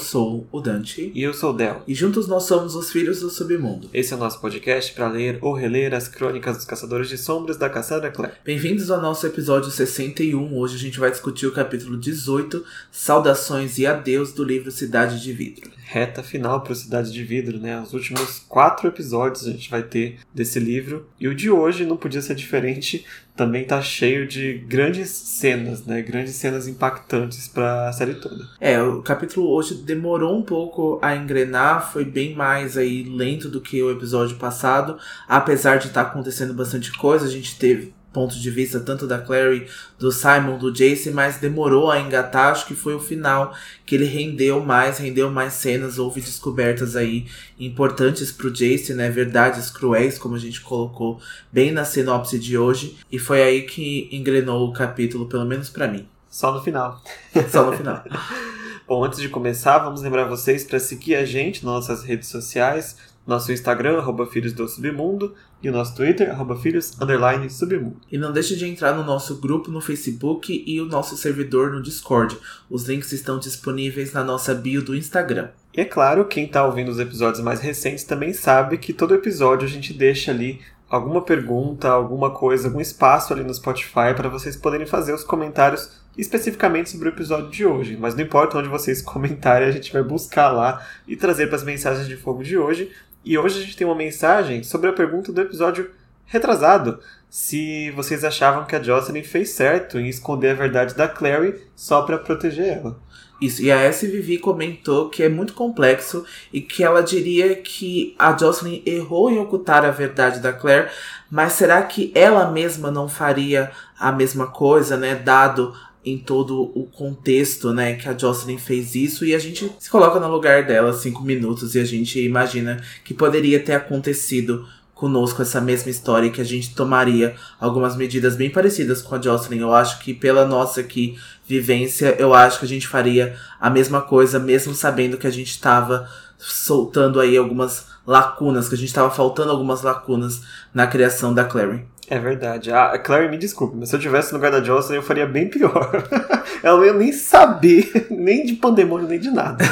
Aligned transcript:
sou 0.00 0.46
o 0.50 0.60
Dante. 0.60 1.12
E 1.14 1.22
eu 1.22 1.32
sou 1.32 1.50
o 1.50 1.56
Del. 1.56 1.82
E 1.86 1.94
juntos 1.94 2.26
nós 2.26 2.44
somos 2.44 2.74
os 2.74 2.90
Filhos 2.90 3.20
do 3.20 3.30
Submundo. 3.30 3.88
Esse 3.92 4.12
é 4.12 4.16
o 4.16 4.18
nosso 4.18 4.40
podcast 4.40 4.92
para 4.92 5.08
ler 5.08 5.38
ou 5.40 5.54
reler 5.54 5.94
as 5.94 6.08
crônicas 6.08 6.56
dos 6.56 6.64
Caçadores 6.66 7.08
de 7.08 7.18
Sombras 7.18 7.56
da 7.56 7.68
Cassandra 7.68 8.10
Clare. 8.10 8.32
Bem-vindos 8.44 8.90
ao 8.90 9.00
nosso 9.00 9.26
episódio 9.26 9.70
61. 9.70 10.56
Hoje 10.56 10.76
a 10.76 10.78
gente 10.78 10.98
vai 10.98 11.10
discutir 11.10 11.46
o 11.46 11.52
capítulo 11.52 11.96
18, 11.96 12.64
Saudações 12.90 13.78
e 13.78 13.86
Adeus 13.86 14.32
do 14.32 14.42
livro 14.42 14.70
Cidade 14.70 15.22
de 15.22 15.32
Vidro. 15.32 15.70
Reta 15.90 16.22
final 16.22 16.60
para 16.60 16.72
Cidade 16.72 17.12
de 17.12 17.24
Vidro, 17.24 17.58
né? 17.58 17.80
Os 17.80 17.92
últimos 17.92 18.38
quatro 18.48 18.86
episódios 18.86 19.44
a 19.44 19.50
gente 19.50 19.68
vai 19.68 19.82
ter 19.82 20.20
desse 20.32 20.60
livro. 20.60 21.08
E 21.18 21.26
o 21.26 21.34
de 21.34 21.50
hoje 21.50 21.84
não 21.84 21.96
podia 21.96 22.22
ser 22.22 22.36
diferente. 22.36 23.04
Também 23.34 23.64
tá 23.64 23.82
cheio 23.82 24.24
de 24.24 24.58
grandes 24.68 25.10
cenas, 25.10 25.84
né? 25.84 26.00
Grandes 26.00 26.36
cenas 26.36 26.68
impactantes 26.68 27.48
para 27.48 27.88
a 27.88 27.92
série 27.92 28.14
toda. 28.14 28.46
É, 28.60 28.80
o 28.80 29.02
capítulo 29.02 29.50
hoje 29.50 29.82
demorou 29.82 30.38
um 30.38 30.42
pouco 30.42 31.00
a 31.02 31.16
engrenar, 31.16 31.90
foi 31.92 32.04
bem 32.04 32.36
mais 32.36 32.76
aí 32.76 33.02
lento 33.02 33.48
do 33.48 33.60
que 33.60 33.82
o 33.82 33.90
episódio 33.90 34.36
passado, 34.36 34.96
apesar 35.26 35.78
de 35.78 35.88
estar 35.88 36.04
tá 36.04 36.10
acontecendo 36.10 36.54
bastante 36.54 36.96
coisa, 36.96 37.26
a 37.26 37.30
gente 37.30 37.58
teve 37.58 37.92
ponto 38.12 38.38
de 38.38 38.50
vista 38.50 38.80
tanto 38.80 39.06
da 39.06 39.18
Clary, 39.18 39.66
do 39.98 40.10
Simon, 40.10 40.58
do 40.58 40.72
Jace, 40.72 41.10
mas 41.10 41.36
demorou 41.36 41.90
a 41.90 42.00
engatar, 42.00 42.52
acho 42.52 42.66
que 42.66 42.74
foi 42.74 42.94
o 42.94 43.00
final 43.00 43.54
que 43.86 43.94
ele 43.94 44.04
rendeu 44.04 44.64
mais, 44.64 44.98
rendeu 44.98 45.30
mais 45.30 45.54
cenas, 45.54 45.98
houve 45.98 46.20
descobertas 46.20 46.96
aí 46.96 47.26
importantes 47.58 48.32
pro 48.32 48.50
Jace, 48.50 48.94
né, 48.94 49.10
verdades 49.10 49.70
cruéis, 49.70 50.18
como 50.18 50.34
a 50.34 50.38
gente 50.38 50.60
colocou 50.60 51.20
bem 51.52 51.70
na 51.70 51.84
sinopse 51.84 52.38
de 52.38 52.58
hoje, 52.58 52.96
e 53.10 53.18
foi 53.18 53.42
aí 53.42 53.62
que 53.62 54.08
engrenou 54.12 54.68
o 54.68 54.72
capítulo, 54.72 55.26
pelo 55.26 55.44
menos 55.44 55.68
para 55.68 55.88
mim. 55.88 56.06
Só 56.28 56.52
no 56.52 56.62
final. 56.62 57.02
Só 57.50 57.68
no 57.68 57.76
final. 57.76 58.04
Bom, 58.86 59.04
antes 59.04 59.20
de 59.20 59.28
começar, 59.28 59.78
vamos 59.78 60.02
lembrar 60.02 60.24
vocês 60.24 60.64
para 60.64 60.80
seguir 60.80 61.14
a 61.14 61.24
gente 61.24 61.64
nas 61.64 61.74
nossas 61.74 62.02
redes 62.02 62.28
sociais, 62.28 62.96
nosso 63.26 63.52
Instagram, 63.52 63.98
arroba 63.98 64.26
Filhos 64.26 64.52
do 64.52 64.66
Submundo, 64.66 65.34
e 65.62 65.68
o 65.68 65.72
nosso 65.72 65.94
Twitter, 65.94 66.30
arroba 66.30 66.56
Filhos, 66.56 66.98
underline, 67.00 67.48
Submundo. 67.48 67.96
E 68.10 68.18
não 68.18 68.32
deixe 68.32 68.56
de 68.56 68.66
entrar 68.66 68.94
no 68.94 69.04
nosso 69.04 69.40
grupo 69.40 69.70
no 69.70 69.80
Facebook 69.80 70.64
e 70.66 70.80
o 70.80 70.86
nosso 70.86 71.16
servidor 71.16 71.70
no 71.70 71.82
Discord. 71.82 72.36
Os 72.68 72.88
links 72.88 73.12
estão 73.12 73.38
disponíveis 73.38 74.12
na 74.12 74.24
nossa 74.24 74.54
bio 74.54 74.82
do 74.82 74.96
Instagram. 74.96 75.50
E 75.76 75.80
é 75.80 75.84
claro, 75.84 76.24
quem 76.24 76.46
está 76.46 76.64
ouvindo 76.64 76.90
os 76.90 76.98
episódios 76.98 77.42
mais 77.42 77.60
recentes 77.60 78.04
também 78.04 78.32
sabe 78.32 78.78
que 78.78 78.92
todo 78.92 79.14
episódio 79.14 79.66
a 79.66 79.70
gente 79.70 79.92
deixa 79.92 80.32
ali 80.32 80.60
alguma 80.90 81.22
pergunta, 81.22 81.88
alguma 81.88 82.30
coisa, 82.32 82.66
algum 82.66 82.80
espaço 82.80 83.32
ali 83.32 83.44
no 83.44 83.54
Spotify 83.54 84.12
para 84.16 84.28
vocês 84.28 84.56
poderem 84.56 84.86
fazer 84.86 85.14
os 85.14 85.22
comentários 85.22 86.00
especificamente 86.18 86.90
sobre 86.90 87.08
o 87.08 87.12
episódio 87.12 87.48
de 87.48 87.64
hoje. 87.64 87.96
Mas 87.96 88.16
não 88.16 88.24
importa 88.24 88.58
onde 88.58 88.68
vocês 88.68 89.00
comentarem, 89.02 89.68
a 89.68 89.70
gente 89.70 89.92
vai 89.92 90.02
buscar 90.02 90.50
lá 90.50 90.84
e 91.06 91.14
trazer 91.16 91.46
para 91.46 91.56
as 91.56 91.62
mensagens 91.62 92.08
de 92.08 92.16
fogo 92.16 92.42
de 92.42 92.58
hoje. 92.58 92.90
E 93.24 93.36
hoje 93.36 93.58
a 93.58 93.62
gente 93.62 93.76
tem 93.76 93.86
uma 93.86 93.94
mensagem 93.94 94.62
sobre 94.62 94.88
a 94.88 94.92
pergunta 94.94 95.30
do 95.30 95.40
episódio 95.40 95.90
retrasado. 96.24 97.00
Se 97.28 97.90
vocês 97.90 98.24
achavam 98.24 98.64
que 98.64 98.74
a 98.74 98.82
Jocelyn 98.82 99.22
fez 99.22 99.50
certo 99.50 99.98
em 99.98 100.08
esconder 100.08 100.50
a 100.50 100.54
verdade 100.54 100.94
da 100.94 101.06
Clary 101.06 101.60
só 101.76 102.02
para 102.02 102.18
proteger 102.18 102.78
ela. 102.78 102.98
Isso, 103.40 103.62
e 103.62 103.70
a 103.72 103.76
S. 103.76 104.38
Comentou 104.38 105.08
que 105.08 105.22
é 105.22 105.28
muito 105.28 105.54
complexo 105.54 106.24
e 106.52 106.60
que 106.60 106.82
ela 106.82 107.02
diria 107.02 107.56
que 107.56 108.14
a 108.18 108.36
Jocelyn 108.36 108.82
errou 108.84 109.30
em 109.30 109.38
ocultar 109.38 109.84
a 109.84 109.90
verdade 109.90 110.40
da 110.40 110.52
Claire, 110.52 110.90
mas 111.30 111.52
será 111.54 111.82
que 111.82 112.12
ela 112.14 112.50
mesma 112.50 112.90
não 112.90 113.08
faria 113.08 113.70
a 113.98 114.12
mesma 114.12 114.46
coisa, 114.46 114.96
né? 114.96 115.14
Dado 115.14 115.74
em 116.10 116.18
todo 116.18 116.70
o 116.74 116.84
contexto, 116.86 117.72
né, 117.72 117.94
que 117.94 118.08
a 118.08 118.16
Jocelyn 118.16 118.58
fez 118.58 118.94
isso 118.94 119.24
e 119.24 119.34
a 119.34 119.38
gente 119.38 119.70
se 119.78 119.88
coloca 119.88 120.18
no 120.20 120.30
lugar 120.30 120.66
dela 120.66 120.92
cinco 120.92 121.22
minutos 121.22 121.74
e 121.74 121.78
a 121.78 121.84
gente 121.84 122.20
imagina 122.20 122.82
que 123.04 123.14
poderia 123.14 123.60
ter 123.60 123.74
acontecido 123.74 124.66
conosco 125.00 125.40
essa 125.40 125.62
mesma 125.62 125.90
história 125.90 126.26
e 126.26 126.30
que 126.30 126.42
a 126.42 126.44
gente 126.44 126.74
tomaria 126.74 127.34
algumas 127.58 127.96
medidas 127.96 128.36
bem 128.36 128.50
parecidas 128.50 129.00
com 129.00 129.14
a 129.14 129.20
Jocelyn. 129.20 129.60
Eu 129.60 129.74
acho 129.74 129.98
que 130.00 130.12
pela 130.12 130.44
nossa 130.46 130.82
aqui 130.82 131.18
vivência, 131.46 132.16
eu 132.18 132.34
acho 132.34 132.58
que 132.58 132.66
a 132.66 132.68
gente 132.68 132.86
faria 132.86 133.34
a 133.58 133.70
mesma 133.70 134.02
coisa, 134.02 134.38
mesmo 134.38 134.74
sabendo 134.74 135.16
que 135.16 135.26
a 135.26 135.32
gente 135.32 135.52
estava 135.52 136.06
soltando 136.36 137.18
aí 137.18 137.34
algumas 137.34 137.86
lacunas, 138.06 138.68
que 138.68 138.74
a 138.74 138.78
gente 138.78 138.88
estava 138.88 139.10
faltando 139.10 139.50
algumas 139.50 139.80
lacunas 139.80 140.42
na 140.74 140.86
criação 140.86 141.32
da 141.32 141.44
Clary. 141.44 141.86
É 142.10 142.18
verdade. 142.18 142.72
A 142.72 142.98
Clary, 142.98 143.28
me 143.28 143.38
desculpe, 143.38 143.76
mas 143.78 143.88
se 143.88 143.94
eu 143.94 144.00
tivesse 144.00 144.32
no 144.32 144.38
lugar 144.38 144.50
da 144.50 144.60
Jocelyn, 144.60 144.96
eu 144.96 145.02
faria 145.02 145.26
bem 145.26 145.48
pior. 145.48 145.92
Ela 146.60 146.76
não 146.76 146.84
ia 146.84 146.92
nem 146.92 147.12
saber, 147.12 148.08
nem 148.10 148.44
de 148.44 148.54
pandemônio, 148.54 149.06
nem 149.06 149.20
de 149.20 149.30
nada. 149.30 149.64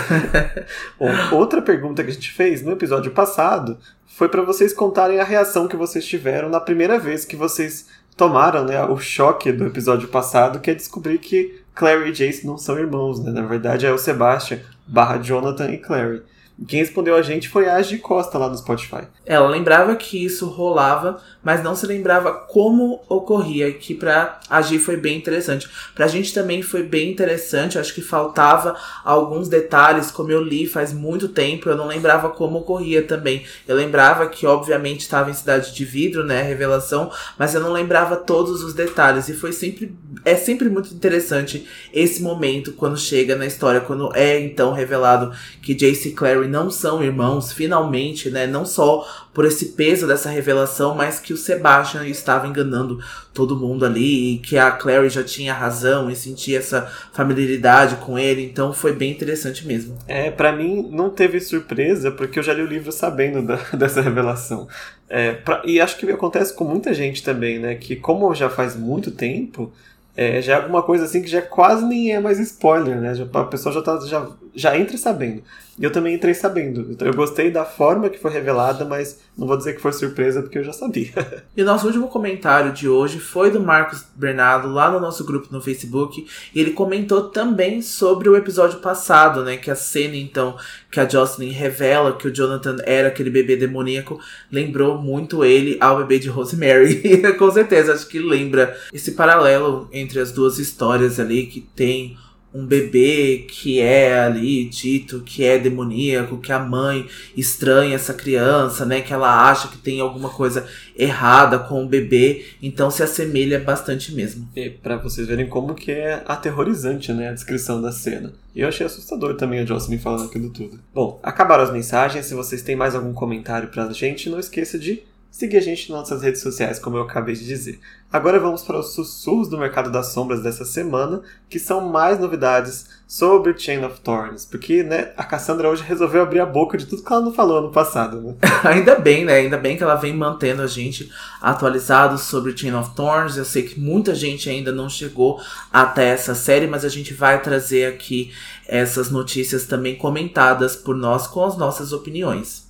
Bom, 0.97 1.11
outra 1.33 1.61
pergunta 1.61 2.05
que 2.05 2.11
a 2.11 2.13
gente 2.13 2.31
fez 2.31 2.63
no 2.63 2.71
episódio 2.71 3.11
passado 3.11 3.77
foi 4.07 4.29
para 4.29 4.43
vocês 4.43 4.73
contarem 4.73 5.19
a 5.19 5.25
reação 5.25 5.67
que 5.67 5.75
vocês 5.75 6.07
tiveram 6.07 6.49
na 6.49 6.61
primeira 6.61 6.97
vez 6.97 7.25
que 7.25 7.35
vocês 7.35 7.89
tomaram 8.17 8.65
né, 8.65 8.85
o 8.85 8.99
choque 8.99 9.51
do 9.51 9.67
episódio 9.67 10.07
passado, 10.07 10.61
que 10.61 10.71
é 10.71 10.75
descobrir 10.75 11.19
que 11.19 11.61
Clary 11.75 12.11
e 12.11 12.13
Jace 12.13 12.47
não 12.47 12.57
são 12.57 12.79
irmãos, 12.79 13.23
né? 13.23 13.33
Na 13.33 13.43
verdade 13.43 13.85
é 13.85 13.93
o 13.93 13.99
Sebastian 13.99 14.61
barra 14.87 15.19
Jonathan 15.19 15.73
e 15.73 15.79
Clary. 15.79 16.23
Quem 16.67 16.81
respondeu 16.81 17.15
a 17.15 17.23
gente 17.23 17.49
foi 17.49 17.69
a 17.69 17.77
Agi 17.77 17.99
Costa 17.99 18.37
lá 18.37 18.49
no 18.49 18.59
Spotify. 18.59 19.03
Ela 19.25 19.49
lembrava 19.49 19.95
que 19.95 20.25
isso 20.25 20.47
rolava, 20.49 21.21
mas 21.43 21.63
não 21.63 21.77
se 21.77 21.87
lembrava 21.87 22.33
como 22.33 23.01
ocorria, 23.09 23.73
que 23.73 23.95
pra 23.95 24.41
Agi 24.51 24.79
foi 24.79 24.97
bem 24.97 25.17
interessante. 25.17 25.69
Pra 25.95 26.09
gente 26.09 26.35
também 26.35 26.61
foi 26.61 26.83
bem 26.83 27.13
interessante, 27.13 27.79
acho 27.79 27.95
que 27.95 28.03
faltava 28.03 28.77
alguns 29.05 29.49
detalhes, 29.49 30.11
como 30.11 30.33
eu 30.33 30.43
li 30.43 30.67
faz 30.67 30.93
muito 30.93 31.29
tempo, 31.29 31.69
eu 31.69 31.77
não 31.77 31.87
lembrava 31.87 32.31
como 32.31 32.59
ocorria 32.59 33.03
também. 33.03 33.45
Eu 33.67 33.77
lembrava 33.77 34.27
que 34.27 34.45
obviamente 34.45 35.03
estava 35.03 35.31
em 35.31 35.35
Cidade 35.35 35.73
de 35.73 35.85
Vidro, 35.85 36.25
né, 36.25 36.43
revelação, 36.43 37.11
mas 37.39 37.55
eu 37.55 37.61
não 37.61 37.73
lembrava 37.73 38.17
todos 38.17 38.65
os 38.65 38.75
detalhes 38.75 39.29
e 39.29 39.35
foi 39.35 39.53
sempre 39.53 39.97
é 40.25 40.35
sempre 40.35 40.69
muito 40.69 40.93
interessante 40.93 41.67
esse 41.93 42.21
momento 42.21 42.73
quando 42.73 42.97
chega 42.97 43.37
na 43.37 43.47
história, 43.47 43.81
quando 43.81 44.15
é 44.17 44.41
então 44.41 44.73
revelado 44.73 45.33
que 45.63 45.75
Jace 45.75 46.09
e 46.09 46.13
Não 46.49 46.71
são 46.71 47.03
irmãos, 47.03 47.53
finalmente, 47.53 48.31
né? 48.31 48.47
Não 48.47 48.65
só 48.65 49.07
por 49.33 49.45
esse 49.45 49.67
peso 49.67 50.07
dessa 50.07 50.29
revelação, 50.31 50.95
mas 50.95 51.21
que 51.21 51.33
o 51.33 51.37
Sebastian 51.37 52.07
estava 52.07 52.47
enganando 52.47 52.99
todo 53.33 53.55
mundo 53.57 53.87
ali 53.87 54.35
e 54.35 54.39
que 54.39 54.59
a 54.59 54.71
Clary 54.73 55.09
já 55.09 55.23
tinha 55.23 55.55
razão 55.55 56.11
e 56.11 56.17
sentia 56.17 56.59
essa 56.59 56.91
familiaridade 57.13 57.97
com 57.97 58.19
ele, 58.19 58.45
então 58.45 58.73
foi 58.73 58.93
bem 58.93 59.13
interessante 59.13 59.65
mesmo. 59.65 59.97
É, 60.09 60.31
para 60.31 60.51
mim 60.51 60.89
não 60.91 61.09
teve 61.09 61.41
surpresa 61.41 62.11
porque 62.11 62.41
eu 62.41 62.43
já 62.43 62.53
li 62.53 62.63
o 62.63 62.67
livro 62.67 62.91
sabendo 62.91 63.41
da, 63.47 63.57
dessa 63.77 64.01
revelação. 64.01 64.67
É, 65.09 65.35
pra, 65.35 65.63
e 65.65 65.81
acho 65.81 65.97
que 65.97 66.11
acontece 66.11 66.53
com 66.53 66.65
muita 66.65 66.93
gente 66.93 67.23
também, 67.23 67.59
né? 67.59 67.77
Que 67.77 67.95
como 67.95 68.35
já 68.35 68.51
faz 68.51 68.75
muito 68.75 69.13
tempo, 69.13 69.73
é, 70.17 70.43
já 70.43 70.55
é 70.55 70.57
alguma 70.57 70.83
coisa 70.83 71.05
assim 71.05 71.23
que 71.23 71.29
já 71.29 71.41
quase 71.41 71.85
nem 71.85 72.13
é 72.13 72.19
mais 72.19 72.41
spoiler, 72.41 73.01
né? 73.01 73.15
Já, 73.15 73.25
a 73.25 73.45
pessoa 73.45 73.73
já, 73.73 73.81
tá, 73.81 74.01
já, 74.05 74.27
já 74.53 74.77
entra 74.77 74.99
sabendo. 74.99 75.45
E 75.79 75.85
eu 75.85 75.93
também 75.93 76.15
entrei 76.15 76.35
sabendo. 76.35 76.97
Eu 77.01 77.15
gostei 77.15 77.51
da 77.51 77.65
forma 77.65 78.09
que 78.09 78.19
foi 78.19 78.33
revelada, 78.33 78.85
mas 78.85 79.21
não 79.37 79.47
vou 79.47 79.57
dizer 79.57 79.75
que 79.75 79.81
foi 79.81 79.93
surpresa 79.93 80.43
porque 80.43 80.59
eu 80.59 80.65
já 80.65 80.73
sabia. 80.73 81.13
e 81.57 81.63
o 81.63 81.65
nosso 81.65 81.87
último 81.87 82.09
comentário 82.09 82.73
de 82.73 82.89
hoje 82.89 83.21
foi 83.21 83.51
do 83.51 83.61
Marcos 83.61 84.05
Bernardo, 84.17 84.69
lá 84.69 84.91
no 84.91 84.99
nosso 84.99 85.25
grupo 85.25 85.49
no 85.53 85.61
Facebook. 85.61 86.27
E 86.53 86.61
ele 86.61 86.73
comentou 86.73 87.29
também 87.29 87.81
sobre 87.81 88.29
o 88.29 88.37
episódio 88.37 88.81
passado, 88.81 89.45
né? 89.45 89.57
Que 89.57 89.71
a 89.71 89.77
cena, 89.77 90.17
então, 90.17 90.57
que 90.91 90.99
a 90.99 91.09
Jocelyn 91.09 91.51
revela 91.51 92.17
que 92.17 92.27
o 92.27 92.35
Jonathan 92.35 92.79
era 92.85 93.09
aquele 93.09 93.31
bebê 93.31 93.57
demoníaco, 93.57 94.19
lembrou 94.51 94.99
muito 94.99 95.45
ele 95.45 95.77
ao 95.81 95.99
bebê 95.99 96.19
de 96.19 96.29
Rosemary. 96.29 97.23
Com 97.39 97.51
certeza, 97.53 97.93
acho 97.93 98.09
que 98.09 98.19
lembra 98.19 98.77
esse 98.93 99.13
paralelo 99.13 99.89
entre 99.93 100.19
as 100.19 100.33
duas 100.33 100.59
histórias 100.59 101.21
ali 101.21 101.47
que 101.47 101.61
tem 101.61 102.17
um 102.53 102.65
bebê 102.65 103.47
que 103.49 103.81
é 103.81 104.19
ali 104.19 104.65
dito 104.65 105.21
que 105.21 105.45
é 105.45 105.59
demoníaco, 105.59 106.39
que 106.39 106.51
a 106.51 106.59
mãe 106.59 107.07
estranha 107.37 107.95
essa 107.95 108.15
criança, 108.15 108.87
né? 108.87 109.01
Que 109.01 109.13
ela 109.13 109.51
acha 109.51 109.69
que 109.69 109.79
tem 109.79 110.01
alguma 110.01 110.31
coisa 110.31 110.67
errada 110.97 111.59
com 111.59 111.85
o 111.85 111.89
bebê, 111.89 112.47
então 112.61 112.91
se 112.91 113.03
assemelha 113.03 113.61
bastante 113.61 114.13
mesmo. 114.13 114.49
E 114.57 114.71
para 114.71 114.97
vocês 114.97 115.27
verem 115.29 115.47
como 115.47 115.75
que 115.75 115.93
é 115.93 116.23
aterrorizante, 116.27 117.13
né, 117.13 117.29
a 117.29 117.33
descrição 117.33 117.81
da 117.81 117.93
cena. 117.93 118.33
E 118.55 118.61
eu 118.61 118.69
achei 118.69 118.85
assustador 118.85 119.37
também 119.37 119.61
a 119.61 119.65
Jocelyn 119.65 119.99
falando 119.99 120.25
aquilo 120.25 120.51
tudo. 120.51 120.81
Bom, 120.93 121.21
acabaram 121.23 121.63
as 121.63 121.73
mensagens. 121.73 122.27
Se 122.27 122.35
vocês 122.35 122.63
têm 122.63 122.75
mais 122.75 122.95
algum 122.95 123.13
comentário 123.13 123.69
pra 123.69 123.93
gente, 123.93 124.29
não 124.29 124.41
esqueça 124.41 124.79
de 124.79 125.03
seguir 125.39 125.59
a 125.59 125.61
gente 125.61 125.89
nas 125.89 126.01
nossas 126.01 126.21
redes 126.21 126.43
sociais, 126.43 126.81
como 126.81 126.97
eu 126.97 127.03
acabei 127.03 127.33
de 127.33 127.47
dizer. 127.47 127.79
Agora 128.13 128.41
vamos 128.41 128.63
para 128.63 128.81
os 128.81 128.93
sussurros 128.93 129.49
do 129.49 129.57
mercado 129.57 129.89
das 129.89 130.09
sombras 130.09 130.43
dessa 130.43 130.65
semana, 130.65 131.23
que 131.49 131.61
são 131.61 131.81
mais 131.81 132.19
novidades 132.19 132.87
sobre 133.07 133.57
Chain 133.57 133.85
of 133.85 134.01
Thorns, 134.01 134.45
porque 134.45 134.83
né, 134.83 135.13
a 135.17 135.23
Cassandra 135.23 135.69
hoje 135.69 135.85
resolveu 135.85 136.23
abrir 136.23 136.41
a 136.41 136.47
boca 136.47 136.77
de 136.77 136.87
tudo 136.87 137.05
que 137.05 137.13
ela 137.13 137.23
não 137.23 137.33
falou 137.33 137.63
no 137.63 137.71
passado. 137.71 138.21
Né? 138.21 138.35
Ainda 138.65 138.97
bem, 138.97 139.25
né? 139.25 139.35
Ainda 139.35 139.57
bem 139.57 139.77
que 139.77 139.83
ela 139.85 139.95
vem 139.95 140.13
mantendo 140.13 140.61
a 140.61 140.67
gente 140.67 141.09
atualizado 141.41 142.19
sobre 142.19 142.57
Chain 142.57 142.75
of 142.75 142.97
Thorns. 142.97 143.37
Eu 143.37 143.45
sei 143.45 143.63
que 143.63 143.79
muita 143.79 144.17
gente 144.17 144.51
ainda 144.51 144.73
não 144.73 144.89
chegou 144.89 145.41
até 145.73 146.09
essa 146.09 146.35
série, 146.35 146.67
mas 146.67 146.85
a 146.85 146.89
gente 146.89 147.15
vai 147.15 147.41
trazer 147.41 147.87
aqui 147.87 148.33
essas 148.67 149.09
notícias 149.09 149.67
também 149.67 149.95
comentadas 149.95 150.75
por 150.75 150.97
nós 150.97 151.29
com 151.29 151.45
as 151.45 151.57
nossas 151.57 151.93
opiniões. 151.93 152.68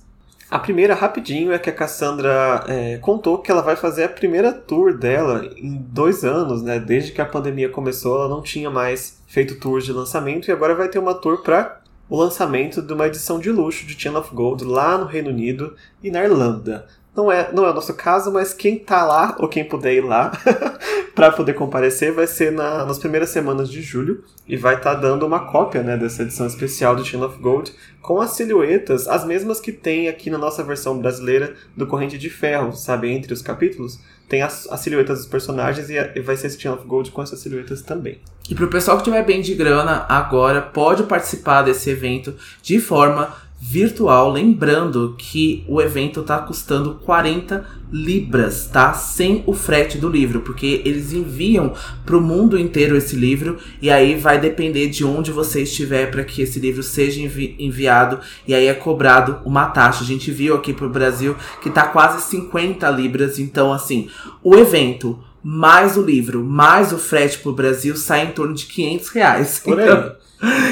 A 0.49 0.57
primeira, 0.57 0.95
rapidinho, 0.95 1.51
é 1.51 1.59
que 1.59 1.69
a 1.69 1.73
Cassandra 1.73 2.63
é, 2.67 2.97
contou 2.97 3.37
que 3.37 3.51
ela 3.51 3.61
vai 3.61 3.75
fazer 3.75 4.05
a 4.05 4.09
primeira 4.09 4.51
tour 4.51 4.97
dela 4.97 5.45
em 5.55 5.77
dois 5.77 6.23
anos, 6.23 6.63
né? 6.63 6.79
Desde 6.79 7.11
que 7.11 7.21
a 7.21 7.25
pandemia 7.25 7.69
começou, 7.69 8.17
ela 8.17 8.29
não 8.29 8.41
tinha 8.41 8.69
mais 8.69 9.21
feito 9.27 9.59
tours 9.59 9.85
de 9.85 9.93
lançamento 9.93 10.47
e 10.47 10.51
agora 10.51 10.73
vai 10.73 10.89
ter 10.89 10.97
uma 10.97 11.13
tour 11.13 11.43
para 11.43 11.79
o 12.09 12.17
lançamento 12.17 12.81
de 12.81 12.91
uma 12.91 13.05
edição 13.05 13.39
de 13.39 13.51
luxo 13.51 13.85
de 13.85 13.99
Chain 13.99 14.15
of 14.15 14.33
Gold 14.33 14.63
lá 14.63 14.97
no 14.97 15.05
Reino 15.05 15.29
Unido 15.29 15.75
e 16.01 16.09
na 16.09 16.23
Irlanda. 16.23 16.87
Não 17.19 17.29
é, 17.29 17.51
não 17.51 17.65
é 17.65 17.71
o 17.71 17.73
nosso 17.73 17.93
caso, 17.95 18.31
mas 18.31 18.53
quem 18.53 18.79
tá 18.79 19.03
lá, 19.03 19.35
ou 19.39 19.49
quem 19.49 19.65
puder 19.65 19.93
ir 19.93 20.05
lá, 20.05 20.31
para 21.13 21.33
poder 21.33 21.51
comparecer, 21.51 22.13
vai 22.13 22.25
ser 22.25 22.49
na, 22.49 22.85
nas 22.85 22.97
primeiras 22.97 23.29
semanas 23.29 23.69
de 23.69 23.81
julho 23.81 24.23
e 24.47 24.55
vai 24.55 24.75
estar 24.75 24.95
tá 24.95 25.01
dando 25.01 25.25
uma 25.25 25.41
cópia 25.41 25.83
né, 25.83 25.97
dessa 25.97 26.23
edição 26.23 26.47
especial 26.47 26.95
do 26.95 27.03
Chain 27.03 27.21
of 27.21 27.37
Gold 27.39 27.73
com 28.01 28.21
as 28.21 28.31
silhuetas, 28.31 29.05
as 29.05 29.25
mesmas 29.25 29.59
que 29.59 29.73
tem 29.73 30.07
aqui 30.07 30.29
na 30.29 30.37
nossa 30.37 30.63
versão 30.63 30.97
brasileira 30.97 31.55
do 31.75 31.85
Corrente 31.85 32.17
de 32.17 32.29
Ferro, 32.29 32.71
sabe? 32.71 33.11
Entre 33.11 33.33
os 33.33 33.41
capítulos, 33.41 33.99
tem 34.29 34.41
as, 34.41 34.65
as 34.71 34.79
silhuetas 34.79 35.17
dos 35.17 35.27
personagens 35.27 35.89
e, 35.89 35.99
a, 35.99 36.13
e 36.15 36.21
vai 36.21 36.37
ser 36.37 36.47
esse 36.47 36.61
Chain 36.61 36.71
of 36.71 36.87
Gold 36.87 37.11
com 37.11 37.21
essas 37.21 37.41
silhuetas 37.41 37.81
também. 37.81 38.21
E 38.49 38.55
pro 38.55 38.69
pessoal 38.69 38.97
que 38.97 39.03
tiver 39.03 39.25
bem 39.25 39.41
de 39.41 39.55
grana 39.55 40.05
agora, 40.07 40.61
pode 40.61 41.03
participar 41.03 41.63
desse 41.63 41.89
evento 41.89 42.33
de 42.61 42.79
forma 42.79 43.35
virtual. 43.59 44.31
Lembrando 44.31 45.15
que 45.17 45.63
o 45.67 45.81
evento 45.81 46.23
tá 46.23 46.39
custando 46.39 46.95
40 46.95 47.65
libras, 47.91 48.67
tá? 48.67 48.93
Sem 48.93 49.43
o 49.45 49.53
frete 49.53 49.97
do 49.97 50.07
livro, 50.07 50.41
porque 50.41 50.81
eles 50.85 51.11
enviam 51.11 51.73
para 52.05 52.17
o 52.17 52.21
mundo 52.21 52.57
inteiro 52.57 52.95
esse 52.95 53.15
livro 53.15 53.57
e 53.81 53.89
aí 53.89 54.15
vai 54.15 54.39
depender 54.39 54.87
de 54.87 55.03
onde 55.03 55.31
você 55.31 55.63
estiver 55.63 56.09
para 56.09 56.23
que 56.23 56.41
esse 56.41 56.59
livro 56.59 56.83
seja 56.83 57.21
envi 57.21 57.55
enviado 57.59 58.19
e 58.47 58.53
aí 58.53 58.67
é 58.67 58.73
cobrado 58.73 59.39
uma 59.43 59.65
taxa. 59.65 60.03
A 60.03 60.07
gente 60.07 60.31
viu 60.31 60.55
aqui 60.55 60.71
pro 60.71 60.89
Brasil 60.89 61.35
que 61.61 61.69
tá 61.69 61.87
quase 61.87 62.23
50 62.29 62.89
libras, 62.91 63.39
então 63.39 63.73
assim, 63.73 64.07
o 64.43 64.55
evento 64.55 65.19
mais 65.41 65.97
o 65.97 66.01
livro, 66.01 66.43
mais 66.43 66.91
o 66.91 66.97
frete 66.97 67.39
pro 67.39 67.53
Brasil 67.53 67.95
sai 67.95 68.25
em 68.25 68.31
torno 68.31 68.53
de 68.53 68.65
500 68.65 69.09
reais. 69.09 69.59
Por 69.59 69.79
então, 69.79 70.15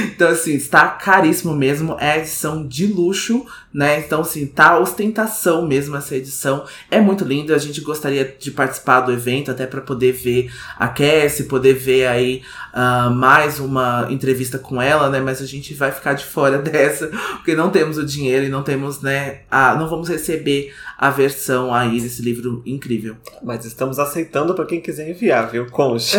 então, 0.06 0.30
assim, 0.30 0.56
está 0.56 0.88
caríssimo 0.88 1.54
mesmo. 1.54 1.98
É 2.00 2.19
edição 2.19 2.66
de 2.66 2.88
luxo, 2.88 3.46
né? 3.77 4.00
Então, 4.00 4.21
assim, 4.21 4.47
tá 4.47 4.79
ostentação 4.79 5.68
mesmo 5.68 5.95
essa 5.95 6.15
edição. 6.15 6.65
É 6.89 7.00
muito 7.00 7.24
lindo. 7.24 7.53
A 7.53 7.59
gente 7.59 7.79
gostaria 7.79 8.35
de 8.39 8.50
participar 8.50 9.01
do 9.01 9.12
evento, 9.12 9.51
até 9.51 9.68
para 9.68 9.81
poder 9.81 10.13
ver 10.13 10.51
a 10.79 10.88
Cassie, 10.88 11.44
poder 11.44 11.75
ver 11.75 12.07
aí 12.07 12.41
uh, 12.74 13.12
mais 13.13 13.59
uma 13.59 14.07
entrevista 14.09 14.57
com 14.57 14.81
ela, 14.81 15.12
né? 15.12 15.19
Mas 15.19 15.44
a 15.44 15.45
gente 15.45 15.75
vai 15.75 15.91
ficar 15.91 16.13
de 16.13 16.25
fora 16.25 16.57
dessa, 16.57 17.06
porque 17.35 17.53
não 17.53 17.69
temos 17.69 18.00
o 18.00 18.06
dinheiro 18.06 18.47
e 18.47 18.50
não 18.50 18.63
temos, 18.63 19.00
né? 19.03 19.41
A, 19.51 19.75
não 19.75 19.88
vamos 19.88 20.09
receber 20.09 20.74
a 20.97 21.12
versão 21.12 21.71
aí 21.71 22.01
desse 22.01 22.24
livro 22.24 22.63
incrível. 22.65 23.15
Mas 23.44 23.63
estamos 23.63 24.00
aceitando 24.00 24.56
para 24.56 24.65
quem 24.65 24.81
quiser 24.81 25.07
enviar, 25.07 25.51
viu? 25.51 25.68
Conste. 25.68 26.18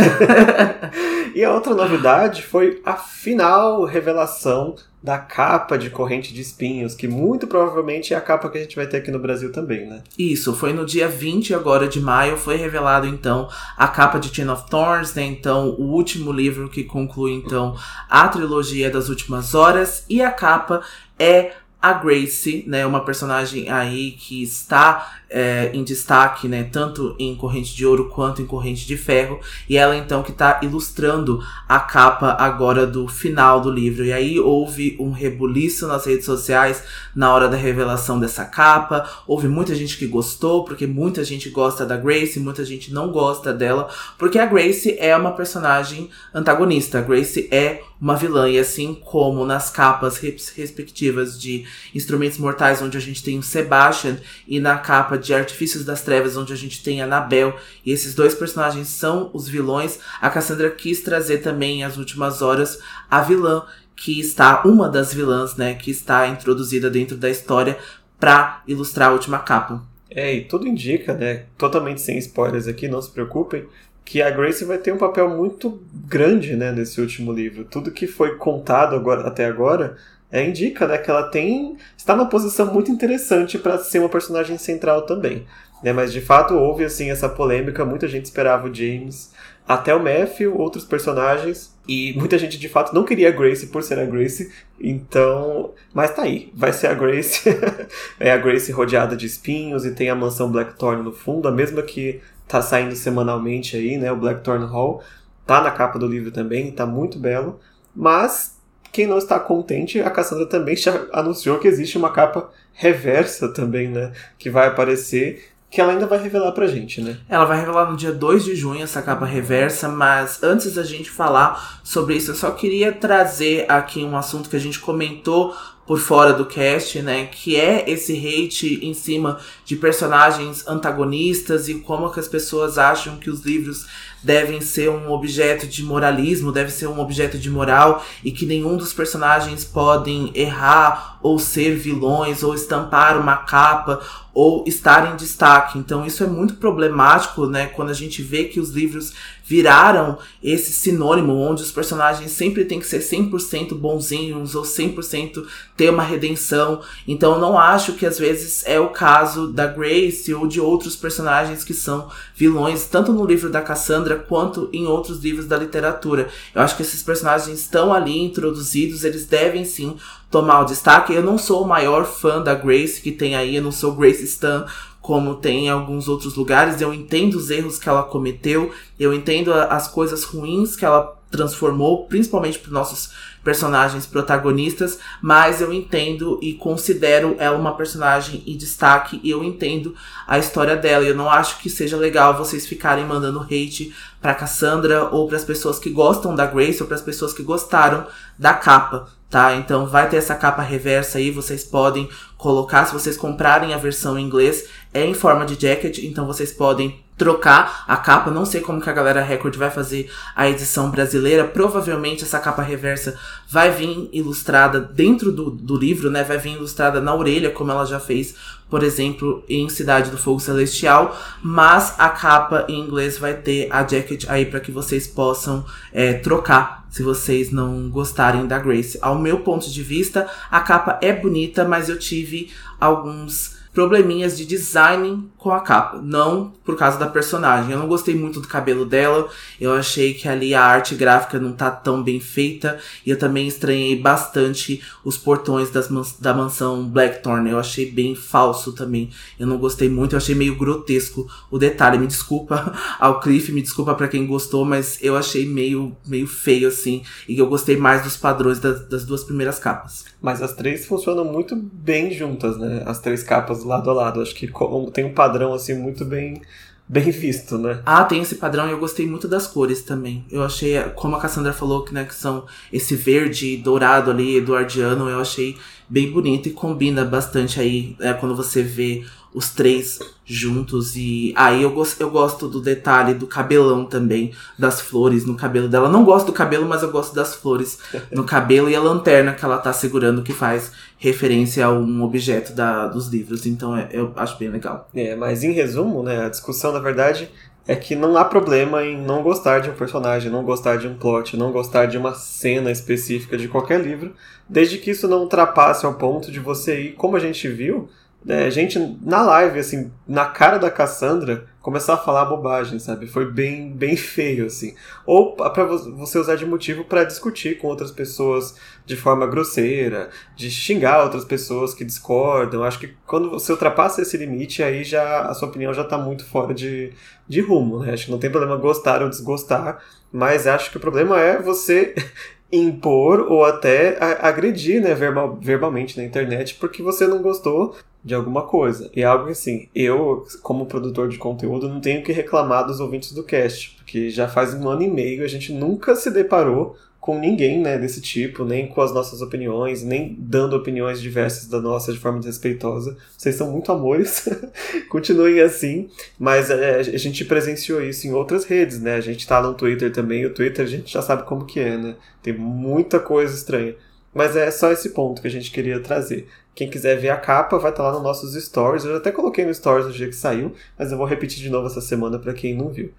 e 1.35 1.43
a 1.43 1.53
outra 1.53 1.75
novidade 1.75 2.41
foi 2.41 2.81
a 2.85 2.95
final 2.95 3.85
revelação 3.85 4.77
da 5.03 5.19
capa 5.19 5.79
de 5.79 5.91
corrente 5.91 6.35
de 6.35 6.41
espinhos, 6.41 6.95
que 6.95 7.07
muito 7.07 7.47
provavelmente 7.47 8.13
é 8.13 8.17
a 8.17 8.21
capa 8.21 8.49
que 8.51 8.59
a 8.59 8.61
gente 8.61 8.75
vai 8.75 8.87
ter 8.87 8.99
aqui 8.99 9.11
no 9.11 9.19
Brasil 9.19 9.53
também, 9.53 9.87
né? 9.87 10.03
Isso, 10.19 10.55
foi 10.55 10.73
no 10.73 10.85
dia 10.85 11.09
20 11.09 11.55
agora 11.55 11.87
de 11.87 12.01
maio, 12.01 12.37
foi 12.37 12.57
revelado 12.57 13.07
então 13.07 13.49
a 13.77 13.87
capa 13.87 14.19
de 14.19 14.35
Chain 14.35 14.49
of 14.49 14.69
Thorns, 14.69 15.15
né? 15.15 15.25
Então, 15.25 15.71
o 15.79 15.93
último 15.93 16.33
livro 16.33 16.69
que 16.69 16.83
conclui 16.83 17.33
então 17.33 17.77
a 18.09 18.27
trilogia 18.29 18.91
das 18.91 19.09
últimas 19.09 19.55
horas 19.55 20.05
e 20.09 20.21
a 20.21 20.31
capa 20.31 20.83
é 21.19 21.53
a 21.81 21.93
Grace, 21.93 22.65
né, 22.67 22.85
uma 22.85 23.05
personagem 23.05 23.71
aí 23.71 24.11
que 24.11 24.43
está 24.43 25.21
é, 25.31 25.71
em 25.75 25.85
destaque, 25.85 26.49
né, 26.49 26.65
tanto 26.65 27.15
em 27.19 27.35
Corrente 27.37 27.75
de 27.75 27.85
Ouro 27.85 28.09
quanto 28.09 28.41
em 28.41 28.47
Corrente 28.47 28.87
de 28.87 28.97
Ferro, 28.97 29.41
e 29.69 29.77
ela 29.77 29.97
então 29.97 30.23
que 30.23 30.31
está 30.31 30.61
ilustrando 30.63 31.43
a 31.69 31.81
capa 31.81 32.37
agora 32.39 32.87
do 32.87 33.07
final 33.07 33.61
do 33.61 33.71
livro. 33.71 34.05
E 34.05 34.13
aí 34.13 34.41
houve 34.41 34.97
um 34.99 35.11
rebuliço 35.11 35.87
nas 35.87 36.07
redes 36.07 36.25
sociais 36.25 36.83
na 37.15 37.33
hora 37.33 37.49
da 37.49 37.57
revelação 37.57 38.19
dessa 38.19 38.45
capa. 38.45 39.09
Houve 39.27 39.49
muita 39.49 39.75
gente 39.75 39.99
que 39.99 40.07
gostou, 40.07 40.65
porque 40.65 40.87
muita 40.87 41.23
gente 41.25 41.51
gosta 41.51 41.85
da 41.85 41.97
Grace, 41.97 42.41
muita 42.41 42.65
gente 42.65 42.93
não 42.93 43.11
gosta 43.11 43.53
dela, 43.53 43.89
porque 44.17 44.39
a 44.39 44.47
Grace 44.47 44.97
é 44.99 45.17
uma 45.17 45.33
personagem 45.33 46.09
antagonista. 46.35 46.99
A 46.99 47.03
Grace 47.03 47.49
é 47.51 47.83
uma 48.01 48.17
vilã, 48.17 48.49
e 48.49 48.59
assim 48.59 48.95
como 48.95 49.45
nas 49.45 49.71
capas 49.71 50.19
respectivas 50.19 51.39
de 51.39 51.67
Instrumentos 51.95 52.39
Mortais, 52.39 52.81
onde 52.81 52.97
a 52.97 53.01
gente 53.01 53.23
tem 53.23 53.39
o 53.39 53.43
Sebastian, 53.43 54.19
e 54.47 54.61
na 54.61 54.79
capa 54.79 55.18
de 55.19 55.35
Artifícios 55.35 55.85
das 55.85 56.03
Trevas, 56.03 56.37
onde 56.37 56.53
a 56.53 56.57
gente 56.57 56.83
tem 56.83 57.01
a 57.01 57.05
Anabel, 57.05 57.57
e 57.85 57.93
esses 57.93 58.15
dois 58.15 58.35
personagens 58.35 58.89
são 58.89 59.31
os 59.33 59.49
vilões, 59.49 59.99
a 60.21 60.31
Cassandra 60.31 60.71
quis 60.71 61.03
trazer 61.03 61.39
também 61.39 61.85
as 61.85 61.97
últimas 61.97 62.43
horas 62.43 62.79
a 63.11 63.21
vilã, 63.21 63.65
que 63.97 64.21
está, 64.21 64.63
uma 64.65 64.89
das 64.89 65.13
vilãs, 65.13 65.57
né, 65.57 65.75
que 65.75 65.91
está 65.91 66.27
introduzida 66.29 66.89
dentro 66.89 67.17
da 67.17 67.29
história 67.29 67.77
para 68.19 68.63
ilustrar 68.67 69.11
a 69.11 69.13
última 69.13 69.41
capa. 69.41 69.83
É, 70.11 70.35
e 70.35 70.45
tudo 70.45 70.67
indica, 70.67 71.15
né, 71.15 71.45
totalmente 71.57 72.01
sem 72.01 72.17
spoilers 72.19 72.67
aqui, 72.67 72.89
não 72.89 73.03
se 73.03 73.11
preocupem, 73.11 73.67
que 74.05 74.23
a 74.23 74.31
Grace 74.31 74.65
vai 74.65 74.79
ter 74.79 74.93
um 74.93 74.97
papel 74.97 75.29
muito 75.29 75.83
grande, 75.93 76.57
né, 76.57 76.73
nesse 76.73 77.01
último 77.01 77.31
livro. 77.31 77.65
Tudo 77.65 77.91
que 77.91 78.07
foi 78.07 78.37
contado 78.37 78.95
agora, 78.95 79.27
até 79.27 79.45
agora 79.45 79.97
é, 80.31 80.47
indica 80.47 80.87
né, 80.87 80.99
que 80.99 81.11
ela 81.11 81.25
tem 81.25 81.77
está 81.97 82.15
numa 82.15 82.29
posição 82.29 82.73
muito 82.73 82.91
interessante 82.91 83.59
para 83.59 83.79
ser 83.79 83.99
uma 84.01 84.09
personagem 84.09 84.59
central 84.59 85.03
também. 85.03 85.47
Né? 85.83 85.93
Mas 85.93 86.13
de 86.13 86.21
fato 86.21 86.55
houve 86.55 86.85
assim 86.85 87.11
essa 87.11 87.29
polêmica, 87.29 87.85
muita 87.85 88.09
gente 88.09 88.27
esperava 88.27 88.69
o 88.69 88.75
James, 88.75 89.33
até 89.67 89.95
o 89.95 90.03
Matthew, 90.03 90.57
outros 90.57 90.85
personagens, 90.85 91.77
e 91.87 92.15
muita 92.17 92.39
gente 92.39 92.59
de 92.59 92.69
fato 92.69 92.95
não 92.95 93.05
queria 93.05 93.29
a 93.29 93.33
Grace 93.33 93.67
por 93.67 93.83
ser 93.83 93.99
a 93.99 94.05
Grace, 94.05 94.51
então. 94.81 95.73
Mas 95.93 96.15
tá 96.15 96.23
aí, 96.23 96.51
vai 96.55 96.73
ser 96.73 96.89
a 96.89 96.95
Grace. 96.95 97.49
é 98.19 98.31
a 98.31 98.37
Grace 98.39 98.73
rodeada 98.73 99.17
de 99.17 99.27
espinhos 99.27 99.85
e 99.85 99.95
tem 99.95 100.09
a 100.09 100.15
mansão 100.15 100.51
Blackthorn 100.51 101.03
no 101.03 101.13
fundo, 101.13 101.49
a 101.49 101.53
mesma 101.53 101.83
que 101.83 102.21
tá 102.47 102.63
saindo 102.63 102.97
semanalmente 102.97 103.77
aí, 103.77 103.99
né? 103.99 104.11
O 104.11 104.17
Blackthorn 104.17 104.67
Hall. 104.67 105.03
Tá 105.47 105.63
na 105.63 105.71
capa 105.71 105.99
do 105.99 106.07
livro 106.07 106.31
também, 106.31 106.71
tá 106.71 106.85
muito 106.85 107.19
belo. 107.19 107.59
Mas 107.95 108.58
quem 108.93 109.07
não 109.07 109.19
está 109.19 109.39
contente, 109.39 110.01
a 110.01 110.11
Cassandra 110.11 110.47
também 110.47 110.77
anunciou 111.13 111.59
que 111.59 111.69
existe 111.69 111.97
uma 111.97 112.11
capa 112.11 112.51
reversa 112.73 113.49
também, 113.49 113.89
né? 113.89 114.13
Que 114.39 114.51
vai 114.51 114.69
aparecer 114.69 115.53
que 115.71 115.81
ela 115.81 115.93
ainda 115.93 116.07
vai 116.07 116.19
revelar 116.19 116.53
pra 116.53 116.67
gente, 116.67 117.01
né? 117.01 117.19
Ela 117.29 117.45
vai 117.45 117.61
revelar 117.61 117.91
no 117.91 117.97
dia 117.97 118.13
2 118.13 118.45
de 118.45 118.57
junho 118.57 118.83
essa 118.83 119.03
capa 119.03 119.27
reversa, 119.27 119.89
mas 119.89 120.43
antes 120.43 120.75
da 120.75 120.83
gente 120.83 121.11
falar 121.11 121.81
sobre 121.85 122.15
isso, 122.15 122.31
eu 122.31 122.35
só 122.35 122.51
queria 122.53 122.91
trazer 122.91 123.67
aqui 123.69 124.03
um 124.03 124.17
assunto 124.17 124.49
que 124.49 124.57
a 124.57 124.61
gente 124.61 124.81
comentou 124.81 125.55
por 125.89 125.99
fora 125.99 126.35
do 126.35 126.45
cast, 126.45 127.01
né? 127.01 127.25
Que 127.25 127.57
é 127.57 127.91
esse 127.91 128.13
hate 128.13 128.79
em 128.83 128.93
cima 128.93 129.39
de 129.65 129.75
personagens 129.75 130.63
antagonistas 130.69 131.67
e 131.67 131.77
como 131.77 132.11
que 132.11 132.21
as 132.21 132.29
pessoas 132.29 132.77
acham 132.77 133.17
que 133.17 133.31
os 133.31 133.41
livros 133.41 133.87
devem 134.23 134.61
ser 134.61 134.91
um 134.91 135.11
objeto 135.11 135.67
de 135.67 135.83
moralismo, 135.83 136.53
deve 136.53 136.71
ser 136.71 136.89
um 136.89 137.01
objeto 137.01 137.39
de 137.39 137.49
moral 137.49 138.05
e 138.23 138.31
que 138.31 138.45
nenhum 138.45 138.77
dos 138.77 138.93
personagens 138.93 139.65
podem 139.65 140.31
errar 140.35 141.19
ou 141.23 141.39
ser 141.39 141.77
vilões 141.77 142.43
ou 142.43 142.55
estampar 142.55 143.19
uma 143.19 143.39
capa 143.39 144.01
ou 144.35 144.65
estar 144.67 145.13
em 145.13 145.17
destaque. 145.17 145.79
Então 145.79 146.05
isso 146.05 146.23
é 146.23 146.27
muito 146.27 146.57
problemático, 146.57 147.47
né, 147.47 147.67
quando 147.67 147.91
a 147.91 147.95
gente 147.95 148.23
vê 148.23 148.45
que 148.45 148.61
os 148.61 148.71
livros 148.71 149.15
viraram 149.49 150.19
esse 150.43 150.71
sinônimo 150.73 151.33
onde 151.33 151.63
os 151.63 151.73
personagens 151.73 152.31
sempre 152.33 152.67
têm 152.67 152.79
que 152.79 152.87
ser 152.87 153.01
100% 153.01 153.75
bonzinhos 153.75 154.55
ou 154.55 154.63
100% 154.63 155.43
ter 155.75 155.89
uma 155.89 156.03
redenção. 156.03 156.83
Então 157.07 157.41
não 157.41 157.59
acho 157.59 157.95
que 157.95 158.05
às 158.05 158.19
vezes 158.19 158.63
é 158.67 158.79
o 158.79 158.91
caso 158.91 159.49
da 159.49 159.67
Grace 159.67 160.35
ou 160.35 160.47
de 160.47 160.61
outros 160.61 160.95
personagens 160.95 161.65
que 161.65 161.73
são 161.73 162.11
vilões, 162.37 162.85
tanto 162.85 163.11
no 163.11 163.25
livro 163.25 163.49
da 163.49 163.63
Cassandra 163.63 164.17
quanto 164.17 164.69
em 164.71 164.87
outros 164.87 165.19
livros 165.21 165.47
da 165.47 165.57
literatura. 165.57 166.29
Eu 166.55 166.61
acho 166.61 166.77
que 166.77 166.83
esses 166.83 167.03
personagens 167.03 167.59
estão 167.59 167.91
ali 167.91 168.23
introduzidos, 168.23 169.03
eles 169.03 169.25
devem 169.25 169.65
sim 169.65 169.97
tomar 170.31 170.61
o 170.61 170.67
destaque. 170.67 171.15
Eu 171.15 171.23
não 171.23 171.39
sou 171.39 171.63
o 171.63 171.69
maior 171.69 172.05
fã 172.05 172.43
da 172.43 172.55
Grace 172.55 173.01
que 173.01 173.13
tem 173.13 173.35
aí, 173.35 173.57
eu 173.57 173.63
não 173.63 173.73
sou 173.73 173.95
Grace 173.95 174.25
Stan 174.25 174.67
como 175.09 175.37
tem 175.37 175.65
em 175.65 175.71
alguns 175.71 176.07
outros 176.07 176.35
lugares. 176.35 176.83
Eu 176.83 176.93
entendo 176.93 177.37
os 177.37 177.49
erros 177.49 177.79
que 177.79 177.89
ela 177.89 178.03
cometeu, 178.03 178.71
eu 179.01 179.15
entendo 179.15 179.55
as 179.55 179.89
coisas 179.89 180.23
ruins 180.23 180.77
que 180.77 180.85
ela 180.85 181.19
transformou, 181.31 182.05
principalmente 182.05 182.59
para 182.59 182.71
nossos 182.71 183.13
personagens 183.43 184.05
protagonistas, 184.05 184.99
mas 185.23 185.63
eu 185.63 185.73
entendo 185.73 186.39
e 186.43 186.53
considero 186.53 187.37
ela 187.39 187.57
uma 187.57 187.75
personagem 187.75 188.43
em 188.47 188.55
destaque 188.55 189.19
e 189.25 189.31
eu 189.31 189.43
entendo 189.43 189.95
a 190.27 190.39
história 190.39 190.77
dela. 190.77 191.07
Eu 191.07 191.17
não 191.17 191.31
acho 191.31 191.59
que 191.61 191.71
seja 191.71 191.97
legal 191.97 192.37
vocês 192.37 192.67
ficarem 192.67 193.07
mandando 193.07 193.41
hate 193.41 193.95
para 194.21 194.35
Cassandra 194.35 195.09
ou 195.09 195.27
para 195.27 195.39
as 195.39 195.45
pessoas 195.45 195.79
que 195.79 195.89
gostam 195.89 196.35
da 196.35 196.45
Grace 196.45 196.83
ou 196.83 196.87
para 196.87 196.97
as 196.97 197.03
pessoas 197.03 197.33
que 197.33 197.43
gostaram 197.43 198.07
da 198.39 198.53
capa, 198.53 199.09
tá? 199.31 199.55
Então 199.57 199.87
vai 199.87 200.09
ter 200.09 200.17
essa 200.17 200.35
capa 200.35 200.63
reversa 200.63 201.19
aí, 201.19 201.31
vocês 201.31 201.65
podem 201.65 202.09
colocar, 202.37 202.87
se 202.87 202.93
vocês 202.93 203.17
comprarem 203.17 203.75
a 203.75 203.79
versão 203.79 204.19
em 204.19 204.25
inglês, 204.25 204.69
é 204.93 205.05
em 205.05 205.15
forma 205.15 205.45
de 205.45 205.61
jacket, 205.61 205.99
então 205.99 206.27
vocês 206.27 206.53
podem 206.53 207.03
trocar 207.19 207.85
a 207.87 207.97
capa. 207.97 208.31
Não 208.31 208.47
sei 208.47 208.61
como 208.61 208.81
que 208.81 208.89
a 208.89 208.93
galera 208.93 209.21
Record 209.21 209.57
vai 209.57 209.71
fazer 209.71 210.09
a 210.35 210.49
edição 210.49 210.91
brasileira. 210.91 211.45
Provavelmente 211.45 212.23
essa 212.23 212.39
capa 212.39 212.63
reversa 212.63 213.19
vai 213.51 213.73
vir 213.73 214.09
ilustrada 214.13 214.81
dentro 214.81 215.33
do, 215.33 215.51
do 215.51 215.77
livro, 215.77 216.11
né? 216.11 216.23
Vai 216.23 216.39
vir 216.39 216.53
ilustrada 216.53 217.01
na 217.01 217.15
orelha, 217.15 217.51
como 217.51 217.73
ela 217.73 217.85
já 217.85 217.99
fez, 217.99 218.37
por 218.71 218.83
exemplo, 218.83 219.43
em 219.49 219.69
Cidade 219.69 220.11
do 220.11 220.19
Fogo 220.19 220.41
Celestial. 220.41 221.17
Mas 221.43 221.95
a 221.99 222.09
capa 222.09 222.67
em 222.69 222.81
inglês 222.81 223.19
vai 223.19 223.35
ter 223.35 223.69
a 223.71 223.87
jacket 223.87 224.25
aí 224.29 224.45
para 224.45 224.61
que 224.61 224.71
vocês 224.71 225.07
possam 225.07 225.65
é, 225.93 226.13
trocar 226.15 226.87
se 226.91 227.03
vocês 227.03 227.51
não 227.51 227.89
gostarem 227.89 228.47
da 228.47 228.59
Grace. 228.59 228.99
Ao 229.01 229.19
meu 229.19 229.41
ponto 229.41 229.71
de 229.71 229.83
vista, 229.83 230.29
a 230.51 230.61
capa 230.61 230.99
é 231.03 231.13
bonita, 231.13 231.67
mas 231.67 231.89
eu 231.89 231.99
tive 231.99 232.51
alguns 232.81 233.57
probleminhas 233.73 234.37
de 234.37 234.45
design 234.45 235.31
com 235.39 235.53
a 235.53 235.61
capa, 235.61 236.01
não 236.03 236.53
por 236.65 236.77
causa 236.77 236.99
da 236.99 237.07
personagem. 237.07 237.71
Eu 237.71 237.79
não 237.79 237.87
gostei 237.87 238.15
muito 238.15 238.41
do 238.41 238.49
cabelo 238.49 238.85
dela, 238.85 239.29
eu 239.61 239.73
achei 239.73 240.13
que 240.13 240.29
ali 240.29 240.53
a 240.53 240.63
arte 240.63 240.97
gráfica 240.97 241.39
não 241.39 241.53
tá 241.53 241.71
tão 241.71 242.03
bem 242.03 242.19
feita, 242.19 242.79
e 243.07 243.11
eu 243.11 243.19
também 243.19 243.47
estranhei 243.47 243.97
bastante 243.97 244.83
os 245.05 245.17
portões 245.17 245.71
das 245.71 245.89
da 246.21 246.35
mansão 246.35 246.87
Blackthorn, 246.89 247.49
eu 247.49 247.59
achei 247.59 247.91
bem 247.91 248.15
falso 248.15 248.73
também. 248.73 249.11
Eu 249.39 249.47
não 249.47 249.59
gostei 249.59 249.89
muito, 249.89 250.15
eu 250.15 250.19
achei 250.19 250.35
meio 250.35 250.57
grotesco 250.57 251.27
o 251.51 251.59
detalhe. 251.59 251.99
Me 251.99 252.07
desculpa 252.07 252.75
ao 252.99 253.21
Cliff, 253.21 253.53
me 253.53 253.63
desculpa 253.63 253.95
para 253.95 254.09
quem 254.09 254.27
gostou, 254.27 254.65
mas 254.65 254.99
eu 255.01 255.17
achei 255.17 255.47
meio, 255.47 255.97
meio 256.05 256.27
feio 256.27 256.69
assim, 256.69 257.03
e 257.29 257.39
eu 257.39 257.47
gostei 257.47 257.77
mais 257.77 258.03
dos 258.03 258.17
padrões 258.17 258.59
das, 258.59 258.87
das 258.89 259.05
duas 259.05 259.23
primeiras 259.23 259.59
capas. 259.59 260.05
Mas 260.21 260.43
as 260.43 260.53
três 260.53 260.85
funcionam 260.85 261.25
muito 261.25 261.55
bem 261.55 262.13
juntas, 262.13 262.59
né? 262.59 262.83
As 262.85 262.99
três 262.99 263.23
capas 263.23 263.63
lado 263.63 263.89
a 263.89 263.93
lado. 263.93 264.21
Acho 264.21 264.35
que 264.35 264.51
tem 264.93 265.05
um 265.05 265.15
padrão 265.15 265.28
assim 265.55 265.75
muito 265.75 266.05
bem 266.05 266.41
bem 266.89 267.11
visto, 267.11 267.59
né? 267.59 267.83
Ah, 267.85 268.05
tem 268.05 268.23
esse 268.23 268.37
padrão 268.37 268.67
e 268.67 268.71
eu 268.71 268.79
gostei 268.79 269.07
muito 269.07 269.29
das 269.29 269.47
cores 269.47 269.83
também. 269.83 270.25
Eu 270.31 270.43
achei, 270.43 270.81
como 270.95 271.17
a 271.17 271.21
Cassandra 271.21 271.53
falou, 271.53 271.85
que, 271.85 271.93
né, 271.93 272.05
que 272.05 272.15
são 272.15 272.47
esse 272.73 272.97
verde 272.97 273.59
dourado 273.59 274.11
ali, 274.11 274.37
eduardiano, 274.39 275.09
eu 275.09 275.21
achei 275.21 275.57
bem 275.89 276.11
bonito 276.11 276.49
e 276.49 276.53
combina 276.53 277.05
bastante 277.05 277.61
aí 277.61 277.95
é, 278.01 278.13
quando 278.15 278.35
você 278.35 278.63
vê 278.63 279.05
os 279.33 279.51
três 279.51 279.99
juntos. 280.25 280.97
E 280.97 281.33
aí 281.37 281.63
eu, 281.63 281.71
gosto, 281.71 282.01
eu 282.01 282.11
gosto 282.11 282.49
do 282.49 282.61
detalhe 282.61 283.15
do 283.15 283.27
cabelão 283.27 283.85
também, 283.85 284.33
das 284.59 284.81
flores 284.81 285.25
no 285.25 285.37
cabelo 285.37 285.69
dela. 285.69 285.89
Não 285.89 286.05
gosto 286.05 286.27
do 286.27 286.33
cabelo, 286.33 286.67
mas 286.67 286.83
eu 286.83 286.91
gosto 286.91 287.15
das 287.15 287.35
flores 287.35 287.79
no 288.11 288.25
cabelo 288.25 288.69
e 288.69 288.77
a 288.77 288.81
lanterna 288.81 289.33
que 289.33 289.45
ela 289.45 289.59
tá 289.59 289.73
segurando, 289.73 290.23
que 290.23 290.33
faz 290.33 290.73
referência 290.99 291.65
a 291.65 291.73
um 291.73 292.03
objeto 292.03 292.53
da, 292.53 292.87
dos 292.87 293.09
livros. 293.09 293.47
Então 293.47 293.77
é, 293.77 293.89
eu 293.93 294.13
acho 294.17 294.39
bem 294.39 294.49
legal. 294.49 294.89
É, 294.95 295.15
mas 295.15 295.45
em 295.45 295.53
resumo, 295.53 296.03
né, 296.03 296.27
a 296.27 296.29
discussão 296.29 296.73
na 296.73 296.81
verdade 296.81 297.31
é 297.69 297.77
que 297.77 297.95
não 297.95 298.17
há 298.17 298.25
problema 298.25 298.83
em 298.83 298.97
não 298.97 299.23
gostar 299.23 299.61
de 299.61 299.69
um 299.69 299.75
personagem, 299.75 300.33
não 300.33 300.43
gostar 300.43 300.77
de 300.77 300.89
um 300.89 300.95
plot, 300.95 301.37
não 301.37 301.53
gostar 301.53 301.85
de 301.85 301.99
uma 301.99 302.15
cena 302.15 302.71
específica 302.71 303.37
de 303.37 303.47
qualquer 303.47 303.79
livro, 303.79 304.15
desde 304.49 304.79
que 304.79 304.91
isso 304.91 305.07
não 305.07 305.21
ultrapasse 305.21 305.85
ao 305.85 305.93
ponto 305.93 306.33
de 306.33 306.41
você 306.41 306.81
ir, 306.81 306.93
como 306.95 307.15
a 307.15 307.21
gente 307.21 307.47
viu, 307.47 307.91
é, 308.27 308.51
gente 308.51 308.79
na 309.03 309.23
live, 309.23 309.59
assim, 309.59 309.93
na 310.07 310.27
cara 310.27 310.59
da 310.59 310.71
Cassandra, 310.71 311.47
começar 311.61 311.95
a 311.95 311.99
falar 311.99 312.25
bobagem, 312.25 312.79
sabe? 312.79 313.07
Foi 313.07 313.31
bem, 313.31 313.71
bem 313.71 313.97
feio, 313.97 314.47
assim. 314.47 314.75
Ou 315.07 315.35
para 315.37 315.65
você 315.65 316.19
usar 316.19 316.37
de 316.37 316.47
motivo 316.47 316.85
para 316.85 317.05
discutir 317.05 317.59
com 317.59 317.69
outras 317.69 317.91
pessoas 317.91 318.57
de 318.85 318.97
forma 318.97 319.27
grosseira, 319.27 320.09
de 320.35 320.51
xingar 320.51 321.05
outras 321.05 321.25
pessoas 321.25 321.75
que 321.75 321.85
discordam. 321.85 322.65
Acho 322.65 322.81
que 322.81 322.95
quando 323.07 323.31
você 323.31 323.53
ultrapassa 323.53 324.03
esse 324.03 324.17
limite, 324.17 324.63
aí 324.63 324.83
já 324.83 325.23
a 325.23 325.35
sua 325.35 325.49
opinião 325.49 325.73
já 325.73 325.85
tá 325.85 325.99
muito 325.99 326.25
fora 326.25 326.55
de, 326.55 326.93
de 327.29 327.41
rumo, 327.41 327.81
né? 327.81 327.93
Acho 327.93 328.07
que 328.07 328.11
não 328.11 328.19
tem 328.19 328.31
problema 328.31 328.57
gostar 328.57 329.03
ou 329.03 329.09
desgostar, 329.09 329.79
mas 330.11 330.47
acho 330.47 330.71
que 330.71 330.77
o 330.77 330.81
problema 330.81 331.21
é 331.21 331.41
você 331.41 331.95
impor 332.51 333.21
ou 333.31 333.45
até 333.45 333.99
agredir, 334.21 334.81
né, 334.83 334.95
verbal, 334.95 335.39
verbalmente 335.41 335.99
na 335.99 336.05
internet 336.05 336.55
porque 336.55 336.83
você 336.83 337.07
não 337.07 337.21
gostou 337.21 337.77
de 338.03 338.15
alguma 338.15 338.43
coisa. 338.43 338.91
E 338.95 339.03
é 339.03 339.05
algo 339.05 339.29
assim, 339.29 339.69
eu, 339.75 340.25
como 340.43 340.67
produtor 340.67 341.09
de 341.09 341.19
conteúdo, 341.19 341.69
não 341.69 341.81
tenho 341.81 342.03
que 342.03 342.13
reclamar 342.13 342.67
dos 342.67 342.81
ouvintes 342.81 343.13
do 343.13 343.23
cast, 343.23 343.77
porque 343.77 344.09
já 344.09 344.27
faz 344.29 344.55
um 344.55 344.69
ano 344.69 344.83
e 344.83 344.89
meio 344.89 345.25
a 345.25 345.29
gente 345.29 345.53
nunca 345.53 345.95
se 345.95 346.11
deparou 346.11 346.77
com 347.09 347.19
ninguém, 347.19 347.59
né, 347.63 347.79
desse 347.79 348.03
tipo, 348.03 348.45
nem 348.45 348.69
com 348.69 348.83
as 348.83 348.93
nossas 348.93 349.23
opiniões, 349.23 349.83
nem 349.83 350.15
dando 350.19 350.55
opiniões 350.55 351.01
diversas 351.01 351.49
da 351.49 351.59
nossa 351.59 351.91
de 351.91 351.99
forma 351.99 352.19
desrespeitosa. 352.19 352.99
Vocês 353.17 353.35
são 353.35 353.51
muito 353.51 353.73
amores, 353.73 354.29
continuem 354.91 355.41
assim, 355.41 355.89
mas 356.19 356.51
é, 356.51 356.81
a 356.81 356.83
gente 356.83 357.25
presenciou 357.25 357.83
isso 357.83 358.07
em 358.07 358.13
outras 358.13 358.45
redes, 358.45 358.79
né? 358.79 358.97
A 358.97 359.01
gente 359.01 359.27
tá 359.27 359.41
no 359.41 359.55
Twitter 359.55 359.91
também, 359.91 360.27
o 360.27 360.35
Twitter 360.35 360.63
a 360.63 360.69
gente 360.69 360.93
já 360.93 361.01
sabe 361.01 361.23
como 361.23 361.47
que 361.47 361.59
é, 361.59 361.79
né? 361.79 361.97
Tem 362.23 362.35
muita 362.35 363.01
coisa 363.01 363.35
estranha. 363.35 363.75
Mas 364.13 364.37
é 364.37 364.51
só 364.51 364.71
esse 364.71 364.91
ponto 364.91 365.23
que 365.23 365.29
a 365.29 365.31
gente 365.31 365.51
queria 365.51 365.81
trazer. 365.81 366.29
Quem 366.55 366.69
quiser 366.69 366.99
ver 366.99 367.09
a 367.09 367.17
capa 367.17 367.59
vai 367.59 367.71
estar 367.71 367.85
tá 367.85 367.89
lá 367.89 367.95
nos 367.95 368.03
nossos 368.03 368.35
stories. 368.35 368.85
Eu 368.85 368.97
até 368.97 369.11
coloquei 369.11 369.47
no 369.47 369.55
stories 369.55 369.87
no 369.87 369.93
dia 369.95 370.09
que 370.09 370.15
saiu, 370.15 370.53
mas 370.79 370.93
eu 370.93 370.99
vou 370.99 371.07
repetir 371.07 371.43
de 371.43 371.49
novo 371.49 371.69
essa 371.69 371.81
semana 371.81 372.19
para 372.19 372.35
quem 372.35 372.55
não 372.55 372.69
viu. 372.69 372.93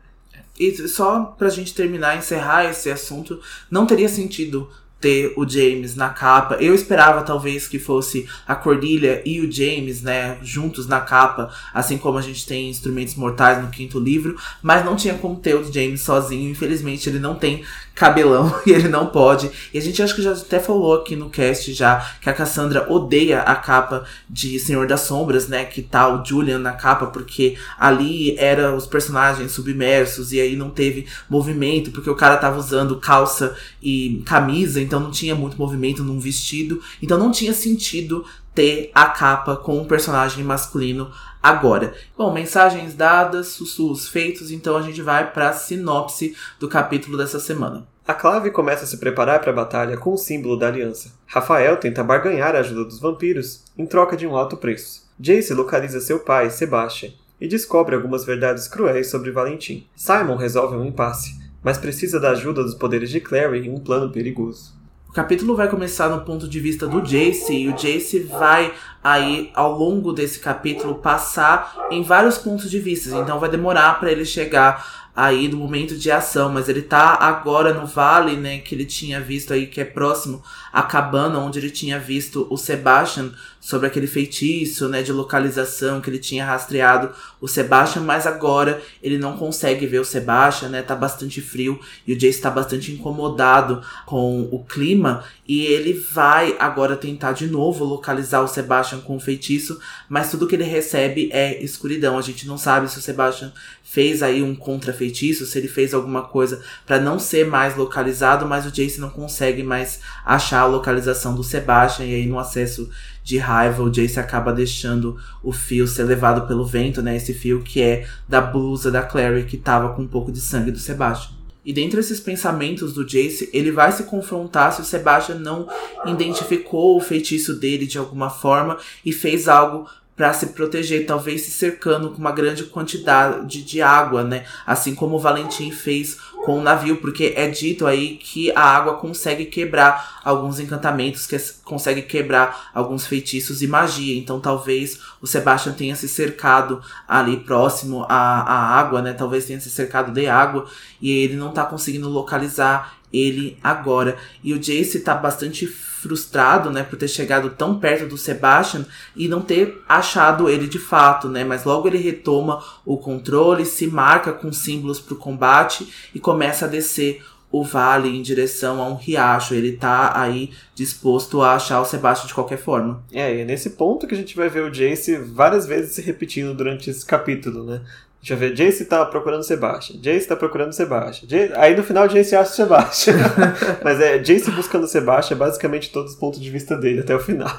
E 0.59 0.87
só 0.89 1.23
pra 1.37 1.49
gente 1.49 1.73
terminar, 1.73 2.17
encerrar 2.17 2.65
esse 2.65 2.91
assunto, 2.91 3.41
não 3.71 3.85
teria 3.85 4.09
sentido 4.09 4.69
ter 4.99 5.33
o 5.37 5.47
James 5.47 5.95
na 5.95 6.09
capa. 6.09 6.55
Eu 6.55 6.75
esperava 6.75 7.21
talvez 7.21 7.67
que 7.67 7.79
fosse 7.79 8.27
a 8.47 8.55
Cordilha 8.55 9.21
e 9.25 9.39
o 9.39 9.51
James, 9.51 10.01
né, 10.01 10.37
juntos 10.41 10.87
na 10.87 10.99
capa, 10.99 11.49
assim 11.73 11.97
como 11.97 12.17
a 12.17 12.21
gente 12.21 12.45
tem 12.45 12.69
Instrumentos 12.69 13.15
Mortais 13.15 13.61
no 13.61 13.69
quinto 13.69 13.99
livro, 13.99 14.37
mas 14.61 14.83
não 14.83 14.95
tinha 14.95 15.13
como 15.13 15.37
ter 15.37 15.55
o 15.55 15.71
James 15.71 16.01
sozinho. 16.01 16.49
Infelizmente, 16.49 17.09
ele 17.09 17.19
não 17.19 17.35
tem 17.35 17.63
cabelão 17.99 18.53
e 18.65 18.71
ele 18.71 18.87
não 18.87 19.07
pode. 19.07 19.51
E 19.73 19.77
a 19.77 19.81
gente 19.81 20.01
acho 20.01 20.15
que 20.15 20.21
já 20.21 20.31
até 20.31 20.59
falou 20.59 20.95
aqui 20.95 21.15
no 21.15 21.29
cast 21.29 21.73
já 21.73 21.99
que 22.21 22.29
a 22.29 22.33
Cassandra 22.33 22.91
odeia 22.91 23.41
a 23.41 23.55
capa 23.55 24.05
de 24.29 24.57
Senhor 24.59 24.87
das 24.87 25.01
Sombras, 25.01 25.47
né, 25.47 25.65
que 25.65 25.81
tá 25.81 26.07
o 26.07 26.25
Julian 26.25 26.59
na 26.59 26.71
capa 26.71 27.07
porque 27.07 27.57
ali 27.77 28.37
era 28.37 28.75
os 28.75 28.87
personagens 28.87 29.51
submersos 29.51 30.31
e 30.31 30.39
aí 30.39 30.55
não 30.55 30.69
teve 30.69 31.05
movimento 31.29 31.91
porque 31.91 32.09
o 32.09 32.15
cara 32.15 32.37
tava 32.37 32.57
usando 32.57 32.97
calça 32.97 33.55
e 33.81 34.23
camisa 34.25 34.81
então 34.89 34.99
não 34.99 35.11
tinha 35.11 35.35
muito 35.35 35.55
movimento 35.55 36.03
num 36.03 36.19
vestido, 36.19 36.81
então 36.99 37.15
não 37.15 37.29
tinha 37.29 37.53
sentido 37.53 38.25
ter 38.55 38.89
a 38.91 39.05
capa 39.05 39.55
com 39.55 39.77
um 39.77 39.85
personagem 39.85 40.43
masculino 40.43 41.11
agora. 41.43 41.93
Bom, 42.17 42.33
mensagens 42.33 42.95
dadas, 42.95 43.49
sussurros 43.49 44.07
feitos, 44.07 44.49
então 44.49 44.75
a 44.75 44.81
gente 44.81 44.99
vai 44.99 45.31
para 45.31 45.49
a 45.49 45.53
sinopse 45.53 46.35
do 46.59 46.67
capítulo 46.67 47.19
dessa 47.19 47.39
semana. 47.39 47.87
A 48.07 48.15
Clave 48.15 48.49
começa 48.49 48.83
a 48.83 48.87
se 48.87 48.97
preparar 48.97 49.39
para 49.39 49.51
a 49.51 49.55
batalha 49.55 49.95
com 49.95 50.11
o 50.11 50.17
símbolo 50.17 50.57
da 50.57 50.67
aliança. 50.67 51.13
Rafael 51.27 51.77
tenta 51.77 52.03
barganhar 52.03 52.55
a 52.55 52.59
ajuda 52.61 52.85
dos 52.85 52.99
vampiros 52.99 53.63
em 53.77 53.85
troca 53.85 54.17
de 54.17 54.25
um 54.25 54.35
alto 54.35 54.57
preço. 54.57 55.07
Jace 55.19 55.53
localiza 55.53 56.01
seu 56.01 56.17
pai, 56.17 56.49
Sebastian, 56.49 57.11
e 57.39 57.47
descobre 57.47 57.93
algumas 57.93 58.25
verdades 58.25 58.67
cruéis 58.67 59.11
sobre 59.11 59.29
Valentim. 59.29 59.87
Simon 59.95 60.35
resolve 60.35 60.75
um 60.75 60.85
impasse, 60.85 61.39
mas 61.63 61.77
precisa 61.77 62.19
da 62.19 62.31
ajuda 62.31 62.63
dos 62.63 62.73
poderes 62.73 63.11
de 63.11 63.19
Clary 63.19 63.67
em 63.67 63.69
um 63.69 63.79
plano 63.79 64.11
perigoso. 64.11 64.78
O 65.09 65.11
capítulo 65.11 65.55
vai 65.55 65.67
começar 65.67 66.07
no 66.07 66.21
ponto 66.21 66.47
de 66.47 66.59
vista 66.59 66.85
do 66.85 67.01
Jace 67.01 67.51
e 67.51 67.67
o 67.67 67.73
Jace 67.73 68.19
vai 68.19 68.71
aí 69.03 69.51
ao 69.55 69.75
longo 69.75 70.13
desse 70.13 70.37
capítulo 70.37 70.99
passar 70.99 71.87
em 71.89 72.03
vários 72.03 72.37
pontos 72.37 72.69
de 72.69 72.77
vista. 72.77 73.17
Então 73.17 73.39
vai 73.39 73.49
demorar 73.49 73.99
para 73.99 74.11
ele 74.11 74.23
chegar 74.23 75.08
aí 75.15 75.47
no 75.47 75.57
momento 75.57 75.97
de 75.97 76.09
ação, 76.09 76.51
mas 76.51 76.69
ele 76.69 76.81
tá 76.81 77.17
agora 77.19 77.73
no 77.73 77.85
vale, 77.85 78.37
né, 78.37 78.59
que 78.59 78.73
ele 78.73 78.85
tinha 78.85 79.19
visto 79.19 79.53
aí, 79.53 79.67
que 79.67 79.81
é 79.81 79.85
próximo 79.85 80.41
à 80.71 80.83
cabana 80.83 81.39
onde 81.39 81.59
ele 81.59 81.69
tinha 81.69 81.99
visto 81.99 82.47
o 82.49 82.55
Sebastian 82.55 83.31
sobre 83.59 83.87
aquele 83.87 84.07
feitiço, 84.07 84.87
né, 84.87 85.01
de 85.01 85.11
localização 85.11 85.99
que 85.99 86.09
ele 86.09 86.19
tinha 86.19 86.45
rastreado 86.45 87.11
o 87.41 87.47
Sebastian, 87.47 88.03
mas 88.03 88.25
agora 88.25 88.81
ele 89.03 89.17
não 89.17 89.35
consegue 89.35 89.85
ver 89.85 89.99
o 89.99 90.05
Sebastian, 90.05 90.69
né, 90.69 90.81
tá 90.81 90.95
bastante 90.95 91.41
frio 91.41 91.79
e 92.07 92.13
o 92.13 92.17
Jace 92.17 92.39
tá 92.39 92.49
bastante 92.49 92.91
incomodado 92.91 93.81
com 94.05 94.47
o 94.51 94.63
clima 94.63 95.23
e 95.47 95.65
ele 95.65 95.93
vai 95.93 96.55
agora 96.59 96.95
tentar 96.95 97.33
de 97.33 97.47
novo 97.47 97.83
localizar 97.83 98.41
o 98.41 98.47
Sebastian 98.47 99.01
com 99.01 99.17
o 99.17 99.19
feitiço, 99.19 99.79
mas 100.07 100.31
tudo 100.31 100.47
que 100.47 100.55
ele 100.55 100.63
recebe 100.63 101.29
é 101.33 101.61
escuridão. 101.63 102.17
A 102.17 102.21
gente 102.21 102.47
não 102.47 102.57
sabe 102.57 102.89
se 102.89 102.99
o 102.99 103.01
Sebastian 103.01 103.51
fez 103.91 104.21
aí 104.21 104.43
um 104.43 104.53
contra-feitiço, 104.53 105.47
se 105.47 105.57
ele 105.57 105.67
fez 105.67 105.95
alguma 105.95 106.21
coisa 106.21 106.61
para 106.85 106.99
não 106.99 107.17
ser 107.17 107.47
mais 107.47 107.75
localizado, 107.75 108.45
mas 108.45 108.63
o 108.63 108.71
Jace 108.71 108.99
não 108.99 109.09
consegue 109.09 109.63
mais 109.63 109.99
achar 110.23 110.59
a 110.59 110.67
localização 110.67 111.33
do 111.33 111.43
Sebastian 111.43 112.05
e 112.05 112.13
aí 112.13 112.27
no 112.27 112.37
acesso 112.37 112.87
de 113.23 113.39
raiva, 113.39 113.81
o 113.81 113.89
Jace 113.89 114.19
acaba 114.19 114.53
deixando 114.53 115.17
o 115.41 115.51
fio 115.51 115.87
ser 115.87 116.03
levado 116.03 116.47
pelo 116.47 116.67
vento, 116.67 117.01
né? 117.01 117.15
Esse 117.15 117.33
fio 117.33 117.63
que 117.63 117.81
é 117.81 118.07
da 118.27 118.39
blusa 118.39 118.91
da 118.91 119.01
Clary 119.01 119.45
que 119.45 119.57
tava 119.57 119.95
com 119.95 120.03
um 120.03 120.07
pouco 120.07 120.31
de 120.31 120.39
sangue 120.39 120.69
do 120.69 120.77
Sebastian. 120.77 121.39
E 121.65 121.73
dentre 121.73 121.99
esses 121.99 122.19
pensamentos 122.19 122.93
do 122.93 123.03
Jace, 123.03 123.49
ele 123.51 123.71
vai 123.71 123.91
se 123.91 124.03
confrontar 124.03 124.71
se 124.71 124.81
o 124.81 124.85
Sebastian 124.85 125.39
não 125.39 125.67
identificou 126.05 126.95
o 126.95 127.01
feitiço 127.01 127.55
dele 127.55 127.87
de 127.87 127.97
alguma 127.97 128.29
forma 128.29 128.77
e 129.03 129.11
fez 129.11 129.47
algo 129.47 129.87
para 130.19 130.33
se 130.33 130.47
proteger, 130.47 131.05
talvez 131.05 131.43
se 131.43 131.51
cercando 131.51 132.11
com 132.11 132.17
uma 132.17 132.33
grande 132.33 132.65
quantidade 132.65 133.63
de 133.63 133.81
água, 133.81 134.21
né? 134.21 134.43
Assim 134.67 134.93
como 134.93 135.15
o 135.15 135.19
Valentim 135.19 135.71
fez 135.71 136.17
com 136.43 136.59
o 136.59 136.61
navio, 136.61 136.97
porque 136.97 137.31
é 137.37 137.47
dito 137.47 137.87
aí 137.87 138.17
que 138.17 138.51
a 138.51 138.61
água 138.61 138.97
consegue 138.97 139.45
quebrar 139.45 140.19
alguns 140.21 140.59
encantamentos, 140.59 141.25
que 141.25 141.37
consegue 141.63 142.01
quebrar 142.01 142.69
alguns 142.73 143.07
feitiços 143.07 143.61
e 143.61 143.67
magia. 143.67 144.17
Então 144.17 144.41
talvez 144.41 144.99
o 145.21 145.27
Sebastian 145.27 145.71
tenha 145.71 145.95
se 145.95 146.09
cercado 146.09 146.81
ali 147.07 147.37
próximo 147.37 148.05
à, 148.09 148.41
à 148.41 148.77
água, 148.77 149.01
né? 149.01 149.13
Talvez 149.13 149.45
tenha 149.45 149.61
se 149.61 149.69
cercado 149.69 150.11
de 150.11 150.27
água 150.27 150.65
e 151.01 151.11
ele 151.11 151.37
não 151.37 151.53
tá 151.53 151.63
conseguindo 151.63 152.09
localizar 152.09 152.98
ele 153.11 153.57
agora. 153.63 154.17
E 154.43 154.53
o 154.53 154.59
Jace 154.59 154.99
tá 154.99 155.15
bastante 155.15 155.67
frustrado, 155.67 156.71
né, 156.71 156.83
por 156.83 156.97
ter 156.97 157.09
chegado 157.09 157.49
tão 157.49 157.77
perto 157.77 158.07
do 158.07 158.17
Sebastian 158.17 158.85
e 159.15 159.27
não 159.27 159.41
ter 159.41 159.83
achado 159.87 160.49
ele 160.49 160.67
de 160.67 160.79
fato, 160.79 161.27
né? 161.27 161.43
Mas 161.43 161.65
logo 161.65 161.87
ele 161.87 161.97
retoma 161.97 162.63
o 162.85 162.97
controle, 162.97 163.65
se 163.65 163.85
marca 163.87 164.31
com 164.31 164.51
símbolos 164.51 164.99
pro 164.99 165.17
combate 165.17 165.91
e 166.15 166.19
começa 166.19 166.65
a 166.65 166.69
descer 166.69 167.21
o 167.51 167.63
vale 167.63 168.09
em 168.15 168.21
direção 168.21 168.81
a 168.81 168.87
um 168.87 168.95
riacho. 168.95 169.53
Ele 169.53 169.73
tá 169.73 170.19
aí 170.19 170.51
disposto 170.75 171.41
a 171.41 171.55
achar 171.55 171.81
o 171.81 171.85
Sebastian 171.85 172.27
de 172.27 172.33
qualquer 172.33 172.59
forma. 172.59 173.03
É, 173.11 173.35
e 173.35 173.41
é 173.41 173.45
nesse 173.45 173.71
ponto 173.71 174.07
que 174.07 174.13
a 174.13 174.17
gente 174.17 174.35
vai 174.35 174.49
ver 174.49 174.63
o 174.63 174.71
Jace 174.71 175.17
várias 175.17 175.65
vezes 175.65 175.93
se 175.93 176.01
repetindo 176.01 176.53
durante 176.53 176.89
esse 176.89 177.05
capítulo, 177.05 177.63
né? 177.63 177.81
Deixa 178.21 178.33
eu 178.33 178.37
ver, 178.37 178.53
Jace 178.53 178.85
tá 178.85 179.05
procurando 179.05 179.43
Sebastian. 179.43 179.97
Jace 180.01 180.27
tá 180.27 180.35
procurando 180.35 180.73
Sebastian. 180.73 181.27
Jace... 181.27 181.53
Aí 181.55 181.75
no 181.75 181.83
final 181.83 182.07
Jace 182.07 182.35
acha 182.35 182.51
o 182.51 182.55
Sebastian. 182.55 183.15
Mas 183.83 183.99
é, 184.01 184.17
Jace 184.17 184.51
buscando 184.51 184.87
Sebastian 184.87 185.35
é 185.35 185.37
basicamente 185.37 185.91
todos 185.91 186.13
os 186.13 186.19
pontos 186.19 186.39
de 186.39 186.49
vista 186.49 186.75
dele 186.75 186.99
até 186.99 187.15
o 187.15 187.19
final. 187.19 187.55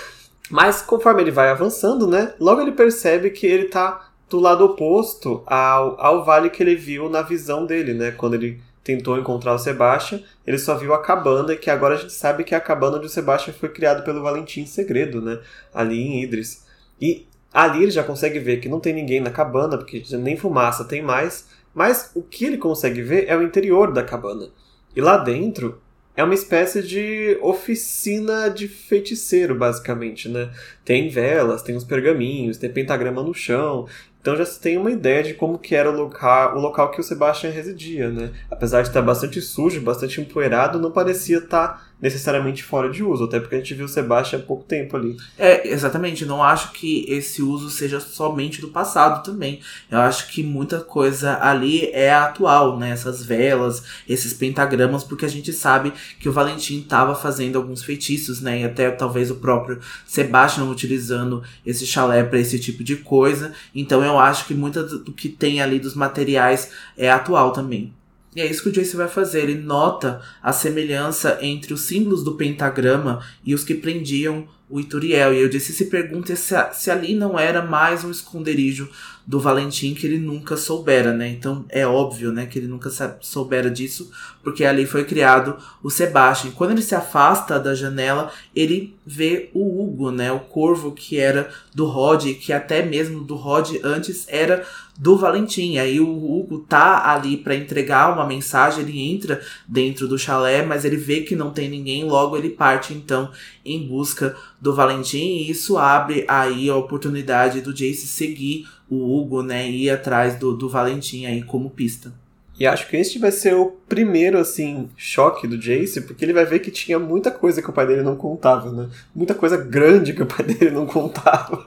Mas 0.50 0.82
conforme 0.82 1.22
ele 1.22 1.30
vai 1.30 1.48
avançando, 1.48 2.08
né? 2.08 2.34
Logo 2.40 2.60
ele 2.60 2.72
percebe 2.72 3.30
que 3.30 3.46
ele 3.46 3.66
tá 3.66 4.10
do 4.28 4.40
lado 4.40 4.64
oposto 4.64 5.42
ao, 5.46 6.00
ao 6.00 6.24
vale 6.24 6.50
que 6.50 6.62
ele 6.62 6.74
viu 6.74 7.08
na 7.08 7.22
visão 7.22 7.64
dele, 7.64 7.94
né? 7.94 8.10
Quando 8.10 8.34
ele 8.34 8.60
tentou 8.82 9.16
encontrar 9.16 9.54
o 9.54 9.58
Sebastian, 9.58 10.20
ele 10.44 10.58
só 10.58 10.76
viu 10.76 10.92
a 10.92 11.00
cabana, 11.02 11.54
que 11.54 11.70
agora 11.70 11.94
a 11.94 11.98
gente 11.98 12.12
sabe 12.12 12.42
que 12.42 12.54
é 12.54 12.58
a 12.58 12.60
cabana 12.60 12.96
onde 12.96 13.06
o 13.06 13.10
Sebastian 13.10 13.52
foi 13.52 13.68
criado 13.68 14.02
pelo 14.04 14.22
Valentim 14.22 14.62
em 14.62 14.66
segredo, 14.66 15.20
né? 15.20 15.38
Ali 15.72 16.00
em 16.00 16.22
Idris. 16.24 16.64
E 17.00 17.26
Ali 17.52 17.82
ele 17.82 17.90
já 17.90 18.04
consegue 18.04 18.38
ver 18.38 18.60
que 18.60 18.68
não 18.68 18.80
tem 18.80 18.92
ninguém 18.92 19.20
na 19.20 19.30
cabana, 19.30 19.76
porque 19.76 20.02
nem 20.16 20.36
fumaça 20.36 20.84
tem 20.84 21.02
mais, 21.02 21.48
mas 21.74 22.10
o 22.14 22.22
que 22.22 22.44
ele 22.44 22.56
consegue 22.56 23.02
ver 23.02 23.26
é 23.28 23.36
o 23.36 23.42
interior 23.42 23.92
da 23.92 24.04
cabana. 24.04 24.48
E 24.94 25.00
lá 25.00 25.16
dentro 25.16 25.80
é 26.16 26.24
uma 26.24 26.34
espécie 26.34 26.82
de 26.82 27.38
oficina 27.40 28.48
de 28.48 28.68
feiticeiro, 28.68 29.54
basicamente, 29.54 30.28
né? 30.28 30.50
Tem 30.84 31.08
velas, 31.08 31.62
tem 31.62 31.76
uns 31.76 31.84
pergaminhos, 31.84 32.58
tem 32.58 32.70
pentagrama 32.70 33.22
no 33.22 33.32
chão. 33.32 33.86
Então 34.20 34.36
já 34.36 34.44
se 34.44 34.60
tem 34.60 34.76
uma 34.76 34.90
ideia 34.90 35.22
de 35.22 35.34
como 35.34 35.58
que 35.58 35.74
era 35.74 35.90
o 35.90 35.96
local, 35.96 36.56
o 36.56 36.60
local 36.60 36.90
que 36.90 37.00
o 37.00 37.04
Sebastian 37.04 37.50
residia, 37.50 38.10
né? 38.10 38.30
Apesar 38.50 38.82
de 38.82 38.88
estar 38.88 39.02
bastante 39.02 39.40
sujo, 39.40 39.80
bastante 39.80 40.20
empoeirado, 40.20 40.78
não 40.78 40.90
parecia 40.90 41.38
estar 41.38 41.90
necessariamente 42.00 42.64
fora 42.64 42.88
de 42.88 43.04
uso, 43.04 43.24
até 43.24 43.38
porque 43.38 43.54
a 43.54 43.58
gente 43.58 43.74
viu 43.74 43.84
o 43.84 43.88
Sebastian 43.88 44.38
há 44.38 44.42
pouco 44.42 44.64
tempo 44.64 44.96
ali. 44.96 45.16
É, 45.38 45.68
exatamente. 45.68 46.24
Não 46.24 46.42
acho 46.42 46.72
que 46.72 47.04
esse 47.08 47.42
uso 47.42 47.68
seja 47.68 48.00
somente 48.00 48.60
do 48.60 48.68
passado 48.68 49.22
também. 49.22 49.60
Eu 49.90 49.98
acho 49.98 50.28
que 50.28 50.42
muita 50.42 50.80
coisa 50.80 51.38
ali 51.42 51.90
é 51.92 52.12
atual, 52.12 52.78
né? 52.78 52.90
Essas 52.90 53.24
velas, 53.24 53.82
esses 54.08 54.32
pentagramas, 54.32 55.04
porque 55.04 55.26
a 55.26 55.28
gente 55.28 55.52
sabe 55.52 55.92
que 56.18 56.28
o 56.28 56.32
Valentim 56.32 56.80
estava 56.80 57.14
fazendo 57.14 57.56
alguns 57.56 57.82
feitiços, 57.82 58.40
né? 58.40 58.60
E 58.60 58.64
até 58.64 58.90
talvez 58.90 59.30
o 59.30 59.36
próprio 59.36 59.80
Sebastian 60.06 60.64
utilizando 60.64 61.42
esse 61.66 61.86
chalé 61.86 62.22
para 62.22 62.38
esse 62.38 62.58
tipo 62.58 62.82
de 62.82 62.96
coisa. 62.96 63.52
Então 63.74 64.02
eu 64.02 64.09
acho 64.18 64.46
que 64.46 64.54
muita 64.54 64.82
do 64.82 65.12
que 65.12 65.28
tem 65.28 65.60
ali 65.60 65.78
dos 65.78 65.94
materiais 65.94 66.70
é 66.96 67.10
atual 67.10 67.52
também. 67.52 67.92
E 68.34 68.40
é 68.40 68.46
isso 68.48 68.62
que 68.62 68.68
o 68.68 68.72
Jace 68.72 68.96
vai 68.96 69.08
fazer. 69.08 69.42
Ele 69.42 69.60
nota 69.60 70.20
a 70.42 70.52
semelhança 70.52 71.38
entre 71.40 71.74
os 71.74 71.82
símbolos 71.82 72.22
do 72.22 72.36
pentagrama 72.36 73.20
e 73.44 73.54
os 73.54 73.64
que 73.64 73.74
prendiam 73.74 74.46
o 74.68 74.78
Ituriel. 74.78 75.34
E 75.34 75.44
o 75.44 75.50
Jace 75.50 75.72
se 75.72 75.86
pergunta 75.86 76.34
se, 76.36 76.54
se 76.72 76.90
ali 76.90 77.14
não 77.14 77.38
era 77.38 77.64
mais 77.64 78.04
um 78.04 78.10
esconderijo 78.10 78.88
do 79.26 79.38
Valentim 79.38 79.94
que 79.94 80.06
ele 80.06 80.18
nunca 80.18 80.56
soubera, 80.56 81.12
né? 81.12 81.28
Então 81.28 81.64
é 81.68 81.86
óbvio, 81.86 82.32
né, 82.32 82.46
que 82.46 82.58
ele 82.58 82.66
nunca 82.66 82.90
soubera 83.20 83.70
disso, 83.70 84.10
porque 84.42 84.64
ali 84.64 84.86
foi 84.86 85.04
criado 85.04 85.56
o 85.82 85.90
Sebastian. 85.90 86.50
Quando 86.52 86.72
ele 86.72 86.82
se 86.82 86.94
afasta 86.94 87.58
da 87.58 87.74
janela, 87.74 88.32
ele 88.54 88.96
vê 89.06 89.50
o 89.54 89.82
Hugo, 89.82 90.10
né, 90.10 90.32
o 90.32 90.40
corvo 90.40 90.92
que 90.92 91.18
era 91.18 91.50
do 91.74 91.86
Rod, 91.86 92.24
que 92.40 92.52
até 92.52 92.82
mesmo 92.82 93.22
do 93.22 93.34
Rod 93.34 93.76
antes 93.84 94.26
era 94.28 94.66
do 94.98 95.16
Valentim. 95.16 95.78
Aí 95.78 95.98
o 95.98 96.08
Hugo 96.08 96.58
tá 96.58 97.10
ali 97.10 97.36
para 97.36 97.54
entregar 97.54 98.12
uma 98.12 98.26
mensagem, 98.26 98.84
ele 98.84 99.00
entra 99.00 99.40
dentro 99.66 100.06
do 100.06 100.18
chalé, 100.18 100.62
mas 100.62 100.84
ele 100.84 100.96
vê 100.96 101.22
que 101.22 101.34
não 101.34 101.50
tem 101.50 101.70
ninguém, 101.70 102.04
logo 102.04 102.36
ele 102.36 102.50
parte 102.50 102.92
então 102.92 103.30
em 103.64 103.86
busca 103.86 104.36
do 104.60 104.74
Valentim 104.74 105.18
e 105.18 105.50
isso 105.50 105.78
abre 105.78 106.24
aí 106.28 106.68
a 106.68 106.76
oportunidade 106.76 107.60
do 107.60 107.72
Jace 107.72 108.06
seguir 108.06 108.66
o 108.90 109.16
Hugo, 109.16 109.42
né, 109.42 109.70
ir 109.70 109.88
atrás 109.88 110.34
do, 110.34 110.54
do 110.54 110.68
Valentim 110.68 111.24
aí 111.24 111.42
como 111.42 111.70
pista. 111.70 112.12
E 112.60 112.66
acho 112.66 112.86
que 112.88 112.96
este 112.98 113.18
vai 113.18 113.32
ser 113.32 113.54
o 113.54 113.72
primeiro, 113.88 114.36
assim, 114.36 114.90
choque 114.94 115.46
do 115.46 115.56
Jace, 115.56 116.02
porque 116.02 116.22
ele 116.22 116.34
vai 116.34 116.44
ver 116.44 116.58
que 116.58 116.70
tinha 116.70 116.98
muita 116.98 117.30
coisa 117.30 117.62
que 117.62 117.70
o 117.70 117.72
pai 117.72 117.86
dele 117.86 118.02
não 118.02 118.16
contava, 118.16 118.70
né? 118.70 118.90
Muita 119.14 119.32
coisa 119.32 119.56
grande 119.56 120.12
que 120.12 120.22
o 120.22 120.26
pai 120.26 120.44
dele 120.44 120.70
não 120.70 120.84
contava. 120.84 121.64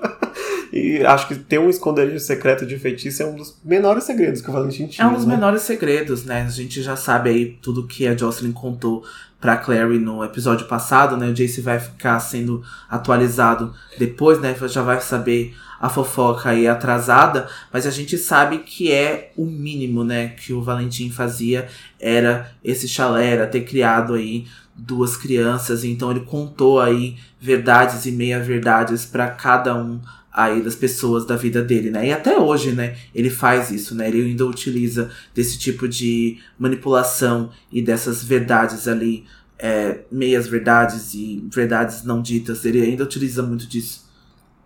e 0.71 1.03
acho 1.03 1.27
que 1.27 1.33
ter 1.33 1.57
um 1.57 1.67
esconderijo 1.67 2.19
secreto 2.19 2.63
de 2.63 2.77
feitiço 2.77 3.23
é 3.23 3.25
um 3.25 3.35
dos 3.35 3.57
menores 3.65 4.03
segredos 4.03 4.39
que 4.39 4.51
o 4.51 4.53
Valentim 4.53 4.85
tinha. 4.85 5.07
É 5.07 5.09
um 5.09 5.15
dos 5.15 5.25
né? 5.25 5.33
menores 5.33 5.63
segredos, 5.63 6.25
né? 6.25 6.43
A 6.43 6.49
gente 6.49 6.79
já 6.83 6.95
sabe 6.95 7.31
aí 7.31 7.57
tudo 7.59 7.87
que 7.87 8.05
a 8.05 8.15
Jocelyn 8.15 8.51
contou 8.51 9.03
pra 9.41 9.57
Clary 9.57 9.97
no 9.97 10.23
episódio 10.23 10.67
passado, 10.67 11.17
né? 11.17 11.27
O 11.27 11.33
Jace 11.33 11.59
vai 11.59 11.79
ficar 11.79 12.19
sendo 12.19 12.61
atualizado 12.87 13.73
depois, 13.97 14.39
né? 14.39 14.55
Já 14.67 14.83
vai 14.83 15.01
saber 15.01 15.55
a 15.83 15.89
fofoca 15.89 16.51
aí 16.51 16.65
atrasada, 16.65 17.45
mas 17.69 17.85
a 17.85 17.91
gente 17.91 18.17
sabe 18.17 18.59
que 18.59 18.89
é 18.89 19.33
o 19.35 19.45
mínimo, 19.45 20.01
né, 20.01 20.29
que 20.29 20.53
o 20.53 20.61
Valentim 20.61 21.09
fazia 21.09 21.67
era 21.99 22.55
esse 22.63 22.87
chalé, 22.87 23.31
era 23.31 23.45
ter 23.45 23.65
criado 23.65 24.13
aí 24.13 24.47
duas 24.73 25.17
crianças, 25.17 25.83
então 25.83 26.09
ele 26.09 26.21
contou 26.21 26.79
aí 26.79 27.17
verdades 27.37 28.05
e 28.05 28.13
meia-verdades 28.13 29.03
para 29.03 29.27
cada 29.31 29.75
um 29.75 29.99
aí 30.31 30.61
das 30.61 30.73
pessoas 30.73 31.25
da 31.25 31.35
vida 31.35 31.61
dele, 31.61 31.91
né? 31.91 32.07
E 32.07 32.13
até 32.13 32.37
hoje, 32.37 32.71
né, 32.71 32.95
ele 33.13 33.29
faz 33.29 33.69
isso, 33.69 33.93
né? 33.93 34.07
Ele 34.07 34.23
ainda 34.23 34.45
utiliza 34.45 35.11
desse 35.35 35.59
tipo 35.59 35.85
de 35.85 36.37
manipulação 36.57 37.49
e 37.69 37.81
dessas 37.81 38.23
verdades 38.23 38.87
ali, 38.87 39.25
é, 39.59 39.99
meias 40.09 40.47
verdades 40.47 41.13
e 41.13 41.45
verdades 41.53 42.05
não 42.05 42.21
ditas. 42.21 42.63
Ele 42.63 42.81
ainda 42.81 43.03
utiliza 43.03 43.43
muito 43.43 43.67
disso. 43.67 44.02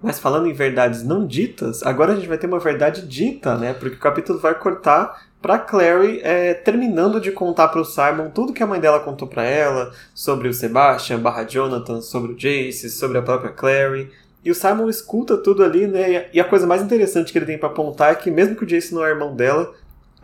Mas 0.01 0.19
falando 0.19 0.47
em 0.47 0.53
verdades 0.53 1.03
não 1.03 1.25
ditas, 1.25 1.81
agora 1.83 2.13
a 2.13 2.15
gente 2.15 2.27
vai 2.27 2.37
ter 2.37 2.47
uma 2.47 2.59
verdade 2.59 3.07
dita, 3.07 3.57
né? 3.57 3.73
Porque 3.73 3.95
o 3.95 3.99
capítulo 3.99 4.39
vai 4.39 4.53
cortar 4.53 5.27
para 5.41 5.59
Clary 5.59 6.19
é, 6.23 6.53
terminando 6.53 7.19
de 7.19 7.31
contar 7.31 7.67
para 7.69 7.81
o 7.81 7.85
Simon 7.85 8.29
tudo 8.29 8.53
que 8.53 8.61
a 8.61 8.67
mãe 8.67 8.79
dela 8.79 8.99
contou 8.99 9.27
para 9.27 9.43
ela 9.43 9.91
sobre 10.13 10.47
o 10.47 10.53
Sebastian, 10.53 11.19
barra 11.19 11.43
Jonathan, 11.43 12.01
sobre 12.01 12.33
o 12.33 12.35
Jace, 12.35 12.89
sobre 12.89 13.17
a 13.17 13.21
própria 13.21 13.51
Clary. 13.51 14.11
E 14.43 14.51
o 14.51 14.55
Simon 14.55 14.87
escuta 14.87 15.35
tudo 15.35 15.63
ali, 15.63 15.87
né? 15.87 16.27
E 16.31 16.39
a 16.39 16.45
coisa 16.45 16.67
mais 16.67 16.81
interessante 16.81 17.31
que 17.31 17.37
ele 17.37 17.45
tem 17.45 17.57
para 17.57 17.69
apontar 17.69 18.11
é 18.11 18.15
que 18.15 18.29
mesmo 18.29 18.55
que 18.55 18.63
o 18.63 18.67
Jace 18.67 18.93
não 18.93 19.05
é 19.05 19.09
irmão 19.09 19.35
dela, 19.35 19.73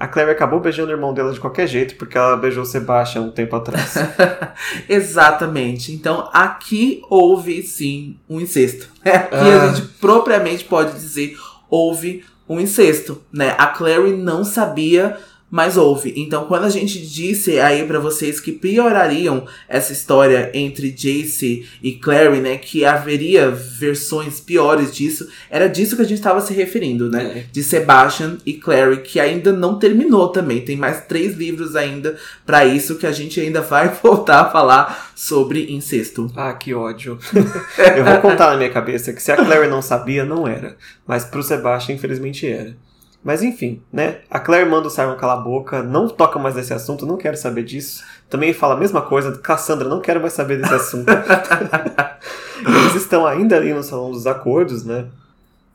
A 0.03 0.07
Claire 0.09 0.31
acabou 0.31 0.59
beijando 0.59 0.89
o 0.89 0.93
irmão 0.93 1.13
dela 1.13 1.31
de 1.31 1.39
qualquer 1.39 1.65
jeito, 1.65 1.95
porque 1.95 2.17
ela 2.17 2.35
beijou 2.35 2.63
o 2.63 2.65
Sebastian 2.65 3.21
um 3.21 3.31
tempo 3.31 3.55
atrás. 3.55 3.95
Exatamente. 4.89 5.93
Então 5.93 6.29
aqui 6.33 7.01
houve 7.09 7.63
sim 7.63 8.17
um 8.29 8.41
incesto. 8.41 8.89
Aqui 9.01 9.27
ah. 9.31 9.63
a 9.63 9.67
gente 9.73 9.87
propriamente 10.01 10.65
pode 10.65 10.91
dizer 10.91 11.37
houve 11.69 12.25
um 12.49 12.59
incesto, 12.59 13.23
né? 13.31 13.55
A 13.57 13.67
Clary 13.67 14.11
não 14.11 14.43
sabia 14.43 15.17
mas 15.53 15.77
houve. 15.77 16.15
Então, 16.17 16.45
quando 16.45 16.63
a 16.63 16.69
gente 16.69 16.99
disse 16.99 17.59
aí 17.59 17.85
para 17.85 17.99
vocês 17.99 18.39
que 18.39 18.51
piorariam 18.51 19.45
essa 19.69 19.93
história 19.93 20.49
entre 20.51 20.89
Jace 20.89 21.69
e 21.79 21.91
Clary, 21.91 22.39
né, 22.39 22.57
que 22.57 22.83
haveria 22.83 23.51
versões 23.51 24.39
piores 24.39 24.91
disso, 24.91 25.27
era 25.51 25.69
disso 25.69 25.95
que 25.95 26.01
a 26.01 26.05
gente 26.05 26.17
estava 26.17 26.41
se 26.41 26.55
referindo, 26.55 27.07
né? 27.07 27.33
É. 27.35 27.45
De 27.51 27.61
Sebastian 27.61 28.39
e 28.43 28.53
Clary, 28.53 29.01
que 29.01 29.19
ainda 29.19 29.53
não 29.53 29.77
terminou 29.77 30.29
também. 30.29 30.59
Tem 30.59 30.75
mais 30.75 31.05
três 31.05 31.35
livros 31.37 31.75
ainda 31.75 32.17
para 32.43 32.65
isso 32.65 32.95
que 32.95 33.05
a 33.05 33.11
gente 33.11 33.39
ainda 33.39 33.61
vai 33.61 33.89
voltar 34.01 34.41
a 34.41 34.49
falar 34.49 35.13
sobre 35.15 35.71
incesto. 35.71 36.31
Ah, 36.35 36.53
que 36.53 36.73
ódio. 36.73 37.19
Eu 37.95 38.03
vou 38.03 38.17
contar 38.21 38.49
na 38.49 38.57
minha 38.57 38.71
cabeça 38.71 39.13
que 39.13 39.21
se 39.21 39.31
a 39.31 39.35
Clary 39.35 39.67
não 39.67 39.83
sabia, 39.83 40.25
não 40.25 40.47
era. 40.47 40.75
Mas 41.05 41.23
pro 41.23 41.43
Sebastian, 41.43 41.93
infelizmente, 41.93 42.47
era. 42.47 42.75
Mas 43.23 43.41
enfim, 43.41 43.81
né? 43.91 44.19
A 44.29 44.39
Claire 44.39 44.69
manda 44.69 44.87
o 44.87 44.91
Simon 44.91 45.15
calar 45.15 45.37
a 45.37 45.41
boca, 45.41 45.81
não 45.81 46.09
toca 46.09 46.37
mais 46.37 46.55
nesse 46.55 46.73
assunto, 46.73 47.05
não 47.05 47.17
quero 47.17 47.37
saber 47.37 47.63
disso. 47.63 48.03
Também 48.29 48.51
fala 48.51 48.73
a 48.73 48.77
mesma 48.77 49.01
coisa, 49.01 49.37
Cassandra, 49.37 49.87
não 49.87 50.01
quero 50.01 50.19
mais 50.19 50.33
saber 50.33 50.59
desse 50.59 50.73
assunto. 50.73 51.07
Eles 52.67 52.95
estão 52.95 53.25
ainda 53.25 53.55
ali 53.55 53.73
no 53.73 53.83
Salão 53.83 54.11
dos 54.11 54.27
Acordos, 54.27 54.83
né? 54.83 55.07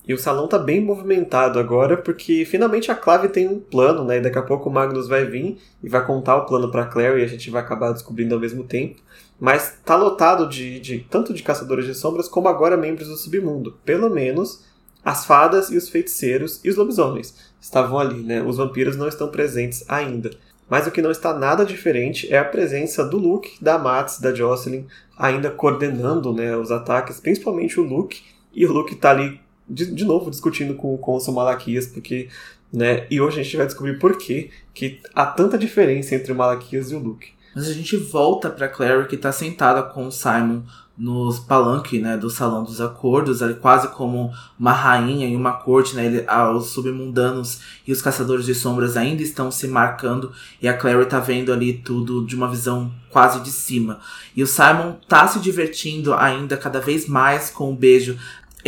E 0.09 0.15
o 0.15 0.19
salão 0.19 0.49
tá 0.49 0.59
bem 0.59 0.81
movimentado 0.81 1.59
agora, 1.59 1.95
porque 1.95 2.47
finalmente 2.47 2.91
a 2.91 2.95
Clave 2.95 3.29
tem 3.29 3.47
um 3.47 3.61
plano, 3.61 4.05
né? 4.05 4.17
E 4.17 4.21
daqui 4.23 4.39
a 4.39 4.43
pouco 4.43 4.71
o 4.71 4.73
Magnus 4.73 5.07
vai 5.07 5.27
vir 5.27 5.59
e 5.83 5.89
vai 5.89 6.03
contar 6.03 6.37
o 6.37 6.47
plano 6.47 6.71
pra 6.71 6.87
Claire 6.87 7.21
e 7.21 7.23
a 7.25 7.27
gente 7.27 7.51
vai 7.51 7.61
acabar 7.61 7.93
descobrindo 7.93 8.35
ao 8.35 8.41
mesmo 8.41 8.65
tempo. 8.65 9.03
Mas 9.39 9.79
tá 9.85 9.97
lotado 9.97 10.49
de, 10.49 10.81
de 10.81 11.01
tanto 11.11 11.35
de 11.35 11.43
caçadores 11.43 11.85
de 11.85 11.95
sombras 11.95 12.27
como 12.27 12.49
agora 12.49 12.75
membros 12.75 13.07
do 13.07 13.17
submundo. 13.17 13.79
Pelo 13.85 14.09
menos 14.09 14.65
as 15.05 15.25
fadas 15.25 15.71
e 15.71 15.77
os 15.77 15.89
feiticeiros 15.89 16.61
e 16.65 16.69
os 16.69 16.77
lobisomens 16.77 17.35
estavam 17.61 17.99
ali, 17.99 18.23
né? 18.23 18.43
Os 18.43 18.57
vampiros 18.57 18.97
não 18.97 19.09
estão 19.09 19.29
presentes 19.29 19.85
ainda. 19.89 20.31
Mas 20.69 20.87
o 20.87 20.91
que 20.91 21.01
não 21.01 21.11
está 21.11 21.33
nada 21.33 21.65
diferente 21.65 22.33
é 22.33 22.39
a 22.39 22.45
presença 22.45 23.05
do 23.05 23.17
Luke, 23.17 23.53
da 23.63 23.79
Mats, 23.79 24.21
da 24.21 24.35
Jocelyn, 24.35 24.85
ainda 25.17 25.51
coordenando 25.51 26.33
né, 26.33 26.55
os 26.57 26.71
ataques, 26.71 27.21
principalmente 27.21 27.81
o 27.81 27.83
Luke. 27.83 28.21
E 28.53 28.67
o 28.67 28.73
Luke 28.73 28.95
está 28.95 29.11
ali, 29.11 29.41
de, 29.69 29.87
de, 29.87 30.05
novo, 30.05 30.31
discutindo 30.31 30.75
com 30.75 30.95
o 30.95 30.99
Consul 30.99 31.35
Malaquias, 31.35 31.87
porque. 31.87 32.29
Né, 32.71 33.07
e 33.11 33.19
hoje 33.19 33.41
a 33.41 33.43
gente 33.43 33.57
vai 33.57 33.65
descobrir 33.65 33.99
por 33.99 34.19
que, 34.19 34.51
que 34.75 35.01
há 35.15 35.25
tanta 35.25 35.57
diferença 35.57 36.15
entre 36.15 36.33
o 36.33 36.37
Malaquias 36.37 36.91
e 36.91 36.95
o 36.95 36.99
Luke. 36.99 37.33
Mas 37.57 37.67
a 37.67 37.73
gente 37.73 37.97
volta 37.97 38.51
para 38.51 38.69
Clary, 38.69 39.09
que 39.09 39.15
está 39.15 39.33
sentada 39.33 39.83
com 39.83 40.07
o 40.07 40.13
Simon 40.13 40.61
nos 40.99 41.39
palanques, 41.39 42.03
né, 42.03 42.17
do 42.17 42.29
Salão 42.29 42.65
dos 42.65 42.81
Acordos, 42.81 43.41
ali 43.41 43.55
quase 43.55 43.87
como 43.89 44.33
uma 44.59 44.73
rainha 44.73 45.29
em 45.29 45.37
uma 45.37 45.53
corte, 45.53 45.95
né, 45.95 46.05
ele, 46.07 46.25
ah, 46.27 46.51
os 46.51 46.71
submundanos 46.71 47.61
e 47.87 47.93
os 47.93 48.03
caçadores 48.03 48.45
de 48.45 48.55
sombras 48.55 48.97
ainda 48.97 49.23
estão 49.23 49.49
se 49.51 49.69
marcando 49.69 50.33
e 50.61 50.67
a 50.67 50.77
Clary 50.77 51.07
tá 51.07 51.21
vendo 51.21 51.53
ali 51.53 51.73
tudo 51.73 52.27
de 52.27 52.35
uma 52.35 52.49
visão 52.49 52.91
quase 53.11 53.41
de 53.41 53.51
cima. 53.51 54.01
E 54.35 54.43
o 54.43 54.47
Simon 54.47 54.97
tá 55.09 55.27
se 55.29 55.39
divertindo 55.39 56.13
ainda 56.15 56.57
cada 56.57 56.81
vez 56.81 57.09
mais 57.09 57.49
com 57.49 57.73
o 57.73 57.77
beijo 57.77 58.19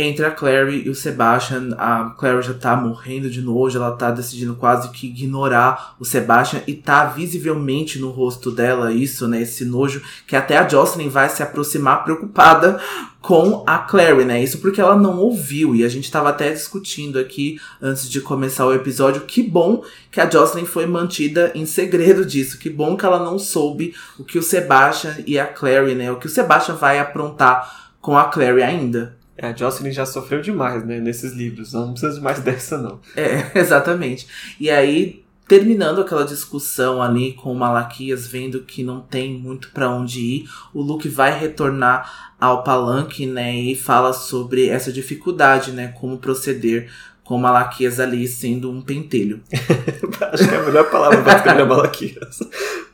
entre 0.01 0.25
a 0.25 0.31
Clary 0.31 0.83
e 0.85 0.89
o 0.89 0.95
Sebastian, 0.95 1.75
a 1.77 2.13
Clary 2.17 2.41
já 2.41 2.53
tá 2.53 2.75
morrendo 2.75 3.29
de 3.29 3.41
nojo, 3.41 3.77
ela 3.77 3.91
tá 3.91 4.11
decidindo 4.11 4.55
quase 4.55 4.89
que 4.89 5.07
ignorar 5.07 5.95
o 5.99 6.05
Sebastian 6.05 6.61
e 6.67 6.73
tá 6.73 7.05
visivelmente 7.05 7.99
no 7.99 8.09
rosto 8.09 8.51
dela 8.51 8.91
isso, 8.91 9.27
né, 9.27 9.41
esse 9.41 9.65
nojo, 9.65 10.01
que 10.27 10.35
até 10.35 10.57
a 10.57 10.67
Jocelyn 10.67 11.09
vai 11.09 11.29
se 11.29 11.43
aproximar 11.43 12.03
preocupada 12.03 12.79
com 13.21 13.63
a 13.67 13.77
Clary, 13.77 14.25
né? 14.25 14.41
Isso 14.43 14.57
porque 14.57 14.81
ela 14.81 14.95
não 14.95 15.19
ouviu 15.19 15.75
e 15.75 15.83
a 15.83 15.87
gente 15.87 16.09
tava 16.09 16.29
até 16.29 16.51
discutindo 16.51 17.19
aqui 17.19 17.59
antes 17.79 18.09
de 18.09 18.19
começar 18.19 18.65
o 18.65 18.73
episódio, 18.73 19.21
que 19.21 19.43
bom 19.43 19.83
que 20.09 20.19
a 20.19 20.29
Jocelyn 20.29 20.65
foi 20.65 20.87
mantida 20.87 21.51
em 21.53 21.65
segredo 21.65 22.25
disso, 22.25 22.57
que 22.57 22.69
bom 22.69 22.97
que 22.97 23.05
ela 23.05 23.23
não 23.23 23.37
soube 23.37 23.93
o 24.17 24.23
que 24.23 24.39
o 24.39 24.43
Sebastian 24.43 25.15
e 25.27 25.39
a 25.39 25.45
Clary, 25.45 25.93
né, 25.93 26.11
o 26.11 26.17
que 26.17 26.25
o 26.25 26.29
Sebastian 26.29 26.75
vai 26.75 26.97
aprontar 26.97 27.91
com 28.01 28.17
a 28.17 28.25
Clary 28.25 28.63
ainda. 28.63 29.20
A 29.41 29.53
Jocelyn 29.53 29.91
já 29.91 30.05
sofreu 30.05 30.41
demais, 30.41 30.85
né, 30.85 30.99
nesses 30.99 31.33
livros. 31.33 31.73
Não 31.73 31.91
precisa 31.91 32.13
de 32.13 32.21
mais 32.21 32.39
dessa, 32.43 32.77
não. 32.77 32.99
É, 33.15 33.51
exatamente. 33.59 34.27
E 34.59 34.69
aí, 34.69 35.23
terminando 35.47 36.01
aquela 36.01 36.23
discussão 36.23 37.01
ali 37.01 37.33
com 37.33 37.51
o 37.51 37.55
Malaquias, 37.55 38.27
vendo 38.27 38.61
que 38.61 38.83
não 38.83 39.01
tem 39.01 39.33
muito 39.33 39.71
para 39.71 39.89
onde 39.89 40.19
ir, 40.19 40.49
o 40.73 40.81
Luke 40.81 41.09
vai 41.09 41.37
retornar 41.37 42.31
ao 42.39 42.63
palanque, 42.63 43.25
né, 43.25 43.55
e 43.55 43.75
fala 43.75 44.13
sobre 44.13 44.67
essa 44.67 44.91
dificuldade, 44.91 45.71
né, 45.71 45.89
como 45.99 46.17
proceder 46.17 46.89
com 47.23 47.35
o 47.35 47.39
Malaquias 47.39 47.99
ali 47.99 48.27
sendo 48.27 48.69
um 48.69 48.81
pentelho. 48.81 49.41
Acho 50.33 50.47
que 50.47 50.55
é 50.55 50.57
a 50.57 50.63
melhor 50.63 50.89
palavra 50.89 51.21
para 51.21 51.35
descrever 51.35 51.65
Malaquias. 51.65 52.39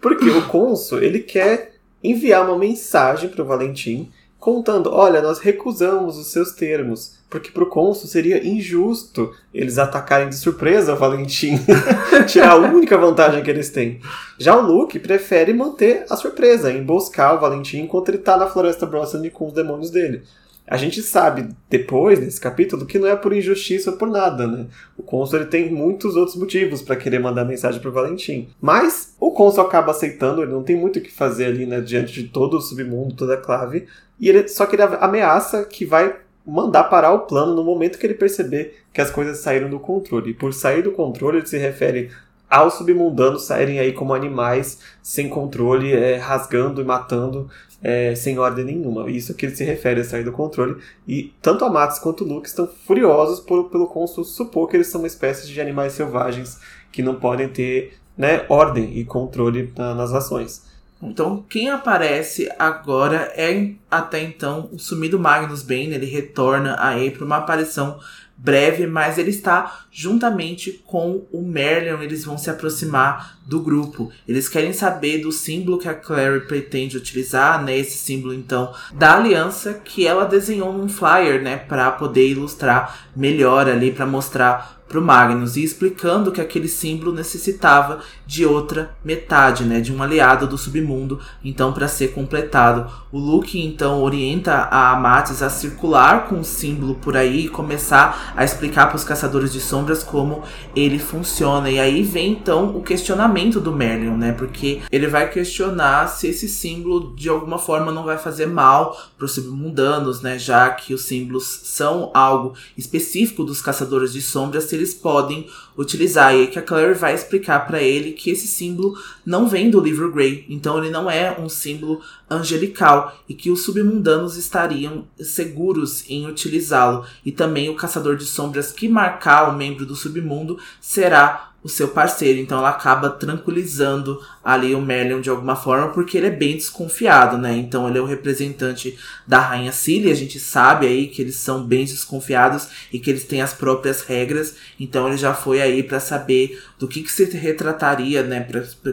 Porque 0.01 0.29
o 0.29 0.47
Consul, 0.47 1.01
ele 1.01 1.19
quer 1.19 1.77
enviar 2.03 2.45
uma 2.45 2.57
mensagem 2.57 3.29
para 3.29 3.41
o 3.41 3.45
Valentim 3.45 4.11
contando: 4.39 4.91
olha, 4.91 5.21
nós 5.21 5.39
recusamos 5.39 6.17
os 6.17 6.27
seus 6.27 6.51
termos, 6.51 7.15
porque 7.29 7.51
para 7.51 7.63
o 7.63 7.69
cônsul 7.69 8.07
seria 8.07 8.45
injusto 8.45 9.33
eles 9.53 9.77
atacarem 9.77 10.29
de 10.29 10.35
surpresa 10.35 10.93
o 10.93 10.97
Valentim, 10.97 11.59
tirar 12.27 12.51
a 12.51 12.55
única 12.55 12.97
vantagem 12.97 13.43
que 13.43 13.49
eles 13.49 13.69
têm. 13.69 13.99
Já 14.37 14.55
o 14.55 14.61
Luke 14.61 14.99
prefere 14.99 15.53
manter 15.53 16.05
a 16.09 16.15
surpresa, 16.15 16.71
emboscar 16.71 17.35
o 17.35 17.39
Valentim 17.39 17.79
enquanto 17.79 18.09
ele 18.09 18.17
está 18.17 18.37
na 18.37 18.47
Floresta 18.47 18.85
Brosnan 18.85 19.29
com 19.29 19.47
os 19.47 19.53
demônios 19.53 19.89
dele. 19.89 20.23
A 20.67 20.75
gente 20.75 21.01
sabe 21.01 21.47
depois 21.69 22.19
nesse 22.19 22.41
capítulo 22.41 22.85
que 22.85 22.99
não 22.99 23.07
é 23.07 23.15
por 23.15 23.31
injustiça 23.31 23.91
ou 23.91 23.97
por 23.97 24.09
nada, 24.09 24.45
né? 24.45 24.65
O 24.97 25.01
Consul 25.01 25.45
tem 25.45 25.71
muitos 25.71 26.17
outros 26.17 26.35
motivos 26.35 26.81
para 26.81 26.97
querer 26.97 27.19
mandar 27.19 27.45
mensagem 27.45 27.79
pro 27.79 27.91
Valentim. 27.91 28.49
Mas 28.59 29.15
o 29.17 29.31
Consul 29.31 29.63
acaba 29.63 29.91
aceitando, 29.91 30.41
ele 30.41 30.51
não 30.51 30.63
tem 30.63 30.75
muito 30.75 30.99
o 30.99 31.01
que 31.01 31.11
fazer 31.11 31.45
ali, 31.45 31.65
né, 31.65 31.79
diante 31.79 32.21
de 32.21 32.27
todo 32.27 32.57
o 32.57 32.61
submundo, 32.61 33.15
toda 33.15 33.35
a 33.35 33.37
clave, 33.37 33.87
e 34.19 34.27
ele 34.27 34.45
só 34.49 34.65
que 34.65 34.75
ele 34.75 34.83
ameaça 34.83 35.63
que 35.63 35.85
vai 35.85 36.17
mandar 36.45 36.85
parar 36.85 37.13
o 37.13 37.19
plano 37.19 37.55
no 37.55 37.63
momento 37.63 37.97
que 37.97 38.05
ele 38.05 38.13
perceber 38.13 38.75
que 38.93 38.99
as 38.99 39.11
coisas 39.11 39.37
saíram 39.39 39.69
do 39.69 39.79
controle. 39.79 40.31
E 40.31 40.33
por 40.33 40.53
sair 40.53 40.81
do 40.81 40.91
controle, 40.91 41.37
ele 41.37 41.47
se 41.47 41.57
refere 41.57 42.09
aos 42.49 42.75
submundanos 42.75 43.45
saírem 43.45 43.79
aí 43.79 43.91
como 43.91 44.13
animais 44.13 44.79
sem 45.01 45.27
controle, 45.27 45.91
é, 45.91 46.15
rasgando 46.15 46.81
e 46.81 46.85
matando 46.85 47.49
é, 47.81 48.15
sem 48.15 48.37
ordem 48.39 48.65
nenhuma. 48.65 49.09
Isso 49.09 49.33
que 49.33 49.45
ele 49.45 49.55
se 49.55 49.63
refere 49.63 50.01
a 50.01 50.03
sair 50.03 50.23
do 50.23 50.31
controle. 50.31 50.77
E 51.07 51.33
tanto 51.41 51.65
a 51.65 51.69
Matos 51.69 51.99
quanto 51.99 52.23
o 52.23 52.27
Luke 52.27 52.47
estão 52.47 52.67
furiosos 52.67 53.39
por, 53.39 53.69
pelo 53.69 53.87
cônsul 53.87 54.23
supor 54.23 54.69
que 54.69 54.77
eles 54.77 54.87
são 54.87 55.01
uma 55.01 55.07
espécie 55.07 55.47
de 55.47 55.61
animais 55.61 55.93
selvagens 55.93 56.59
que 56.91 57.01
não 57.01 57.15
podem 57.15 57.47
ter 57.47 57.93
né, 58.17 58.45
ordem 58.49 58.97
e 58.97 59.05
controle 59.05 59.71
na, 59.77 59.93
nas 59.93 60.11
ações. 60.13 60.65
Então, 61.01 61.45
quem 61.47 61.69
aparece 61.69 62.49
agora 62.57 63.31
é 63.35 63.71
até 63.89 64.19
então 64.19 64.67
o 64.71 64.79
sumido 64.79 65.19
Magnus 65.19 65.61
Bane. 65.61 65.93
Ele 65.93 66.07
retorna 66.07 66.75
aí 66.79 67.11
para 67.11 67.23
uma 67.23 67.37
aparição 67.37 67.99
breve, 68.37 68.85
mas 68.85 69.17
ele 69.17 69.31
está 69.31 69.85
juntamente 69.91 70.83
com 70.85 71.25
o 71.31 71.41
Merlin, 71.41 72.03
eles 72.03 72.23
vão 72.23 72.37
se 72.37 72.49
aproximar 72.49 73.39
do 73.45 73.59
grupo. 73.59 74.11
Eles 74.27 74.47
querem 74.47 74.71
saber 74.71 75.19
do 75.19 75.31
símbolo 75.31 75.79
que 75.79 75.89
a 75.89 75.93
Clary 75.95 76.41
pretende 76.41 76.97
utilizar, 76.97 77.63
né? 77.63 77.77
Esse 77.77 77.97
símbolo 77.97 78.33
então 78.33 78.73
da 78.93 79.15
aliança 79.15 79.73
que 79.73 80.05
ela 80.05 80.25
desenhou 80.25 80.71
num 80.71 80.87
flyer, 80.87 81.41
né, 81.41 81.57
para 81.57 81.91
poder 81.91 82.29
ilustrar 82.29 83.09
melhor 83.15 83.67
ali 83.67 83.91
para 83.91 84.05
mostrar 84.05 84.77
para 84.87 84.99
o 84.99 85.01
Magnus 85.01 85.57
e 85.57 85.63
explicando 85.63 86.31
que 86.31 86.39
aquele 86.39 86.67
símbolo 86.67 87.13
necessitava 87.13 88.01
de 88.27 88.45
outra 88.45 88.91
metade, 89.03 89.63
né, 89.63 89.79
de 89.79 89.93
um 89.93 90.03
aliado 90.03 90.45
do 90.45 90.57
submundo, 90.57 91.19
então 91.43 91.71
para 91.71 91.87
ser 91.87 92.09
completado. 92.09 92.91
O 93.11 93.17
Luke 93.17 93.59
então 93.59 94.03
orienta 94.03 94.53
a 94.53 94.91
Amatis 94.91 95.41
a 95.41 95.49
circular 95.49 96.27
com 96.27 96.41
o 96.41 96.43
símbolo 96.43 96.95
por 96.95 97.15
aí 97.15 97.45
e 97.45 97.49
começar 97.49 98.33
a 98.35 98.43
explicar 98.43 98.87
para 98.87 98.97
os 98.97 99.03
caçadores 99.03 99.53
de 99.53 99.61
sombras 99.61 100.03
como 100.03 100.43
ele 100.75 100.99
funciona. 100.99 101.69
E 101.69 101.79
aí 101.79 102.03
vem 102.03 102.33
então 102.33 102.75
o 102.75 102.83
questionamento 102.83 103.61
do 103.61 103.71
Merlin, 103.71 104.11
né, 104.11 104.33
porque 104.33 104.81
ele 104.91 105.07
vai 105.07 105.29
questionar 105.29 106.07
se 106.07 106.27
esse 106.27 106.49
símbolo 106.49 107.15
de 107.15 107.29
alguma 107.29 107.57
forma 107.57 107.91
não 107.91 108.03
vai 108.03 108.17
fazer 108.17 108.45
mal 108.45 108.97
para 109.17 109.25
os 109.25 109.31
submundanos, 109.33 110.21
né, 110.21 110.37
já 110.37 110.69
que 110.69 110.93
os 110.93 111.05
símbolos 111.05 111.61
são 111.63 112.11
algo 112.13 112.53
específico 112.77 113.43
dos 113.43 113.61
caçadores 113.61 114.11
de 114.11 114.21
sombras 114.21 114.67
eles 114.73 114.93
podem 114.93 115.47
utilizar. 115.77 116.33
E 116.33 116.41
aí 116.41 116.47
que 116.47 116.59
a 116.59 116.61
Claire 116.61 116.93
vai 116.93 117.13
explicar 117.13 117.65
para 117.65 117.81
ele 117.81 118.11
que 118.17 118.29
esse 118.29 118.47
símbolo 118.47 118.97
não 119.25 119.47
vem 119.47 119.69
do 119.69 119.79
livro 119.79 120.11
Grey, 120.11 120.45
então 120.49 120.77
ele 120.77 120.89
não 120.89 121.09
é 121.09 121.39
um 121.39 121.47
símbolo 121.47 122.01
angelical 122.29 123.17
e 123.27 123.33
que 123.33 123.49
os 123.49 123.63
submundanos 123.63 124.37
estariam 124.37 125.07
seguros 125.19 126.03
em 126.09 126.27
utilizá-lo. 126.27 127.05
E 127.25 127.31
também 127.31 127.69
o 127.69 127.75
caçador 127.75 128.15
de 128.15 128.25
sombras 128.25 128.71
que 128.71 128.89
marcar 128.89 129.49
o 129.49 129.57
membro 129.57 129.85
do 129.85 129.95
submundo 129.95 130.59
será 130.81 131.47
o 131.63 131.69
seu 131.69 131.89
parceiro. 131.89 132.39
Então 132.39 132.57
ela 132.57 132.69
acaba 132.69 133.09
tranquilizando 133.09 134.21
ali 134.43 134.73
o 134.73 134.81
Merlin 134.81 135.21
de 135.21 135.29
alguma 135.29 135.55
forma, 135.55 135.89
porque 135.89 136.17
ele 136.17 136.27
é 136.27 136.31
bem 136.31 136.55
desconfiado, 136.55 137.37
né? 137.37 137.55
Então 137.57 137.87
ele 137.87 137.97
é 137.97 138.01
o 138.01 138.05
representante 138.05 138.97
da 139.25 139.39
Rainha 139.39 139.71
Cília. 139.71 140.11
A 140.11 140.15
gente 140.15 140.39
sabe 140.39 140.87
aí 140.87 141.07
que 141.07 141.21
eles 141.21 141.35
são 141.35 141.63
bem 141.63 141.85
desconfiados 141.85 142.67
e 142.91 142.99
que 142.99 143.09
eles 143.09 143.25
têm 143.25 143.41
as 143.41 143.53
próprias 143.53 144.01
regras. 144.01 144.55
Então 144.79 145.07
ele 145.07 145.17
já 145.17 145.33
foi 145.33 145.61
aí 145.61 145.83
para 145.83 145.99
saber 145.99 146.61
do 146.79 146.87
que, 146.87 147.03
que 147.03 147.11
se 147.11 147.25
retrataria, 147.25 148.23
né? 148.23 148.39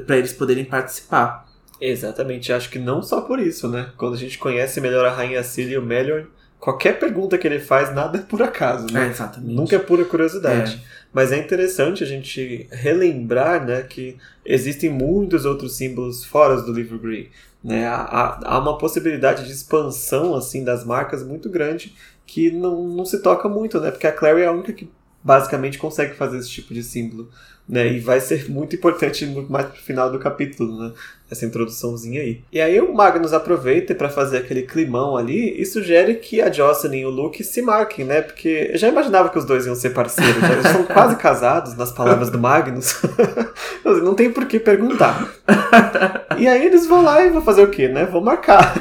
para 0.07 0.17
eles 0.17 0.33
poderem 0.33 0.65
participar. 0.65 1.54
Exatamente, 1.81 2.53
acho 2.53 2.71
que 2.71 2.79
não 2.79 3.03
só 3.03 3.21
por 3.21 3.39
isso, 3.39 3.69
né? 3.69 3.91
Quando 3.97 4.15
a 4.15 4.19
gente 4.19 4.39
conhece 4.39 4.81
melhor 4.81 5.05
a 5.05 5.11
Rainha 5.11 5.43
Cília 5.43 5.75
e 5.75 5.79
o 5.79 5.83
Melior, 5.83 6.27
qualquer 6.65 6.99
pergunta 6.99 7.37
que 7.37 7.47
ele 7.47 7.61
faz, 7.61 7.95
nada 7.95 8.19
é 8.19 8.23
por 8.23 8.43
acaso, 8.43 8.87
né? 8.93 9.07
É, 9.07 9.11
exatamente. 9.11 9.53
Nunca 9.53 9.77
é 9.77 9.79
pura 9.79 10.05
curiosidade. 10.05 10.81
É. 10.83 10.95
Mas 11.13 11.31
é 11.31 11.39
interessante 11.39 12.03
a 12.03 12.07
gente 12.07 12.67
relembrar 12.73 13.65
né, 13.65 13.83
que 13.83 14.17
existem 14.45 14.91
muitos 14.91 15.45
outros 15.45 15.77
símbolos 15.77 16.25
fora 16.25 16.61
do 16.63 16.73
livro 16.73 16.99
Grey. 16.99 17.31
Né? 17.63 17.87
Há, 17.87 18.41
há 18.45 18.59
uma 18.59 18.79
possibilidade 18.79 19.45
de 19.45 19.53
expansão 19.53 20.35
assim 20.35 20.65
das 20.65 20.85
marcas 20.85 21.23
muito 21.23 21.49
grande 21.49 21.95
que 22.27 22.51
não, 22.51 22.89
não 22.89 23.05
se 23.05 23.21
toca 23.21 23.49
muito, 23.49 23.81
né? 23.81 23.91
Porque 23.91 24.07
a 24.07 24.13
Clary 24.13 24.43
é 24.43 24.47
a 24.47 24.53
única 24.53 24.73
que 24.73 24.91
basicamente 25.23 25.79
consegue 25.79 26.15
fazer 26.15 26.39
esse 26.39 26.51
tipo 26.51 26.75
de 26.75 26.83
símbolo. 26.83 27.31
Né? 27.67 27.95
E 27.95 28.01
vai 28.01 28.21
ser 28.21 28.51
muito 28.51 28.77
importante 28.77 29.25
muito 29.25 29.51
mais 29.51 29.67
pro 29.67 29.81
final 29.81 30.11
do 30.13 30.19
capítulo, 30.19 30.79
né? 30.79 30.95
Essa 31.31 31.47
introduçãozinha 31.47 32.21
aí. 32.21 32.43
E 32.53 32.61
aí 32.61 32.81
o 32.81 32.95
Magnus 32.95 33.33
aproveita 33.33 33.95
para 33.95 34.09
fazer 34.09 34.39
aquele 34.39 34.63
climão 34.63 35.17
ali 35.17 35.61
e 35.61 35.65
sugere 35.65 36.15
que 36.17 36.41
a 36.41 36.51
Jocelyn 36.51 37.01
e 37.01 37.07
o 37.07 37.11
Luke 37.11 37.43
se 37.43 37.63
marquem, 37.63 38.05
né? 38.05 38.21
Porque 38.21 38.71
eu 38.73 38.79
já 38.79 38.89
imaginava 38.89 39.31
que 39.31 39.39
os 39.39 39.45
dois 39.45 39.67
iam 39.67 39.75
ser 39.75 39.91
parceiros, 39.91 40.41
já 40.41 40.53
eles 40.53 40.69
são 40.69 40.85
quase 40.85 41.17
casados, 41.17 41.75
nas 41.77 41.91
palavras 41.91 42.31
do 42.31 42.39
Magnus. 42.39 43.01
Não 43.85 44.15
tem 44.15 44.31
por 44.31 44.47
que 44.47 44.59
perguntar. 44.59 45.29
E 46.37 46.49
aí 46.49 46.67
eles 46.67 46.87
vão 46.87 47.03
lá 47.03 47.25
e 47.25 47.31
vão 47.31 47.41
fazer 47.41 47.63
o 47.63 47.71
quê, 47.71 47.87
né? 47.87 48.05
Vão 48.07 48.21
marcar. 48.21 48.75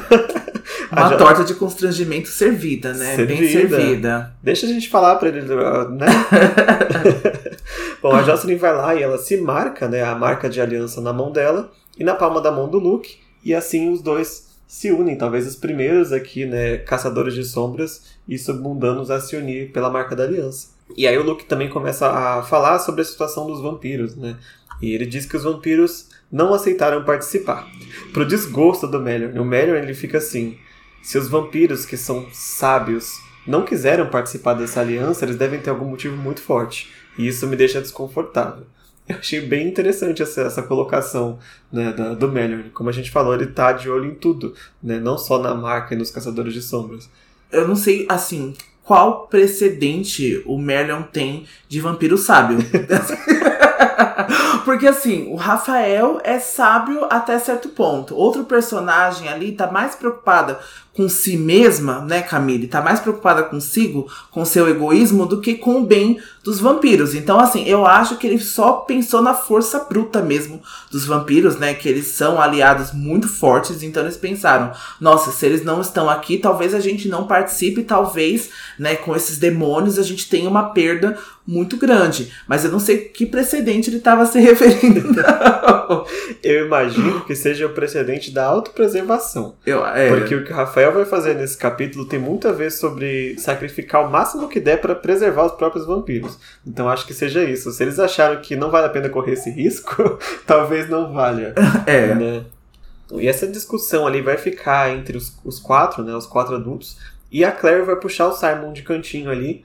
Uma 0.91 1.09
jo... 1.09 1.17
torta 1.17 1.43
de 1.43 1.53
constrangimento 1.53 2.27
servida, 2.27 2.93
né? 2.93 3.15
Servida. 3.15 3.39
Bem 3.39 3.51
servida. 3.51 4.33
Deixa 4.41 4.65
a 4.65 4.69
gente 4.69 4.89
falar 4.89 5.15
pra 5.17 5.29
ele, 5.29 5.41
né? 5.41 6.07
Bom, 8.01 8.15
a 8.15 8.23
Jocelyn 8.23 8.57
vai 8.57 8.75
lá 8.75 8.95
e 8.95 9.03
ela 9.03 9.17
se 9.17 9.37
marca, 9.37 9.87
né? 9.87 10.03
A 10.03 10.15
marca 10.15 10.49
de 10.49 10.59
aliança 10.59 10.99
na 10.99 11.13
mão 11.13 11.31
dela 11.31 11.69
e 11.97 12.03
na 12.03 12.15
palma 12.15 12.41
da 12.41 12.51
mão 12.51 12.69
do 12.69 12.79
Luke, 12.79 13.17
e 13.43 13.53
assim 13.53 13.89
os 13.89 14.01
dois 14.01 14.53
se 14.67 14.91
unem, 14.91 15.15
talvez 15.15 15.45
os 15.45 15.55
primeiros 15.55 16.11
aqui, 16.11 16.45
né, 16.45 16.77
caçadores 16.77 17.33
de 17.33 17.43
sombras 17.43 18.15
e 18.27 18.37
submundanos 18.37 19.11
a 19.11 19.19
se 19.19 19.35
unir 19.35 19.71
pela 19.71 19.89
marca 19.89 20.15
da 20.15 20.23
aliança. 20.23 20.69
E 20.97 21.07
aí 21.07 21.17
o 21.17 21.23
Luke 21.23 21.45
também 21.45 21.69
começa 21.69 22.09
a 22.09 22.43
falar 22.43 22.79
sobre 22.79 23.01
a 23.01 23.05
situação 23.05 23.45
dos 23.45 23.61
vampiros, 23.61 24.15
né? 24.15 24.37
E 24.81 24.91
ele 24.91 25.05
diz 25.05 25.25
que 25.25 25.37
os 25.37 25.43
vampiros 25.43 26.09
não 26.31 26.53
aceitaram 26.53 27.05
participar. 27.05 27.67
Pro 28.11 28.27
desgosto 28.27 28.87
do 28.87 28.99
Melior, 28.99 29.39
o 29.39 29.45
Melior 29.45 29.77
ele 29.77 29.93
fica 29.93 30.17
assim: 30.17 30.57
se 31.01 31.17
os 31.17 31.27
vampiros 31.27 31.85
que 31.85 31.95
são 31.95 32.27
sábios 32.31 33.19
não 33.45 33.63
quiseram 33.63 34.09
participar 34.09 34.53
dessa 34.55 34.81
aliança, 34.81 35.25
eles 35.25 35.37
devem 35.37 35.59
ter 35.59 35.69
algum 35.69 35.85
motivo 35.85 36.17
muito 36.17 36.41
forte. 36.41 36.91
E 37.17 37.27
isso 37.27 37.45
me 37.47 37.55
deixa 37.55 37.81
desconfortável. 37.81 38.65
Eu 39.07 39.17
achei 39.17 39.41
bem 39.41 39.67
interessante 39.67 40.21
essa, 40.21 40.41
essa 40.41 40.63
colocação 40.63 41.37
né, 41.71 41.91
da, 41.91 42.13
do 42.13 42.31
Melior. 42.31 42.63
Como 42.73 42.89
a 42.89 42.93
gente 42.93 43.11
falou, 43.11 43.33
ele 43.33 43.47
tá 43.47 43.73
de 43.73 43.89
olho 43.89 44.05
em 44.05 44.15
tudo, 44.15 44.55
né? 44.81 44.99
não 44.99 45.17
só 45.17 45.39
na 45.39 45.53
marca 45.53 45.93
e 45.93 45.97
nos 45.97 46.09
Caçadores 46.09 46.53
de 46.53 46.61
Sombras. 46.61 47.09
Eu 47.51 47.67
não 47.67 47.75
sei, 47.75 48.05
assim, 48.09 48.55
qual 48.83 49.27
precedente 49.27 50.41
o 50.45 50.57
Merlion 50.57 51.03
tem 51.03 51.45
de 51.67 51.79
vampiro 51.79 52.17
sábio. 52.17 52.57
Porque 54.63 54.87
assim, 54.87 55.27
o 55.29 55.35
Rafael 55.35 56.19
é 56.23 56.39
sábio 56.39 57.05
até 57.09 57.37
certo 57.37 57.69
ponto. 57.69 58.15
Outro 58.15 58.45
personagem 58.45 59.27
ali 59.27 59.51
tá 59.51 59.69
mais 59.69 59.95
preocupada 59.95 60.59
com 60.93 61.09
si 61.09 61.35
mesma, 61.35 62.01
né, 62.01 62.21
Camille? 62.21 62.67
Tá 62.67 62.81
mais 62.81 62.99
preocupada 62.99 63.43
consigo, 63.43 64.07
com 64.29 64.45
seu 64.45 64.69
egoísmo, 64.69 65.25
do 65.25 65.41
que 65.41 65.55
com 65.55 65.81
o 65.81 65.85
bem 65.85 66.19
dos 66.43 66.59
vampiros. 66.59 67.15
Então, 67.15 67.39
assim, 67.39 67.65
eu 67.65 67.85
acho 67.85 68.17
que 68.17 68.27
ele 68.27 68.39
só 68.39 68.73
pensou 68.73 69.21
na 69.21 69.33
força 69.33 69.79
bruta 69.89 70.21
mesmo 70.21 70.61
dos 70.91 71.05
vampiros, 71.05 71.57
né? 71.57 71.73
Que 71.73 71.89
eles 71.89 72.07
são 72.07 72.39
aliados 72.39 72.91
muito 72.91 73.27
fortes. 73.27 73.81
Então, 73.81 74.03
eles 74.03 74.17
pensaram: 74.17 74.71
nossa, 74.99 75.31
se 75.31 75.45
eles 75.45 75.63
não 75.63 75.81
estão 75.81 76.09
aqui, 76.09 76.37
talvez 76.37 76.73
a 76.75 76.79
gente 76.79 77.07
não 77.07 77.25
participe, 77.25 77.83
talvez, 77.83 78.49
né, 78.77 78.95
com 78.95 79.15
esses 79.15 79.37
demônios 79.37 79.97
a 79.97 80.03
gente 80.03 80.29
tenha 80.29 80.49
uma 80.49 80.69
perda 80.73 81.17
muito 81.45 81.77
grande. 81.77 82.31
Mas 82.47 82.63
eu 82.63 82.71
não 82.71 82.79
sei 82.79 82.97
que 82.97 83.25
precedente 83.25 83.89
ele 83.89 83.97
estava 83.97 84.25
se 84.25 84.39
referindo. 84.39 85.13
Não. 85.13 86.05
eu 86.43 86.65
imagino 86.65 87.21
que 87.21 87.35
seja 87.35 87.65
o 87.65 87.69
precedente 87.69 88.31
da 88.31 88.45
autopreservação. 88.45 89.55
Eu, 89.65 89.85
é. 89.85 90.09
Porque 90.09 90.35
o 90.35 90.43
que 90.43 90.51
o 90.51 90.55
Rafael 90.55 90.82
vai 90.91 91.05
fazer 91.05 91.35
nesse 91.35 91.57
capítulo 91.57 92.05
tem 92.05 92.19
muito 92.19 92.47
a 92.47 92.51
ver 92.51 92.71
sobre 92.71 93.37
sacrificar 93.37 94.05
o 94.05 94.11
máximo 94.11 94.47
que 94.47 94.59
der 94.59 94.81
para 94.81 94.95
preservar 94.95 95.45
os 95.45 95.51
próprios 95.53 95.85
vampiros. 95.85 96.37
Então 96.65 96.89
acho 96.89 97.05
que 97.05 97.13
seja 97.13 97.43
isso. 97.43 97.71
Se 97.71 97.83
eles 97.83 97.99
acharam 97.99 98.41
que 98.41 98.55
não 98.55 98.71
vale 98.71 98.87
a 98.87 98.89
pena 98.89 99.09
correr 99.09 99.33
esse 99.33 99.49
risco, 99.49 100.17
talvez 100.47 100.89
não 100.89 101.13
valha. 101.13 101.53
É. 101.85 102.15
Né? 102.15 102.45
E 103.13 103.27
essa 103.27 103.45
discussão 103.47 104.07
ali 104.07 104.21
vai 104.21 104.37
ficar 104.37 104.89
entre 104.95 105.17
os, 105.17 105.37
os 105.43 105.59
quatro, 105.59 106.03
né, 106.03 106.15
os 106.15 106.25
quatro 106.25 106.55
adultos, 106.55 106.97
e 107.31 107.43
a 107.43 107.51
Claire 107.51 107.83
vai 107.83 107.95
puxar 107.95 108.27
o 108.27 108.33
Simon 108.33 108.71
de 108.73 108.81
cantinho 108.81 109.29
ali 109.29 109.63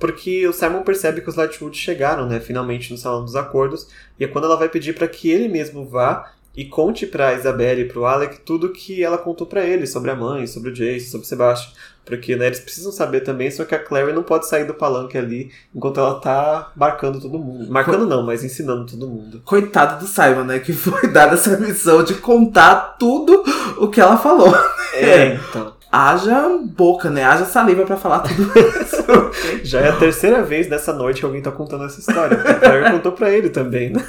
porque 0.00 0.48
o 0.48 0.52
Simon 0.52 0.82
percebe 0.82 1.20
que 1.20 1.28
os 1.28 1.36
Lightwood 1.36 1.76
chegaram, 1.76 2.26
né, 2.26 2.40
finalmente 2.40 2.90
no 2.90 2.96
Salão 2.96 3.22
dos 3.22 3.36
Acordos, 3.36 3.86
e 4.18 4.24
é 4.24 4.26
quando 4.26 4.46
ela 4.46 4.56
vai 4.56 4.68
pedir 4.68 4.94
para 4.94 5.06
que 5.06 5.30
ele 5.30 5.46
mesmo 5.46 5.84
vá 5.84 6.32
e 6.60 6.66
conte 6.66 7.06
para 7.06 7.32
Isabelle 7.32 7.80
e 7.80 7.84
para 7.86 7.98
o 7.98 8.04
Alec 8.04 8.40
tudo 8.40 8.68
que 8.68 9.02
ela 9.02 9.16
contou 9.16 9.46
para 9.46 9.64
ele 9.64 9.86
sobre 9.86 10.10
a 10.10 10.14
mãe, 10.14 10.46
sobre 10.46 10.68
o 10.68 10.74
Jace, 10.74 11.08
sobre 11.08 11.24
o 11.24 11.28
Sebastian, 11.28 11.72
porque 12.04 12.36
né, 12.36 12.48
eles 12.48 12.60
precisam 12.60 12.92
saber 12.92 13.20
também, 13.20 13.50
só 13.50 13.64
que 13.64 13.74
a 13.74 13.78
Clary 13.78 14.12
não 14.12 14.22
pode 14.22 14.46
sair 14.46 14.66
do 14.66 14.74
palanque 14.74 15.16
ali 15.16 15.50
enquanto 15.74 15.98
ela 15.98 16.20
tá 16.20 16.70
marcando 16.76 17.18
todo 17.18 17.38
mundo. 17.38 17.72
Marcando 17.72 18.06
não, 18.06 18.22
mas 18.22 18.44
ensinando 18.44 18.84
todo 18.84 19.08
mundo. 19.08 19.40
Coitado 19.42 20.00
do 20.00 20.06
Simon, 20.06 20.44
né, 20.44 20.58
que 20.58 20.74
foi 20.74 21.08
dada 21.08 21.32
essa 21.32 21.56
missão 21.56 22.04
de 22.04 22.12
contar 22.16 22.96
tudo 22.98 23.42
o 23.78 23.88
que 23.88 23.98
ela 23.98 24.18
falou. 24.18 24.54
É, 24.92 25.38
então 25.48 25.72
haja 25.90 26.46
boca, 26.62 27.08
né? 27.10 27.24
Haja 27.24 27.46
saliva 27.46 27.84
para 27.84 27.96
falar 27.96 28.20
tudo 28.20 28.52
isso. 28.54 29.64
Já 29.64 29.80
é 29.80 29.88
a 29.88 29.96
terceira 29.96 30.42
vez 30.42 30.68
nessa 30.68 30.92
noite 30.92 31.20
que 31.20 31.26
alguém 31.26 31.40
tá 31.40 31.50
contando 31.50 31.84
essa 31.84 31.98
história. 31.98 32.38
O 32.38 32.60
Claire 32.60 32.90
contou 32.92 33.12
pra 33.12 33.30
ele 33.30 33.48
também, 33.48 33.90
né? 33.90 34.02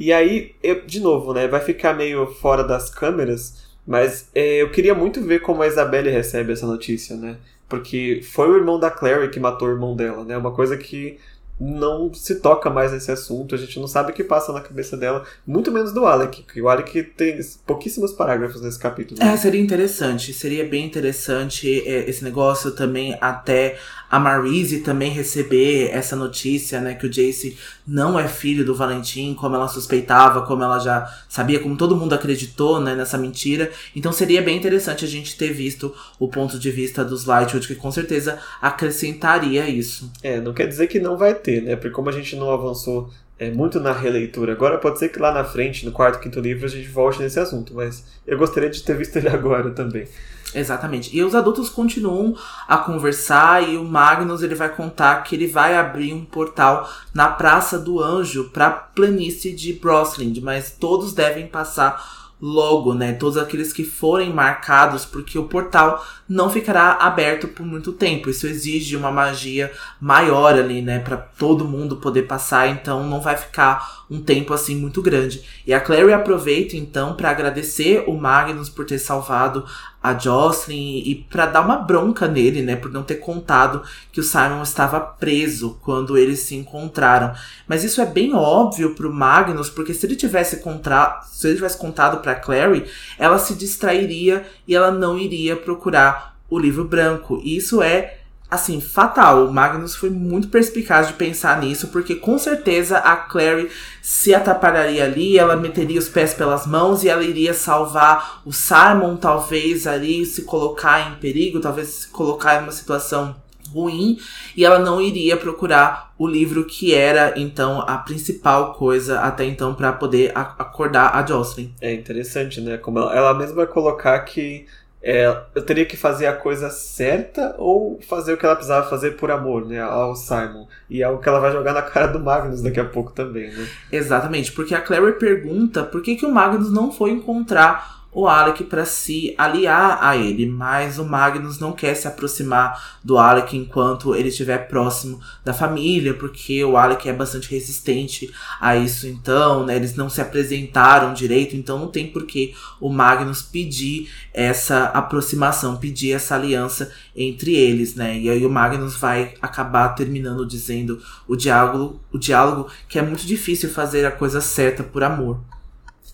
E 0.00 0.14
aí, 0.14 0.54
eu, 0.62 0.80
de 0.86 0.98
novo, 0.98 1.34
né? 1.34 1.46
Vai 1.46 1.60
ficar 1.60 1.92
meio 1.92 2.26
fora 2.26 2.64
das 2.64 2.88
câmeras, 2.88 3.58
mas 3.86 4.30
é, 4.34 4.62
eu 4.62 4.70
queria 4.70 4.94
muito 4.94 5.20
ver 5.20 5.40
como 5.40 5.60
a 5.60 5.66
Isabelle 5.66 6.08
recebe 6.08 6.54
essa 6.54 6.66
notícia, 6.66 7.14
né? 7.16 7.36
Porque 7.68 8.22
foi 8.22 8.48
o 8.50 8.56
irmão 8.56 8.80
da 8.80 8.90
Clary 8.90 9.28
que 9.28 9.38
matou 9.38 9.68
o 9.68 9.70
irmão 9.70 9.94
dela, 9.94 10.24
né? 10.24 10.38
Uma 10.38 10.52
coisa 10.52 10.74
que 10.78 11.18
não 11.60 12.12
se 12.14 12.36
toca 12.36 12.70
mais 12.70 12.90
nesse 12.90 13.12
assunto, 13.12 13.54
a 13.54 13.58
gente 13.58 13.78
não 13.78 13.86
sabe 13.86 14.12
o 14.12 14.14
que 14.14 14.24
passa 14.24 14.50
na 14.50 14.62
cabeça 14.62 14.96
dela, 14.96 15.24
muito 15.46 15.70
menos 15.70 15.92
do 15.92 16.06
Alec, 16.06 16.42
que 16.44 16.62
o 16.62 16.70
Alec 16.70 17.02
tem 17.02 17.38
pouquíssimos 17.66 18.12
parágrafos 18.12 18.62
nesse 18.62 18.78
capítulo. 18.78 19.22
É, 19.22 19.36
seria 19.36 19.60
interessante, 19.60 20.32
seria 20.32 20.64
bem 20.64 20.86
interessante 20.86 21.86
é, 21.86 22.08
esse 22.08 22.24
negócio 22.24 22.70
também 22.70 23.14
até 23.20 23.76
a 24.10 24.18
Marise 24.18 24.80
também 24.80 25.12
receber 25.12 25.90
essa 25.92 26.16
notícia, 26.16 26.80
né, 26.80 26.94
que 26.94 27.06
o 27.06 27.10
Jace 27.10 27.56
não 27.86 28.18
é 28.18 28.26
filho 28.26 28.64
do 28.64 28.74
Valentim, 28.74 29.34
como 29.34 29.54
ela 29.54 29.68
suspeitava, 29.68 30.42
como 30.42 30.64
ela 30.64 30.80
já 30.80 31.08
sabia, 31.28 31.60
como 31.60 31.76
todo 31.76 31.96
mundo 31.96 32.12
acreditou, 32.12 32.80
né, 32.80 32.94
nessa 32.94 33.16
mentira. 33.16 33.70
Então 33.94 34.12
seria 34.12 34.42
bem 34.42 34.56
interessante 34.56 35.04
a 35.04 35.08
gente 35.08 35.36
ter 35.36 35.52
visto 35.52 35.94
o 36.18 36.26
ponto 36.26 36.58
de 36.58 36.70
vista 36.70 37.04
dos 37.04 37.24
Lightwood, 37.24 37.68
que 37.68 37.74
com 37.76 37.92
certeza 37.92 38.38
acrescentaria 38.60 39.68
isso. 39.68 40.10
É, 40.22 40.40
não 40.40 40.52
quer 40.52 40.66
dizer 40.66 40.88
que 40.88 40.98
não 40.98 41.16
vai 41.16 41.34
ter, 41.34 41.62
né, 41.62 41.76
porque 41.76 41.90
como 41.90 42.08
a 42.08 42.12
gente 42.12 42.34
não 42.34 42.50
avançou 42.50 43.08
é, 43.40 43.50
muito 43.50 43.80
na 43.80 43.92
releitura. 43.92 44.52
Agora 44.52 44.76
pode 44.76 44.98
ser 44.98 45.08
que 45.08 45.18
lá 45.18 45.32
na 45.32 45.42
frente, 45.42 45.86
no 45.86 45.92
quarto, 45.92 46.20
quinto 46.20 46.38
livro, 46.38 46.66
a 46.66 46.68
gente 46.68 46.88
volte 46.88 47.22
nesse 47.22 47.40
assunto, 47.40 47.72
mas 47.74 48.04
eu 48.26 48.36
gostaria 48.36 48.68
de 48.68 48.82
ter 48.82 48.94
visto 48.94 49.16
ele 49.16 49.30
agora 49.32 49.70
também. 49.70 50.06
Exatamente. 50.54 51.16
E 51.16 51.22
os 51.22 51.34
adultos 51.34 51.70
continuam 51.70 52.36
a 52.68 52.76
conversar 52.76 53.66
e 53.66 53.78
o 53.78 53.84
Magnus 53.84 54.42
ele 54.42 54.54
vai 54.54 54.68
contar 54.68 55.22
que 55.22 55.34
ele 55.34 55.46
vai 55.46 55.76
abrir 55.76 56.12
um 56.12 56.24
portal 56.24 56.90
na 57.14 57.28
Praça 57.28 57.78
do 57.78 58.02
Anjo 58.02 58.50
para 58.50 58.68
planície 58.68 59.54
de 59.54 59.72
Broslind, 59.72 60.38
mas 60.42 60.72
todos 60.72 61.14
devem 61.14 61.46
passar 61.46 62.19
logo, 62.40 62.94
né? 62.94 63.12
Todos 63.12 63.36
aqueles 63.36 63.72
que 63.72 63.84
forem 63.84 64.32
marcados, 64.32 65.04
porque 65.04 65.38
o 65.38 65.44
portal 65.44 66.04
não 66.28 66.48
ficará 66.48 66.92
aberto 66.92 67.48
por 67.48 67.66
muito 67.66 67.92
tempo. 67.92 68.30
Isso 68.30 68.46
exige 68.46 68.96
uma 68.96 69.10
magia 69.10 69.70
maior 70.00 70.54
ali, 70.54 70.80
né? 70.80 70.98
Para 71.00 71.16
todo 71.16 71.68
mundo 71.68 71.96
poder 71.96 72.22
passar, 72.22 72.68
então 72.68 73.06
não 73.06 73.20
vai 73.20 73.36
ficar 73.36 74.04
um 74.10 74.20
tempo 74.20 74.54
assim 74.54 74.74
muito 74.74 75.02
grande. 75.02 75.42
E 75.66 75.74
a 75.74 75.80
Clary 75.80 76.12
aproveita 76.12 76.76
então 76.76 77.14
para 77.14 77.30
agradecer 77.30 78.04
o 78.06 78.16
Magnus 78.16 78.68
por 78.68 78.84
ter 78.84 78.98
salvado 78.98 79.64
a 80.02 80.16
Jocelyn 80.16 81.02
e 81.04 81.14
para 81.28 81.46
dar 81.46 81.60
uma 81.60 81.76
bronca 81.76 82.26
nele, 82.26 82.62
né, 82.62 82.74
por 82.74 82.90
não 82.90 83.02
ter 83.02 83.16
contado 83.16 83.82
que 84.10 84.20
o 84.20 84.22
Simon 84.22 84.62
estava 84.62 84.98
preso 84.98 85.78
quando 85.82 86.16
eles 86.16 86.40
se 86.40 86.54
encontraram. 86.54 87.34
Mas 87.68 87.84
isso 87.84 88.00
é 88.00 88.06
bem 88.06 88.34
óbvio 88.34 88.94
pro 88.94 89.12
Magnus, 89.12 89.68
porque 89.68 89.92
se 89.92 90.06
ele 90.06 90.16
tivesse 90.16 90.58
contra... 90.58 91.20
se 91.24 91.46
ele 91.46 91.56
tivesse 91.56 91.76
contado 91.76 92.20
para 92.22 92.34
Clary, 92.34 92.86
ela 93.18 93.38
se 93.38 93.54
distrairia 93.54 94.46
e 94.66 94.74
ela 94.74 94.90
não 94.90 95.18
iria 95.18 95.54
procurar 95.56 96.36
o 96.48 96.58
livro 96.58 96.84
branco. 96.84 97.40
E 97.44 97.56
isso 97.56 97.82
é 97.82 98.19
assim, 98.50 98.80
fatal. 98.80 99.46
O 99.46 99.52
Magnus 99.52 99.94
foi 99.94 100.10
muito 100.10 100.48
perspicaz 100.48 101.08
de 101.08 101.14
pensar 101.14 101.60
nisso, 101.60 101.88
porque 101.88 102.14
com 102.14 102.38
certeza 102.38 102.98
a 102.98 103.16
Clary 103.16 103.70
se 104.02 104.34
atrapalharia 104.34 105.04
ali, 105.04 105.38
ela 105.38 105.56
meteria 105.56 105.98
os 105.98 106.08
pés 106.08 106.34
pelas 106.34 106.66
mãos 106.66 107.04
e 107.04 107.08
ela 107.08 107.22
iria 107.22 107.54
salvar 107.54 108.42
o 108.44 108.52
Simon, 108.52 109.16
talvez 109.16 109.86
ali 109.86 110.26
se 110.26 110.42
colocar 110.42 111.12
em 111.12 111.14
perigo, 111.16 111.60
talvez 111.60 111.88
se 111.88 112.08
colocar 112.08 112.60
em 112.60 112.64
uma 112.64 112.72
situação 112.72 113.36
ruim, 113.72 114.18
e 114.56 114.64
ela 114.64 114.78
não 114.78 115.00
iria 115.00 115.36
procurar 115.36 116.12
o 116.18 116.26
livro 116.26 116.64
que 116.64 116.92
era 116.92 117.34
então 117.36 117.80
a 117.80 117.98
principal 117.98 118.74
coisa 118.74 119.20
até 119.20 119.44
então 119.44 119.74
para 119.74 119.92
poder 119.92 120.32
acordar 120.34 121.14
a 121.14 121.24
Jocelyn. 121.24 121.72
É 121.80 121.94
interessante, 121.94 122.60
né? 122.60 122.76
Como 122.76 122.98
ela, 122.98 123.14
ela 123.14 123.34
mesma 123.34 123.56
vai 123.56 123.66
colocar 123.66 124.18
que 124.20 124.66
é, 125.02 125.44
eu 125.54 125.62
teria 125.62 125.86
que 125.86 125.96
fazer 125.96 126.26
a 126.26 126.32
coisa 126.32 126.68
certa 126.68 127.54
ou 127.58 127.98
fazer 128.02 128.34
o 128.34 128.36
que 128.36 128.44
ela 128.44 128.54
precisava 128.54 128.88
fazer 128.88 129.12
por 129.12 129.30
amor, 129.30 129.66
né, 129.66 129.80
ao 129.80 130.14
Simon. 130.14 130.66
E 130.88 131.02
é 131.02 131.04
algo 131.04 131.22
que 131.22 131.28
ela 131.28 131.40
vai 131.40 131.52
jogar 131.52 131.72
na 131.72 131.82
cara 131.82 132.08
do 132.08 132.20
Magnus 132.20 132.62
daqui 132.62 132.78
a 132.78 132.84
pouco 132.84 133.12
também, 133.12 133.50
né? 133.50 133.66
Exatamente, 133.90 134.52
porque 134.52 134.74
a 134.74 134.80
Clary 134.80 135.12
pergunta 135.18 135.82
por 135.82 136.02
que, 136.02 136.16
que 136.16 136.26
o 136.26 136.32
Magnus 136.32 136.70
não 136.70 136.92
foi 136.92 137.10
encontrar 137.10 137.99
o 138.12 138.26
Alec 138.26 138.64
para 138.64 138.84
se 138.84 139.34
aliar 139.38 139.98
a 140.02 140.16
ele, 140.16 140.46
mas 140.46 140.98
o 140.98 141.04
Magnus 141.04 141.58
não 141.60 141.72
quer 141.72 141.94
se 141.94 142.08
aproximar 142.08 142.98
do 143.04 143.18
Alec 143.18 143.56
enquanto 143.56 144.14
ele 144.14 144.28
estiver 144.28 144.68
próximo 144.68 145.20
da 145.44 145.54
família, 145.54 146.14
porque 146.14 146.64
o 146.64 146.76
Alec 146.76 147.08
é 147.08 147.12
bastante 147.12 147.50
resistente 147.50 148.32
a 148.60 148.76
isso 148.76 149.06
então, 149.06 149.64
né? 149.64 149.76
Eles 149.76 149.94
não 149.94 150.10
se 150.10 150.20
apresentaram 150.20 151.14
direito, 151.14 151.56
então 151.56 151.78
não 151.78 151.88
tem 151.88 152.08
por 152.08 152.26
que 152.26 152.54
o 152.80 152.88
Magnus 152.88 153.42
pedir 153.42 154.10
essa 154.34 154.86
aproximação, 154.86 155.76
pedir 155.76 156.12
essa 156.12 156.34
aliança 156.34 156.90
entre 157.14 157.54
eles, 157.54 157.94
né? 157.94 158.18
E 158.18 158.28
aí 158.28 158.44
o 158.44 158.50
Magnus 158.50 158.96
vai 158.96 159.34
acabar 159.40 159.90
terminando 159.90 160.46
dizendo 160.46 161.00
o 161.28 161.36
diálogo, 161.36 162.00
o 162.12 162.18
diálogo 162.18 162.68
que 162.88 162.98
é 162.98 163.02
muito 163.02 163.24
difícil 163.24 163.70
fazer 163.70 164.04
a 164.04 164.10
coisa 164.10 164.40
certa 164.40 164.82
por 164.82 165.02
amor. 165.04 165.40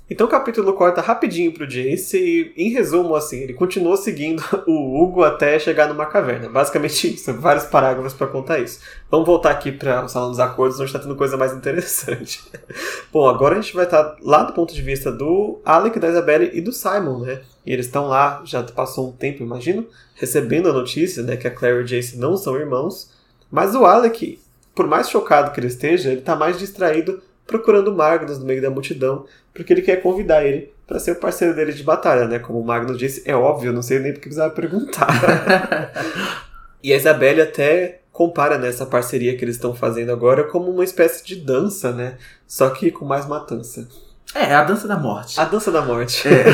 Então 0.08 0.28
o 0.28 0.30
capítulo 0.30 0.72
corta 0.72 1.00
rapidinho 1.00 1.52
pro 1.52 1.66
Jace 1.66 2.16
e, 2.16 2.52
em 2.56 2.70
resumo, 2.70 3.16
assim, 3.16 3.38
ele 3.38 3.54
continuou 3.54 3.96
seguindo 3.96 4.40
o 4.64 5.02
Hugo 5.02 5.24
até 5.24 5.58
chegar 5.58 5.88
numa 5.88 6.06
caverna. 6.06 6.48
Basicamente 6.48 7.14
isso, 7.14 7.32
vários 7.34 7.64
parágrafos 7.64 8.14
para 8.14 8.28
contar 8.28 8.60
isso. 8.60 8.78
Vamos 9.10 9.26
voltar 9.26 9.50
aqui 9.50 9.72
para 9.72 10.04
o 10.04 10.08
Salão 10.08 10.30
dos 10.30 10.38
Acordos, 10.38 10.78
onde 10.78 10.90
está 10.90 11.00
tendo 11.00 11.16
coisa 11.16 11.36
mais 11.36 11.52
interessante. 11.52 12.44
Bom, 13.12 13.28
agora 13.28 13.58
a 13.58 13.60
gente 13.60 13.74
vai 13.74 13.84
estar 13.84 14.04
tá 14.04 14.16
lá 14.22 14.44
do 14.44 14.52
ponto 14.52 14.72
de 14.72 14.80
vista 14.80 15.10
do 15.10 15.60
Alec, 15.64 15.98
da 15.98 16.08
Isabelle 16.08 16.50
e 16.54 16.60
do 16.60 16.72
Simon, 16.72 17.20
né? 17.20 17.40
E 17.64 17.72
eles 17.72 17.86
estão 17.86 18.06
lá, 18.06 18.42
já 18.44 18.62
passou 18.62 19.08
um 19.08 19.12
tempo, 19.12 19.42
imagino, 19.42 19.84
recebendo 20.14 20.68
a 20.68 20.72
notícia, 20.72 21.20
né, 21.24 21.36
que 21.36 21.48
a 21.48 21.50
Claire 21.50 21.78
e 21.78 21.82
o 21.82 21.84
Jace 21.84 22.16
não 22.16 22.36
são 22.36 22.56
irmãos. 22.56 23.10
Mas 23.50 23.74
o 23.74 23.84
Alec, 23.84 24.40
por 24.72 24.86
mais 24.86 25.10
chocado 25.10 25.50
que 25.50 25.58
ele 25.58 25.66
esteja, 25.66 26.10
ele 26.10 26.20
está 26.20 26.36
mais 26.36 26.60
distraído 26.60 27.20
procurando 27.46 27.94
Magnus 27.94 28.38
no 28.38 28.44
meio 28.44 28.60
da 28.60 28.70
multidão, 28.70 29.24
porque 29.54 29.72
ele 29.72 29.82
quer 29.82 30.02
convidar 30.02 30.44
ele 30.44 30.72
para 30.86 30.98
ser 30.98 31.12
o 31.12 31.16
parceiro 31.16 31.54
dele 31.54 31.72
de 31.72 31.82
batalha, 31.82 32.26
né? 32.26 32.38
Como 32.38 32.60
o 32.60 32.64
Magnus 32.64 32.98
disse, 32.98 33.22
é 33.24 33.34
óbvio, 33.34 33.72
não 33.72 33.82
sei 33.82 33.98
nem 33.98 34.12
porque 34.12 34.28
precisava 34.28 34.54
perguntar. 34.54 35.08
e 36.82 36.92
a 36.92 36.96
Isabelle 36.96 37.40
até 37.40 38.00
compara 38.12 38.56
nessa 38.56 38.84
né, 38.84 38.90
parceria 38.90 39.36
que 39.36 39.44
eles 39.44 39.56
estão 39.56 39.74
fazendo 39.74 40.10
agora 40.10 40.44
como 40.44 40.70
uma 40.70 40.84
espécie 40.84 41.24
de 41.24 41.36
dança, 41.36 41.92
né? 41.92 42.16
Só 42.46 42.70
que 42.70 42.90
com 42.90 43.04
mais 43.04 43.26
matança. 43.26 43.86
É, 44.34 44.54
a 44.54 44.64
dança 44.64 44.88
da 44.88 44.96
morte. 44.96 45.38
A 45.40 45.44
dança 45.44 45.70
da 45.70 45.82
morte. 45.82 46.26
É. 46.26 46.44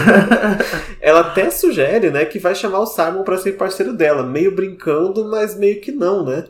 Ela 1.00 1.20
até 1.20 1.50
sugere, 1.50 2.10
né, 2.10 2.24
que 2.24 2.38
vai 2.38 2.54
chamar 2.54 2.80
o 2.80 2.86
Simon 2.86 3.22
para 3.22 3.38
ser 3.38 3.52
parceiro 3.52 3.92
dela, 3.92 4.22
meio 4.22 4.54
brincando, 4.54 5.24
mas 5.28 5.56
meio 5.56 5.80
que 5.80 5.92
não, 5.92 6.24
né? 6.24 6.44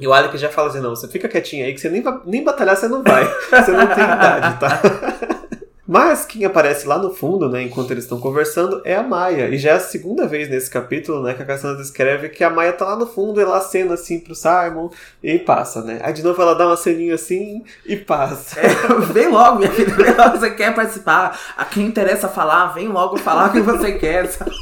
E 0.00 0.06
o 0.08 0.12
Alec 0.12 0.36
já 0.38 0.48
fala 0.48 0.68
assim: 0.68 0.80
não, 0.80 0.90
você 0.90 1.06
fica 1.06 1.28
quietinho 1.28 1.66
aí 1.66 1.74
que 1.74 1.80
você 1.80 1.90
nem, 1.90 2.02
nem 2.24 2.42
batalhar 2.42 2.76
você 2.76 2.88
não 2.88 3.02
vai. 3.02 3.24
Você 3.50 3.72
não 3.72 3.86
tem 3.86 4.04
idade, 4.04 4.58
tá? 4.58 4.80
Mas 5.90 6.24
quem 6.24 6.44
aparece 6.44 6.86
lá 6.86 6.96
no 6.98 7.12
fundo, 7.12 7.48
né, 7.48 7.64
enquanto 7.64 7.90
eles 7.90 8.04
estão 8.04 8.20
conversando, 8.20 8.80
é 8.84 8.94
a 8.94 9.02
Maia. 9.02 9.48
E 9.48 9.58
já 9.58 9.70
é 9.70 9.72
a 9.72 9.80
segunda 9.80 10.24
vez 10.24 10.48
nesse 10.48 10.70
capítulo, 10.70 11.20
né, 11.20 11.34
que 11.34 11.42
a 11.42 11.44
Cassandra 11.44 11.78
descreve 11.78 12.28
que 12.28 12.44
a 12.44 12.48
Maia 12.48 12.72
tá 12.72 12.84
lá 12.84 12.94
no 12.94 13.08
fundo, 13.08 13.40
ela 13.40 13.56
acena 13.56 13.94
assim 13.94 14.20
pro 14.20 14.32
Simon 14.32 14.88
e 15.20 15.36
passa, 15.40 15.82
né? 15.82 15.98
Aí 16.04 16.12
de 16.12 16.22
novo 16.22 16.40
ela 16.40 16.54
dá 16.54 16.68
uma 16.68 16.76
ceninha 16.76 17.16
assim 17.16 17.64
e 17.84 17.96
passa. 17.96 18.60
É, 18.60 18.68
vem 19.12 19.26
logo, 19.26 19.58
minha 19.58 19.72
filha, 19.72 19.92
vem 19.92 20.14
logo, 20.14 20.38
você 20.38 20.50
quer 20.52 20.72
participar. 20.72 21.36
A 21.56 21.64
quem 21.64 21.86
interessa 21.86 22.28
falar, 22.28 22.68
vem 22.68 22.86
logo 22.86 23.16
falar 23.16 23.48
o 23.48 23.52
que 23.52 23.60
você 23.60 23.90
quer, 23.98 24.28
sabe? 24.28 24.52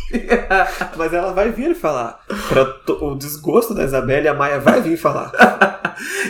Mas 0.96 1.12
ela 1.12 1.34
vai 1.34 1.50
vir 1.50 1.74
falar. 1.74 2.20
Pra 2.48 2.94
o 3.04 3.14
desgosto 3.14 3.74
da 3.74 3.84
Isabelle, 3.84 4.28
a 4.28 4.34
Maia 4.34 4.60
vai 4.60 4.80
vir 4.80 4.96
falar. 4.96 5.30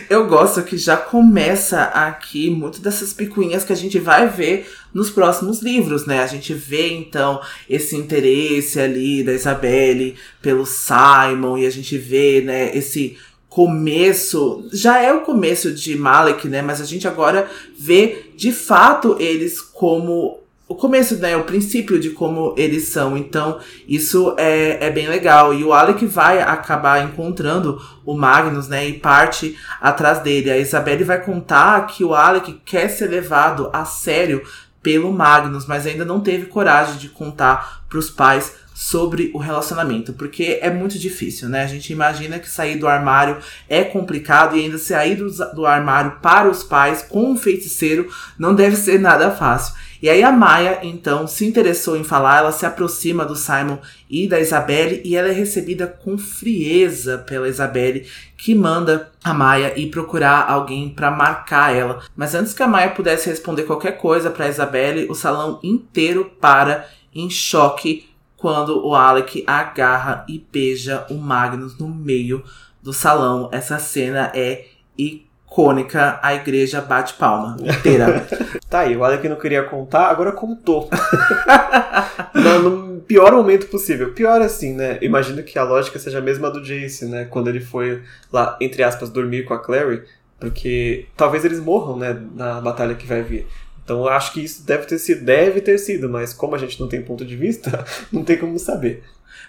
Eu 0.09 0.27
gosto 0.27 0.63
que 0.63 0.79
já 0.79 0.97
começa 0.97 1.83
aqui 1.83 2.49
muito 2.49 2.81
dessas 2.81 3.13
picuinhas 3.13 3.63
que 3.63 3.75
a 3.75 3.77
gente 3.77 3.99
vai 3.99 4.27
ver 4.27 4.67
nos 4.95 5.11
próximos 5.11 5.61
livros, 5.61 6.07
né? 6.07 6.23
A 6.23 6.27
gente 6.27 6.55
vê 6.55 6.95
então 6.95 7.43
esse 7.69 7.95
interesse 7.95 8.81
ali 8.81 9.23
da 9.23 9.35
Isabelle 9.35 10.17
pelo 10.41 10.65
Simon 10.65 11.59
e 11.59 11.67
a 11.67 11.71
gente 11.71 11.99
vê, 11.99 12.41
né, 12.41 12.75
esse 12.75 13.19
começo, 13.51 14.67
já 14.73 15.03
é 15.03 15.13
o 15.13 15.23
começo 15.23 15.73
de 15.73 15.95
Malek, 15.95 16.49
né? 16.49 16.63
Mas 16.63 16.81
a 16.81 16.87
gente 16.87 17.07
agora 17.07 17.51
vê 17.79 18.31
de 18.35 18.51
fato 18.51 19.15
eles 19.19 19.61
como 19.61 20.39
o 20.69 20.75
começo, 20.75 21.17
né? 21.17 21.35
O 21.37 21.45
princípio 21.45 21.99
de 21.99 22.11
como 22.11 22.55
eles 22.57 22.89
são. 22.89 23.17
Então, 23.17 23.59
isso 23.89 24.35
é, 24.37 24.87
é 24.87 24.91
bem 24.91 25.09
legal. 25.09 25.55
E 25.55 25.65
o 25.65 25.73
Alec 25.73 26.05
vai 26.05 26.43
acabar 26.43 27.03
encontrando 27.03 27.81
o 28.05 28.15
Magnus, 28.15 28.69
né? 28.69 28.87
E 28.87 28.93
parte 28.99 29.57
atrás 29.81 30.21
dele. 30.21 30.51
A 30.51 30.59
Isabelle 30.59 31.05
vai 31.05 31.25
contar 31.25 31.87
que 31.87 32.05
o 32.05 32.15
Alec 32.15 32.61
quer 32.67 32.89
ser 32.89 33.07
levado 33.07 33.71
a 33.73 33.87
sério 33.87 34.43
pelo 34.83 35.13
Magnus, 35.13 35.67
mas 35.67 35.87
ainda 35.87 36.05
não 36.05 36.21
teve 36.21 36.47
coragem 36.47 36.99
de 36.99 37.09
contar 37.09 37.85
para 37.89 37.99
os 37.99 38.11
pais 38.11 38.55
sobre 38.79 39.33
o 39.35 39.39
relacionamento, 39.39 40.13
porque 40.13 40.61
é 40.63 40.71
muito 40.71 41.01
difícil, 41.01 41.49
né? 41.49 41.65
A 41.65 41.67
gente 41.67 41.93
imagina 41.93 42.39
que 42.39 42.49
sair 42.49 42.77
do 42.77 42.87
armário 42.87 43.39
é 43.69 43.83
complicado 43.83 44.57
e 44.57 44.61
ainda 44.61 44.79
sair 44.79 45.17
do, 45.17 45.29
do 45.53 45.67
armário 45.67 46.13
para 46.23 46.49
os 46.49 46.63
pais 46.63 47.03
com 47.03 47.33
um 47.33 47.37
feiticeiro 47.37 48.09
não 48.39 48.55
deve 48.55 48.77
ser 48.77 49.01
nada 49.01 49.33
fácil. 49.33 49.75
E 50.01 50.09
aí 50.09 50.23
a 50.23 50.31
Maia, 50.31 50.79
então, 50.85 51.27
se 51.27 51.45
interessou 51.45 51.97
em 51.97 52.05
falar, 52.05 52.39
ela 52.39 52.53
se 52.53 52.65
aproxima 52.65 53.25
do 53.25 53.35
Simon 53.35 53.79
e 54.09 54.29
da 54.29 54.39
Isabelle 54.39 55.03
e 55.05 55.17
ela 55.17 55.27
é 55.27 55.33
recebida 55.33 55.89
com 55.89 56.17
frieza 56.17 57.19
pela 57.19 57.49
Isabelle, 57.49 58.07
que 58.37 58.55
manda 58.55 59.11
a 59.25 59.35
Maia 59.35 59.77
ir 59.77 59.91
procurar 59.91 60.49
alguém 60.49 60.89
para 60.89 61.11
marcar 61.11 61.75
ela. 61.75 62.01
Mas 62.15 62.33
antes 62.33 62.55
que 62.55 62.63
a 62.63 62.69
Maia 62.69 62.91
pudesse 62.91 63.29
responder 63.29 63.65
qualquer 63.65 63.99
coisa 63.99 64.31
para 64.31 64.49
Isabelle, 64.49 65.11
o 65.11 65.17
salão 65.17 65.59
inteiro 65.65 66.31
para 66.41 66.87
em 67.13 67.29
choque 67.29 68.09
quando 68.39 68.87
o 68.87 68.95
Alec 68.95 69.45
agarra 69.47 70.25
e 70.29 70.45
beija 70.51 71.05
o 71.11 71.15
Magnus 71.15 71.79
no 71.79 71.89
meio 71.89 72.43
do 72.83 72.93
salão. 72.93 73.51
Essa 73.53 73.79
cena 73.79 74.33
é 74.35 74.65
icônica 74.97 76.19
a 76.23 76.35
igreja 76.35 76.81
bate 76.81 77.15
palma 77.15 77.57
inteira. 77.61 78.27
tá 78.71 78.81
aí, 78.81 78.97
o 78.97 79.05
Alec 79.05 79.29
não 79.29 79.37
queria 79.37 79.65
contar, 79.65 80.09
agora 80.09 80.33
contou. 80.33 80.89
no, 82.35 82.89
pior 83.09 83.33
momento 83.33 83.67
possível. 83.67 84.13
Pior 84.13 84.41
assim, 84.43 84.75
né? 84.75 84.99
Imagino 85.01 85.43
que 85.43 85.59
a 85.59 85.65
lógica 85.65 85.99
seja 85.99 86.19
a 86.19 86.23
mesma 86.23 86.51
do 86.51 86.63
Jace, 86.63 87.07
né? 87.07 87.25
Quando 87.25 87.49
ele 87.49 87.61
foi 87.61 88.03
lá, 88.31 88.57
entre 88.61 88.83
aspas, 88.83 89.09
dormir 89.09 89.45
com 89.45 89.55
a 89.55 89.59
Clary, 89.59 90.05
porque 90.39 91.07
talvez 91.17 91.45
eles 91.45 91.59
morram, 91.59 91.97
né? 91.97 92.17
Na 92.35 92.61
batalha 92.61 92.95
que 92.95 93.07
vai 93.07 93.23
vir. 93.23 93.47
Então 93.89 94.01
eu 94.01 94.09
acho 94.11 94.35
que 94.35 94.45
isso 94.45 94.67
deve 94.67 94.85
ter 94.85 94.99
sido, 94.99 95.25
deve 95.25 95.63
ter 95.63 95.79
sido, 95.79 96.11
mas 96.11 96.35
como 96.35 96.55
a 96.55 96.59
gente 96.59 96.79
não 96.79 96.87
tem 96.87 97.01
ponto 97.01 97.25
de 97.25 97.35
vista, 97.35 97.87
não 98.13 98.23
tem 98.23 98.37
como 98.37 98.59
saber. 98.59 99.03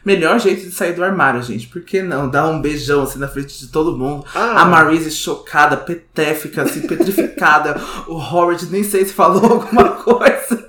Melhor 0.06 0.40
jeito 0.40 0.62
de 0.62 0.72
sair 0.72 0.94
do 0.94 1.04
armário, 1.04 1.44
gente. 1.44 1.68
Por 1.68 1.82
que 1.82 2.02
não? 2.02 2.30
Dar 2.30 2.48
um 2.48 2.62
beijão 2.62 3.04
assim 3.04 3.20
na 3.20 3.28
frente 3.28 3.60
de 3.60 3.68
todo 3.68 3.98
mundo. 3.98 4.24
Ah. 4.34 4.62
A 4.62 4.66
Marise 4.66 5.12
chocada, 5.12 5.76
petéfica, 5.76 6.62
assim, 6.62 6.88
petrificada. 6.88 7.76
o 8.08 8.14
Howard 8.14 8.66
nem 8.68 8.82
sei 8.82 9.04
se 9.04 9.12
falou 9.12 9.44
alguma 9.60 9.90
coisa. 9.98 10.66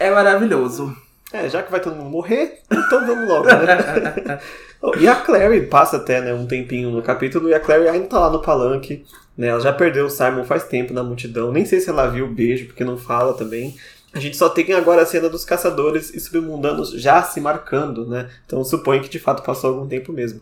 É 0.00 0.10
maravilhoso. 0.10 0.96
É, 1.34 1.50
já 1.50 1.62
que 1.62 1.70
vai 1.70 1.80
todo 1.80 1.96
mundo 1.96 2.08
morrer, 2.08 2.60
então 2.70 3.06
vamos 3.06 3.28
logo, 3.28 3.44
né? 3.44 4.40
e 5.00 5.08
a 5.08 5.16
Clary 5.16 5.66
passa 5.66 5.96
até 5.96 6.20
né, 6.20 6.32
um 6.32 6.46
tempinho 6.46 6.90
no 6.90 7.02
capítulo 7.02 7.48
e 7.48 7.54
a 7.54 7.58
Clary 7.58 7.88
ainda 7.88 8.06
tá 8.06 8.20
lá 8.20 8.30
no 8.30 8.40
palanque. 8.40 9.04
Né, 9.36 9.48
ela 9.48 9.60
já 9.60 9.72
perdeu 9.72 10.06
o 10.06 10.10
Simon 10.10 10.44
faz 10.44 10.64
tempo 10.64 10.92
na 10.92 11.02
multidão. 11.02 11.50
Nem 11.50 11.64
sei 11.64 11.80
se 11.80 11.90
ela 11.90 12.06
viu 12.06 12.26
o 12.26 12.32
beijo, 12.32 12.66
porque 12.66 12.84
não 12.84 12.96
fala 12.96 13.34
também. 13.34 13.76
A 14.12 14.20
gente 14.20 14.36
só 14.36 14.48
tem 14.48 14.72
agora 14.72 15.02
a 15.02 15.06
cena 15.06 15.28
dos 15.28 15.44
caçadores 15.44 16.14
e 16.14 16.20
submundanos 16.20 16.90
já 16.92 17.20
se 17.22 17.40
marcando, 17.40 18.06
né? 18.06 18.30
Então 18.46 18.62
supõe 18.62 19.00
que 19.00 19.08
de 19.08 19.18
fato 19.18 19.42
passou 19.42 19.70
algum 19.70 19.88
tempo 19.88 20.12
mesmo. 20.12 20.40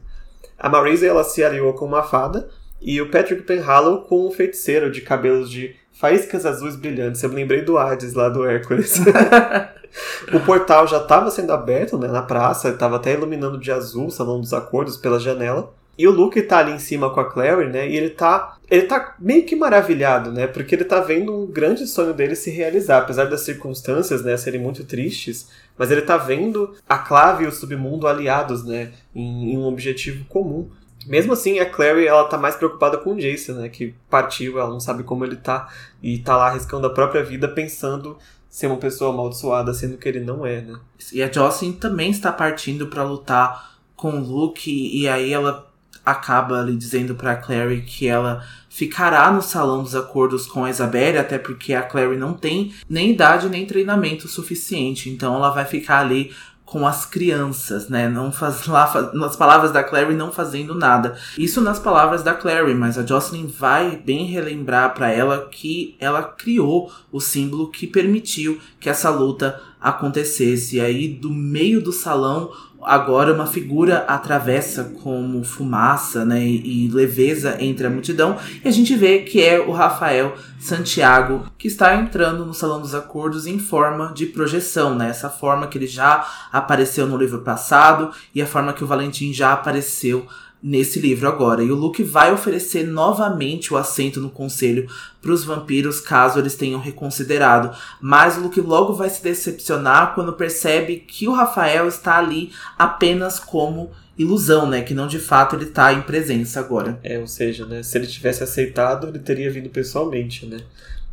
A 0.59 0.69
Marisa 0.69 1.07
ela 1.07 1.25
se 1.25 1.43
aliou 1.43 1.73
com 1.73 1.87
uma 1.87 2.03
fada 2.03 2.49
e 2.83 3.01
o 3.01 3.11
Patrick 3.11 3.43
Penhallow 3.43 4.03
com 4.03 4.27
um 4.27 4.31
feiticeiro 4.31 4.91
de 4.91 5.01
cabelos 5.01 5.51
de 5.51 5.75
faíscas 5.91 6.45
azuis 6.45 6.77
brilhantes. 6.77 7.23
Eu 7.23 7.31
me 7.31 7.37
lembrei 7.37 7.63
do 7.63 7.79
Hades 7.79 8.13
lá 8.13 8.29
do 8.29 8.45
Hércules. 8.45 9.01
o 10.35 10.41
portal 10.41 10.87
já 10.87 10.99
estava 10.99 11.31
sendo 11.31 11.53
aberto 11.53 11.97
né, 11.97 12.09
na 12.09 12.23
praça, 12.23 12.69
estava 12.69 12.97
até 12.97 13.15
iluminando 13.15 13.59
de 13.59 13.73
azul 13.73 14.07
o 14.07 14.11
Salão 14.11 14.39
dos 14.39 14.53
Acordos 14.53 14.99
pela 14.99 15.19
janela. 15.19 15.73
E 15.97 16.09
o 16.09 16.11
Luke 16.11 16.41
tá 16.43 16.59
ali 16.59 16.73
em 16.73 16.79
cima 16.79 17.11
com 17.11 17.21
a 17.21 17.31
Clary, 17.31 17.69
né? 17.69 17.89
E 17.89 17.97
ele 17.97 18.11
tá. 18.11 18.57
Ele 18.71 18.83
tá 18.83 19.15
meio 19.19 19.45
que 19.45 19.55
maravilhado, 19.55 20.33
né? 20.33 20.47
Porque 20.47 20.75
ele 20.75 20.85
tá 20.85 21.01
vendo 21.01 21.37
um 21.37 21.47
grande 21.47 21.87
sonho 21.87 22.15
dele 22.15 22.35
se 22.35 22.51
realizar, 22.51 22.99
apesar 22.99 23.27
das 23.27 23.43
circunstâncias, 23.43 24.25
né, 24.25 24.37
serem 24.37 24.61
muito 24.61 24.85
tristes. 24.85 25.49
Mas 25.77 25.91
ele 25.91 26.03
tá 26.03 26.17
vendo 26.17 26.75
a 26.89 26.97
Clave 26.97 27.45
e 27.45 27.47
o 27.47 27.53
submundo 27.53 28.07
aliados, 28.07 28.65
né? 28.65 28.93
Em, 29.15 29.53
em 29.53 29.59
um 29.59 29.67
objetivo 29.67 30.25
comum. 30.25 30.71
Mesmo 31.07 31.33
assim, 31.35 31.59
a 31.59 31.69
Clary, 31.69 32.07
ela 32.07 32.25
tá 32.25 32.39
mais 32.39 32.55
preocupada 32.55 32.97
com 32.97 33.13
o 33.13 33.17
Jason, 33.17 33.55
né? 33.55 33.69
Que 33.69 33.95
partiu, 34.09 34.59
ela 34.59 34.71
não 34.71 34.81
sabe 34.81 35.03
como 35.03 35.25
ele 35.25 35.37
tá. 35.37 35.69
E 36.03 36.19
tá 36.19 36.37
lá 36.37 36.49
arriscando 36.49 36.87
a 36.87 36.91
própria 36.91 37.23
vida, 37.23 37.49
pensando 37.49 38.17
ser 38.49 38.67
uma 38.67 38.77
pessoa 38.77 39.13
amaldiçoada, 39.13 39.75
sendo 39.75 39.97
que 39.97 40.09
ele 40.09 40.21
não 40.21 40.47
é, 40.47 40.61
né? 40.61 40.79
E 41.13 41.23
a 41.23 41.31
Jocelyn 41.31 41.73
também 41.73 42.11
está 42.11 42.31
partindo 42.33 42.87
para 42.87 43.03
lutar 43.03 43.77
com 43.97 44.13
o 44.13 44.25
Luke. 44.25 44.71
E 44.71 45.09
aí 45.09 45.33
ela 45.33 45.72
acaba 46.05 46.61
ali 46.61 46.77
dizendo 46.77 47.15
para 47.15 47.37
Clary 47.37 47.83
que 47.83 48.07
ela 48.09 48.45
ficará 48.69 49.31
no 49.31 49.43
salão 49.43 49.83
dos 49.83 49.95
acordos 49.95 50.47
com 50.47 50.65
a 50.65 50.71
Isabelle, 50.71 51.19
até 51.19 51.39
porque 51.39 51.75
a 51.75 51.83
Clary 51.83 52.17
não 52.17 52.33
tem 52.33 52.75
nem 52.89 53.11
idade 53.11 53.49
nem 53.49 53.67
treinamento 53.67 54.27
suficiente, 54.27 55.11
então 55.11 55.37
ela 55.37 55.51
vai 55.51 55.65
ficar 55.65 56.01
ali 56.01 56.33
com 56.73 56.87
as 56.87 57.05
crianças, 57.05 57.91
né? 57.91 58.09
Não 58.09 58.33
faz 58.33 58.65
lá 58.67 59.11
nas 59.13 59.37
palavras 59.37 59.73
da 59.73 59.85
Clary 59.85 60.15
não 60.15 60.33
fazendo 60.33 60.75
nada. 60.75 61.19
Isso 61.37 61.61
nas 61.61 61.79
palavras 61.79 62.23
da 62.23 62.33
Clary, 62.33 62.75
mas 62.75 62.97
a 62.97 63.05
Jocelyn 63.05 63.47
vai 63.47 63.97
bem 63.97 64.25
relembrar 64.25 64.95
para 64.95 65.11
ela 65.11 65.51
que 65.51 65.95
ela 66.01 66.23
criou 66.23 66.91
o 67.13 67.21
símbolo 67.21 67.71
que 67.71 67.87
permitiu 67.87 68.59
que 68.81 68.89
essa 68.89 69.11
luta 69.11 69.61
acontecesse. 69.79 70.77
E 70.77 70.81
aí 70.81 71.09
do 71.09 71.29
meio 71.29 71.83
do 71.83 71.93
salão 71.93 72.51
agora 72.85 73.33
uma 73.33 73.47
figura 73.47 74.05
atravessa 74.09 74.93
como 75.03 75.45
fumaça 75.45 76.25
né, 76.25 76.45
e 76.45 76.89
leveza 76.93 77.57
entre 77.61 77.87
a 77.87 77.91
multidão, 77.91 78.37
e 78.65 78.69
a 78.69 78.73
gente 78.73 78.95
vê 78.95 79.21
que 79.21 79.43
é 79.43 79.61
o 79.61 79.73
Rafael 79.73 80.35
Santiago, 80.59 81.47
que 81.59 81.67
está 81.67 81.97
entrando 81.97 82.47
no 82.47 82.55
Salão 82.55 82.81
dos 82.81 82.95
Acordos 82.95 83.47
em 83.47 83.59
forma 83.59 84.13
de 84.15 84.27
projeção, 84.27 84.95
né? 84.95 85.09
Essa 85.11 85.29
forma 85.29 85.67
que 85.67 85.77
ele 85.77 85.89
já 85.89 86.25
apareceu 86.53 87.05
no 87.07 87.17
livro 87.17 87.41
passado 87.41 88.13
e 88.33 88.41
a 88.41 88.47
forma 88.47 88.73
que 88.73 88.85
o 88.85 88.87
Valentim 88.87 89.33
já 89.33 89.53
apareceu 89.53 90.25
nesse 90.63 91.01
livro 91.01 91.27
agora. 91.27 91.63
E 91.63 91.73
o 91.73 91.75
Luke 91.75 92.03
vai 92.05 92.33
oferecer 92.33 92.87
novamente 92.87 93.75
o 93.75 93.77
assento 93.77 94.21
no 94.21 94.31
conselho 94.31 94.89
para 95.21 95.33
os 95.33 95.45
vampiros 95.45 96.01
caso 96.01 96.39
eles 96.39 96.55
tenham 96.55 96.79
reconsiderado. 96.79 97.77
Mas 98.01 98.37
o 98.37 98.43
Luke 98.43 98.61
logo 98.61 98.93
vai 98.93 99.11
se 99.11 99.23
decepcionar 99.23 100.15
quando 100.15 100.33
percebe 100.35 100.97
que 100.97 101.27
o 101.27 101.33
Rafael 101.33 101.89
está 101.89 102.19
ali 102.19 102.53
apenas 102.79 103.41
como 103.41 103.91
ilusão, 104.17 104.69
né? 104.69 104.83
Que 104.83 104.95
não 104.95 105.09
de 105.09 105.19
fato 105.19 105.57
ele 105.57 105.65
está 105.65 105.93
em 105.93 106.03
presença 106.03 106.61
agora. 106.61 107.01
É, 107.03 107.19
ou 107.19 107.27
seja, 107.27 107.67
né? 107.67 107.83
Se 107.83 107.99
ele 107.99 108.07
tivesse 108.07 108.45
aceitado, 108.45 109.09
ele 109.09 109.19
teria 109.19 109.51
vindo 109.51 109.69
pessoalmente, 109.69 110.47
né? 110.47 110.59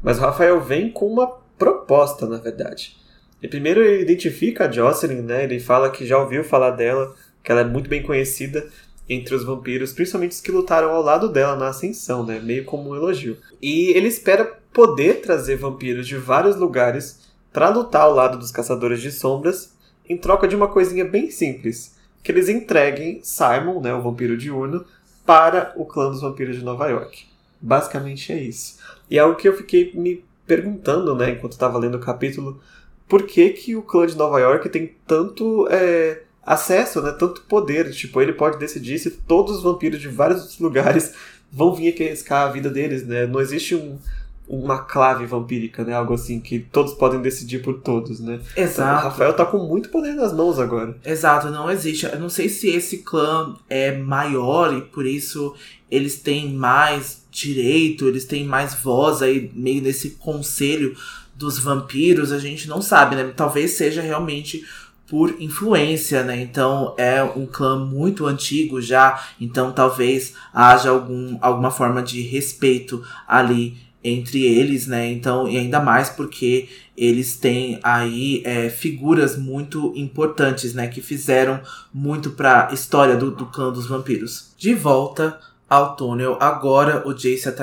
Mas 0.03 0.19
o 0.19 0.21
Rafael 0.21 0.61
vem 0.61 0.91
com 0.91 1.07
uma 1.07 1.27
proposta, 1.57 2.27
na 2.27 2.37
verdade. 2.37 2.95
E 3.41 3.47
primeiro 3.47 3.81
ele 3.81 4.03
identifica 4.03 4.65
a 4.65 4.71
Jocelyn, 4.71 5.21
né? 5.21 5.43
Ele 5.43 5.59
fala 5.59 5.89
que 5.89 6.05
já 6.05 6.17
ouviu 6.19 6.43
falar 6.43 6.71
dela, 6.71 7.15
que 7.43 7.51
ela 7.51 7.61
é 7.61 7.65
muito 7.65 7.89
bem 7.89 8.03
conhecida 8.03 8.67
entre 9.09 9.33
os 9.33 9.43
vampiros, 9.43 9.91
principalmente 9.91 10.33
os 10.33 10.41
que 10.41 10.51
lutaram 10.51 10.91
ao 10.91 11.01
lado 11.01 11.27
dela 11.27 11.55
na 11.55 11.69
Ascensão, 11.69 12.23
né? 12.23 12.39
Meio 12.39 12.63
como 12.63 12.91
um 12.91 12.95
elogio. 12.95 13.37
E 13.59 13.89
ele 13.89 14.07
espera 14.07 14.59
poder 14.71 15.21
trazer 15.21 15.55
vampiros 15.55 16.07
de 16.07 16.15
vários 16.15 16.55
lugares 16.55 17.27
para 17.51 17.69
lutar 17.69 18.03
ao 18.03 18.13
lado 18.13 18.37
dos 18.37 18.51
caçadores 18.51 19.01
de 19.01 19.11
sombras, 19.11 19.73
em 20.07 20.15
troca 20.15 20.47
de 20.47 20.55
uma 20.55 20.67
coisinha 20.67 21.03
bem 21.03 21.31
simples, 21.31 21.97
que 22.23 22.31
eles 22.31 22.49
entreguem 22.49 23.19
Simon, 23.23 23.81
né, 23.81 23.93
o 23.93 24.01
vampiro 24.01 24.37
diurno, 24.37 24.85
para 25.25 25.73
o 25.75 25.85
clã 25.85 26.09
dos 26.09 26.21
vampiros 26.21 26.57
de 26.57 26.63
Nova 26.63 26.87
York. 26.87 27.25
Basicamente 27.59 28.31
é 28.31 28.41
isso. 28.41 28.77
E 29.09 29.17
é 29.17 29.21
algo 29.21 29.35
que 29.35 29.47
eu 29.47 29.57
fiquei 29.57 29.91
me 29.93 30.23
perguntando, 30.45 31.15
né, 31.15 31.31
enquanto 31.31 31.53
estava 31.53 31.77
lendo 31.77 31.95
o 31.95 31.99
capítulo, 31.99 32.59
por 33.07 33.23
que, 33.23 33.49
que 33.49 33.75
o 33.75 33.81
clã 33.81 34.05
de 34.05 34.15
Nova 34.15 34.39
York 34.39 34.69
tem 34.69 34.95
tanto 35.07 35.67
é, 35.69 36.21
acesso, 36.49 36.99
né? 36.99 37.11
Tanto 37.11 37.41
poder. 37.41 37.91
Tipo, 37.91 38.19
ele 38.19 38.33
pode 38.33 38.57
decidir 38.57 38.97
se 38.97 39.11
todos 39.11 39.57
os 39.57 39.63
vampiros 39.63 40.01
de 40.01 40.07
vários 40.07 40.57
lugares 40.57 41.13
vão 41.53 41.75
vir 41.75 41.89
aqui 41.89 42.03
arriscar 42.03 42.47
a 42.47 42.51
vida 42.51 42.71
deles, 42.71 43.05
né? 43.05 43.27
Não 43.27 43.39
existe 43.39 43.75
um, 43.75 43.99
uma 44.47 44.79
clave 44.79 45.27
vampírica, 45.27 45.83
né? 45.83 45.93
Algo 45.93 46.15
assim 46.15 46.39
que 46.39 46.57
todos 46.57 46.95
podem 46.95 47.21
decidir 47.21 47.59
por 47.59 47.81
todos, 47.81 48.19
né? 48.19 48.39
Exato. 48.55 48.81
Então, 48.81 48.93
o 48.93 49.11
Rafael 49.11 49.33
tá 49.33 49.45
com 49.45 49.59
muito 49.59 49.89
poder 49.89 50.15
nas 50.15 50.33
mãos 50.33 50.57
agora. 50.57 50.97
Exato, 51.05 51.51
não 51.51 51.69
existe. 51.69 52.07
Eu 52.07 52.19
não 52.19 52.29
sei 52.29 52.49
se 52.49 52.67
esse 52.67 52.97
clã 52.99 53.55
é 53.69 53.95
maior 53.95 54.75
e 54.75 54.81
por 54.81 55.05
isso 55.05 55.53
eles 55.89 56.19
têm 56.19 56.51
mais 56.51 57.23
direito, 57.29 58.07
eles 58.07 58.25
têm 58.25 58.43
mais 58.43 58.73
voz 58.73 59.21
aí 59.21 59.51
meio 59.53 59.83
nesse 59.83 60.11
conselho 60.11 60.97
dos 61.35 61.59
vampiros, 61.59 62.33
a 62.33 62.39
gente 62.39 62.67
não 62.67 62.81
sabe, 62.81 63.15
né? 63.15 63.31
Talvez 63.35 63.71
seja 63.71 64.01
realmente 64.01 64.65
por 65.09 65.35
influência, 65.41 66.23
né? 66.23 66.39
Então 66.39 66.93
é 66.97 67.23
um 67.23 67.45
clã 67.45 67.83
muito 67.83 68.27
antigo 68.27 68.79
já, 68.79 69.19
então 69.41 69.71
talvez 69.71 70.35
haja 70.53 70.91
algum, 70.91 71.37
alguma 71.41 71.71
forma 71.71 72.03
de 72.03 72.21
respeito 72.21 73.03
ali 73.27 73.77
entre 74.03 74.43
eles, 74.43 74.87
né? 74.87 75.11
Então, 75.11 75.47
e 75.49 75.57
ainda 75.57 75.79
mais 75.79 76.09
porque 76.09 76.69
eles 76.95 77.35
têm 77.35 77.79
aí 77.83 78.41
é, 78.45 78.69
figuras 78.69 79.37
muito 79.37 79.91
importantes, 79.95 80.73
né? 80.73 80.87
Que 80.87 81.01
fizeram 81.01 81.59
muito 81.93 82.31
para 82.31 82.69
a 82.69 82.73
história 82.73 83.15
do, 83.17 83.31
do 83.31 83.47
clã 83.47 83.71
dos 83.71 83.87
vampiros. 83.87 84.53
De 84.57 84.73
volta 84.73 85.39
ao 85.69 85.95
túnel. 85.95 86.37
Agora 86.39 87.07
o 87.07 87.13
Jace 87.13 87.53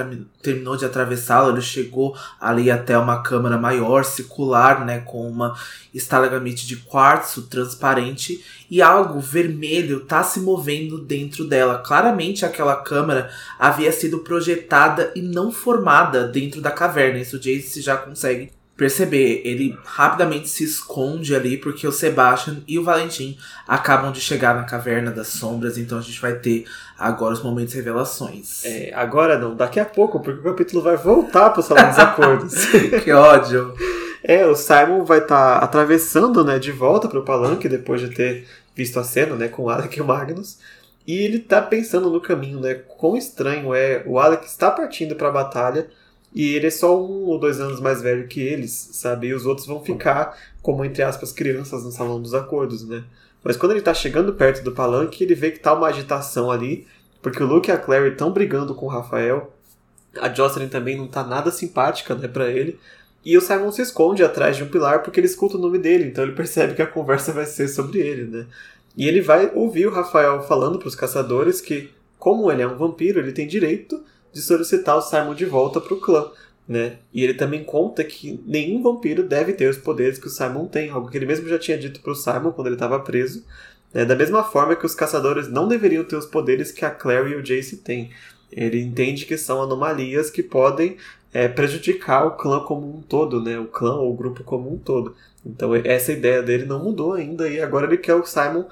terminou 0.41 0.77
de 0.77 0.85
atravessá-lo, 0.85 1.51
ele 1.51 1.61
chegou 1.61 2.17
ali 2.41 2.71
até 2.71 2.97
uma 2.97 3.23
câmara 3.23 3.59
maior, 3.59 4.05
circular, 4.05 4.85
né, 4.85 5.01
com 5.01 5.29
uma 5.29 5.59
estalagmite 5.93 6.67
de 6.67 6.77
quartzo 6.77 7.43
transparente 7.49 8.45
e 8.71 8.81
algo 8.81 9.19
vermelho 9.19 9.99
está 9.99 10.23
se 10.23 10.41
movendo 10.41 10.99
dentro 10.99 11.45
dela. 11.45 11.79
Claramente 11.79 12.45
aquela 12.45 12.77
câmara 12.77 13.31
havia 13.59 13.91
sido 13.91 14.21
projetada 14.21 15.13
e 15.17 15.21
não 15.21 15.51
formada 15.51 16.29
dentro 16.29 16.61
da 16.61 16.71
caverna. 16.71 17.19
Isso 17.19 17.37
o 17.37 17.41
Jace 17.41 17.81
já 17.81 17.97
consegue 17.97 18.53
perceber. 18.77 19.41
Ele 19.45 19.77
rapidamente 19.85 20.49
se 20.49 20.64
esconde 20.64 21.35
ali 21.35 21.57
porque 21.57 21.87
o 21.87 21.93
Sebastian 21.93 22.59
e 22.68 22.79
o 22.79 22.85
Valentim 22.85 23.37
acabam 23.66 24.12
de 24.12 24.20
chegar 24.20 24.55
na 24.55 24.64
caverna 24.64 25.11
das 25.11 25.29
sombras, 25.29 25.79
então 25.79 25.99
a 25.99 26.03
gente 26.03 26.20
vai 26.20 26.35
ter 26.35 26.66
agora 26.99 27.33
os 27.33 27.43
momentos 27.43 27.72
de 27.72 27.79
revelações. 27.79 28.64
É, 28.64 28.93
agora 28.95 29.39
não, 29.39 29.55
daqui 29.55 29.81
a 29.81 29.85
pouco, 29.85 30.20
porque 30.20 30.41
o 30.41 30.45
capítulo 30.45 30.83
vai 30.83 30.97
voltar 30.97 31.51
para 31.51 31.61
o 31.61 31.62
Salão 31.62 31.89
dos 31.89 31.99
Acordos. 31.99 32.55
que 33.03 33.12
ódio! 33.12 33.74
É, 34.22 34.45
o 34.47 34.57
Simon 34.57 35.05
vai 35.05 35.18
estar 35.18 35.61
tá 35.61 35.64
atravessando, 35.64 36.45
né, 36.45 36.59
de 36.59 36.72
volta 36.72 37.09
para 37.09 37.18
o 37.18 37.24
palanque 37.24 37.68
depois 37.68 38.01
de 38.01 38.11
ter 38.11 38.47
visto 38.74 38.99
a 38.99 39.05
cena, 39.05 39.37
né, 39.37 39.49
com 39.49 39.62
o 39.62 39.70
Alec 39.70 39.97
e 39.97 40.03
o 40.03 40.05
Magnus. 40.05 40.59
E 41.07 41.18
ele 41.18 41.39
tá 41.39 41.62
pensando 41.62 42.11
no 42.11 42.20
caminho, 42.20 42.59
né, 42.59 42.74
quão 42.74 43.16
estranho 43.16 43.72
é 43.72 44.03
o 44.05 44.18
Alec 44.18 44.45
está 44.45 44.70
partindo 44.70 45.14
para 45.14 45.29
a 45.29 45.33
batalha 45.33 45.89
e 46.37 46.55
ele 46.55 46.66
é 46.66 46.70
só 46.70 47.03
um 47.03 47.24
ou 47.24 47.41
dois 47.41 47.62
anos 47.62 47.80
mais 47.80 48.03
velho 48.03 48.28
que 48.28 48.43
eles, 48.43 48.91
sabe? 48.93 49.28
E 49.28 49.34
os 49.34 49.47
outros 49.47 49.66
vão 49.66 49.82
ficar 49.82 50.37
como, 50.61 50.84
entre 50.84 51.03
aspas, 51.03 51.32
crianças 51.32 51.82
no 51.82 51.91
Salão 51.91 52.20
dos 52.20 52.34
Acordos, 52.34 52.87
né? 52.87 53.05
Mas 53.43 53.57
quando 53.57 53.72
ele 53.72 53.80
tá 53.80 53.95
chegando 53.95 54.34
perto 54.34 54.62
do 54.62 54.70
palanque, 54.70 55.24
ele 55.24 55.34
vê 55.34 55.51
que 55.51 55.61
tá 55.61 55.72
uma 55.72 55.87
agitação 55.87 56.51
ali, 56.51 56.87
porque 57.22 57.43
o 57.43 57.47
Luke 57.47 57.70
e 57.70 57.72
a 57.72 57.78
Clary 57.78 58.11
estão 58.11 58.30
brigando 58.30 58.74
com 58.74 58.84
o 58.84 58.91
Rafael. 58.91 59.51
A 60.20 60.28
Jocelyn 60.28 60.68
também 60.68 60.99
não 60.99 61.07
tá 61.07 61.24
nada 61.24 61.51
simpática, 61.51 62.14
né, 62.14 62.28
pra 62.28 62.51
ele. 62.51 62.78
E 63.24 63.34
o 63.34 63.41
Simon 63.41 63.72
se 63.72 63.80
esconde 63.80 64.22
atrás 64.22 64.59
de 64.59 64.62
um 64.62 64.68
pilar 64.68 65.03
porque 65.03 65.18
ele 65.18 65.26
escuta 65.26 65.57
o 65.57 65.61
nome 65.61 65.78
dele, 65.78 66.05
então 66.05 66.22
ele 66.22 66.34
percebe 66.37 66.74
que 66.74 66.82
a 66.82 66.87
conversa 66.87 67.32
vai 67.32 67.47
ser 67.47 67.66
sobre 67.68 68.01
ele, 68.01 68.24
né? 68.24 68.47
E 68.95 69.09
ele 69.09 69.22
vai 69.22 69.51
ouvir 69.55 69.87
o 69.87 69.91
Rafael 69.91 70.43
falando 70.43 70.78
para 70.78 70.89
os 70.89 70.95
caçadores 70.95 71.62
que, 71.62 71.89
como 72.18 72.53
ele 72.53 72.61
é 72.61 72.68
um 72.68 72.76
vampiro, 72.76 73.20
ele 73.20 73.32
tem 73.32 73.47
direito 73.47 74.05
de 74.37 74.43
solicitar 74.43 74.95
o 74.99 75.01
Simon 75.01 75.34
de 75.34 75.47
volta 75.47 75.80
para 75.80 75.95
o 75.95 75.99
clã. 75.99 76.30
né? 76.68 76.99
E 77.11 77.24
ele 77.24 77.32
também 77.32 77.64
conta 77.64 78.05
que 78.05 78.39
nenhum 78.47 78.82
vampiro 78.82 79.22
deve 79.22 79.55
ter 79.55 79.70
os 79.70 79.78
poderes 79.78 80.18
que 80.18 80.26
o 80.26 80.30
Simon 80.30 80.66
tem, 80.66 80.91
algo 80.91 81.09
que 81.09 81.16
ele 81.16 81.24
mesmo 81.24 81.49
já 81.49 81.59
tinha 81.59 81.78
dito 81.78 82.01
para 82.01 82.12
o 82.12 82.14
Simon 82.14 82.53
quando 82.53 82.66
ele 82.66 82.76
estava 82.76 83.01
preso. 83.01 83.47
Né? 83.95 84.05
Da 84.05 84.14
mesma 84.14 84.45
forma 84.45 84.76
que 84.76 84.84
os 84.84 84.95
caçadores 84.95 85.49
não 85.49 85.66
deveriam 85.66 86.05
ter 86.05 86.16
os 86.16 86.26
poderes 86.26 86.70
que 86.70 86.84
a 86.84 86.91
Claire 86.91 87.30
e 87.30 87.37
o 87.37 87.43
Jace 87.43 87.78
têm. 87.78 88.11
Ele 88.53 88.78
entende 88.78 89.24
que 89.24 89.39
são 89.39 89.62
anomalias 89.62 90.28
que 90.28 90.43
podem 90.43 90.99
é, 91.32 91.49
prejudicar 91.49 92.26
o 92.26 92.32
clã 92.32 92.61
como 92.61 92.95
um 92.95 93.01
todo, 93.01 93.43
né? 93.43 93.59
O 93.59 93.66
clã 93.66 93.95
ou 93.95 94.12
o 94.12 94.16
grupo 94.16 94.45
como 94.45 94.70
um 94.70 94.76
todo. 94.76 95.16
Então 95.47 95.74
essa 95.76 96.12
ideia 96.12 96.42
dele 96.42 96.64
não 96.64 96.82
mudou 96.82 97.12
ainda 97.12 97.49
e 97.49 97.61
agora 97.61 97.86
ele 97.86 97.99
quer 97.99 98.14
o 98.14 98.26
Simon 98.26 98.64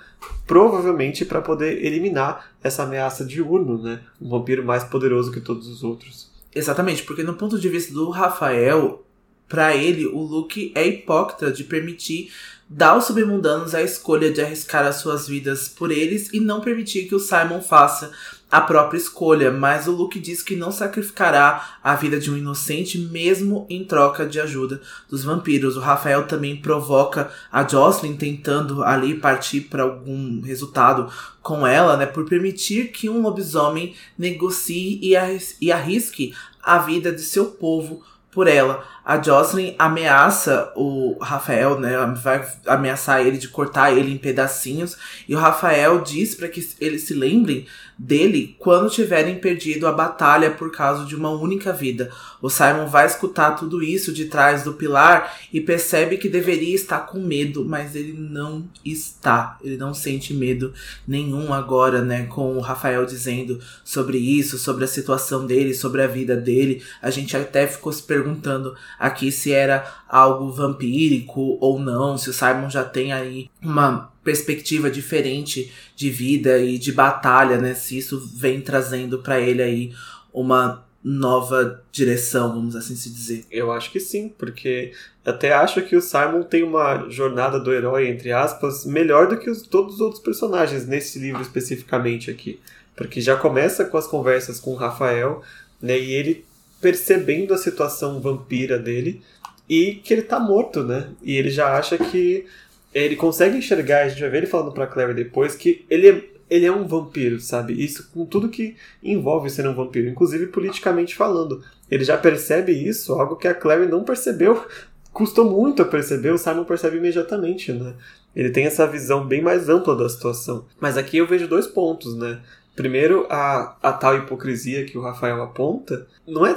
provavelmente 0.44 1.24
para 1.24 1.40
poder 1.40 1.84
eliminar 1.84 2.50
essa 2.62 2.82
ameaça 2.82 3.24
de 3.24 3.40
Urno, 3.40 3.80
né? 3.80 4.00
Um 4.20 4.28
vampiro 4.28 4.64
mais 4.64 4.82
poderoso 4.82 5.30
que 5.30 5.40
todos 5.40 5.68
os 5.68 5.84
outros. 5.84 6.32
Exatamente, 6.52 7.04
porque 7.04 7.22
no 7.22 7.34
ponto 7.34 7.58
de 7.58 7.68
vista 7.68 7.92
do 7.92 8.10
Rafael, 8.10 9.04
para 9.48 9.76
ele 9.76 10.06
o 10.06 10.18
Luke 10.18 10.72
é 10.74 10.86
hipócrita 10.86 11.52
de 11.52 11.62
permitir 11.62 12.32
dar 12.68 12.90
aos 12.90 13.04
submundanos 13.04 13.74
a 13.74 13.82
escolha 13.82 14.32
de 14.32 14.40
arriscar 14.40 14.84
as 14.84 14.96
suas 14.96 15.28
vidas 15.28 15.68
por 15.68 15.92
eles 15.92 16.32
e 16.32 16.40
não 16.40 16.60
permitir 16.60 17.06
que 17.06 17.14
o 17.14 17.20
Simon 17.20 17.60
faça 17.60 18.10
a 18.54 18.60
própria 18.60 18.98
escolha, 18.98 19.50
mas 19.50 19.88
o 19.88 19.90
Luke 19.90 20.20
diz 20.20 20.40
que 20.40 20.54
não 20.54 20.70
sacrificará 20.70 21.76
a 21.82 21.96
vida 21.96 22.20
de 22.20 22.30
um 22.30 22.36
inocente 22.36 22.96
mesmo 22.96 23.66
em 23.68 23.84
troca 23.84 24.24
de 24.24 24.40
ajuda 24.40 24.80
dos 25.10 25.24
vampiros. 25.24 25.76
O 25.76 25.80
Rafael 25.80 26.28
também 26.28 26.54
provoca 26.54 27.32
a 27.50 27.66
Jocelyn 27.66 28.14
tentando 28.16 28.84
ali 28.84 29.16
partir 29.16 29.62
para 29.62 29.82
algum 29.82 30.40
resultado 30.40 31.10
com 31.42 31.66
ela, 31.66 31.96
né, 31.96 32.06
por 32.06 32.26
permitir 32.26 32.92
que 32.92 33.10
um 33.10 33.22
lobisomem 33.22 33.96
negocie 34.16 35.00
e 35.02 35.72
arrisque 35.72 36.32
a 36.62 36.78
vida 36.78 37.10
de 37.10 37.22
seu 37.22 37.46
povo 37.46 38.04
por 38.30 38.46
ela. 38.46 38.84
A 39.04 39.20
Jocelyn 39.20 39.74
ameaça 39.78 40.72
o 40.74 41.18
Rafael, 41.20 41.78
né? 41.78 41.92
Vai 42.22 42.46
ameaçar 42.66 43.20
ele 43.20 43.36
de 43.36 43.48
cortar 43.48 43.92
ele 43.92 44.10
em 44.10 44.16
pedacinhos. 44.16 44.96
E 45.28 45.34
o 45.34 45.38
Rafael 45.38 46.00
diz 46.00 46.34
para 46.34 46.48
que 46.48 46.66
eles 46.80 47.02
se 47.02 47.12
lembrem 47.12 47.66
dele 47.98 48.56
quando 48.58 48.90
tiverem 48.90 49.38
perdido 49.38 49.86
a 49.86 49.92
batalha 49.92 50.50
por 50.50 50.72
causa 50.72 51.04
de 51.04 51.14
uma 51.14 51.30
única 51.30 51.72
vida. 51.72 52.10
O 52.40 52.50
Simon 52.50 52.86
vai 52.86 53.06
escutar 53.06 53.52
tudo 53.52 53.82
isso 53.82 54.12
de 54.12 54.24
trás 54.24 54.64
do 54.64 54.72
pilar 54.72 55.38
e 55.52 55.60
percebe 55.60 56.16
que 56.16 56.28
deveria 56.28 56.74
estar 56.74 57.00
com 57.00 57.20
medo, 57.20 57.64
mas 57.64 57.94
ele 57.94 58.12
não 58.12 58.64
está. 58.84 59.58
Ele 59.62 59.76
não 59.76 59.92
sente 59.92 60.32
medo 60.32 60.72
nenhum 61.06 61.52
agora, 61.52 62.02
né? 62.02 62.24
Com 62.24 62.56
o 62.56 62.60
Rafael 62.60 63.04
dizendo 63.04 63.60
sobre 63.84 64.18
isso, 64.18 64.58
sobre 64.58 64.84
a 64.84 64.88
situação 64.88 65.46
dele, 65.46 65.74
sobre 65.74 66.02
a 66.02 66.06
vida 66.06 66.36
dele. 66.36 66.82
A 67.02 67.10
gente 67.10 67.36
até 67.36 67.66
ficou 67.66 67.92
se 67.92 68.02
perguntando 68.02 68.74
aqui 68.98 69.30
se 69.30 69.52
era 69.52 69.84
algo 70.08 70.50
vampírico 70.50 71.58
ou 71.60 71.78
não, 71.78 72.16
se 72.16 72.30
o 72.30 72.32
Simon 72.32 72.70
já 72.70 72.84
tem 72.84 73.12
aí 73.12 73.50
uma 73.62 74.12
perspectiva 74.22 74.90
diferente 74.90 75.72
de 75.94 76.10
vida 76.10 76.58
e 76.58 76.78
de 76.78 76.92
batalha, 76.92 77.58
né? 77.58 77.74
Se 77.74 77.98
isso 77.98 78.18
vem 78.34 78.60
trazendo 78.60 79.18
para 79.18 79.38
ele 79.38 79.62
aí 79.62 79.92
uma 80.32 80.84
nova 81.04 81.84
direção, 81.92 82.54
vamos 82.54 82.74
assim 82.74 82.96
se 82.96 83.10
dizer. 83.10 83.44
Eu 83.50 83.70
acho 83.70 83.92
que 83.92 84.00
sim, 84.00 84.32
porque 84.38 84.92
até 85.22 85.52
acho 85.52 85.82
que 85.82 85.94
o 85.94 86.00
Simon 86.00 86.42
tem 86.42 86.62
uma 86.62 87.10
jornada 87.10 87.60
do 87.60 87.72
herói, 87.72 88.08
entre 88.08 88.32
aspas, 88.32 88.86
melhor 88.86 89.28
do 89.28 89.38
que 89.38 89.50
os, 89.50 89.62
todos 89.62 89.96
os 89.96 90.00
outros 90.00 90.22
personagens 90.22 90.86
nesse 90.86 91.18
livro 91.18 91.42
especificamente 91.42 92.30
aqui. 92.30 92.58
Porque 92.96 93.20
já 93.20 93.36
começa 93.36 93.84
com 93.84 93.98
as 93.98 94.06
conversas 94.06 94.58
com 94.58 94.70
o 94.70 94.76
Rafael, 94.76 95.42
né? 95.80 95.98
E 95.98 96.14
ele 96.14 96.46
percebendo 96.84 97.54
a 97.54 97.56
situação 97.56 98.20
vampira 98.20 98.78
dele 98.78 99.22
e 99.66 99.94
que 100.04 100.12
ele 100.12 100.20
tá 100.20 100.38
morto, 100.38 100.82
né? 100.82 101.08
E 101.22 101.34
ele 101.34 101.48
já 101.48 101.78
acha 101.78 101.96
que 101.96 102.44
ele 102.92 103.16
consegue 103.16 103.56
enxergar, 103.56 104.02
a 104.02 104.08
gente 104.10 104.20
vai 104.20 104.28
ver 104.28 104.36
ele 104.36 104.46
falando 104.46 104.70
pra 104.70 104.86
Claire 104.86 105.14
depois, 105.14 105.54
que 105.56 105.86
ele 105.88 106.10
é, 106.10 106.24
ele 106.50 106.66
é 106.66 106.70
um 106.70 106.86
vampiro, 106.86 107.40
sabe? 107.40 107.72
Isso 107.72 108.10
com 108.12 108.26
tudo 108.26 108.50
que 108.50 108.76
envolve 109.02 109.48
ser 109.48 109.66
um 109.66 109.74
vampiro, 109.74 110.10
inclusive 110.10 110.48
politicamente 110.48 111.14
falando. 111.14 111.64
Ele 111.90 112.04
já 112.04 112.18
percebe 112.18 112.72
isso, 112.72 113.14
algo 113.14 113.36
que 113.36 113.48
a 113.48 113.54
Claire 113.54 113.88
não 113.88 114.04
percebeu, 114.04 114.62
custou 115.10 115.50
muito 115.50 115.80
a 115.80 115.86
perceber, 115.86 116.32
o 116.32 116.38
Simon 116.38 116.64
percebe 116.64 116.98
imediatamente, 116.98 117.72
né? 117.72 117.94
Ele 118.36 118.50
tem 118.50 118.66
essa 118.66 118.86
visão 118.86 119.26
bem 119.26 119.40
mais 119.40 119.70
ampla 119.70 119.96
da 119.96 120.06
situação. 120.06 120.66
Mas 120.78 120.98
aqui 120.98 121.16
eu 121.16 121.26
vejo 121.26 121.48
dois 121.48 121.66
pontos, 121.66 122.14
né? 122.14 122.42
Primeiro, 122.74 123.26
a, 123.30 123.76
a 123.82 123.92
tal 123.92 124.16
hipocrisia 124.16 124.84
que 124.84 124.98
o 124.98 125.00
Rafael 125.00 125.42
aponta 125.42 126.06
não 126.26 126.44
é 126.44 126.56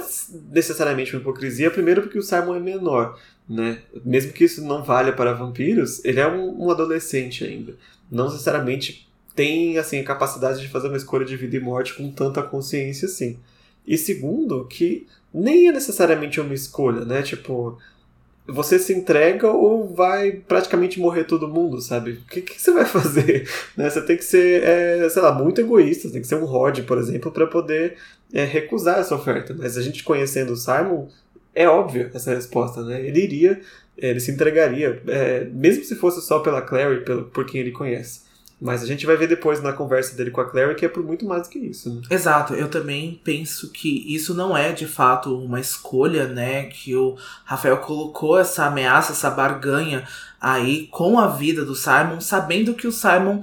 necessariamente 0.50 1.14
uma 1.14 1.20
hipocrisia, 1.20 1.70
primeiro 1.70 2.02
porque 2.02 2.18
o 2.18 2.22
Simon 2.22 2.56
é 2.56 2.60
menor 2.60 3.16
né? 3.48 3.80
Mesmo 4.04 4.32
que 4.32 4.44
isso 4.44 4.62
não 4.62 4.84
valha 4.84 5.12
para 5.12 5.32
vampiros, 5.32 6.04
ele 6.04 6.20
é 6.20 6.28
um, 6.28 6.66
um 6.66 6.70
adolescente 6.70 7.44
ainda. 7.44 7.74
Não 8.10 8.26
necessariamente 8.26 9.08
tem 9.34 9.78
assim 9.78 10.00
a 10.00 10.04
capacidade 10.04 10.60
de 10.60 10.68
fazer 10.68 10.88
uma 10.88 10.96
escolha 10.96 11.24
de 11.24 11.36
vida 11.36 11.56
e 11.56 11.60
morte 11.60 11.94
com 11.94 12.10
tanta 12.10 12.42
consciência 12.42 13.06
assim. 13.06 13.38
E 13.86 13.96
segundo, 13.96 14.66
que 14.66 15.06
nem 15.32 15.68
é 15.68 15.72
necessariamente 15.72 16.40
uma 16.40 16.52
escolha, 16.52 17.04
né? 17.04 17.22
Tipo, 17.22 17.78
você 18.48 18.78
se 18.78 18.94
entrega 18.94 19.50
ou 19.50 19.86
vai 19.86 20.32
praticamente 20.32 20.98
morrer 20.98 21.24
todo 21.24 21.46
mundo, 21.46 21.82
sabe? 21.82 22.12
O 22.12 22.24
que, 22.30 22.40
que 22.40 22.60
você 22.60 22.72
vai 22.72 22.84
fazer? 22.86 23.46
Né? 23.76 23.90
Você 23.90 24.00
tem 24.00 24.16
que 24.16 24.24
ser, 24.24 24.62
é, 24.64 25.08
sei 25.10 25.20
lá, 25.20 25.32
muito 25.32 25.60
egoísta, 25.60 26.10
tem 26.10 26.22
que 26.22 26.26
ser 26.26 26.36
um 26.36 26.46
Rod, 26.46 26.80
por 26.80 26.96
exemplo, 26.96 27.30
para 27.30 27.46
poder 27.46 27.96
é, 28.32 28.44
recusar 28.44 28.98
essa 28.98 29.14
oferta. 29.14 29.54
Mas 29.56 29.76
a 29.76 29.82
gente 29.82 30.02
conhecendo 30.02 30.54
o 30.54 30.56
Simon, 30.56 31.08
é 31.54 31.68
óbvia 31.68 32.10
essa 32.14 32.34
resposta, 32.34 32.82
né? 32.82 33.04
Ele 33.06 33.20
iria, 33.20 33.60
ele 33.96 34.18
se 34.18 34.30
entregaria, 34.30 35.02
é, 35.08 35.44
mesmo 35.52 35.84
se 35.84 35.94
fosse 35.94 36.22
só 36.22 36.38
pela 36.38 36.62
Clary, 36.62 37.04
pelo, 37.04 37.24
por 37.24 37.44
quem 37.44 37.60
ele 37.60 37.72
conhece. 37.72 38.27
Mas 38.60 38.82
a 38.82 38.86
gente 38.86 39.06
vai 39.06 39.16
ver 39.16 39.28
depois 39.28 39.62
na 39.62 39.72
conversa 39.72 40.16
dele 40.16 40.32
com 40.32 40.40
a 40.40 40.44
Clary 40.44 40.74
que 40.74 40.84
é 40.84 40.88
por 40.88 41.02
muito 41.04 41.24
mais 41.24 41.44
do 41.44 41.48
que 41.48 41.58
isso. 41.58 41.94
Né? 41.94 42.02
Exato, 42.10 42.54
eu 42.54 42.68
também 42.68 43.20
penso 43.22 43.70
que 43.70 44.12
isso 44.12 44.34
não 44.34 44.56
é 44.56 44.72
de 44.72 44.86
fato 44.86 45.38
uma 45.38 45.60
escolha, 45.60 46.26
né? 46.26 46.64
Que 46.64 46.96
o 46.96 47.16
Rafael 47.44 47.78
colocou 47.78 48.38
essa 48.38 48.66
ameaça, 48.66 49.12
essa 49.12 49.30
barganha 49.30 50.06
aí 50.40 50.88
com 50.88 51.18
a 51.18 51.28
vida 51.28 51.64
do 51.64 51.76
Simon, 51.76 52.20
sabendo 52.20 52.74
que 52.74 52.86
o 52.86 52.92
Simon 52.92 53.42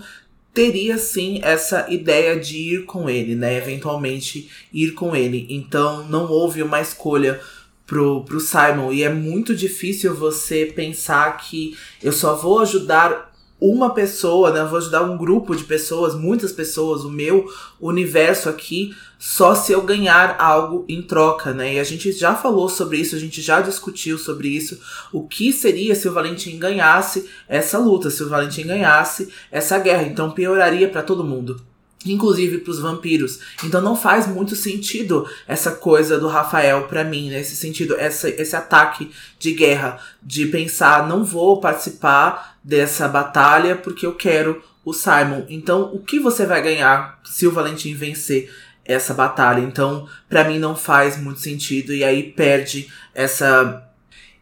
teria 0.53 0.97
sim 0.97 1.39
essa 1.43 1.85
ideia 1.89 2.39
de 2.39 2.57
ir 2.57 2.85
com 2.85 3.09
ele, 3.09 3.35
né? 3.35 3.57
Eventualmente 3.57 4.49
ir 4.73 4.91
com 4.91 5.15
ele. 5.15 5.47
Então 5.49 6.05
não 6.09 6.29
houve 6.29 6.61
uma 6.61 6.81
escolha 6.81 7.39
pro, 7.87 8.23
pro 8.23 8.39
Simon. 8.39 8.91
E 8.91 9.03
é 9.03 9.09
muito 9.09 9.55
difícil 9.55 10.13
você 10.13 10.65
pensar 10.65 11.37
que 11.37 11.77
eu 12.01 12.11
só 12.11 12.35
vou 12.35 12.59
ajudar 12.59 13.33
uma 13.71 13.93
pessoa, 13.93 14.51
né? 14.51 14.61
Eu 14.61 14.67
vou 14.67 14.77
ajudar 14.77 15.03
um 15.03 15.17
grupo 15.17 15.55
de 15.55 15.63
pessoas, 15.63 16.15
muitas 16.15 16.51
pessoas, 16.51 17.03
o 17.03 17.09
meu 17.09 17.45
universo 17.79 18.49
aqui, 18.49 18.95
só 19.17 19.55
se 19.55 19.71
eu 19.71 19.81
ganhar 19.81 20.35
algo 20.39 20.85
em 20.87 21.01
troca, 21.01 21.53
né? 21.53 21.75
E 21.75 21.79
a 21.79 21.83
gente 21.83 22.11
já 22.11 22.35
falou 22.35 22.69
sobre 22.69 22.97
isso, 22.97 23.15
a 23.15 23.19
gente 23.19 23.41
já 23.41 23.61
discutiu 23.61 24.17
sobre 24.17 24.49
isso. 24.49 24.79
O 25.11 25.27
que 25.27 25.51
seria 25.51 25.95
se 25.95 26.07
o 26.07 26.13
Valentim 26.13 26.57
ganhasse 26.57 27.29
essa 27.47 27.77
luta, 27.77 28.09
se 28.09 28.23
o 28.23 28.29
Valentim 28.29 28.63
ganhasse 28.63 29.29
essa 29.51 29.79
guerra? 29.79 30.03
Então 30.03 30.31
pioraria 30.31 30.89
para 30.89 31.03
todo 31.03 31.23
mundo 31.23 31.74
inclusive 32.05 32.59
para 32.59 32.71
os 32.71 32.79
vampiros. 32.79 33.39
Então 33.63 33.81
não 33.81 33.95
faz 33.95 34.27
muito 34.27 34.55
sentido 34.55 35.27
essa 35.47 35.71
coisa 35.71 36.19
do 36.19 36.27
Rafael 36.27 36.83
para 36.83 37.03
mim, 37.03 37.29
nesse 37.29 37.51
né? 37.51 37.57
sentido, 37.57 37.95
essa, 37.97 38.29
esse 38.29 38.55
ataque 38.55 39.11
de 39.39 39.53
guerra, 39.53 39.99
de 40.21 40.45
pensar, 40.45 41.07
não 41.07 41.23
vou 41.23 41.59
participar 41.59 42.57
dessa 42.63 43.07
batalha 43.07 43.75
porque 43.75 44.05
eu 44.05 44.13
quero 44.13 44.61
o 44.83 44.93
Simon. 44.93 45.45
Então, 45.49 45.91
o 45.93 45.99
que 45.99 46.19
você 46.19 46.45
vai 46.45 46.61
ganhar 46.61 47.19
se 47.23 47.47
o 47.47 47.51
Valentim 47.51 47.93
vencer 47.95 48.53
essa 48.85 49.13
batalha? 49.13 49.61
Então, 49.61 50.07
para 50.29 50.43
mim 50.43 50.59
não 50.59 50.75
faz 50.75 51.17
muito 51.17 51.39
sentido 51.39 51.93
e 51.93 52.03
aí 52.03 52.23
perde 52.23 52.87
essa 53.13 53.83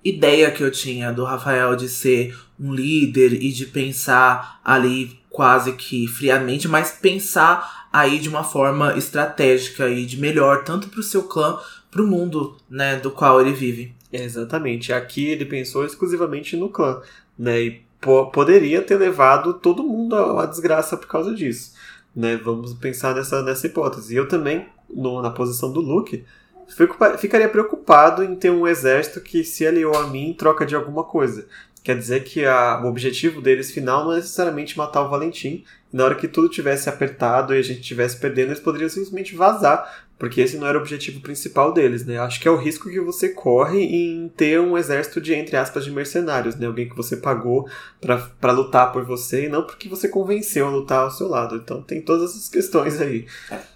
ideia 0.04 0.52
que 0.52 0.62
eu 0.62 0.70
tinha 0.70 1.14
do 1.14 1.24
Rafael 1.24 1.76
de 1.76 1.88
ser 1.88 2.38
um 2.60 2.74
líder 2.74 3.34
e 3.42 3.52
de 3.52 3.66
pensar 3.66 4.60
ali 4.64 5.20
quase 5.34 5.74
que 5.74 6.08
friamente, 6.08 6.68
mas 6.68 6.92
pensar 6.92 7.88
aí 7.92 8.20
de 8.20 8.30
uma 8.30 8.44
forma 8.44 8.96
estratégica 8.96 9.90
e 9.90 10.06
de 10.06 10.20
melhor, 10.20 10.64
tanto 10.64 10.88
para 10.88 11.00
o 11.00 11.04
seu 11.04 11.24
clã, 11.24 11.60
para 11.90 12.04
o 12.04 12.08
mundo 12.08 12.56
né, 12.70 12.98
do 12.98 13.10
qual 13.10 13.42
ele 13.42 13.52
vive. 13.52 13.96
Exatamente. 14.12 14.94
Aqui 14.94 15.26
ele 15.26 15.44
pensou 15.44 15.86
exclusivamente 15.86 16.56
no 16.56 16.70
clã, 16.70 17.02
né? 17.38 17.62
E 17.62 17.82
po 18.00 18.28
poderia 18.28 18.82
ter 18.84 18.96
levado 18.96 19.56
todo 19.56 19.84
mundo 19.84 20.16
à 20.16 20.46
desgraça 20.46 20.96
por 20.96 21.08
causa 21.08 21.34
disso. 21.34 21.74
Né? 22.16 22.38
Vamos 22.38 22.76
pensar 22.76 23.16
nessa, 23.16 23.42
nessa 23.42 23.66
hipótese. 23.66 24.14
E 24.14 24.18
eu 24.18 24.28
também, 24.28 24.68
no, 24.88 25.20
na 25.20 25.32
posição 25.32 25.72
do 25.72 25.80
Luke, 25.80 26.24
fico, 26.68 26.96
ficaria 27.18 27.50
preocupado 27.50 28.24
em 28.24 28.36
ter 28.36 28.52
um 28.52 28.68
exército 28.68 29.20
que 29.20 29.44
se 29.44 29.66
aliou 29.66 29.96
a 29.98 30.06
mim 30.08 30.30
em 30.30 30.34
troca 30.34 30.64
de 30.64 30.76
alguma 30.76 31.04
coisa. 31.04 31.48
Quer 31.84 31.98
dizer 31.98 32.24
que 32.24 32.46
a, 32.46 32.82
o 32.82 32.88
objetivo 32.88 33.42
deles 33.42 33.72
final 33.72 34.06
não 34.06 34.14
é 34.14 34.16
necessariamente 34.16 34.78
matar 34.78 35.02
o 35.02 35.10
Valentim, 35.10 35.66
na 35.92 36.06
hora 36.06 36.16
que 36.16 36.28
tudo 36.28 36.50
tivesse 36.50 36.90
apertado 36.90 37.54
e 37.54 37.60
a 37.60 37.62
gente 37.62 37.82
tivesse 37.82 38.18
perdendo, 38.18 38.48
eles 38.48 38.60
poderiam 38.60 38.90
simplesmente 38.90 39.36
vazar 39.36 40.03
porque 40.24 40.40
esse 40.40 40.56
não 40.56 40.66
era 40.66 40.78
o 40.78 40.82
objetivo 40.82 41.20
principal 41.20 41.74
deles, 41.74 42.06
né? 42.06 42.18
Acho 42.18 42.40
que 42.40 42.48
é 42.48 42.52
o 42.52 42.56
risco 42.56 42.90
que 42.90 43.02
você 43.02 43.28
corre 43.28 43.84
em 43.84 44.30
ter 44.30 44.58
um 44.58 44.78
exército 44.78 45.20
de, 45.20 45.34
entre 45.34 45.58
aspas, 45.58 45.84
de 45.84 45.92
mercenários, 45.92 46.56
né? 46.56 46.66
Alguém 46.66 46.88
que 46.88 46.96
você 46.96 47.18
pagou 47.18 47.68
para 48.00 48.54
lutar 48.54 48.94
por 48.94 49.04
você 49.04 49.48
e 49.48 49.50
não 49.50 49.64
porque 49.64 49.90
você 49.90 50.08
convenceu 50.08 50.66
a 50.66 50.70
lutar 50.70 51.00
ao 51.02 51.12
seu 51.12 51.28
lado. 51.28 51.58
Então 51.58 51.82
tem 51.82 52.02
todas 52.02 52.32
essas 52.32 52.48
questões 52.48 53.02
aí. 53.02 53.26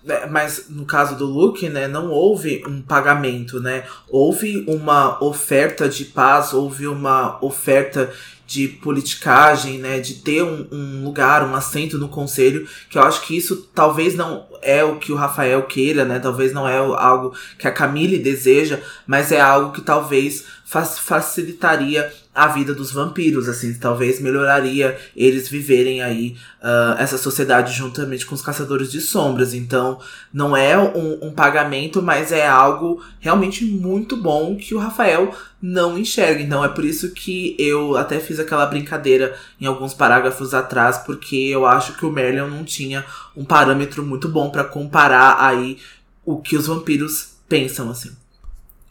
É, 0.08 0.26
mas 0.28 0.70
no 0.70 0.86
caso 0.86 1.18
do 1.18 1.26
Luke, 1.26 1.68
né, 1.68 1.86
não 1.86 2.12
houve 2.12 2.64
um 2.66 2.82
pagamento, 2.82 3.60
né? 3.60 3.84
Houve 4.08 4.64
uma 4.70 5.22
oferta 5.22 5.90
de 5.90 6.06
paz, 6.06 6.54
houve 6.54 6.88
uma 6.88 7.44
oferta 7.44 8.10
de 8.48 8.70
politicagem, 8.70 9.78
né, 9.78 10.00
de 10.00 10.16
ter 10.16 10.42
um, 10.42 10.66
um, 10.72 11.04
lugar, 11.04 11.46
um 11.46 11.54
assento 11.54 11.98
no 11.98 12.08
conselho, 12.08 12.66
que 12.90 12.98
eu 12.98 13.04
acho 13.04 13.22
que 13.22 13.36
isso 13.36 13.70
talvez 13.76 14.16
não 14.16 14.48
é 14.62 14.82
o 14.86 14.96
que 14.96 15.12
o 15.12 15.16
Rafael 15.16 15.64
queira, 15.64 16.06
né, 16.06 16.18
talvez 16.18 16.54
não 16.54 16.66
é 16.66 16.78
algo 16.78 17.36
que 17.60 17.68
a 17.68 17.72
Camille 17.72 18.18
deseja, 18.18 18.80
mas 19.06 19.34
é 19.34 19.42
algo 19.42 19.74
que 19.74 19.82
talvez 19.82 20.46
facilitaria 20.70 22.12
a 22.36 22.48
vida 22.48 22.74
dos 22.74 22.92
vampiros, 22.92 23.48
assim, 23.48 23.74
talvez 23.74 24.20
melhoraria 24.20 24.98
eles 25.16 25.48
viverem 25.48 26.04
aí 26.04 26.36
uh, 26.62 27.00
essa 27.00 27.18
sociedade 27.18 27.74
juntamente 27.74 28.26
com 28.26 28.36
os 28.36 28.42
caçadores 28.42 28.92
de 28.92 29.00
sombras. 29.00 29.54
Então, 29.54 29.98
não 30.32 30.56
é 30.56 30.78
um, 30.78 31.28
um, 31.28 31.32
pagamento, 31.32 32.02
mas 32.02 32.34
é 32.34 32.46
algo 32.46 33.02
realmente 33.22 33.64
muito 33.64 34.18
bom 34.18 34.58
que 34.58 34.76
o 34.76 34.78
Rafael 34.78 35.34
não 35.62 35.98
enxerga. 35.98 36.42
Então, 36.42 36.64
é 36.64 36.68
por 36.68 36.84
isso 36.84 37.12
que 37.12 37.56
eu 37.58 37.96
até 37.96 38.20
fiz 38.20 38.38
aquela 38.38 38.66
brincadeira 38.66 39.38
em 39.62 39.66
alguns 39.66 39.94
parágrafos 39.94 40.54
atrás, 40.54 40.98
porque 40.98 41.36
eu 41.36 41.66
acho 41.66 41.94
que 41.94 42.06
o 42.06 42.12
Merlin 42.12 42.52
não 42.52 42.66
tinha 42.66 43.06
um 43.38 43.46
parâmetro 43.46 44.06
muito 44.06 44.28
bom 44.28 44.50
para 44.50 44.66
comparar 44.66 45.38
aí 45.40 45.78
o 46.26 46.42
que 46.42 46.58
os 46.58 46.68
vampiros 46.68 47.38
pensam, 47.48 47.90
assim. 47.90 48.12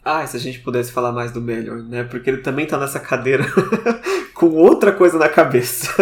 Ah, 0.07 0.25
se 0.25 0.37
a 0.37 0.39
gente 0.39 0.59
pudesse 0.59 0.89
falar 0.89 1.11
mais 1.11 1.33
do 1.33 1.41
Melior, 1.41 1.83
né? 1.83 2.03
Porque 2.05 2.29
ele 2.29 2.37
também 2.37 2.65
tá 2.65 2.77
nessa 2.77 2.97
cadeira 2.97 3.45
com 4.33 4.47
outra 4.51 4.93
coisa 4.93 5.17
na 5.17 5.27
cabeça. 5.27 5.93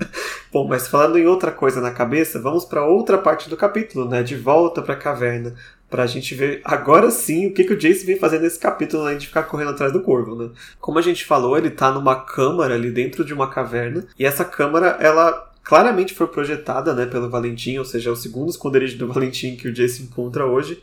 Bom, 0.52 0.68
mas 0.68 0.86
falando 0.86 1.16
em 1.16 1.26
outra 1.26 1.50
coisa 1.50 1.80
na 1.80 1.90
cabeça, 1.90 2.38
vamos 2.38 2.66
para 2.66 2.84
outra 2.84 3.16
parte 3.16 3.48
do 3.48 3.56
capítulo, 3.56 4.06
né? 4.06 4.22
De 4.22 4.36
volta 4.36 4.82
para 4.82 4.92
a 4.92 4.98
caverna, 4.98 5.54
pra 5.88 6.06
gente 6.06 6.34
ver 6.34 6.60
agora 6.62 7.10
sim 7.10 7.46
o 7.46 7.54
que, 7.54 7.64
que 7.64 7.72
o 7.72 7.78
Jace 7.78 8.04
vem 8.04 8.18
fazendo 8.18 8.42
nesse 8.42 8.58
capítulo 8.58 9.02
além 9.02 9.16
de 9.16 9.28
ficar 9.28 9.44
correndo 9.44 9.70
atrás 9.70 9.90
do 9.92 10.02
corvo, 10.02 10.36
né? 10.36 10.50
Como 10.78 10.98
a 10.98 11.02
gente 11.02 11.24
falou, 11.24 11.56
ele 11.56 11.70
tá 11.70 11.90
numa 11.90 12.16
câmara 12.16 12.74
ali 12.74 12.90
dentro 12.90 13.24
de 13.24 13.32
uma 13.32 13.48
caverna, 13.48 14.06
e 14.18 14.26
essa 14.26 14.44
câmara, 14.44 14.98
ela 15.00 15.50
claramente 15.62 16.12
foi 16.12 16.26
projetada, 16.26 16.92
né, 16.92 17.06
pelo 17.06 17.30
Valentim, 17.30 17.78
ou 17.78 17.84
seja, 17.86 18.10
é 18.10 18.12
o 18.12 18.16
segundo 18.16 18.50
esconderijo 18.50 18.98
do 18.98 19.08
Valentim 19.10 19.56
que 19.56 19.68
o 19.68 19.72
Jace 19.72 20.02
encontra 20.02 20.44
hoje. 20.44 20.82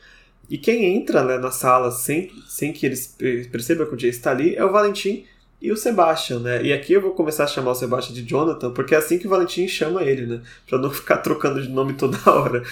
E 0.52 0.58
quem 0.58 0.98
entra 0.98 1.24
né, 1.24 1.38
na 1.38 1.50
sala 1.50 1.90
sem, 1.92 2.30
sem 2.46 2.74
que 2.74 2.86
eles 2.86 3.16
percebam 3.50 3.88
que 3.88 3.96
o 3.96 3.98
Jay 3.98 4.10
está 4.10 4.32
ali 4.32 4.54
é 4.54 4.66
o 4.66 4.70
Valentim 4.70 5.26
e 5.62 5.72
o 5.72 5.78
Sebastian, 5.78 6.40
né? 6.40 6.62
E 6.62 6.74
aqui 6.74 6.92
eu 6.92 7.00
vou 7.00 7.12
começar 7.12 7.46
a 7.46 7.48
chamar 7.48 7.72
o 7.72 7.76
Sebastian 7.76 8.14
de 8.14 8.24
Jonathan, 8.24 8.70
porque 8.72 8.94
é 8.94 8.98
assim 8.98 9.18
que 9.18 9.26
o 9.26 9.30
Valentim 9.30 9.66
chama 9.66 10.04
ele, 10.04 10.26
né? 10.26 10.42
Pra 10.68 10.78
não 10.78 10.90
ficar 10.92 11.20
trocando 11.20 11.62
de 11.62 11.70
nome 11.70 11.94
toda 11.94 12.18
hora. 12.30 12.64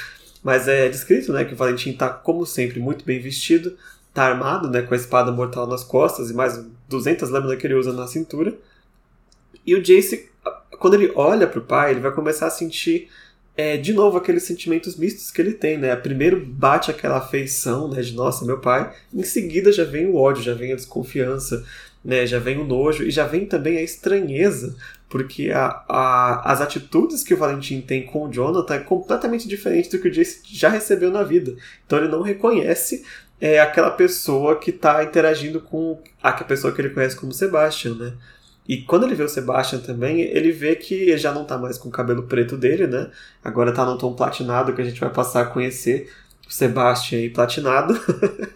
Mas 0.43 0.67
é 0.67 0.89
descrito, 0.89 1.31
né, 1.31 1.45
que 1.45 1.53
o 1.53 1.55
Valentim 1.55 1.93
tá, 1.93 2.09
como 2.09 2.45
sempre, 2.45 2.81
muito 2.81 3.05
bem 3.05 3.21
vestido, 3.21 3.77
tá 4.13 4.25
armado, 4.25 4.69
né, 4.69 4.81
com 4.81 4.93
a 4.93 4.97
espada 4.97 5.31
mortal 5.31 5.65
nas 5.65 5.83
costas 5.83 6.29
e 6.29 6.33
mais 6.33 6.61
200 6.89 7.29
lâminas 7.29 7.57
que 7.57 7.65
ele 7.65 7.75
usa 7.75 7.93
na 7.93 8.07
cintura. 8.07 8.57
E 9.65 9.73
o 9.73 9.81
Jace, 9.81 10.29
quando 10.79 10.95
ele 10.95 11.13
olha 11.15 11.47
pro 11.47 11.61
pai, 11.61 11.91
ele 11.91 12.01
vai 12.01 12.11
começar 12.11 12.47
a 12.47 12.51
sentir 12.51 13.09
é, 13.59 13.75
de 13.75 13.91
novo, 13.91 14.17
aqueles 14.17 14.43
sentimentos 14.43 14.95
mistos 14.95 15.29
que 15.29 15.41
ele 15.41 15.51
tem, 15.51 15.77
né? 15.77 15.93
Primeiro 15.93 16.39
bate 16.45 16.89
aquela 16.89 17.17
afeição, 17.17 17.89
né, 17.89 18.01
de 18.01 18.15
nossa, 18.15 18.45
meu 18.45 18.57
pai, 18.57 18.89
em 19.13 19.21
seguida 19.21 19.69
já 19.69 19.83
vem 19.83 20.07
o 20.07 20.15
ódio, 20.15 20.41
já 20.41 20.53
vem 20.53 20.71
a 20.71 20.77
desconfiança, 20.77 21.65
né, 22.01 22.25
já 22.25 22.39
vem 22.39 22.57
o 22.57 22.63
nojo 22.63 23.03
e 23.03 23.11
já 23.11 23.27
vem 23.27 23.45
também 23.45 23.77
a 23.77 23.81
estranheza, 23.81 24.77
porque 25.09 25.51
a, 25.51 25.83
a, 25.89 26.53
as 26.53 26.61
atitudes 26.61 27.21
que 27.21 27.33
o 27.33 27.37
Valentim 27.37 27.81
tem 27.81 28.05
com 28.05 28.29
o 28.29 28.31
Jonathan 28.31 28.75
é 28.75 28.79
completamente 28.79 29.45
diferente 29.45 29.89
do 29.89 29.99
que 29.99 30.07
o 30.07 30.11
Jace 30.11 30.39
já 30.45 30.69
recebeu 30.69 31.11
na 31.11 31.23
vida. 31.23 31.53
Então 31.85 31.99
ele 31.99 32.07
não 32.07 32.21
reconhece 32.21 33.03
é, 33.41 33.59
aquela 33.59 33.91
pessoa 33.91 34.57
que 34.57 34.69
está 34.69 35.03
interagindo 35.03 35.59
com 35.59 36.01
a 36.23 36.31
pessoa 36.31 36.73
que 36.73 36.79
ele 36.79 36.91
conhece 36.91 37.17
como 37.17 37.33
Sebastian, 37.33 37.95
né? 37.95 38.13
E 38.69 38.77
quando 38.77 39.05
ele 39.05 39.15
vê 39.15 39.23
o 39.23 39.27
Sebastian 39.27 39.79
também, 39.79 40.21
ele 40.21 40.51
vê 40.51 40.75
que 40.75 40.93
ele 40.93 41.17
já 41.17 41.33
não 41.33 41.43
tá 41.43 41.57
mais 41.57 41.75
com 41.75 41.89
o 41.89 41.91
cabelo 41.91 42.27
preto 42.27 42.55
dele, 42.55 42.85
né? 42.85 43.09
Agora 43.43 43.73
tá 43.73 43.83
no 43.83 43.97
tom 43.97 44.13
platinado 44.13 44.73
que 44.73 44.81
a 44.81 44.85
gente 44.85 45.01
vai 45.01 45.09
passar 45.09 45.41
a 45.41 45.45
conhecer 45.47 46.07
o 46.47 46.53
Sebastian 46.53 47.17
aí 47.17 47.31
platinado. 47.31 47.99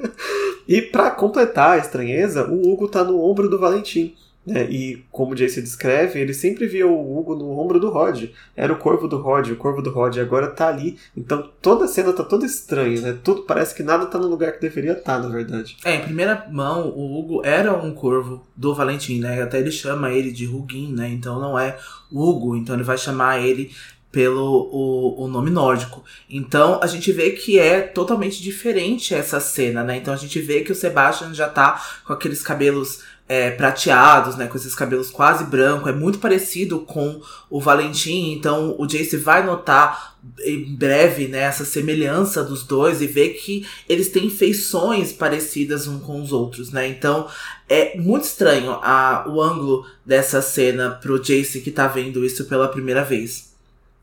e 0.70 0.84
para 0.84 1.09
completar 1.09 1.72
a 1.72 1.78
estranheza, 1.80 2.47
o 2.47 2.72
Hugo 2.72 2.88
tá 2.88 3.03
no 3.03 3.20
ombro 3.20 3.49
do 3.49 3.57
Valentim. 3.57 4.16
Né? 4.46 4.70
E 4.70 5.06
como 5.10 5.32
o 5.32 5.36
Jace 5.36 5.62
descreve, 5.62 6.20
ele 6.20 6.34
sempre 6.34 6.68
via 6.68 6.86
o 6.86 7.18
Hugo 7.18 7.36
no 7.36 7.58
ombro 7.58 7.80
do 7.80 7.89
Rod. 7.89 8.26
Era 8.56 8.74
o 8.74 8.78
corvo 8.78 9.08
do 9.08 9.18
Rod, 9.18 9.50
o 9.50 9.56
corvo 9.56 9.82
do 9.82 9.89
Rod 9.89 10.18
agora 10.18 10.48
tá 10.48 10.68
ali. 10.68 10.98
Então 11.16 11.50
toda 11.62 11.86
a 11.86 11.88
cena 11.88 12.12
tá 12.12 12.24
toda 12.24 12.46
estranha, 12.46 13.00
né? 13.00 13.18
Tudo 13.24 13.44
parece 13.44 13.74
que 13.74 13.84
nada 13.84 14.06
tá 14.06 14.18
no 14.18 14.28
lugar 14.28 14.54
que 14.54 14.62
deveria 14.62 14.94
estar, 14.94 15.22
tá, 15.22 15.28
na 15.28 15.34
verdade. 15.34 15.78
É, 15.86 15.96
em 15.96 16.02
primeira 16.02 16.46
mão, 16.52 16.89
o 16.89 17.18
Hugo 17.18 17.41
era 17.46 17.74
um 17.74 17.94
corvo 17.94 18.46
do 18.56 18.76
Valentim, 18.76 19.20
né? 19.20 19.41
Até 19.41 19.60
ele 19.60 19.72
chama 19.72 20.12
ele 20.12 20.32
de 20.32 20.46
Hugin, 20.46 20.94
né? 20.94 21.08
Então 21.10 21.39
não 21.39 21.58
é 21.58 21.78
Hugo, 22.12 22.56
então 22.58 22.76
ele 22.76 22.84
vai 22.84 22.98
chamar 22.98 23.39
ele 23.39 23.72
pelo 24.14 24.70
o, 24.72 25.24
o 25.24 25.28
nome 25.28 25.50
nórdico. 25.50 26.04
Então 26.30 26.80
a 26.84 26.86
gente 26.86 27.12
vê 27.12 27.32
que 27.32 27.58
é 27.58 27.82
totalmente 27.82 28.44
diferente 28.44 29.16
essa 29.16 29.39
cena, 29.39 29.84
né? 29.84 29.98
Então 29.98 30.14
a 30.14 30.18
gente 30.18 30.39
vê 30.39 30.62
que 30.62 30.72
o 30.72 30.76
Sebastian 30.76 31.34
já 31.34 31.50
tá 31.50 31.84
com 32.06 32.14
aqueles 32.14 32.44
cabelos 32.44 33.02
é, 33.28 33.52
prateados, 33.52 34.36
né, 34.36 34.48
com 34.48 34.58
esses 34.58 34.76
cabelos 34.76 35.10
quase 35.10 35.46
brancos, 35.46 35.88
é 35.88 35.94
muito 35.94 36.20
parecido 36.20 36.82
com 36.82 37.22
o 37.50 37.60
Valentim, 37.60 38.34
então 38.34 38.76
o 38.78 38.86
Jace 38.86 39.16
vai 39.18 39.46
notar 39.46 40.16
em 40.40 40.76
breve 40.76 41.28
né, 41.28 41.40
essa 41.40 41.66
semelhança 41.66 42.44
dos 42.44 42.64
dois 42.64 43.02
e 43.02 43.08
ver 43.08 43.30
que 43.30 43.66
eles 43.88 44.10
têm 44.10 44.30
feições 44.30 45.12
parecidas 45.12 45.88
uns 45.88 46.04
com 46.04 46.22
os 46.22 46.32
outros, 46.32 46.72
né? 46.72 46.88
Então 46.88 47.28
é 47.68 47.98
muito 47.98 48.24
estranho 48.24 48.72
a, 48.82 49.26
o 49.28 49.42
ângulo 49.42 49.86
dessa 50.06 50.42
cena 50.42 50.92
pro 50.92 51.20
Jace 51.20 51.62
que 51.62 51.72
tá 51.72 51.88
vendo 51.88 52.26
isso 52.26 52.46
pela 52.46 52.68
primeira 52.68 53.04
vez. 53.04 53.53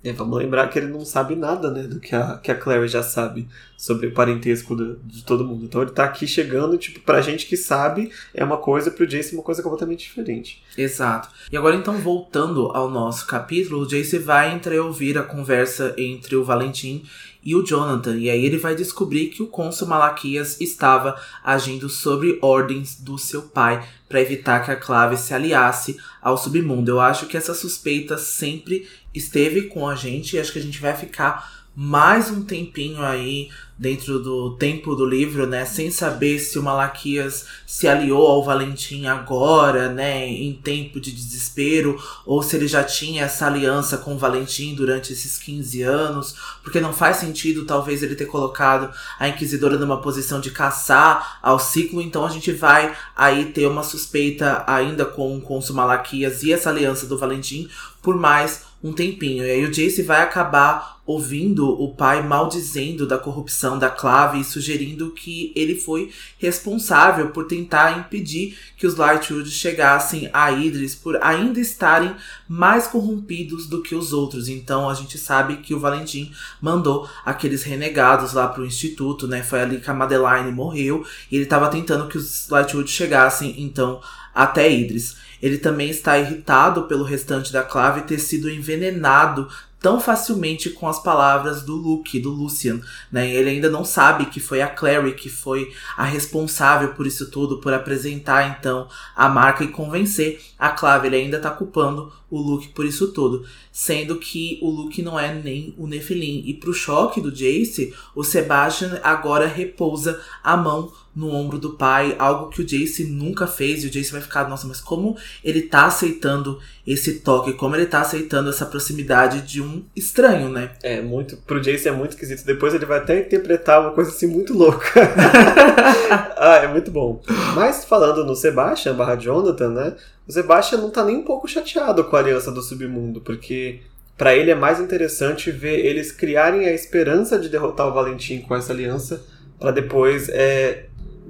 É, 0.03 0.12
vamos 0.12 0.38
lembrar 0.38 0.68
que 0.68 0.78
ele 0.78 0.86
não 0.86 1.05
sabe 1.05 1.36
nada, 1.36 1.70
né, 1.70 1.82
do 1.82 2.01
que 2.01 2.14
a, 2.14 2.38
que 2.38 2.51
a 2.51 2.55
Clary 2.55 2.88
já 2.88 3.03
sabe 3.03 3.46
sobre 3.76 4.07
o 4.07 4.12
parentesco 4.12 4.74
do, 4.74 4.96
de 5.05 5.22
todo 5.22 5.44
mundo. 5.44 5.64
Então 5.64 5.82
ele 5.82 5.90
tá 5.90 6.05
aqui 6.05 6.26
chegando, 6.26 6.78
tipo, 6.78 7.01
pra 7.01 7.20
gente 7.20 7.46
que 7.46 7.57
sabe 7.57 8.11
é 8.32 8.42
uma 8.42 8.57
coisa, 8.57 8.90
pro 8.90 9.07
Jace 9.07 9.34
é 9.34 9.38
uma 9.38 9.44
coisa 9.44 9.62
completamente 9.62 10.05
diferente. 10.05 10.62
Exato. 10.76 11.28
E 11.53 11.57
agora 11.57 11.76
então, 11.76 11.98
voltando 11.98 12.70
ao 12.72 12.90
nosso 12.90 13.26
capítulo, 13.26 13.82
o 13.82 13.86
Jace 13.86 14.18
vai 14.18 14.55
entreouvir 14.55 15.18
a 15.18 15.22
conversa 15.22 15.94
entre 15.98 16.34
o 16.34 16.44
Valentim 16.44 17.05
e 17.43 17.55
o 17.55 17.64
Jonathan, 17.64 18.16
e 18.16 18.28
aí 18.28 18.45
ele 18.45 18.59
vai 18.59 18.74
descobrir 18.74 19.28
que 19.28 19.43
o 19.43 19.47
cônsul 19.47 19.88
Malaquias 19.88 20.61
estava 20.61 21.18
agindo 21.43 21.88
sobre 21.88 22.38
ordens 22.43 23.01
do 23.01 23.16
seu 23.16 23.43
pai 23.43 23.86
para 24.09 24.20
evitar 24.20 24.64
que 24.64 24.70
a 24.70 24.76
Clave 24.76 25.16
se 25.16 25.32
aliasse 25.32 25.97
ao 26.20 26.36
submundo. 26.36 26.91
Eu 26.91 27.01
acho 27.01 27.26
que 27.26 27.36
essa 27.36 27.55
suspeita 27.55 28.18
sempre 28.18 28.86
esteve 29.14 29.62
com 29.62 29.88
a 29.88 29.95
gente 29.95 30.36
e 30.36 30.38
acho 30.38 30.53
que 30.53 30.59
a 30.59 30.62
gente 30.62 30.80
vai 30.80 30.95
ficar 30.95 31.59
mais 31.75 32.31
um 32.31 32.43
tempinho 32.43 33.03
aí 33.03 33.49
dentro 33.79 34.18
do 34.18 34.57
tempo 34.57 34.95
do 34.95 35.07
livro, 35.07 35.47
né, 35.47 35.64
sem 35.64 35.91
saber 35.91 36.39
se 36.39 36.59
o 36.59 36.62
Malaquias 36.62 37.47
se 37.66 37.89
aliou 37.89 38.27
ao 38.27 38.45
Valentim 38.45 39.07
agora, 39.07 39.89
né, 39.89 40.27
em 40.29 40.53
tempo 40.53 41.01
de 41.01 41.11
desespero, 41.11 41.99
ou 42.27 42.43
se 42.43 42.57
ele 42.57 42.68
já 42.68 42.85
tinha 42.85 43.25
essa 43.25 43.47
aliança 43.47 43.97
com 43.97 44.14
o 44.14 44.18
Valentim 44.18 44.75
durante 44.75 45.14
esses 45.14 45.39
15 45.39 45.81
anos, 45.81 46.35
porque 46.62 46.79
não 46.79 46.93
faz 46.93 47.16
sentido 47.16 47.64
talvez 47.64 48.03
ele 48.03 48.14
ter 48.14 48.27
colocado 48.27 48.93
a 49.18 49.29
Inquisidora 49.29 49.79
numa 49.79 50.03
posição 50.03 50.41
de 50.41 50.51
caçar 50.51 51.39
ao 51.41 51.59
ciclo, 51.59 52.03
então 52.03 52.27
a 52.27 52.31
gente 52.31 52.53
vai 52.53 52.95
aí 53.16 53.47
ter 53.47 53.66
uma 53.66 53.83
suspeita 53.83 54.62
ainda 54.66 55.07
com, 55.07 55.41
com 55.41 55.59
o 55.59 55.73
Malaquias 55.73 56.43
e 56.43 56.53
essa 56.53 56.68
aliança 56.68 57.07
do 57.07 57.16
Valentim 57.16 57.71
por 58.03 58.16
mais 58.16 58.70
um 58.83 58.93
tempinho. 58.93 59.45
E 59.45 59.51
aí 59.51 59.64
o 59.64 59.70
Jace 59.70 60.03
vai 60.03 60.22
acabar 60.22 61.01
ouvindo 61.11 61.68
o 61.68 61.93
pai 61.93 62.22
maldizendo 62.22 63.05
da 63.05 63.18
corrupção 63.18 63.78
da 63.78 63.91
Clave 63.91 64.41
e 64.41 64.45
sugerindo 64.45 65.11
que 65.11 65.53
ele 65.57 65.74
foi 65.74 66.11
responsável 66.39 67.31
por 67.31 67.47
tentar 67.47 67.99
impedir 67.99 68.57
que 68.76 68.87
os 68.87 68.95
Lightwood 68.95 69.51
chegassem 69.51 70.31
a 70.33 70.53
Idris 70.53 70.95
por 70.95 71.18
ainda 71.20 71.59
estarem 71.59 72.14
mais 72.49 72.87
corrompidos 72.87 73.66
do 73.66 73.83
que 73.83 73.95
os 73.95 74.12
outros. 74.12 74.49
Então 74.49 74.89
a 74.89 74.95
gente 74.95 75.18
sabe 75.18 75.57
que 75.57 75.74
o 75.74 75.81
Valentim 75.81 76.31
mandou 76.61 77.09
aqueles 77.24 77.64
renegados 77.64 78.33
lá 78.33 78.47
pro 78.47 78.64
instituto, 78.64 79.26
né? 79.26 79.43
Foi 79.43 79.61
ali 79.61 79.81
que 79.81 79.91
a 79.91 79.95
Madeline 79.95 80.53
morreu 80.53 81.05
e 81.31 81.35
ele 81.35 81.45
estava 81.45 81.68
tentando 81.68 82.07
que 82.09 82.18
os 82.18 82.49
Lightwood 82.49 82.89
chegassem 82.89 83.61
então 83.61 84.01
até 84.35 84.70
Idris. 84.70 85.16
Ele 85.43 85.59
também 85.59 85.89
está 85.89 86.18
irritado 86.18 86.83
pelo 86.85 87.05
restante 87.05 87.53
da 87.53 87.62
clave 87.62 88.03
ter 88.03 88.18
sido 88.18 88.51
envenenado 88.51 89.49
tão 89.81 89.99
facilmente 89.99 90.68
com 90.70 90.87
as 90.87 91.03
palavras 91.03 91.62
do 91.62 91.74
Luke, 91.74 92.20
do 92.20 92.31
Lucian, 92.31 92.81
né? 93.11 93.28
Ele 93.31 93.49
ainda 93.49 93.70
não 93.70 93.85
sabe 93.85 94.26
que 94.26 94.39
foi 94.39 94.61
a 94.61 94.68
Clary 94.68 95.14
que 95.14 95.31
foi 95.31 95.72
a 95.97 96.05
responsável 96.05 96.91
por 96.91 97.07
isso 97.07 97.31
tudo, 97.31 97.59
por 97.59 97.72
apresentar 97.72 98.59
então 98.59 98.87
a 99.16 99.28
marca 99.28 99.64
e 99.64 99.68
convencer 99.68 100.41
a 100.59 100.68
Clave. 100.68 101.07
Ele 101.07 101.16
ainda 101.16 101.41
tá 101.41 101.51
culpando 101.51 102.12
o 102.31 102.41
Luke 102.41 102.68
por 102.68 102.85
isso 102.85 103.09
tudo, 103.09 103.45
sendo 103.72 104.16
que 104.16 104.59
o 104.62 104.70
Luke 104.70 105.03
não 105.03 105.18
é 105.18 105.35
nem 105.35 105.74
o 105.76 105.87
Nephilim. 105.87 106.45
E 106.47 106.55
pro 106.55 106.72
choque 106.72 107.20
do 107.20 107.33
Jace, 107.33 107.95
o 108.14 108.22
Sebastian 108.22 109.01
agora 109.03 109.47
repousa 109.47 110.20
a 110.43 110.57
mão 110.57 110.93
no 111.14 111.35
ombro 111.35 111.59
do 111.59 111.70
pai, 111.70 112.14
algo 112.18 112.51
que 112.51 112.62
o 112.62 112.64
Jace 112.64 113.05
nunca 113.05 113.47
fez, 113.47 113.83
e 113.83 113.89
o 113.89 113.91
Jace 113.91 114.12
vai 114.12 114.20
ficar, 114.20 114.49
nossa, 114.49 114.66
mas 114.66 114.81
como 114.81 115.16
ele 115.43 115.62
tá 115.62 115.87
aceitando 115.87 116.61
esse 116.87 117.20
toque, 117.20 117.53
como 117.53 117.74
ele 117.74 117.87
tá 117.87 118.01
aceitando 118.01 118.49
essa 118.49 118.64
proximidade 118.64 119.43
de 119.43 119.61
um 119.61 119.85
estranho, 119.95 120.49
né? 120.49 120.70
É, 120.83 121.01
muito, 121.01 121.37
pro 121.39 121.61
Jace 121.61 121.89
é 121.89 121.93
muito 121.93 122.12
esquisito. 122.12 122.45
Depois 122.45 122.74
ele 122.74 122.87
vai 122.87 122.99
até 122.99 123.20
interpretar 123.20 123.81
uma 123.81 123.91
coisa 123.91 124.11
assim 124.11 124.26
muito 124.26 124.57
louca. 124.57 124.89
ah, 126.37 126.57
é 126.62 126.68
muito 126.68 126.91
bom. 126.91 127.20
Mas 127.55 127.85
falando 127.85 128.24
no 128.24 128.37
Sebastian 128.37 128.95
barra 128.95 129.16
Jonathan, 129.16 129.70
né? 129.70 129.97
O 130.27 130.33
Sebastian 130.33 130.79
não 130.79 130.91
tá 130.91 131.05
nem 131.05 131.16
um 131.16 131.25
pouco 131.25 131.49
chateado 131.49 132.05
com 132.05 132.16
a 132.16 132.21
aliança 132.21 132.53
do 132.53 132.62
submundo, 132.62 133.21
porque 133.21 133.81
para 134.16 134.37
ele 134.37 134.51
é 134.51 134.55
mais 134.55 134.79
interessante 134.79 135.51
ver 135.51 135.85
eles 135.85 136.12
criarem 136.12 136.66
a 136.66 136.73
esperança 136.73 137.39
de 137.39 137.49
derrotar 137.49 137.89
o 137.89 137.93
Valentim 137.95 138.41
com 138.41 138.55
essa 138.55 138.73
aliança, 138.73 139.25
para 139.59 139.71
depois 139.71 140.29
é, 140.29 140.87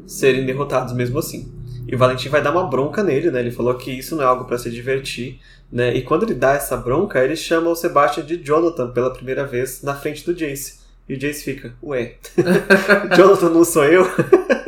serem 0.06 0.44
derrotados 0.44 0.92
mesmo 0.92 1.18
assim. 1.18 1.52
E 1.86 1.94
o 1.94 1.98
Valentim 1.98 2.28
vai 2.28 2.42
dar 2.42 2.52
uma 2.52 2.68
bronca 2.68 3.02
nele, 3.02 3.30
né? 3.30 3.40
Ele 3.40 3.50
falou 3.50 3.74
que 3.74 3.90
isso 3.90 4.16
não 4.16 4.22
é 4.22 4.26
algo 4.26 4.44
para 4.44 4.58
se 4.58 4.70
divertir, 4.70 5.40
né? 5.72 5.94
E 5.94 6.02
quando 6.02 6.24
ele 6.24 6.34
dá 6.34 6.54
essa 6.54 6.76
bronca, 6.76 7.22
ele 7.22 7.36
chama 7.36 7.70
o 7.70 7.76
Sebastian 7.76 8.24
de 8.24 8.36
Jonathan 8.36 8.90
pela 8.90 9.12
primeira 9.12 9.46
vez 9.46 9.82
na 9.82 9.94
frente 9.94 10.24
do 10.24 10.34
Jace. 10.34 10.80
E 11.08 11.14
o 11.14 11.18
Jace 11.18 11.42
fica, 11.42 11.74
ué, 11.82 12.14
Jonathan 13.16 13.50
não 13.50 13.64
sou 13.64 13.84
eu? 13.84 14.04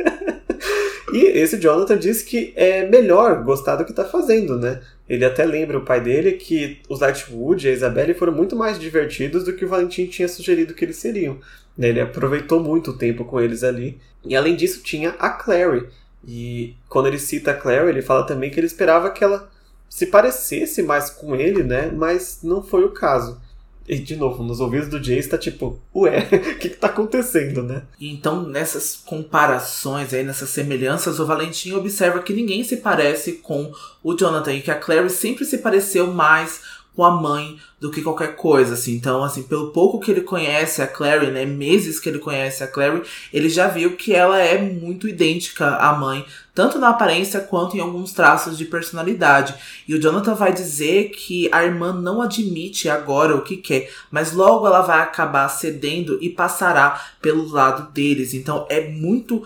E 1.13 1.25
esse 1.37 1.57
Jonathan 1.59 1.97
diz 1.97 2.23
que 2.23 2.53
é 2.55 2.87
melhor 2.87 3.43
gostar 3.43 3.75
do 3.75 3.85
que 3.85 3.91
está 3.91 4.03
fazendo, 4.03 4.57
né? 4.57 4.81
Ele 5.07 5.23
até 5.23 5.45
lembra 5.45 5.77
o 5.77 5.85
pai 5.85 6.01
dele 6.01 6.33
que 6.33 6.79
os 6.89 7.01
Lightwood 7.01 7.67
e 7.67 7.69
a 7.69 7.73
Isabelle 7.73 8.15
foram 8.15 8.33
muito 8.33 8.55
mais 8.55 8.79
divertidos 8.79 9.43
do 9.43 9.53
que 9.53 9.63
o 9.63 9.67
Valentim 9.67 10.07
tinha 10.07 10.27
sugerido 10.27 10.73
que 10.73 10.83
eles 10.83 10.95
seriam. 10.95 11.37
Né? 11.77 11.89
Ele 11.89 12.01
aproveitou 12.01 12.59
muito 12.59 12.91
o 12.91 12.97
tempo 12.97 13.25
com 13.25 13.39
eles 13.39 13.63
ali. 13.63 13.99
E 14.25 14.35
além 14.35 14.55
disso, 14.55 14.81
tinha 14.81 15.11
a 15.19 15.29
Clary. 15.29 15.87
E 16.27 16.75
quando 16.89 17.07
ele 17.07 17.19
cita 17.19 17.51
a 17.51 17.53
Clary, 17.53 17.89
ele 17.89 18.01
fala 18.01 18.25
também 18.25 18.49
que 18.49 18.59
ele 18.59 18.65
esperava 18.65 19.11
que 19.11 19.23
ela 19.23 19.51
se 19.87 20.07
parecesse 20.07 20.81
mais 20.81 21.11
com 21.11 21.35
ele, 21.35 21.61
né? 21.61 21.91
Mas 21.93 22.39
não 22.41 22.63
foi 22.63 22.83
o 22.85 22.91
caso. 22.91 23.39
E, 23.87 23.97
de 23.97 24.15
novo, 24.15 24.43
nos 24.43 24.59
ouvidos 24.59 24.87
do 24.87 24.99
Jace 24.99 25.29
tá 25.29 25.37
tipo, 25.37 25.79
ué, 25.93 26.19
o 26.31 26.57
que, 26.57 26.69
que 26.69 26.77
tá 26.77 26.87
acontecendo, 26.87 27.61
né? 27.61 27.83
Então, 27.99 28.43
nessas 28.43 28.95
comparações 28.95 30.13
aí, 30.13 30.23
nessas 30.23 30.49
semelhanças, 30.49 31.19
o 31.19 31.25
Valentim 31.25 31.73
observa 31.73 32.21
que 32.21 32.33
ninguém 32.33 32.63
se 32.63 32.77
parece 32.77 33.33
com 33.33 33.71
o 34.01 34.15
Jonathan 34.15 34.53
e 34.53 34.61
que 34.61 34.71
a 34.71 34.75
Clary 34.75 35.09
sempre 35.09 35.43
se 35.45 35.57
pareceu 35.57 36.07
mais 36.07 36.61
com 36.95 37.03
a 37.03 37.11
mãe 37.11 37.57
do 37.79 37.89
que 37.91 38.01
qualquer 38.01 38.35
coisa, 38.35 38.75
assim. 38.75 38.93
Então, 38.93 39.23
assim, 39.23 39.43
pelo 39.43 39.71
pouco 39.71 39.99
que 39.99 40.11
ele 40.11 40.21
conhece 40.21 40.81
a 40.81 40.87
Clary, 40.87 41.31
né, 41.31 41.45
meses 41.45 41.99
que 41.99 42.07
ele 42.07 42.19
conhece 42.19 42.63
a 42.63 42.67
Clary, 42.67 43.01
ele 43.31 43.49
já 43.49 43.67
viu 43.67 43.95
que 43.95 44.13
ela 44.13 44.39
é 44.39 44.61
muito 44.61 45.07
idêntica 45.07 45.75
à 45.75 45.93
mãe, 45.93 46.25
tanto 46.53 46.77
na 46.77 46.89
aparência 46.89 47.39
quanto 47.39 47.75
em 47.75 47.79
alguns 47.79 48.13
traços 48.13 48.57
de 48.57 48.65
personalidade. 48.65 49.55
E 49.87 49.95
o 49.95 50.01
Jonathan 50.01 50.35
vai 50.35 50.53
dizer 50.53 51.09
que 51.09 51.49
a 51.51 51.63
irmã 51.63 51.91
não 51.91 52.21
admite 52.21 52.87
agora 52.87 53.35
o 53.35 53.41
que 53.41 53.57
quer, 53.57 53.91
mas 54.11 54.33
logo 54.33 54.67
ela 54.67 54.81
vai 54.81 55.01
acabar 55.01 55.49
cedendo 55.49 56.17
e 56.21 56.29
passará 56.29 57.01
pelo 57.21 57.49
lado 57.49 57.91
deles. 57.91 58.33
Então, 58.33 58.67
é 58.69 58.87
muito 58.87 59.43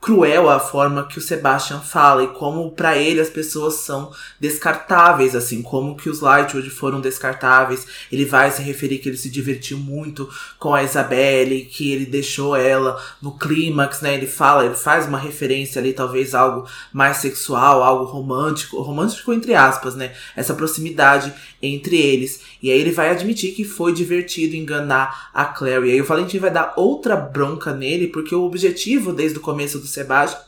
cruel 0.00 0.48
a 0.48 0.60
forma 0.60 1.06
que 1.06 1.18
o 1.18 1.20
Sebastian 1.20 1.80
fala 1.80 2.22
e 2.22 2.28
como 2.28 2.70
para 2.70 2.96
ele 2.96 3.20
as 3.20 3.28
pessoas 3.28 3.74
são 3.74 4.12
descartáveis, 4.38 5.34
assim, 5.34 5.60
como 5.60 5.96
que 5.96 6.08
os 6.08 6.20
Lightwood 6.20 6.70
foram 6.70 7.00
descartáveis. 7.00 7.86
Ele 8.10 8.24
vai 8.24 8.50
se 8.50 8.62
referir 8.62 8.98
que 8.98 9.08
ele 9.08 9.16
se 9.16 9.28
divertiu 9.28 9.76
muito 9.76 10.28
com 10.58 10.72
a 10.72 10.82
Isabelle, 10.82 11.64
que 11.64 11.92
ele 11.92 12.06
deixou 12.06 12.54
ela 12.54 13.02
no 13.20 13.36
clímax, 13.36 14.00
né? 14.00 14.14
Ele 14.14 14.26
fala, 14.26 14.64
ele 14.64 14.76
faz 14.76 15.06
uma 15.06 15.18
referência 15.18 15.80
ali, 15.80 15.92
talvez 15.92 16.34
algo 16.34 16.68
mais 16.92 17.16
sexual, 17.16 17.82
algo 17.82 18.04
romântico, 18.04 18.80
romântico 18.80 19.32
entre 19.32 19.54
aspas, 19.54 19.96
né? 19.96 20.12
Essa 20.36 20.54
proximidade 20.54 21.34
entre 21.62 21.96
eles. 21.96 22.40
E 22.62 22.70
aí 22.70 22.80
ele 22.80 22.92
vai 22.92 23.10
admitir 23.10 23.54
que 23.54 23.64
foi 23.64 23.92
divertido 23.92 24.56
enganar 24.56 25.30
a 25.34 25.44
Clary. 25.44 25.88
E 25.88 25.92
aí 25.92 26.00
o 26.00 26.04
Valentim 26.04 26.38
vai 26.38 26.50
dar 26.50 26.74
outra 26.76 27.16
bronca 27.16 27.72
nele, 27.72 28.08
porque 28.08 28.34
o 28.34 28.42
objetivo 28.42 29.12
desde 29.12 29.38
o 29.38 29.42
começo 29.42 29.78
do 29.78 29.86
Sebastian 29.86 30.40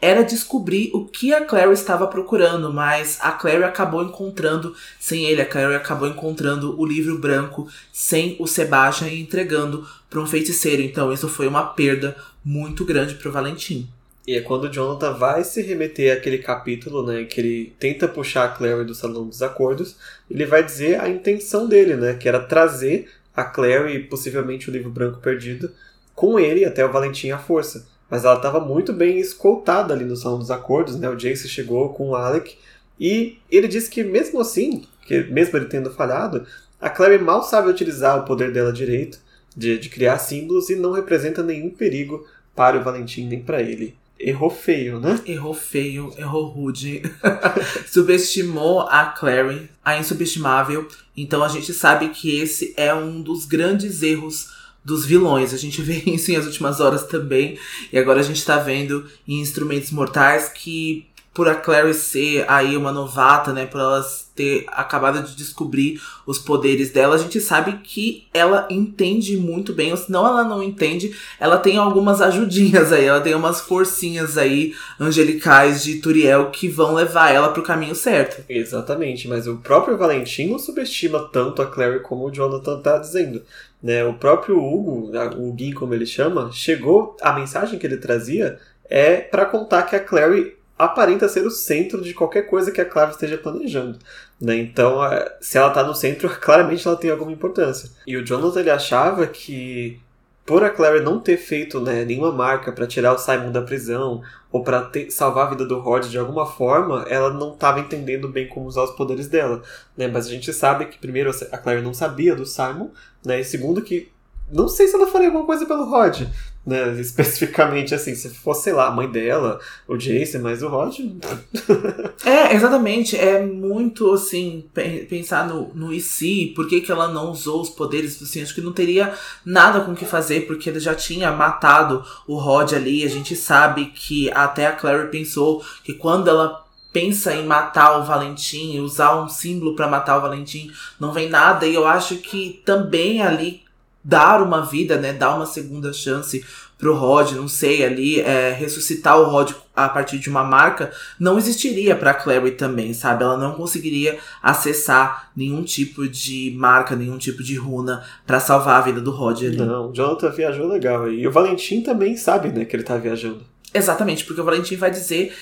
era 0.00 0.24
descobrir 0.24 0.90
o 0.92 1.04
que 1.04 1.32
a 1.32 1.44
Clary 1.44 1.72
estava 1.72 2.08
procurando, 2.08 2.72
mas 2.72 3.18
a 3.20 3.30
Clary 3.30 3.62
acabou 3.62 4.02
encontrando 4.02 4.74
sem 4.98 5.26
ele, 5.26 5.40
a 5.40 5.46
Clary 5.46 5.76
acabou 5.76 6.08
encontrando 6.08 6.78
o 6.78 6.84
livro 6.84 7.16
branco 7.18 7.68
sem 7.92 8.34
o 8.40 8.46
Sebastian 8.48 9.06
e 9.06 9.20
entregando 9.20 9.86
para 10.10 10.20
um 10.20 10.26
feiticeiro. 10.26 10.82
Então 10.82 11.12
isso 11.12 11.28
foi 11.28 11.46
uma 11.46 11.62
perda 11.62 12.16
muito 12.44 12.84
grande 12.84 13.14
para 13.14 13.28
o 13.28 13.32
Valentim. 13.32 13.88
E 14.24 14.36
é 14.36 14.40
quando 14.40 14.64
o 14.64 14.72
Jonathan 14.72 15.14
vai 15.14 15.42
se 15.42 15.60
remeter 15.62 16.16
àquele 16.16 16.38
capítulo, 16.38 17.04
né, 17.04 17.24
que 17.24 17.40
ele 17.40 17.74
tenta 17.78 18.06
puxar 18.06 18.44
a 18.44 18.48
Clary 18.48 18.84
do 18.84 18.94
Salão 18.94 19.26
dos 19.26 19.42
Acordos, 19.42 19.96
ele 20.30 20.46
vai 20.46 20.62
dizer 20.62 21.00
a 21.00 21.08
intenção 21.08 21.66
dele, 21.66 21.96
né, 21.96 22.14
que 22.14 22.28
era 22.28 22.38
trazer 22.38 23.10
a 23.34 23.42
Clary 23.42 23.96
e 23.96 24.04
possivelmente 24.04 24.70
o 24.70 24.72
livro 24.72 24.90
branco 24.90 25.18
perdido 25.18 25.72
com 26.14 26.38
ele 26.38 26.64
até 26.64 26.84
o 26.84 26.92
Valentim 26.92 27.30
à 27.30 27.38
força. 27.38 27.88
Mas 28.08 28.24
ela 28.24 28.36
estava 28.36 28.60
muito 28.60 28.92
bem 28.92 29.18
escoltada 29.18 29.92
ali 29.92 30.04
no 30.04 30.16
Salão 30.16 30.38
dos 30.38 30.52
Acordos, 30.52 30.96
né, 30.96 31.08
o 31.08 31.16
Jace 31.16 31.48
chegou 31.48 31.92
com 31.92 32.10
o 32.10 32.14
Alec, 32.14 32.56
e 33.00 33.38
ele 33.50 33.66
disse 33.66 33.90
que 33.90 34.04
mesmo 34.04 34.38
assim, 34.38 34.84
que 35.04 35.24
mesmo 35.24 35.58
ele 35.58 35.66
tendo 35.66 35.90
falhado, 35.90 36.46
a 36.80 36.88
Clary 36.88 37.18
mal 37.18 37.42
sabe 37.42 37.68
utilizar 37.68 38.20
o 38.20 38.24
poder 38.24 38.52
dela 38.52 38.72
direito, 38.72 39.18
de, 39.56 39.76
de 39.78 39.88
criar 39.88 40.18
símbolos, 40.18 40.70
e 40.70 40.76
não 40.76 40.92
representa 40.92 41.42
nenhum 41.42 41.70
perigo 41.70 42.24
para 42.54 42.78
o 42.78 42.84
Valentim 42.84 43.26
nem 43.26 43.42
para 43.42 43.60
ele 43.60 44.00
errou 44.22 44.48
feio, 44.48 45.00
né? 45.00 45.20
Errou 45.26 45.52
feio, 45.52 46.14
errou 46.16 46.46
rude. 46.46 47.02
Subestimou 47.86 48.82
a 48.82 49.06
Clary, 49.06 49.68
a 49.84 49.98
insubestimável. 49.98 50.86
Então 51.16 51.42
a 51.42 51.48
gente 51.48 51.74
sabe 51.74 52.08
que 52.10 52.38
esse 52.38 52.72
é 52.76 52.94
um 52.94 53.20
dos 53.20 53.44
grandes 53.44 54.02
erros 54.02 54.50
dos 54.84 55.04
vilões. 55.04 55.52
A 55.52 55.58
gente 55.58 55.82
vê 55.82 56.02
isso 56.06 56.30
em 56.30 56.36
as 56.36 56.46
últimas 56.46 56.80
horas 56.80 57.04
também. 57.06 57.58
E 57.92 57.98
agora 57.98 58.20
a 58.20 58.24
gente 58.24 58.44
tá 58.44 58.58
vendo 58.58 59.04
em 59.26 59.40
Instrumentos 59.40 59.90
Mortais 59.90 60.48
que 60.48 61.06
por 61.34 61.48
a 61.48 61.54
Clary 61.54 61.94
ser 61.94 62.44
aí 62.48 62.76
uma 62.76 62.92
novata, 62.92 63.52
né, 63.52 63.64
por 63.66 63.80
ela 63.80 64.04
ter 64.34 64.64
acabado 64.68 65.22
de 65.22 65.34
descobrir 65.36 66.00
os 66.26 66.38
poderes 66.38 66.90
dela, 66.90 67.14
a 67.14 67.18
gente 67.18 67.40
sabe 67.40 67.78
que 67.78 68.26
ela 68.32 68.66
entende 68.70 69.36
muito 69.36 69.72
bem, 69.72 69.90
ou 69.90 69.96
se 69.96 70.10
não 70.10 70.26
ela 70.26 70.44
não 70.44 70.62
entende, 70.62 71.14
ela 71.38 71.58
tem 71.58 71.76
algumas 71.76 72.20
ajudinhas 72.20 72.92
aí, 72.92 73.04
ela 73.04 73.20
tem 73.20 73.34
umas 73.34 73.60
forcinhas 73.60 74.38
aí 74.38 74.74
angelicais 74.98 75.82
de 75.82 76.00
Turiel 76.00 76.50
que 76.50 76.68
vão 76.68 76.94
levar 76.94 77.30
ela 77.30 77.50
pro 77.50 77.62
caminho 77.62 77.94
certo. 77.94 78.42
Exatamente, 78.48 79.28
mas 79.28 79.46
o 79.46 79.56
próprio 79.56 79.98
Valentim 79.98 80.48
não 80.48 80.58
subestima 80.58 81.28
tanto 81.32 81.60
a 81.60 81.66
Clary 81.66 82.00
como 82.00 82.26
o 82.26 82.30
Jonathan 82.30 82.80
tá 82.80 82.98
dizendo. 82.98 83.42
Né, 83.82 84.04
o 84.04 84.14
próprio 84.14 84.62
Hugo, 84.62 85.10
o 85.36 85.52
Gui 85.52 85.72
como 85.72 85.92
ele 85.92 86.06
chama, 86.06 86.50
chegou, 86.52 87.16
a 87.20 87.32
mensagem 87.32 87.78
que 87.78 87.86
ele 87.86 87.96
trazia 87.96 88.58
é 88.88 89.16
para 89.16 89.44
contar 89.44 89.82
que 89.82 89.96
a 89.96 90.00
Clary 90.00 90.61
aparenta 90.84 91.28
ser 91.28 91.46
o 91.46 91.50
centro 91.50 92.02
de 92.02 92.14
qualquer 92.14 92.42
coisa 92.42 92.70
que 92.70 92.80
a 92.80 92.84
Clara 92.84 93.10
esteja 93.10 93.38
planejando. 93.38 93.98
Né? 94.40 94.56
Então, 94.56 95.04
é, 95.04 95.36
se 95.40 95.58
ela 95.58 95.68
está 95.68 95.82
no 95.82 95.94
centro, 95.94 96.28
claramente 96.40 96.86
ela 96.86 96.96
tem 96.96 97.10
alguma 97.10 97.32
importância. 97.32 97.90
E 98.06 98.16
o 98.16 98.24
Jonathan 98.24 98.60
ele 98.60 98.70
achava 98.70 99.26
que 99.26 100.00
por 100.44 100.64
a 100.64 100.70
Clary 100.70 101.00
não 101.00 101.20
ter 101.20 101.36
feito 101.36 101.80
né, 101.80 102.04
nenhuma 102.04 102.32
marca 102.32 102.72
para 102.72 102.86
tirar 102.86 103.14
o 103.14 103.18
Simon 103.18 103.52
da 103.52 103.62
prisão 103.62 104.22
ou 104.50 104.62
para 104.62 104.90
salvar 105.08 105.46
a 105.46 105.50
vida 105.50 105.64
do 105.64 105.78
Rod 105.78 106.06
de 106.06 106.18
alguma 106.18 106.44
forma, 106.44 107.06
ela 107.08 107.32
não 107.32 107.54
estava 107.54 107.80
entendendo 107.80 108.28
bem 108.28 108.48
como 108.48 108.66
usar 108.66 108.82
os 108.82 108.90
poderes 108.90 109.28
dela. 109.28 109.62
Né? 109.96 110.08
Mas 110.08 110.26
a 110.26 110.30
gente 110.30 110.52
sabe 110.52 110.86
que, 110.86 110.98
primeiro, 110.98 111.30
a 111.50 111.58
Clary 111.58 111.80
não 111.80 111.94
sabia 111.94 112.34
do 112.34 112.44
Simon, 112.44 112.90
né? 113.24 113.40
e 113.40 113.44
segundo, 113.44 113.80
que 113.80 114.10
não 114.50 114.68
sei 114.68 114.88
se 114.88 114.94
ela 114.94 115.06
faria 115.06 115.28
alguma 115.28 115.46
coisa 115.46 115.64
pelo 115.64 115.84
Rod, 115.84 116.26
né? 116.64 116.92
Especificamente 117.00 117.94
assim, 117.94 118.14
se 118.14 118.30
fosse, 118.30 118.64
sei 118.64 118.72
lá, 118.72 118.88
a 118.88 118.90
mãe 118.90 119.08
dela, 119.08 119.60
o 119.86 119.96
Jason, 119.96 120.40
mas 120.40 120.62
o 120.62 120.68
Rod. 120.68 120.98
é, 122.24 122.54
exatamente. 122.54 123.16
É 123.16 123.44
muito 123.44 124.12
assim, 124.12 124.64
pensar 125.08 125.46
no, 125.46 125.72
no 125.74 125.92
e 125.92 126.00
se, 126.00 126.52
por 126.54 126.68
que, 126.68 126.80
que 126.80 126.92
ela 126.92 127.08
não 127.08 127.30
usou 127.30 127.60
os 127.60 127.70
poderes, 127.70 128.22
assim, 128.22 128.42
acho 128.42 128.54
que 128.54 128.60
não 128.60 128.72
teria 128.72 129.14
nada 129.44 129.80
com 129.80 129.92
o 129.92 129.96
que 129.96 130.04
fazer, 130.04 130.46
porque 130.46 130.68
ele 130.68 130.80
já 130.80 130.94
tinha 130.94 131.30
matado 131.32 132.04
o 132.26 132.36
Rod 132.36 132.72
ali. 132.72 133.04
A 133.04 133.08
gente 133.08 133.34
sabe 133.34 133.86
que 133.86 134.30
até 134.32 134.66
a 134.66 134.72
Clary 134.72 135.08
pensou 135.10 135.64
que 135.84 135.94
quando 135.94 136.28
ela 136.28 136.62
pensa 136.92 137.34
em 137.34 137.46
matar 137.46 137.98
o 137.98 138.04
Valentim, 138.04 138.78
usar 138.80 139.16
um 139.22 139.28
símbolo 139.28 139.74
para 139.74 139.88
matar 139.88 140.18
o 140.18 140.20
Valentim, 140.20 140.70
não 141.00 141.12
vem 141.12 141.28
nada. 141.28 141.66
E 141.66 141.74
eu 141.74 141.86
acho 141.86 142.16
que 142.16 142.60
também 142.64 143.22
ali 143.22 143.62
dar 144.04 144.42
uma 144.42 144.64
vida, 144.64 144.96
né, 144.96 145.12
dar 145.12 145.36
uma 145.36 145.46
segunda 145.46 145.92
chance 145.92 146.44
pro 146.76 146.96
Rod, 146.96 147.32
não 147.32 147.46
sei, 147.46 147.84
ali, 147.84 148.20
é, 148.20 148.52
ressuscitar 148.52 149.16
o 149.16 149.30
Rod 149.30 149.52
a 149.74 149.88
partir 149.88 150.18
de 150.18 150.28
uma 150.28 150.42
marca, 150.42 150.90
não 151.18 151.38
existiria 151.38 151.94
pra 151.94 152.12
Clary 152.12 152.50
também, 152.52 152.92
sabe? 152.92 153.22
Ela 153.22 153.36
não 153.36 153.52
conseguiria 153.52 154.18
acessar 154.42 155.30
nenhum 155.36 155.62
tipo 155.62 156.08
de 156.08 156.52
marca, 156.56 156.96
nenhum 156.96 157.18
tipo 157.18 157.40
de 157.40 157.54
runa 157.54 158.04
para 158.26 158.40
salvar 158.40 158.78
a 158.78 158.84
vida 158.84 159.00
do 159.00 159.12
Rod 159.12 159.42
ali. 159.42 159.56
Não, 159.56 159.90
o 159.90 159.92
Jonathan 159.92 160.30
viajou 160.30 160.66
legal 160.66 161.04
aí. 161.04 161.20
E 161.20 161.28
o 161.28 161.30
Valentim 161.30 161.82
também 161.82 162.16
sabe, 162.16 162.48
né, 162.48 162.64
que 162.64 162.74
ele 162.74 162.82
tá 162.82 162.96
viajando. 162.96 163.42
Exatamente, 163.72 164.24
porque 164.24 164.40
o 164.40 164.44
Valentim 164.44 164.74
vai 164.74 164.90
dizer 164.90 165.32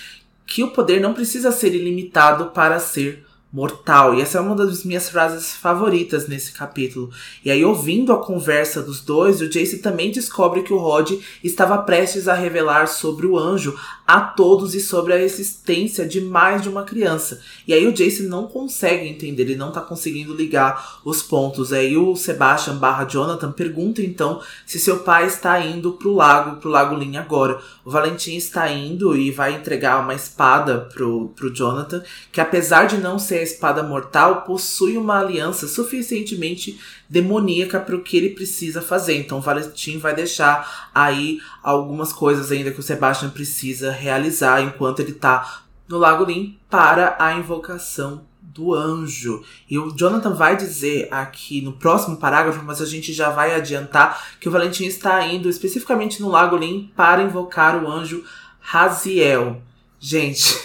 que 0.46 0.62
o 0.62 0.72
poder 0.72 1.00
não 1.00 1.14
precisa 1.14 1.50
ser 1.50 1.74
ilimitado 1.74 2.46
para 2.46 2.78
ser 2.78 3.24
mortal. 3.52 4.14
E 4.14 4.20
essa 4.20 4.38
é 4.38 4.40
uma 4.40 4.54
das 4.54 4.84
minhas 4.84 5.08
frases 5.08 5.54
favoritas 5.54 6.28
nesse 6.28 6.52
capítulo. 6.52 7.10
E 7.44 7.50
aí, 7.50 7.64
ouvindo 7.64 8.12
a 8.12 8.18
conversa 8.18 8.82
dos 8.82 9.00
dois, 9.00 9.40
o 9.40 9.48
Jace 9.48 9.78
também 9.78 10.10
descobre 10.10 10.62
que 10.62 10.72
o 10.72 10.78
Rod 10.78 11.12
estava 11.42 11.78
prestes 11.78 12.28
a 12.28 12.34
revelar 12.34 12.86
sobre 12.86 13.26
o 13.26 13.38
anjo 13.38 13.78
a 14.10 14.20
todos 14.20 14.74
e 14.74 14.80
sobre 14.80 15.12
a 15.12 15.22
existência 15.22 16.04
de 16.04 16.20
mais 16.20 16.62
de 16.62 16.68
uma 16.68 16.82
criança. 16.82 17.40
E 17.64 17.72
aí 17.72 17.86
o 17.86 17.92
Jace 17.92 18.24
não 18.24 18.48
consegue 18.48 19.06
entender, 19.06 19.44
ele 19.44 19.54
não 19.54 19.70
tá 19.70 19.80
conseguindo 19.80 20.34
ligar 20.34 20.98
os 21.04 21.22
pontos. 21.22 21.72
Aí 21.72 21.96
o 21.96 22.16
Sebastian 22.16 22.74
barra 22.74 23.04
Jonathan 23.04 23.52
pergunta 23.52 24.02
então 24.02 24.40
se 24.66 24.80
seu 24.80 24.98
pai 24.98 25.28
está 25.28 25.60
indo 25.60 25.92
pro 25.92 26.12
lago, 26.12 26.56
pro 26.56 26.68
Lago 26.68 26.96
Lin 26.96 27.18
agora. 27.18 27.60
O 27.84 27.90
Valentim 27.90 28.34
está 28.34 28.68
indo 28.68 29.16
e 29.16 29.30
vai 29.30 29.54
entregar 29.54 30.02
uma 30.02 30.12
espada 30.12 30.88
pro, 30.92 31.28
pro 31.36 31.54
Jonathan, 31.54 32.02
que 32.32 32.40
apesar 32.40 32.88
de 32.88 32.96
não 32.96 33.16
ser 33.16 33.38
a 33.38 33.42
espada 33.44 33.80
mortal, 33.80 34.42
possui 34.42 34.96
uma 34.96 35.20
aliança 35.20 35.68
suficientemente 35.68 36.80
demoníaca 37.08 37.80
para 37.80 37.96
o 37.96 38.02
que 38.02 38.16
ele 38.16 38.30
precisa 38.30 38.82
fazer. 38.82 39.16
Então 39.16 39.38
o 39.38 39.40
Valentim 39.40 39.98
vai 39.98 40.14
deixar 40.14 40.90
aí 40.92 41.40
algumas 41.62 42.12
coisas 42.12 42.50
ainda 42.50 42.70
que 42.70 42.80
o 42.80 42.82
Sebastian 42.82 43.30
precisa 43.30 43.99
realizar 44.00 44.62
enquanto 44.62 45.00
ele 45.00 45.12
tá 45.12 45.62
no 45.88 45.98
Lago 45.98 46.24
Lim 46.24 46.58
para 46.68 47.16
a 47.18 47.34
invocação 47.34 48.22
do 48.40 48.74
anjo. 48.74 49.42
E 49.68 49.78
o 49.78 49.90
Jonathan 49.96 50.34
vai 50.34 50.56
dizer 50.56 51.08
aqui 51.10 51.60
no 51.60 51.72
próximo 51.72 52.16
parágrafo, 52.16 52.64
mas 52.64 52.80
a 52.80 52.86
gente 52.86 53.12
já 53.12 53.30
vai 53.30 53.54
adiantar 53.54 54.36
que 54.40 54.48
o 54.48 54.52
Valentim 54.52 54.84
está 54.84 55.24
indo 55.24 55.48
especificamente 55.48 56.20
no 56.20 56.28
Lago 56.28 56.56
Lim 56.56 56.90
para 56.96 57.22
invocar 57.22 57.82
o 57.82 57.88
anjo 57.88 58.24
Raziel. 58.60 59.62
Gente, 59.98 60.58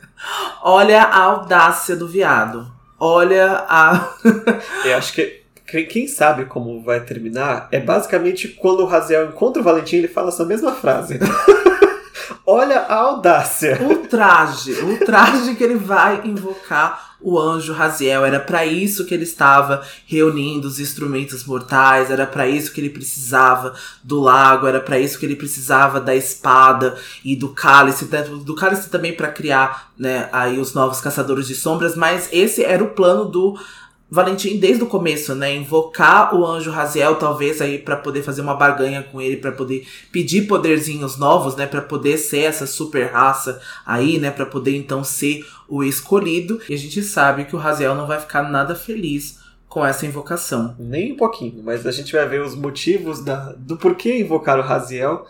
olha 0.62 1.02
a 1.02 1.22
audácia 1.22 1.96
do 1.96 2.06
viado. 2.06 2.72
Olha 2.98 3.64
a. 3.68 4.14
Eu 4.84 4.96
acho 4.96 5.12
que 5.12 5.44
quem 5.84 6.06
sabe 6.06 6.44
como 6.44 6.82
vai 6.82 7.00
terminar 7.00 7.68
é 7.72 7.80
basicamente 7.80 8.48
quando 8.48 8.80
o 8.80 8.86
Raziel 8.86 9.28
encontra 9.28 9.60
o 9.60 9.64
Valentim, 9.64 9.96
ele 9.96 10.08
fala 10.08 10.28
essa 10.28 10.44
mesma 10.44 10.72
frase. 10.72 11.18
Olha 12.46 12.80
a 12.80 12.94
audácia. 12.94 13.80
O 13.82 14.06
traje, 14.06 14.72
o 14.72 15.04
traje 15.04 15.54
que 15.54 15.64
ele 15.64 15.76
vai 15.76 16.20
invocar 16.26 17.14
o 17.24 17.38
anjo 17.38 17.72
Raziel. 17.72 18.24
Era 18.24 18.38
para 18.38 18.66
isso 18.66 19.06
que 19.06 19.14
ele 19.14 19.22
estava 19.22 19.82
reunindo 20.06 20.68
os 20.68 20.78
instrumentos 20.78 21.44
mortais, 21.44 22.10
era 22.10 22.26
para 22.26 22.46
isso 22.46 22.70
que 22.70 22.82
ele 22.82 22.90
precisava 22.90 23.74
do 24.02 24.20
lago, 24.20 24.66
era 24.66 24.78
para 24.78 24.98
isso 24.98 25.18
que 25.18 25.24
ele 25.24 25.34
precisava 25.34 25.98
da 25.98 26.14
espada 26.14 26.96
e 27.24 27.34
do 27.34 27.48
cálice, 27.48 28.04
do 28.04 28.54
cálice 28.54 28.90
também 28.90 29.16
para 29.16 29.32
criar, 29.32 29.90
né, 29.98 30.28
aí 30.30 30.58
os 30.58 30.74
novos 30.74 31.00
caçadores 31.00 31.46
de 31.46 31.54
sombras, 31.54 31.96
mas 31.96 32.28
esse 32.30 32.62
era 32.62 32.84
o 32.84 32.90
plano 32.90 33.24
do 33.24 33.58
Valentim 34.14 34.58
desde 34.58 34.84
o 34.84 34.86
começo, 34.86 35.34
né, 35.34 35.52
invocar 35.52 36.32
o 36.36 36.46
anjo 36.46 36.70
Raziel 36.70 37.16
talvez 37.16 37.60
aí 37.60 37.80
para 37.80 37.96
poder 37.96 38.22
fazer 38.22 38.42
uma 38.42 38.54
barganha 38.54 39.02
com 39.02 39.20
ele, 39.20 39.36
para 39.36 39.50
poder 39.50 39.84
pedir 40.12 40.46
poderzinhos 40.46 41.18
novos, 41.18 41.56
né, 41.56 41.66
para 41.66 41.82
poder 41.82 42.16
ser 42.16 42.42
essa 42.42 42.64
super 42.64 43.10
raça 43.10 43.60
aí, 43.84 44.20
né, 44.20 44.30
para 44.30 44.46
poder 44.46 44.76
então 44.76 45.02
ser 45.02 45.44
o 45.68 45.82
escolhido. 45.82 46.60
E 46.68 46.74
a 46.74 46.78
gente 46.78 47.02
sabe 47.02 47.44
que 47.44 47.56
o 47.56 47.58
Raziel 47.58 47.96
não 47.96 48.06
vai 48.06 48.20
ficar 48.20 48.44
nada 48.44 48.76
feliz 48.76 49.40
com 49.68 49.84
essa 49.84 50.06
invocação. 50.06 50.76
Nem 50.78 51.14
um 51.14 51.16
pouquinho, 51.16 51.60
mas 51.64 51.84
a 51.84 51.90
gente 51.90 52.12
vai 52.12 52.28
ver 52.28 52.40
os 52.40 52.54
motivos 52.54 53.18
da, 53.18 53.52
do 53.58 53.76
porquê 53.76 54.20
invocar 54.20 54.60
o 54.60 54.62
Raziel 54.62 55.26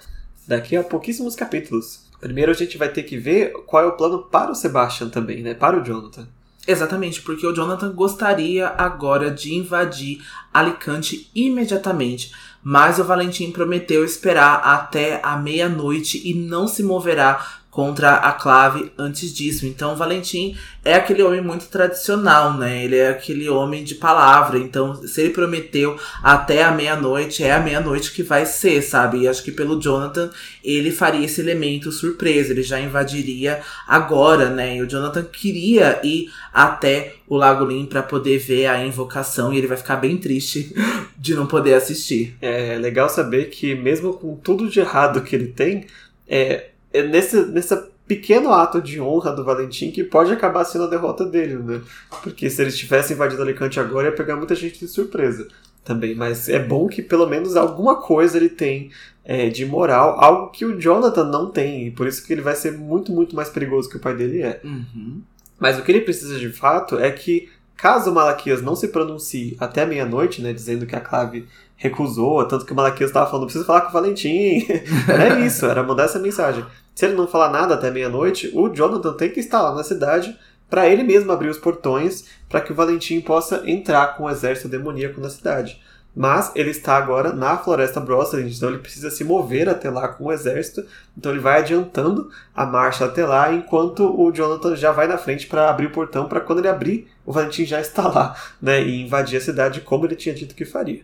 daqui 0.47 0.77
a 0.77 0.85
pouquíssimos 0.85 1.35
capítulos. 1.35 2.05
Primeiro 2.21 2.53
a 2.53 2.55
gente 2.55 2.77
vai 2.77 2.91
ter 2.91 3.05
que 3.05 3.17
ver 3.17 3.55
qual 3.65 3.83
é 3.83 3.87
o 3.87 3.97
plano 3.97 4.25
para 4.25 4.53
o 4.53 4.55
Sebastian 4.55 5.09
também, 5.09 5.43
né, 5.43 5.55
para 5.55 5.81
o 5.81 5.83
Jonathan. 5.83 6.29
Exatamente, 6.67 7.21
porque 7.21 7.47
o 7.47 7.53
Jonathan 7.53 7.93
gostaria 7.93 8.69
agora 8.69 9.31
de 9.31 9.55
invadir 9.55 10.25
Alicante 10.53 11.31
imediatamente, 11.35 12.33
mas 12.63 12.99
o 12.99 13.05
Valentim 13.05 13.51
prometeu 13.51 14.05
esperar 14.05 14.63
até 14.65 15.21
a 15.23 15.37
meia-noite 15.37 16.23
e 16.25 16.33
não 16.33 16.67
se 16.67 16.83
moverá 16.83 17.61
contra 17.75 18.15
a 18.15 18.31
clave 18.31 18.93
antes 18.97 19.35
disso. 19.35 19.67
Então, 19.67 19.97
Valentim 19.97 20.57
é 20.85 20.95
aquele 20.95 21.25
homem 21.25 21.41
muito 21.41 21.67
tradicional, 21.67 22.57
né? 22.57 22.85
Ele 22.85 22.97
é 22.97 23.09
aquele 23.09 23.49
homem 23.49 23.83
de 23.83 23.97
palavra. 23.97 24.57
Então, 24.59 24.95
se 24.95 25.21
ele 25.21 25.31
prometeu 25.31 25.99
até 26.23 26.63
a 26.63 26.71
meia-noite, 26.71 27.43
é 27.43 27.51
a 27.51 27.59
meia-noite 27.59 28.13
que 28.13 28.23
vai 28.23 28.47
ser, 28.47 28.81
sabe? 28.81 29.23
E 29.23 29.29
acho 29.29 29.43
que 29.43 29.51
pelo 29.51 29.81
Jonathan, 29.81 30.31
ele 30.63 30.93
faria 30.93 31.27
esse 31.27 31.41
elemento 31.41 31.91
surpresa. 31.91 32.53
Ele 32.53 32.63
já 32.63 32.79
invadiria 32.79 33.61
agora, 33.89 34.51
né? 34.51 34.77
E 34.77 34.81
o 34.81 34.87
Jonathan 34.87 35.25
queria 35.25 35.99
ir 36.05 36.31
até 36.53 37.15
o 37.27 37.37
Lago 37.37 37.65
Lim 37.65 37.87
para 37.87 38.05
poder 38.05 38.39
ver 38.39 38.67
a 38.67 38.87
invocação 38.87 39.53
e 39.53 39.59
ele 39.59 39.67
vai 39.67 39.77
ficar 39.77 39.97
bem 39.97 40.17
triste 40.17 40.73
de 41.19 41.35
não 41.35 41.49
poder 41.49 41.75
assistir. 41.75 42.37
É 42.41 42.79
legal 42.79 43.09
saber 43.09 43.51
que 43.51 43.75
mesmo 43.75 44.13
com 44.13 44.37
tudo 44.37 44.71
de 44.71 44.79
errado 44.79 45.23
que 45.23 45.35
ele 45.35 45.49
tem, 45.49 45.89
é, 46.29 46.69
é 46.95 47.03
nesse, 47.03 47.45
nessa 47.47 47.91
pequeno 48.07 48.53
ato 48.53 48.81
de 48.81 49.01
honra 49.01 49.33
do 49.33 49.45
Valentim 49.45 49.91
que 49.91 50.05
pode 50.05 50.33
acabar 50.33 50.65
sendo 50.65 50.85
a 50.85 50.89
derrota 50.89 51.25
dele, 51.25 51.57
né? 51.57 51.83
Porque 52.23 52.49
se 52.49 52.63
eles 52.63 52.77
tivessem 52.79 53.17
invadido 53.17 53.43
Alicante 53.43 53.81
agora, 53.81 54.09
ia 54.09 54.15
pegar 54.15 54.37
muita 54.37 54.55
gente 54.55 54.79
de 54.79 54.87
surpresa 54.87 55.49
também. 55.85 56.15
Mas 56.15 56.49
é 56.49 56.59
bom 56.59 56.87
que 56.87 57.03
pelo 57.03 57.27
menos 57.27 57.57
alguma 57.57 57.97
coisa 57.97 58.37
ele 58.37 58.49
tem 58.49 58.91
é, 59.25 59.49
de 59.49 59.65
moral, 59.65 60.21
algo 60.21 60.51
que 60.51 60.65
o 60.65 60.79
Jonathan 60.79 61.25
não 61.25 61.51
tem, 61.51 61.87
e 61.87 61.91
por 61.91 62.07
isso 62.07 62.25
que 62.25 62.33
ele 62.33 62.43
vai 62.43 62.55
ser 62.55 62.73
muito, 62.73 63.11
muito 63.11 63.35
mais 63.35 63.49
perigoso 63.49 63.89
que 63.89 63.97
o 63.97 64.01
pai 64.01 64.15
dele 64.15 64.43
é. 64.43 64.61
Uhum. 64.63 65.23
Mas 65.59 65.79
o 65.79 65.83
que 65.83 65.91
ele 65.91 66.03
precisa 66.03 66.39
de 66.39 66.51
fato 66.51 66.99
é 66.99 67.11
que, 67.11 67.49
caso 67.75 68.13
Malaquias 68.13 68.61
não 68.61 68.77
se 68.77 68.89
pronuncie 68.89 69.57
até 69.59 69.87
meia-noite, 69.87 70.43
né, 70.43 70.53
dizendo 70.53 70.85
que 70.85 70.95
a 70.95 71.01
clave 71.01 71.47
recusou, 71.77 72.45
tanto 72.47 72.65
que 72.65 72.73
o 72.73 72.77
Malaquias 72.77 73.11
estava 73.11 73.29
falando, 73.29 73.47
preciso 73.47 73.65
falar 73.65 73.83
com 73.83 73.91
o 73.91 73.93
Valentim. 73.93 74.67
era 75.09 75.41
isso, 75.41 75.67
era 75.67 75.83
mandar 75.83 76.05
essa 76.05 76.19
mensagem. 76.19 76.65
Se 76.95 77.05
ele 77.05 77.15
não 77.15 77.27
falar 77.27 77.51
nada 77.51 77.75
até 77.75 77.91
meia-noite, 77.91 78.51
o 78.55 78.69
Jonathan 78.69 79.13
tem 79.15 79.31
que 79.31 79.41
estar 79.41 79.61
lá 79.61 79.75
na 79.75 79.83
cidade 79.83 80.39
para 80.71 80.89
ele 80.89 81.03
mesmo 81.03 81.31
abrir 81.31 81.49
os 81.49 81.59
portões 81.59 82.25
para 82.49 82.61
que 82.61 82.73
o 82.73 82.75
Valentim 82.75 83.21
possa 83.21 83.63
entrar 83.67 84.17
com 84.17 84.25
o 84.25 84.31
exército 84.31 84.69
demoníaco 84.69 85.21
na 85.21 85.29
cidade. 85.29 85.81
Mas 86.17 86.53
ele 86.55 86.71
está 86.71 86.97
agora 86.97 87.33
na 87.33 87.59
Floresta 87.59 87.99
Brosselin, 88.01 88.49
então 88.49 88.69
ele 88.69 88.79
precisa 88.79 89.11
se 89.11 89.25
mover 89.25 89.69
até 89.69 89.91
lá 89.91 90.07
com 90.07 90.27
o 90.27 90.33
exército. 90.33 90.87
Então 91.19 91.33
ele 91.33 91.41
vai 91.41 91.59
adiantando 91.59 92.31
a 92.55 92.65
marcha 92.65 93.05
até 93.05 93.27
lá, 93.27 93.53
enquanto 93.53 94.05
o 94.17 94.31
Jonathan 94.31 94.77
já 94.77 94.93
vai 94.93 95.09
na 95.09 95.19
frente 95.19 95.49
para 95.49 95.69
abrir 95.69 95.87
o 95.87 95.91
portão, 95.91 96.29
para 96.29 96.41
quando 96.41 96.61
ele 96.61 96.69
abrir, 96.69 97.09
o 97.27 97.33
Valentim 97.33 97.65
já 97.65 97.81
está 97.81 98.07
lá, 98.07 98.37
né, 98.63 98.81
e 98.81 99.03
invadir 99.03 99.39
a 99.39 99.41
cidade 99.41 99.81
como 99.81 100.07
ele 100.07 100.15
tinha 100.15 100.35
dito 100.35 100.55
que 100.55 100.65
faria. 100.65 101.03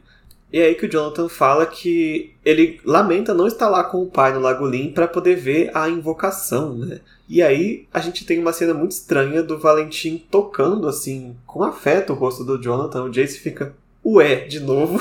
E 0.53 0.59
é 0.59 0.65
aí 0.67 0.75
que 0.75 0.87
o 0.87 0.91
Jonathan 0.91 1.29
fala 1.29 1.65
que 1.65 2.35
ele 2.45 2.81
lamenta 2.85 3.33
não 3.33 3.47
estar 3.47 3.69
lá 3.69 3.85
com 3.85 4.03
o 4.03 4.11
pai 4.11 4.33
no 4.33 4.41
Lago 4.41 4.69
para 4.93 5.07
poder 5.07 5.37
ver 5.37 5.71
a 5.73 5.89
invocação, 5.89 6.75
né? 6.75 7.01
E 7.29 7.41
aí 7.41 7.87
a 7.93 8.01
gente 8.01 8.25
tem 8.25 8.41
uma 8.41 8.53
cena 8.53 8.75
muito 8.75 8.91
estranha 8.91 9.43
do 9.43 9.59
Valentim 9.59 10.25
tocando 10.31 10.89
assim 10.89 11.37
com 11.47 11.63
afeto 11.63 12.13
o 12.13 12.17
rosto 12.17 12.43
do 12.45 12.61
Jonathan. 12.61 13.05
O 13.05 13.11
Jace 13.11 13.39
fica, 13.39 13.73
ué, 14.05 14.47
de 14.47 14.59
novo. 14.59 15.01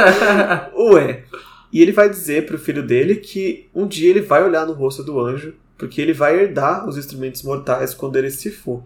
ué. 0.74 1.24
E 1.70 1.82
ele 1.82 1.92
vai 1.92 2.08
dizer 2.08 2.46
pro 2.46 2.58
filho 2.58 2.82
dele 2.82 3.16
que 3.16 3.68
um 3.74 3.86
dia 3.86 4.08
ele 4.08 4.22
vai 4.22 4.42
olhar 4.42 4.66
no 4.66 4.72
rosto 4.72 5.02
do 5.02 5.20
anjo, 5.20 5.54
porque 5.76 6.00
ele 6.00 6.14
vai 6.14 6.38
herdar 6.38 6.88
os 6.88 6.96
instrumentos 6.96 7.42
mortais 7.42 7.92
quando 7.92 8.16
ele 8.16 8.30
se 8.30 8.50
for. 8.50 8.82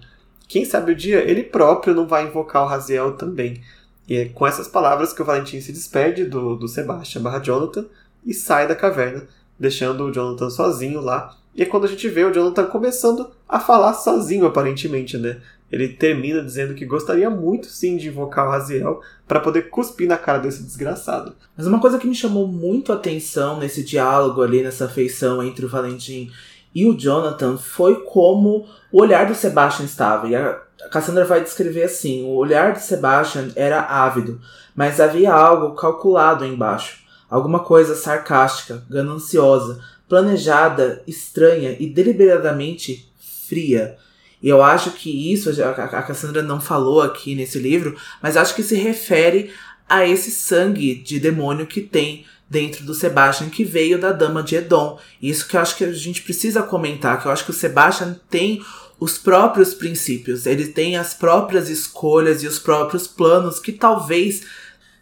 Quem 0.49 0.65
sabe 0.65 0.93
o 0.93 0.97
dia 0.97 1.19
ele 1.19 1.43
próprio 1.43 1.95
não 1.95 2.07
vai 2.07 2.27
invocar 2.27 2.63
o 2.63 2.67
Raziel 2.67 3.13
também. 3.13 3.61
E 4.09 4.17
é 4.17 4.25
com 4.27 4.47
essas 4.47 4.69
palavras 4.69 5.13
que 5.13 5.23
o 5.23 5.25
Valentim 5.25 5.61
se 5.61 5.73
despede 5.73 6.25
do, 6.25 6.57
do 6.57 6.69
Sebastian 6.69 7.23
barra 7.23 7.41
Jonathan 7.41 7.87
e 8.25 8.33
sai 8.33 8.69
da 8.69 8.75
caverna, 8.75 9.27
deixando 9.59 10.05
o 10.05 10.13
Jonathan 10.13 10.51
sozinho 10.51 11.01
lá. 11.01 11.37
E 11.55 11.63
é 11.63 11.67
quando 11.67 11.85
a 11.85 11.89
gente 11.89 12.09
vê 12.09 12.25
o 12.25 12.33
Jonathan 12.33 12.67
começando 12.67 13.31
a 13.49 13.59
falar 13.59 13.95
sozinho, 13.95 14.47
aparentemente, 14.47 15.17
né? 15.17 15.41
Ele 15.73 15.89
termina 15.89 16.43
dizendo 16.43 16.75
que 16.75 16.85
gostaria 16.85 17.29
muito 17.29 17.67
sim 17.67 17.97
de 17.97 18.09
invocar 18.09 18.47
o 18.47 18.51
Raziel 18.51 19.01
para 19.27 19.41
poder 19.41 19.69
cuspir 19.69 20.07
na 20.07 20.17
cara 20.17 20.39
desse 20.39 20.63
desgraçado. 20.63 21.35
Mas 21.57 21.67
uma 21.67 21.81
coisa 21.81 21.99
que 21.99 22.07
me 22.07 22.15
chamou 22.15 22.47
muito 22.47 22.93
a 22.93 22.95
atenção 22.95 23.59
nesse 23.59 23.83
diálogo 23.83 24.43
ali, 24.43 24.63
nessa 24.63 24.89
feição 24.89 25.43
entre 25.43 25.67
o 25.67 25.69
Valentim 25.69 26.31
e 26.77 26.87
o 26.87 26.95
Jonathan 26.95 27.57
foi 27.57 28.03
como 28.03 28.69
o 28.93 29.01
olhar 29.01 29.27
do 29.27 29.35
Sebastian 29.35 29.87
estava. 29.87 30.29
E 30.29 30.37
a 30.37 30.63
Cassandra 30.91 31.25
vai 31.25 31.43
descrever 31.43 31.85
assim: 31.85 32.25
o 32.25 32.35
olhar 32.35 32.73
de 32.73 32.83
Sebastian 32.83 33.51
era 33.57 33.81
ávido, 33.81 34.41
mas 34.75 35.01
havia 35.01 35.33
algo 35.33 35.75
calculado 35.75 36.45
embaixo, 36.45 36.99
alguma 37.29 37.61
coisa 37.61 37.95
sarcástica, 37.95 38.85
gananciosa, 38.89 39.81
planejada, 40.09 41.03
estranha 41.07 41.77
e 41.79 41.87
deliberadamente 41.87 43.11
fria. 43.47 43.97
E 44.43 44.49
eu 44.49 44.63
acho 44.63 44.93
que 44.93 45.33
isso, 45.33 45.51
a 45.63 46.03
Cassandra 46.03 46.43
não 46.43 46.61
falou 46.61 47.01
aqui 47.01 47.35
nesse 47.35 47.59
livro, 47.59 47.97
mas 48.23 48.37
acho 48.37 48.55
que 48.55 48.63
se 48.63 48.77
refere 48.77 49.51
a 49.89 50.07
esse 50.07 50.31
sangue 50.31 50.95
de 50.95 51.19
demônio 51.19 51.67
que 51.67 51.81
tem 51.81 52.27
dentro 52.49 52.85
do 52.85 52.95
Sebastian 52.95 53.49
que 53.49 53.65
veio 53.65 53.99
da 53.99 54.13
Dama 54.13 54.43
de 54.43 54.57
Edom. 54.57 54.99
Isso 55.21 55.49
que 55.49 55.57
eu 55.57 55.61
acho 55.61 55.77
que 55.77 55.85
a 55.85 55.93
gente 55.93 56.23
precisa 56.23 56.63
comentar, 56.63 57.21
que 57.21 57.27
eu 57.27 57.33
acho 57.33 57.45
que 57.45 57.51
o 57.51 57.55
Sebastian 57.55 58.17
tem 58.31 58.63
os 58.99 59.19
próprios 59.19 59.75
princípios, 59.75 60.47
ele 60.47 60.69
tem 60.69 60.97
as 60.97 61.13
próprias 61.13 61.69
escolhas 61.69 62.43
e 62.43 62.47
os 62.47 62.59
próprios 62.59 63.07
planos 63.07 63.59
que 63.59 63.73
talvez 63.73 64.45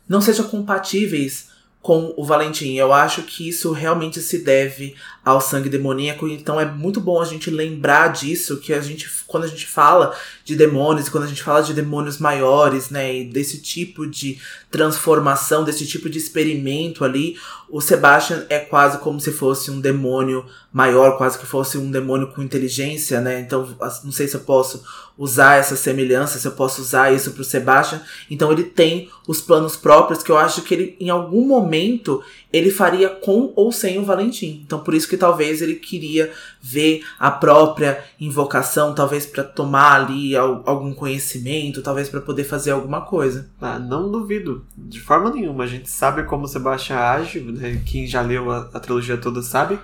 não 0.09 0.21
sejam 0.21 0.49
compatíveis 0.49 1.49
com 1.81 2.13
o 2.17 2.25
Valentim. 2.25 2.75
Eu 2.75 2.93
acho 2.93 3.23
que 3.23 3.49
isso 3.49 3.71
realmente 3.73 4.21
se 4.21 4.39
deve 4.39 4.97
ao 5.25 5.41
sangue 5.41 5.69
demoníaco, 5.69 6.29
então 6.29 6.61
é 6.61 6.67
muito 6.67 7.01
bom 7.01 7.21
a 7.21 7.25
gente 7.25 7.51
lembrar 7.51 8.09
disso, 8.09 8.59
que 8.59 8.75
a 8.75 8.81
gente, 8.81 9.09
quando 9.27 9.45
a 9.45 9.49
gente 9.49 9.67
fala 9.67 10.15
de 10.45 10.55
demônios, 10.55 11.09
quando 11.09 11.25
a 11.25 11.27
gente 11.27 11.43
fala 11.43 11.63
de 11.63 11.73
demônios 11.73 12.19
maiores, 12.19 12.91
né, 12.91 13.21
e 13.21 13.25
desse 13.25 13.63
tipo 13.63 14.07
de 14.07 14.39
transformação, 14.71 15.65
desse 15.65 15.87
tipo 15.87 16.11
de 16.11 16.19
experimento 16.19 17.05
ali, 17.05 17.37
o 17.69 17.81
Sebastian 17.81 18.45
é 18.49 18.59
quase 18.59 18.99
como 18.99 19.19
se 19.21 19.33
fosse 19.33 19.71
um 19.71 19.81
demônio 19.81 20.45
maior, 20.73 21.17
quase 21.17 21.39
que 21.39 21.47
fosse 21.47 21.79
um 21.79 21.91
demônio 21.91 22.29
com 22.29 22.43
inteligência, 22.43 23.21
né? 23.21 23.41
Então, 23.41 23.67
não 24.03 24.13
sei 24.13 24.29
se 24.29 24.35
eu 24.35 24.41
posso 24.41 24.83
usar 25.17 25.57
essa 25.57 25.77
semelhança, 25.77 26.39
se 26.39 26.47
eu 26.47 26.53
posso 26.53 26.83
usar 26.83 27.13
isso 27.13 27.31
pro 27.31 27.45
Sebastian. 27.45 28.03
Então, 28.31 28.51
ele 28.51 28.65
tem 28.65 29.09
os 29.27 29.41
planos 29.41 29.77
próprios 29.77 30.23
que 30.23 30.31
eu 30.31 30.37
acho 30.37 30.63
que 30.63 30.75
ele, 30.75 30.97
em 31.01 31.11
algum 31.11 31.47
momento, 31.47 32.23
ele 32.53 32.71
faria 32.71 33.09
com 33.09 33.53
ou 33.55 33.71
sem 33.71 33.99
o 33.99 34.05
Valentim. 34.05 34.63
Então, 34.67 34.81
por 34.81 34.95
isso 34.95 35.09
que 35.09 35.14
talvez 35.17 35.63
ele 35.63 35.75
queria 35.75 36.33
ver 36.61 37.05
a 37.19 37.31
própria 37.31 38.03
invocação, 38.21 38.95
talvez 38.95 39.27
para 39.27 39.45
tomar 39.45 40.01
ali 40.01 40.37
algum 40.37 40.93
conhecimento, 40.93 41.83
talvez 41.83 42.09
para 42.09 42.21
poder 42.21 42.45
fazer 42.45 42.71
alguma 42.71 43.03
coisa. 43.03 43.51
Ah, 43.61 43.79
não 43.79 44.11
duvido, 44.11 44.65
de 44.77 45.01
forma 45.01 45.31
nenhuma. 45.31 45.65
A 45.65 45.69
gente 45.69 45.91
sabe 45.91 46.25
como 46.25 46.45
o 46.45 46.49
Sebastian 46.49 46.97
age, 46.97 47.41
né? 47.41 47.83
quem 47.87 48.07
já 48.07 48.21
leu 48.21 48.51
a, 48.51 48.71
a 48.73 48.81
trilogia 48.81 49.17
toda 49.17 49.43
sabe 49.43 49.79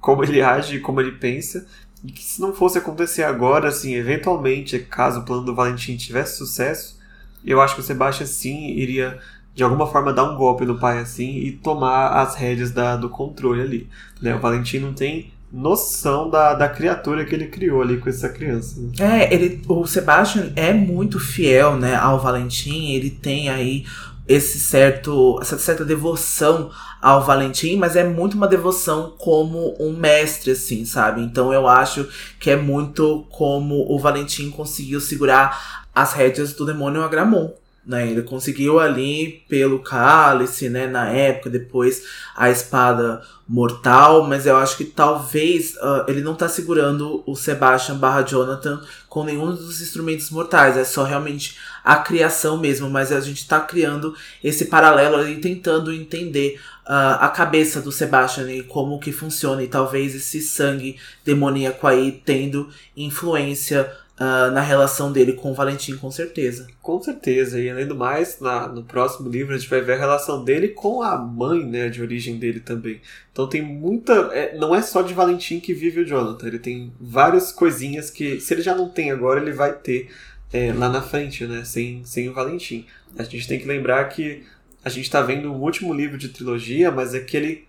como 0.00 0.24
ele 0.24 0.40
age 0.40 0.76
e 0.76 0.80
como 0.80 1.00
ele 1.00 1.12
pensa. 1.12 1.66
E 2.02 2.10
que 2.10 2.24
se 2.24 2.40
não 2.40 2.54
fosse 2.54 2.78
acontecer 2.78 3.22
agora, 3.24 3.68
assim, 3.68 3.94
eventualmente, 3.94 4.78
caso 4.78 5.20
o 5.20 5.24
plano 5.24 5.44
do 5.44 5.54
Valentim 5.54 5.96
tivesse 5.96 6.38
sucesso, 6.38 6.98
eu 7.44 7.60
acho 7.60 7.74
que 7.74 7.80
o 7.80 7.84
Sebastian 7.84 8.26
sim 8.26 8.70
iria 8.70 9.18
de 9.54 9.62
alguma 9.62 9.86
forma 9.86 10.12
dar 10.12 10.24
um 10.24 10.36
golpe 10.36 10.64
no 10.64 10.78
pai 10.78 10.98
assim 10.98 11.38
e 11.38 11.52
tomar 11.52 12.08
as 12.20 12.34
rédeas 12.34 12.70
da, 12.70 12.96
do 12.96 13.08
controle 13.08 13.60
ali. 13.60 13.88
Né? 14.20 14.34
O 14.34 14.40
Valentim 14.40 14.78
não 14.78 14.92
tem 14.92 15.32
noção 15.52 16.30
da, 16.30 16.54
da 16.54 16.68
criatura 16.68 17.24
que 17.24 17.34
ele 17.34 17.46
criou 17.46 17.82
ali 17.82 17.98
com 17.98 18.08
essa 18.08 18.28
criança. 18.28 18.80
Né? 18.80 19.24
É, 19.24 19.34
ele, 19.34 19.60
o 19.68 19.86
Sebastian 19.86 20.52
é 20.54 20.72
muito 20.72 21.18
fiel 21.18 21.76
né, 21.76 21.96
ao 21.96 22.20
Valentim, 22.20 22.92
ele 22.92 23.10
tem 23.10 23.48
aí 23.48 23.84
esse 24.28 24.60
certo, 24.60 25.40
essa 25.42 25.58
certa 25.58 25.84
devoção 25.84 26.70
ao 27.02 27.24
Valentim, 27.24 27.76
mas 27.76 27.96
é 27.96 28.04
muito 28.04 28.34
uma 28.34 28.46
devoção 28.46 29.12
como 29.18 29.74
um 29.80 29.92
mestre, 29.92 30.52
assim, 30.52 30.84
sabe? 30.84 31.20
Então 31.20 31.52
eu 31.52 31.66
acho 31.66 32.08
que 32.38 32.48
é 32.48 32.54
muito 32.54 33.26
como 33.28 33.92
o 33.92 33.98
Valentim 33.98 34.48
conseguiu 34.50 35.00
segurar 35.00 35.84
as 35.92 36.12
rédeas 36.12 36.52
do 36.52 36.64
demônio 36.64 37.02
Agramon. 37.02 37.50
Né, 37.86 38.10
ele 38.10 38.22
conseguiu 38.22 38.78
ali 38.78 39.42
pelo 39.48 39.78
cálice, 39.78 40.68
né, 40.68 40.86
na 40.86 41.08
época, 41.08 41.48
depois 41.48 42.02
a 42.36 42.50
espada 42.50 43.22
mortal, 43.48 44.28
mas 44.28 44.46
eu 44.46 44.56
acho 44.56 44.76
que 44.76 44.84
talvez 44.84 45.74
uh, 45.76 46.04
ele 46.06 46.20
não 46.20 46.36
tá 46.36 46.48
segurando 46.48 47.24
o 47.26 47.34
Sebastian 47.34 47.96
barra 47.96 48.22
Jonathan 48.22 48.80
com 49.08 49.24
nenhum 49.24 49.50
dos 49.50 49.80
instrumentos 49.80 50.30
mortais, 50.30 50.76
é 50.76 50.84
só 50.84 51.02
realmente 51.02 51.58
a 51.82 51.96
criação 51.96 52.58
mesmo, 52.58 52.88
mas 52.88 53.10
a 53.10 53.20
gente 53.20 53.48
tá 53.48 53.58
criando 53.58 54.14
esse 54.44 54.66
paralelo 54.66 55.16
ali, 55.16 55.40
tentando 55.40 55.92
entender 55.92 56.60
uh, 56.86 57.18
a 57.18 57.28
cabeça 57.28 57.80
do 57.80 57.90
Sebastian 57.90 58.48
e 58.52 58.62
como 58.62 59.00
que 59.00 59.10
funciona, 59.10 59.64
e 59.64 59.68
talvez 59.68 60.14
esse 60.14 60.40
sangue 60.40 60.96
demoníaco 61.24 61.86
aí 61.86 62.22
tendo 62.24 62.68
influência 62.96 63.90
uh, 64.20 64.50
na 64.50 64.60
relação 64.60 65.10
dele 65.10 65.32
com 65.32 65.50
o 65.50 65.54
Valentim, 65.54 65.96
com 65.96 66.10
certeza. 66.10 66.66
Com 66.82 67.00
certeza, 67.00 67.58
e 67.58 67.70
além 67.70 67.86
do 67.86 67.96
mais, 67.96 68.38
na, 68.38 68.68
no 68.68 68.84
próximo 68.84 69.28
livro 69.30 69.54
a 69.54 69.58
gente 69.58 69.70
vai 69.70 69.80
ver 69.80 69.94
a 69.94 69.98
relação 69.98 70.44
dele 70.44 70.68
com 70.68 71.02
a 71.02 71.16
mãe, 71.16 71.64
né, 71.64 71.88
de 71.88 72.02
origem 72.02 72.38
dele 72.38 72.60
também. 72.60 73.00
Então 73.32 73.48
tem 73.48 73.62
muita. 73.62 74.12
É, 74.32 74.56
não 74.58 74.74
é 74.74 74.82
só 74.82 75.00
de 75.00 75.14
Valentim 75.14 75.58
que 75.58 75.72
vive 75.72 76.00
o 76.00 76.06
Jonathan, 76.06 76.46
ele 76.46 76.58
tem 76.58 76.92
várias 77.00 77.50
coisinhas 77.50 78.10
que, 78.10 78.38
se 78.38 78.52
ele 78.52 78.62
já 78.62 78.74
não 78.74 78.88
tem 78.88 79.10
agora, 79.10 79.40
ele 79.40 79.52
vai 79.52 79.72
ter 79.72 80.10
é, 80.52 80.72
lá 80.72 80.88
na 80.88 81.00
frente, 81.00 81.46
né, 81.46 81.64
sem, 81.64 82.04
sem 82.04 82.28
o 82.28 82.34
Valentim. 82.34 82.86
A 83.16 83.22
gente 83.22 83.48
tem 83.48 83.58
que 83.58 83.66
lembrar 83.66 84.04
que 84.04 84.44
a 84.84 84.88
gente 84.88 85.04
está 85.04 85.20
vendo 85.20 85.52
o 85.52 85.60
último 85.60 85.92
livro 85.92 86.16
de 86.16 86.28
trilogia, 86.28 86.90
mas 86.90 87.14
é 87.14 87.20
que 87.20 87.36
ele 87.36 87.68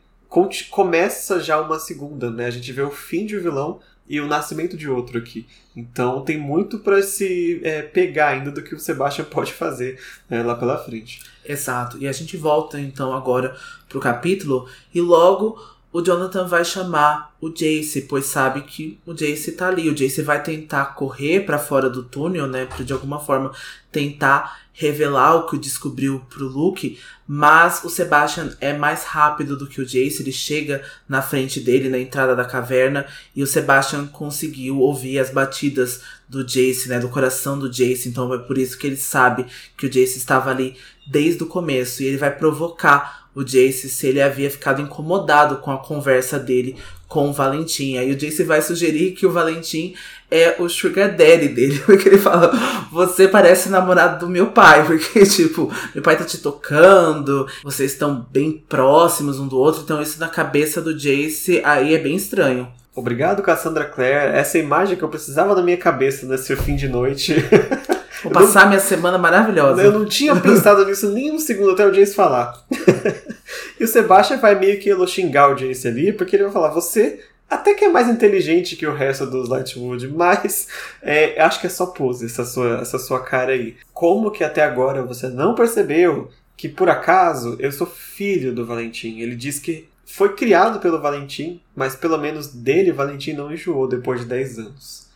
começa 0.69 1.41
já 1.41 1.59
uma 1.59 1.77
segunda, 1.77 2.31
né? 2.31 2.45
A 2.45 2.51
gente 2.51 2.71
vê 2.71 2.81
o 2.81 2.89
fim 2.89 3.25
de 3.25 3.35
um 3.37 3.41
vilão 3.41 3.81
e 4.11 4.19
o 4.19 4.27
nascimento 4.27 4.75
de 4.75 4.89
outro 4.89 5.17
aqui. 5.17 5.47
Então 5.73 6.21
tem 6.21 6.37
muito 6.37 6.79
para 6.79 7.01
se 7.01 7.61
é, 7.63 7.81
pegar 7.81 8.27
ainda 8.27 8.51
do 8.51 8.61
que 8.61 8.75
o 8.75 8.79
Sebastian 8.79 9.23
pode 9.31 9.53
fazer 9.53 9.97
é, 10.29 10.43
lá 10.43 10.53
pela 10.53 10.77
frente. 10.77 11.21
Exato. 11.45 11.97
E 11.97 12.05
a 12.05 12.11
gente 12.11 12.35
volta 12.35 12.77
então 12.77 13.13
agora 13.13 13.55
pro 13.87 14.01
capítulo 14.01 14.67
e 14.93 14.99
logo 14.99 15.57
o 15.93 16.01
Jonathan 16.01 16.47
vai 16.47 16.63
chamar 16.63 17.35
o 17.41 17.49
Jace, 17.49 18.03
pois 18.03 18.25
sabe 18.25 18.61
que 18.61 18.99
o 19.05 19.13
Jace 19.13 19.51
tá 19.51 19.67
ali. 19.67 19.89
O 19.89 19.95
Jace 19.95 20.21
vai 20.21 20.41
tentar 20.41 20.85
correr 20.95 21.41
para 21.41 21.59
fora 21.59 21.89
do 21.89 22.03
túnel, 22.03 22.47
né, 22.47 22.65
para 22.65 22.85
de 22.85 22.93
alguma 22.93 23.19
forma 23.19 23.51
tentar 23.91 24.61
revelar 24.73 25.35
o 25.35 25.47
que 25.47 25.57
descobriu 25.57 26.25
pro 26.29 26.47
Luke, 26.47 26.97
mas 27.27 27.83
o 27.83 27.89
Sebastian 27.89 28.55
é 28.61 28.71
mais 28.71 29.03
rápido 29.03 29.57
do 29.57 29.67
que 29.67 29.81
o 29.81 29.85
Jace, 29.85 30.21
ele 30.21 30.31
chega 30.31 30.81
na 31.09 31.21
frente 31.21 31.59
dele 31.59 31.89
na 31.89 31.99
entrada 31.99 32.35
da 32.35 32.45
caverna 32.45 33.05
e 33.35 33.43
o 33.43 33.47
Sebastian 33.47 34.07
conseguiu 34.07 34.79
ouvir 34.79 35.19
as 35.19 35.29
batidas 35.29 36.01
do 36.27 36.43
Jace, 36.43 36.87
né, 36.87 36.99
do 36.99 37.09
coração 37.09 37.59
do 37.59 37.69
Jace, 37.69 38.07
então 38.07 38.33
é 38.33 38.37
por 38.37 38.57
isso 38.57 38.77
que 38.77 38.87
ele 38.87 38.95
sabe 38.95 39.45
que 39.77 39.85
o 39.85 39.89
Jace 39.89 40.17
estava 40.17 40.49
ali 40.49 40.77
desde 41.05 41.43
o 41.43 41.47
começo 41.47 42.01
e 42.01 42.05
ele 42.05 42.17
vai 42.17 42.35
provocar 42.35 43.20
o 43.35 43.43
Jace 43.43 43.89
se 43.89 44.07
ele 44.07 44.21
havia 44.21 44.49
ficado 44.49 44.81
incomodado 44.81 45.57
com 45.57 45.71
a 45.71 45.77
conversa 45.77 46.37
dele 46.37 46.75
com 47.07 47.29
o 47.29 47.33
Valentim. 47.33 47.97
Aí 47.97 48.11
o 48.11 48.15
Jace 48.15 48.43
vai 48.43 48.61
sugerir 48.61 49.11
que 49.11 49.25
o 49.25 49.31
Valentim 49.31 49.93
é 50.29 50.55
o 50.59 50.69
sugar 50.69 51.09
daddy 51.09 51.49
dele. 51.49 51.77
Porque 51.85 52.07
ele 52.07 52.17
fala, 52.17 52.51
você 52.89 53.27
parece 53.27 53.67
namorado 53.67 54.25
do 54.25 54.31
meu 54.31 54.47
pai. 54.47 54.83
Porque, 54.87 55.25
tipo, 55.25 55.71
meu 55.93 56.01
pai 56.01 56.17
tá 56.17 56.23
te 56.23 56.37
tocando, 56.37 57.45
vocês 57.63 57.91
estão 57.91 58.25
bem 58.31 58.63
próximos 58.69 59.39
um 59.39 59.47
do 59.47 59.57
outro. 59.57 59.81
Então 59.81 60.01
isso 60.01 60.19
na 60.19 60.29
cabeça 60.29 60.81
do 60.81 60.97
Jace 60.97 61.61
aí 61.65 61.93
é 61.93 61.97
bem 61.97 62.15
estranho. 62.15 62.67
Obrigado, 62.95 63.41
Cassandra 63.41 63.85
Clare. 63.85 64.37
Essa 64.37 64.57
imagem 64.57 64.97
que 64.97 65.03
eu 65.03 65.09
precisava 65.09 65.55
na 65.55 65.61
minha 65.61 65.77
cabeça 65.77 66.25
nesse 66.25 66.55
fim 66.55 66.75
de 66.75 66.87
noite. 66.87 67.35
Vou 68.23 68.31
passar 68.31 68.61
não, 68.61 68.69
minha 68.69 68.79
semana 68.79 69.17
maravilhosa. 69.17 69.81
Eu 69.81 69.91
não 69.91 70.05
tinha 70.05 70.35
pensado 70.35 70.85
nisso 70.85 71.09
nem 71.09 71.31
um 71.31 71.39
segundo 71.39 71.71
até 71.71 71.85
o 71.85 71.91
Jace 71.91 72.13
falar. 72.13 72.65
e 73.79 73.83
o 73.83 73.87
Sebastian 73.87 74.37
vai 74.37 74.57
meio 74.57 74.79
que 74.79 75.07
xingar 75.07 75.49
o 75.49 75.55
Jace 75.55 75.87
ali, 75.87 76.13
porque 76.13 76.35
ele 76.35 76.43
vai 76.43 76.51
falar: 76.51 76.69
Você 76.69 77.19
até 77.51 77.73
que 77.73 77.83
é 77.83 77.89
mais 77.89 78.07
inteligente 78.07 78.77
que 78.77 78.87
o 78.87 78.93
resto 78.93 79.25
dos 79.25 79.49
Lightwood, 79.49 80.07
mas 80.07 80.69
é, 81.01 81.41
acho 81.41 81.59
que 81.59 81.67
é 81.67 81.69
só 81.69 81.87
pose 81.87 82.25
essa 82.25 82.45
sua, 82.45 82.79
essa 82.79 82.97
sua 82.97 83.19
cara 83.19 83.51
aí. 83.51 83.75
Como 83.93 84.31
que 84.31 84.41
até 84.41 84.63
agora 84.63 85.03
você 85.03 85.27
não 85.27 85.53
percebeu 85.53 86.29
que 86.55 86.69
por 86.69 86.89
acaso 86.89 87.57
eu 87.59 87.69
sou 87.69 87.85
filho 87.85 88.55
do 88.55 88.65
Valentim? 88.65 89.19
Ele 89.19 89.35
diz 89.35 89.59
que 89.59 89.89
foi 90.05 90.33
criado 90.33 90.79
pelo 90.79 91.01
Valentim, 91.01 91.61
mas 91.75 91.93
pelo 91.93 92.17
menos 92.17 92.47
dele 92.47 92.93
Valentim 92.93 93.33
não 93.33 93.51
enjoou 93.51 93.85
depois 93.85 94.21
de 94.21 94.27
10 94.27 94.59
anos. 94.59 95.10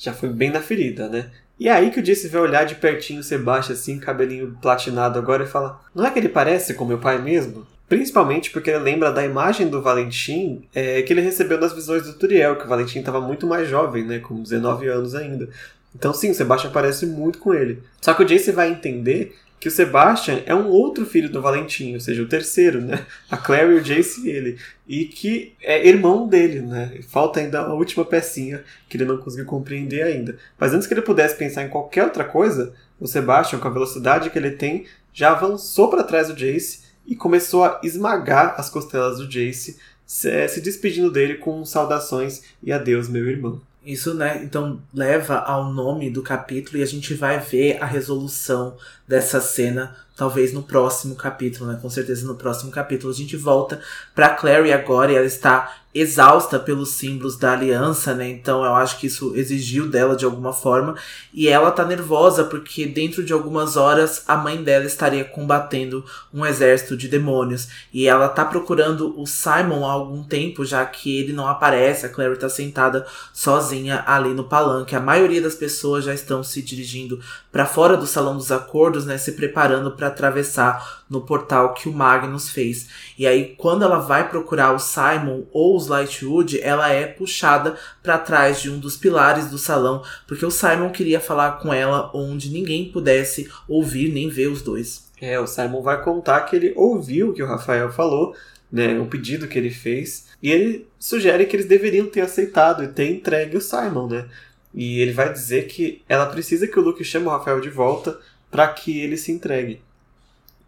Já 0.00 0.14
foi 0.14 0.30
bem 0.30 0.50
na 0.50 0.62
ferida, 0.62 1.10
né? 1.10 1.30
E 1.58 1.68
é 1.68 1.72
aí 1.72 1.90
que 1.90 2.00
o 2.00 2.02
Jace 2.02 2.26
vai 2.28 2.40
olhar 2.40 2.64
de 2.64 2.74
pertinho 2.74 3.20
o 3.20 3.22
Sebastian, 3.22 3.74
assim, 3.74 3.98
cabelinho 3.98 4.56
platinado 4.62 5.18
agora, 5.18 5.44
e 5.44 5.46
fala: 5.46 5.78
Não 5.94 6.06
é 6.06 6.10
que 6.10 6.18
ele 6.18 6.30
parece 6.30 6.72
com 6.72 6.86
meu 6.86 6.96
pai 6.96 7.20
mesmo? 7.20 7.66
Principalmente 7.86 8.50
porque 8.50 8.70
ele 8.70 8.78
lembra 8.78 9.12
da 9.12 9.22
imagem 9.22 9.68
do 9.68 9.82
Valentim 9.82 10.64
é, 10.74 11.02
que 11.02 11.12
ele 11.12 11.20
recebeu 11.20 11.60
nas 11.60 11.74
visões 11.74 12.04
do 12.04 12.14
Turiel, 12.14 12.56
que 12.56 12.64
o 12.64 12.68
Valentim 12.68 13.00
estava 13.00 13.20
muito 13.20 13.46
mais 13.46 13.68
jovem, 13.68 14.04
né, 14.04 14.20
com 14.20 14.42
19 14.42 14.88
anos 14.88 15.14
ainda. 15.14 15.50
Então, 15.94 16.14
sim, 16.14 16.30
o 16.30 16.34
Sebastian 16.34 16.70
parece 16.70 17.04
muito 17.04 17.38
com 17.38 17.52
ele. 17.52 17.82
Só 18.00 18.14
que 18.14 18.22
o 18.22 18.26
Jace 18.26 18.52
vai 18.52 18.70
entender 18.70 19.36
que 19.60 19.68
o 19.68 19.70
Sebastian 19.70 20.42
é 20.46 20.54
um 20.54 20.68
outro 20.68 21.04
filho 21.04 21.30
do 21.30 21.42
Valentim, 21.42 21.92
ou 21.92 22.00
seja, 22.00 22.22
o 22.22 22.28
terceiro, 22.28 22.80
né? 22.80 23.04
A 23.30 23.36
Clary, 23.36 23.74
o 23.74 23.82
Jace 23.82 24.26
e 24.26 24.30
ele. 24.30 24.58
E 24.88 25.04
que 25.04 25.54
é 25.60 25.86
irmão 25.86 26.26
dele, 26.26 26.62
né? 26.62 26.98
Falta 27.06 27.40
ainda 27.40 27.60
a 27.60 27.74
última 27.74 28.02
pecinha 28.02 28.64
que 28.88 28.96
ele 28.96 29.04
não 29.04 29.18
conseguiu 29.18 29.44
compreender 29.44 30.02
ainda. 30.02 30.38
Mas 30.58 30.72
antes 30.72 30.86
que 30.86 30.94
ele 30.94 31.02
pudesse 31.02 31.36
pensar 31.36 31.62
em 31.62 31.68
qualquer 31.68 32.04
outra 32.04 32.24
coisa, 32.24 32.72
o 32.98 33.06
Sebastian, 33.06 33.58
com 33.58 33.68
a 33.68 33.72
velocidade 33.72 34.30
que 34.30 34.38
ele 34.38 34.52
tem, 34.52 34.86
já 35.12 35.32
avançou 35.32 35.90
para 35.90 36.04
trás 36.04 36.28
do 36.28 36.34
Jace 36.34 36.80
e 37.06 37.14
começou 37.14 37.62
a 37.62 37.80
esmagar 37.84 38.54
as 38.56 38.70
costelas 38.70 39.18
do 39.18 39.28
Jace, 39.28 39.78
se 40.06 40.60
despedindo 40.62 41.10
dele 41.10 41.34
com 41.34 41.62
saudações 41.66 42.42
e 42.62 42.72
adeus, 42.72 43.10
meu 43.10 43.28
irmão. 43.28 43.60
Isso, 43.84 44.12
né? 44.12 44.42
Então 44.44 44.82
leva 44.92 45.38
ao 45.38 45.72
nome 45.72 46.10
do 46.10 46.22
capítulo 46.22 46.76
e 46.76 46.82
a 46.82 46.86
gente 46.86 47.14
vai 47.14 47.38
ver 47.38 47.82
a 47.82 47.86
resolução 47.86 48.76
dessa 49.08 49.40
cena 49.40 49.96
talvez 50.14 50.52
no 50.52 50.62
próximo 50.62 51.14
capítulo, 51.14 51.72
né? 51.72 51.78
Com 51.80 51.88
certeza 51.88 52.26
no 52.26 52.34
próximo 52.34 52.70
capítulo 52.70 53.10
a 53.10 53.16
gente 53.16 53.38
volta 53.38 53.80
para 54.14 54.34
Clary 54.34 54.70
agora 54.70 55.10
e 55.10 55.14
ela 55.16 55.24
está 55.24 55.78
exausta 55.92 56.58
pelos 56.58 56.90
símbolos 56.90 57.36
da 57.36 57.52
aliança, 57.52 58.14
né? 58.14 58.28
Então 58.28 58.64
eu 58.64 58.74
acho 58.74 58.98
que 58.98 59.08
isso 59.08 59.34
exigiu 59.34 59.88
dela 59.88 60.14
de 60.14 60.24
alguma 60.24 60.52
forma 60.52 60.94
e 61.34 61.48
ela 61.48 61.72
tá 61.72 61.84
nervosa 61.84 62.44
porque 62.44 62.86
dentro 62.86 63.24
de 63.24 63.32
algumas 63.32 63.76
horas 63.76 64.22
a 64.28 64.36
mãe 64.36 64.62
dela 64.62 64.84
estaria 64.84 65.24
combatendo 65.24 66.04
um 66.32 66.46
exército 66.46 66.96
de 66.96 67.08
demônios 67.08 67.68
e 67.92 68.06
ela 68.06 68.28
tá 68.28 68.44
procurando 68.44 69.20
o 69.20 69.26
Simon 69.26 69.84
há 69.84 69.90
algum 69.90 70.22
tempo 70.22 70.64
já 70.64 70.86
que 70.86 71.18
ele 71.18 71.32
não 71.32 71.48
aparece, 71.48 72.06
a 72.06 72.08
Clary 72.08 72.38
tá 72.38 72.48
sentada 72.48 73.04
sozinha 73.32 74.04
ali 74.06 74.32
no 74.32 74.44
palanque. 74.44 74.94
A 74.94 75.00
maioria 75.00 75.42
das 75.42 75.56
pessoas 75.56 76.04
já 76.04 76.14
estão 76.14 76.44
se 76.44 76.62
dirigindo 76.62 77.20
para 77.50 77.66
fora 77.66 77.96
do 77.96 78.06
salão 78.06 78.36
dos 78.36 78.52
acordos, 78.52 79.04
né, 79.04 79.18
se 79.18 79.32
preparando 79.32 79.90
para 79.90 80.06
atravessar 80.06 81.00
no 81.10 81.20
portal 81.20 81.74
que 81.74 81.88
o 81.88 81.92
Magnus 81.92 82.48
fez. 82.48 82.88
E 83.18 83.26
aí, 83.26 83.56
quando 83.58 83.82
ela 83.82 83.98
vai 83.98 84.28
procurar 84.28 84.72
o 84.72 84.78
Simon 84.78 85.42
ou 85.52 85.79
os 85.80 85.88
Lightwood, 85.88 86.60
ela 86.60 86.90
é 86.90 87.06
puxada 87.06 87.76
para 88.02 88.18
trás 88.18 88.60
de 88.60 88.70
um 88.70 88.78
dos 88.78 88.96
pilares 88.96 89.50
do 89.50 89.58
salão, 89.58 90.02
porque 90.26 90.44
o 90.44 90.50
Simon 90.50 90.90
queria 90.90 91.20
falar 91.20 91.52
com 91.60 91.72
ela 91.72 92.10
onde 92.14 92.50
ninguém 92.50 92.90
pudesse 92.90 93.50
ouvir 93.68 94.12
nem 94.12 94.28
ver 94.28 94.48
os 94.48 94.62
dois. 94.62 95.10
É, 95.20 95.38
o 95.38 95.46
Simon 95.46 95.82
vai 95.82 96.02
contar 96.02 96.42
que 96.42 96.56
ele 96.56 96.72
ouviu 96.76 97.30
o 97.30 97.32
que 97.32 97.42
o 97.42 97.46
Rafael 97.46 97.92
falou, 97.92 98.34
né, 98.70 98.98
o 98.98 99.06
pedido 99.06 99.48
que 99.48 99.58
ele 99.58 99.70
fez, 99.70 100.28
e 100.42 100.50
ele 100.50 100.86
sugere 100.98 101.44
que 101.46 101.56
eles 101.56 101.66
deveriam 101.66 102.06
ter 102.06 102.20
aceitado 102.20 102.84
e 102.84 102.88
ter 102.88 103.10
entregue 103.10 103.56
o 103.56 103.60
Simon, 103.60 104.06
né? 104.08 104.28
E 104.72 105.00
ele 105.00 105.12
vai 105.12 105.32
dizer 105.32 105.66
que 105.66 106.02
ela 106.08 106.26
precisa 106.26 106.66
que 106.66 106.78
o 106.78 106.82
Luke 106.82 107.04
chame 107.04 107.26
o 107.26 107.30
Rafael 107.30 107.60
de 107.60 107.68
volta 107.68 108.18
para 108.50 108.68
que 108.68 109.00
ele 109.00 109.16
se 109.16 109.32
entregue. 109.32 109.80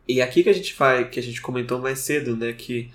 E 0.06 0.20
aqui 0.20 0.42
que 0.42 0.48
a 0.48 0.52
gente 0.52 0.74
vai, 0.76 1.08
que 1.08 1.20
a 1.20 1.22
gente 1.22 1.40
comentou 1.40 1.78
mais 1.78 2.00
cedo, 2.00 2.36
né, 2.36 2.52
que 2.52 2.90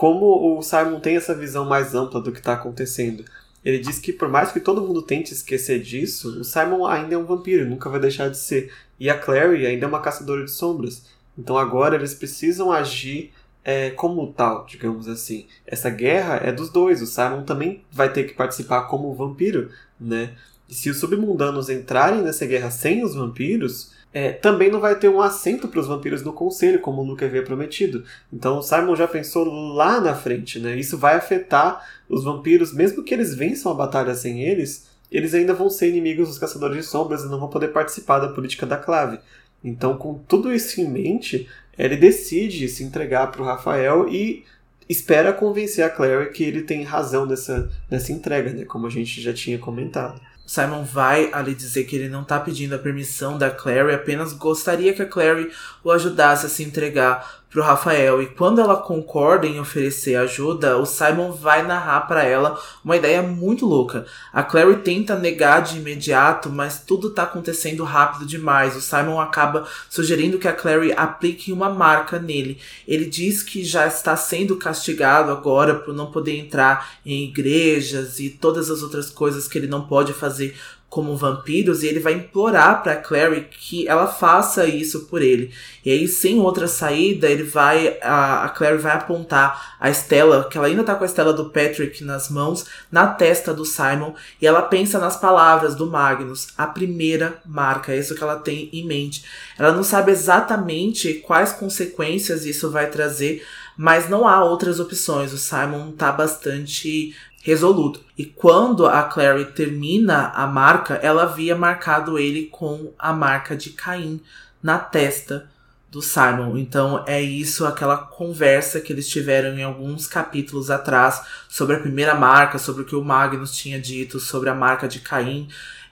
como 0.00 0.56
o 0.56 0.62
Simon 0.62 0.98
tem 0.98 1.16
essa 1.16 1.34
visão 1.34 1.66
mais 1.66 1.94
ampla 1.94 2.22
do 2.22 2.32
que 2.32 2.38
está 2.38 2.54
acontecendo. 2.54 3.22
Ele 3.62 3.78
diz 3.78 3.98
que 3.98 4.14
por 4.14 4.30
mais 4.30 4.50
que 4.50 4.58
todo 4.58 4.80
mundo 4.80 5.02
tente 5.02 5.34
esquecer 5.34 5.78
disso, 5.82 6.40
o 6.40 6.42
Simon 6.42 6.86
ainda 6.86 7.16
é 7.16 7.18
um 7.18 7.26
vampiro, 7.26 7.68
nunca 7.68 7.90
vai 7.90 8.00
deixar 8.00 8.30
de 8.30 8.38
ser. 8.38 8.72
E 8.98 9.10
a 9.10 9.18
Clary 9.18 9.66
ainda 9.66 9.84
é 9.84 9.86
uma 9.86 10.00
caçadora 10.00 10.42
de 10.42 10.50
sombras. 10.50 11.04
Então 11.36 11.58
agora 11.58 11.96
eles 11.96 12.14
precisam 12.14 12.72
agir 12.72 13.34
é, 13.62 13.90
como 13.90 14.26
tal, 14.32 14.64
digamos 14.64 15.06
assim. 15.06 15.46
Essa 15.66 15.90
guerra 15.90 16.36
é 16.36 16.50
dos 16.50 16.70
dois. 16.70 17.02
O 17.02 17.06
Simon 17.06 17.42
também 17.42 17.84
vai 17.92 18.10
ter 18.10 18.24
que 18.24 18.32
participar 18.32 18.84
como 18.84 19.12
vampiro, 19.12 19.68
né? 20.00 20.34
E 20.66 20.74
se 20.74 20.88
os 20.88 20.96
submundanos 20.96 21.68
entrarem 21.68 22.22
nessa 22.22 22.46
guerra 22.46 22.70
sem 22.70 23.04
os 23.04 23.14
vampiros, 23.14 23.92
é, 24.12 24.32
também 24.32 24.70
não 24.70 24.80
vai 24.80 24.98
ter 24.98 25.08
um 25.08 25.20
assento 25.20 25.68
para 25.68 25.80
os 25.80 25.86
vampiros 25.86 26.22
no 26.22 26.32
conselho, 26.32 26.80
como 26.80 27.00
o 27.00 27.04
Luke 27.04 27.24
havia 27.24 27.44
prometido. 27.44 28.04
Então 28.32 28.58
o 28.58 28.62
Simon 28.62 28.96
já 28.96 29.06
pensou 29.06 29.44
lá 29.44 30.00
na 30.00 30.14
frente, 30.14 30.58
né? 30.58 30.76
Isso 30.76 30.98
vai 30.98 31.14
afetar 31.16 31.86
os 32.08 32.24
vampiros, 32.24 32.72
mesmo 32.72 33.04
que 33.04 33.14
eles 33.14 33.34
vençam 33.34 33.70
a 33.70 33.74
batalha 33.74 34.14
sem 34.14 34.42
eles, 34.42 34.88
eles 35.10 35.34
ainda 35.34 35.54
vão 35.54 35.70
ser 35.70 35.88
inimigos 35.88 36.28
dos 36.28 36.38
caçadores 36.38 36.76
de 36.76 36.82
sombras 36.82 37.22
e 37.22 37.28
não 37.28 37.38
vão 37.38 37.48
poder 37.48 37.68
participar 37.68 38.18
da 38.18 38.28
política 38.28 38.66
da 38.66 38.76
clave. 38.76 39.18
Então, 39.62 39.96
com 39.96 40.14
tudo 40.14 40.52
isso 40.52 40.80
em 40.80 40.88
mente, 40.88 41.48
ele 41.78 41.96
decide 41.96 42.68
se 42.68 42.82
entregar 42.82 43.30
para 43.30 43.42
o 43.42 43.44
Rafael 43.44 44.08
e 44.08 44.44
espera 44.88 45.32
convencer 45.32 45.84
a 45.84 45.90
Clary 45.90 46.32
que 46.32 46.42
ele 46.42 46.62
tem 46.62 46.82
razão 46.82 47.26
nessa, 47.26 47.70
nessa 47.88 48.12
entrega, 48.12 48.52
né? 48.52 48.64
Como 48.64 48.86
a 48.86 48.90
gente 48.90 49.20
já 49.20 49.32
tinha 49.32 49.58
comentado. 49.58 50.20
Simon 50.50 50.82
vai 50.82 51.30
ali 51.32 51.54
dizer 51.54 51.84
que 51.84 51.94
ele 51.94 52.08
não 52.08 52.24
tá 52.24 52.40
pedindo 52.40 52.74
a 52.74 52.78
permissão 52.78 53.38
da 53.38 53.52
Clary, 53.52 53.94
apenas 53.94 54.32
gostaria 54.32 54.92
que 54.92 55.00
a 55.00 55.06
Clary 55.06 55.48
o 55.84 55.92
ajudasse 55.92 56.44
a 56.44 56.48
se 56.48 56.64
entregar 56.64 57.39
pro 57.50 57.62
Rafael. 57.62 58.22
E 58.22 58.26
quando 58.26 58.60
ela 58.60 58.76
concorda 58.76 59.46
em 59.46 59.60
oferecer 59.60 60.14
ajuda, 60.14 60.78
o 60.78 60.86
Simon 60.86 61.32
vai 61.32 61.62
narrar 61.66 62.02
para 62.02 62.22
ela 62.22 62.58
uma 62.84 62.96
ideia 62.96 63.22
muito 63.22 63.66
louca. 63.66 64.06
A 64.32 64.42
Clary 64.42 64.76
tenta 64.76 65.16
negar 65.16 65.60
de 65.60 65.78
imediato, 65.78 66.48
mas 66.48 66.80
tudo 66.80 67.10
tá 67.10 67.24
acontecendo 67.24 67.82
rápido 67.82 68.24
demais. 68.24 68.76
O 68.76 68.80
Simon 68.80 69.20
acaba 69.20 69.66
sugerindo 69.88 70.38
que 70.38 70.48
a 70.48 70.52
Clary 70.52 70.92
aplique 70.96 71.52
uma 71.52 71.68
marca 71.68 72.18
nele. 72.18 72.58
Ele 72.86 73.04
diz 73.04 73.42
que 73.42 73.64
já 73.64 73.86
está 73.86 74.16
sendo 74.16 74.56
castigado 74.56 75.32
agora 75.32 75.74
por 75.74 75.92
não 75.92 76.10
poder 76.10 76.38
entrar 76.38 76.92
em 77.04 77.24
igrejas 77.24 78.20
e 78.20 78.30
todas 78.30 78.70
as 78.70 78.82
outras 78.82 79.10
coisas 79.10 79.48
que 79.48 79.58
ele 79.58 79.66
não 79.66 79.86
pode 79.86 80.12
fazer 80.12 80.56
como 80.90 81.16
vampiros 81.16 81.84
e 81.84 81.86
ele 81.86 82.00
vai 82.00 82.14
implorar 82.14 82.82
para 82.82 82.96
Clary 82.96 83.48
que 83.48 83.86
ela 83.86 84.08
faça 84.08 84.66
isso 84.66 85.06
por 85.06 85.22
ele. 85.22 85.54
E 85.84 85.90
aí, 85.90 86.08
sem 86.08 86.40
outra 86.40 86.66
saída, 86.66 87.28
ele 87.28 87.44
vai 87.44 87.96
a, 88.02 88.44
a 88.44 88.48
Clary 88.48 88.78
vai 88.78 88.92
apontar 88.92 89.76
a 89.78 89.88
Estela, 89.88 90.48
que 90.50 90.58
ela 90.58 90.66
ainda 90.66 90.82
tá 90.82 90.96
com 90.96 91.04
a 91.04 91.06
Estela 91.06 91.32
do 91.32 91.48
Patrick 91.50 92.02
nas 92.02 92.28
mãos, 92.28 92.66
na 92.90 93.06
testa 93.06 93.54
do 93.54 93.64
Simon, 93.64 94.14
e 94.42 94.46
ela 94.46 94.62
pensa 94.62 94.98
nas 94.98 95.16
palavras 95.16 95.76
do 95.76 95.86
Magnus, 95.86 96.48
a 96.58 96.66
primeira 96.66 97.40
marca, 97.46 97.92
é 97.92 97.98
isso 97.98 98.16
que 98.16 98.22
ela 98.22 98.36
tem 98.36 98.68
em 98.72 98.84
mente. 98.84 99.24
Ela 99.56 99.72
não 99.72 99.84
sabe 99.84 100.10
exatamente 100.10 101.14
quais 101.14 101.52
consequências 101.52 102.44
isso 102.44 102.68
vai 102.68 102.90
trazer, 102.90 103.44
mas 103.76 104.10
não 104.10 104.28
há 104.28 104.44
outras 104.44 104.80
opções. 104.80 105.32
O 105.32 105.38
Simon 105.38 105.92
tá 105.92 106.10
bastante 106.10 107.14
resoluto. 107.50 108.00
E 108.16 108.24
quando 108.24 108.86
a 108.86 109.02
Clary 109.02 109.46
termina 109.46 110.28
a 110.28 110.46
marca, 110.46 110.94
ela 111.02 111.24
havia 111.24 111.56
marcado 111.56 112.18
ele 112.18 112.46
com 112.46 112.92
a 112.98 113.12
marca 113.12 113.56
de 113.56 113.70
Caim 113.70 114.20
na 114.62 114.78
testa 114.78 115.48
do 115.90 116.00
Simon. 116.00 116.56
Então 116.56 117.04
é 117.06 117.20
isso, 117.20 117.66
aquela 117.66 117.96
conversa 117.96 118.80
que 118.80 118.92
eles 118.92 119.08
tiveram 119.08 119.58
em 119.58 119.64
alguns 119.64 120.06
capítulos 120.06 120.70
atrás 120.70 121.22
sobre 121.48 121.74
a 121.74 121.80
primeira 121.80 122.14
marca, 122.14 122.58
sobre 122.58 122.82
o 122.82 122.86
que 122.86 122.94
o 122.94 123.04
Magnus 123.04 123.56
tinha 123.56 123.80
dito 123.80 124.20
sobre 124.20 124.48
a 124.48 124.54
marca 124.54 124.86
de 124.86 125.00
Caim. 125.00 125.48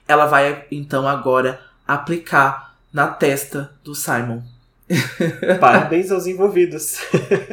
Ela 0.07 0.25
vai 0.25 0.65
então 0.71 1.07
agora 1.07 1.59
aplicar 1.85 2.73
na 2.93 3.07
testa 3.07 3.71
do 3.83 3.93
Simon. 3.93 4.41
Parabéns 5.59 6.11
aos 6.11 6.25
envolvidos. 6.25 6.97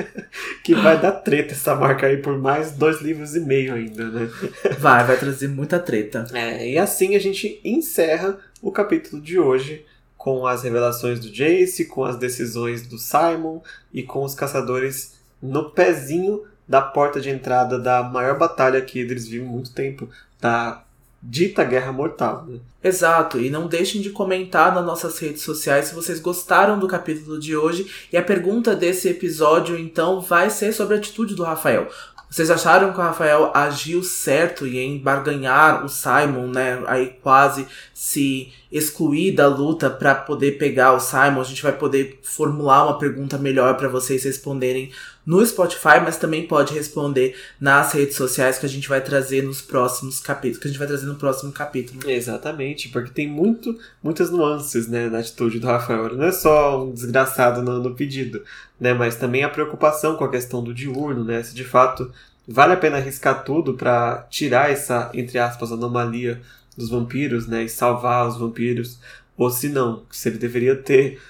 que 0.64 0.74
vai 0.74 1.01
dar 1.01 1.12
treta 1.12 1.53
essa 1.53 1.74
marca 1.74 2.07
aí 2.07 2.16
por 2.16 2.39
mais 2.39 2.72
dois 2.72 3.01
livros 3.01 3.37
e 3.37 3.41
meio 3.41 3.74
ainda, 3.74 4.09
né? 4.09 4.30
Vai, 4.78 5.05
vai 5.05 5.16
trazer 5.16 5.49
muita 5.49 5.78
treta. 5.78 6.26
É, 6.32 6.68
e 6.70 6.78
assim 6.78 7.14
a 7.14 7.18
gente 7.18 7.61
encerra 7.64 8.39
o 8.61 8.70
capítulo 8.70 9.20
de 9.20 9.39
hoje 9.39 9.84
com 10.16 10.47
as 10.47 10.62
revelações 10.62 11.20
do 11.20 11.30
Jace, 11.30 11.87
com 11.87 12.05
as 12.05 12.16
decisões 12.16 12.87
do 12.87 12.99
Simon 12.99 13.61
e 13.93 14.03
com 14.03 14.24
os 14.24 14.34
caçadores 14.34 15.14
no 15.41 15.70
pezinho 15.70 16.43
da 16.68 16.82
porta 16.82 17.20
de 17.20 17.30
entrada 17.30 17.78
da 17.78 18.03
maior 18.03 18.37
batalha 18.37 18.80
que 18.80 18.99
eles 18.99 19.28
vivem 19.28 19.47
muito 19.47 19.72
tempo, 19.72 20.09
da 20.41 20.82
dita 21.22 21.64
guerra 21.64 21.92
mortal. 21.92 22.44
Né? 22.46 22.58
Exato, 22.82 23.40
e 23.40 23.50
não 23.50 23.66
deixem 23.66 24.00
de 24.00 24.10
comentar 24.10 24.74
nas 24.74 24.84
nossas 24.84 25.18
redes 25.18 25.42
sociais 25.42 25.86
se 25.86 25.94
vocês 25.94 26.20
gostaram 26.20 26.78
do 26.78 26.86
capítulo 26.86 27.38
de 27.38 27.56
hoje. 27.56 27.90
E 28.12 28.16
a 28.16 28.22
pergunta 28.22 28.76
desse 28.76 29.08
episódio, 29.08 29.78
então, 29.78 30.20
vai 30.20 30.50
ser 30.50 30.72
sobre 30.72 30.94
a 30.94 30.98
atitude 30.98 31.34
do 31.34 31.42
Rafael. 31.42 31.88
Vocês 32.28 32.50
acharam 32.50 32.92
que 32.92 32.98
o 32.98 33.02
Rafael 33.02 33.52
agiu 33.54 34.02
certo 34.02 34.66
em 34.66 34.98
barganhar 34.98 35.84
o 35.84 35.88
Simon, 35.88 36.48
né? 36.48 36.82
Aí 36.86 37.16
quase 37.22 37.66
se 37.94 38.52
excluir 38.70 39.32
da 39.32 39.46
luta 39.46 39.88
para 39.88 40.14
poder 40.14 40.58
pegar 40.58 40.92
o 40.92 41.00
Simon. 41.00 41.40
A 41.40 41.44
gente 41.44 41.62
vai 41.62 41.72
poder 41.72 42.18
formular 42.22 42.84
uma 42.84 42.98
pergunta 42.98 43.38
melhor 43.38 43.76
para 43.76 43.88
vocês 43.88 44.24
responderem 44.24 44.90
no 45.27 45.45
Spotify, 45.45 46.01
mas 46.03 46.16
também 46.16 46.47
pode 46.47 46.72
responder 46.72 47.35
nas 47.61 47.93
redes 47.93 48.14
sociais 48.14 48.59
que 48.59 48.64
a 48.64 48.68
gente 48.68 48.89
vai 48.89 49.01
trazer 49.01 49.43
nos 49.43 49.61
próximos 49.61 50.20
capítulos, 50.20 50.59
que 50.59 50.68
a 50.68 50.70
gente 50.70 50.79
vai 50.79 50.87
trazer 50.87 51.07
no 51.07 51.16
próximo 51.16 51.51
capítulo. 51.51 52.09
Exatamente, 52.09 52.89
porque 52.91 53.11
tem 53.11 53.29
muito, 53.29 53.77
muitas 54.01 54.31
nuances, 54.31 54.87
né, 54.87 55.09
na 55.09 55.18
atitude 55.18 55.59
do 55.59 55.66
Rafael. 55.66 56.14
Não 56.14 56.24
é 56.24 56.33
só 56.33 56.85
um 56.85 56.93
desgraçado 56.93 57.61
no, 57.61 57.83
no 57.83 57.95
pedido, 57.97 58.45
né, 58.79 58.95
mas 58.95 59.16
também 59.16 59.43
a 59.43 59.49
preocupação 59.49 60.16
com 60.16 60.24
a 60.24 60.31
questão 60.31 60.62
do 60.62 60.72
diurno, 60.72 61.24
né, 61.24 61.43
se 61.43 61.55
de 61.55 61.64
fato 61.64 62.12
vale 62.47 62.74
a 62.74 62.77
pena 62.77 62.99
arriscar 62.99 63.43
tudo 63.43 63.74
para 63.74 64.24
tirar 64.31 64.70
essa, 64.70 65.11
entre 65.12 65.39
aspas, 65.40 65.73
anomalia 65.73 66.40
dos 66.77 66.89
vampiros, 66.89 67.48
né, 67.48 67.65
e 67.65 67.69
salvar 67.69 68.28
os 68.28 68.39
vampiros, 68.39 69.01
ou 69.36 69.51
se 69.51 69.69
não, 69.69 70.05
se 70.11 70.28
ele 70.28 70.39
deveria 70.39 70.77
ter 70.77 71.20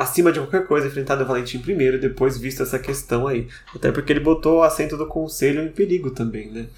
acima 0.00 0.32
de 0.32 0.40
qualquer 0.40 0.66
coisa, 0.66 0.86
enfrentado 0.86 1.26
Valentim 1.26 1.58
primeiro 1.58 2.00
depois 2.00 2.38
visto 2.38 2.62
essa 2.62 2.78
questão 2.78 3.26
aí. 3.26 3.46
Até 3.74 3.92
porque 3.92 4.10
ele 4.10 4.20
botou 4.20 4.58
o 4.58 4.62
assento 4.62 4.96
do 4.96 5.06
conselho 5.06 5.62
em 5.62 5.68
perigo 5.68 6.10
também, 6.10 6.50
né? 6.50 6.68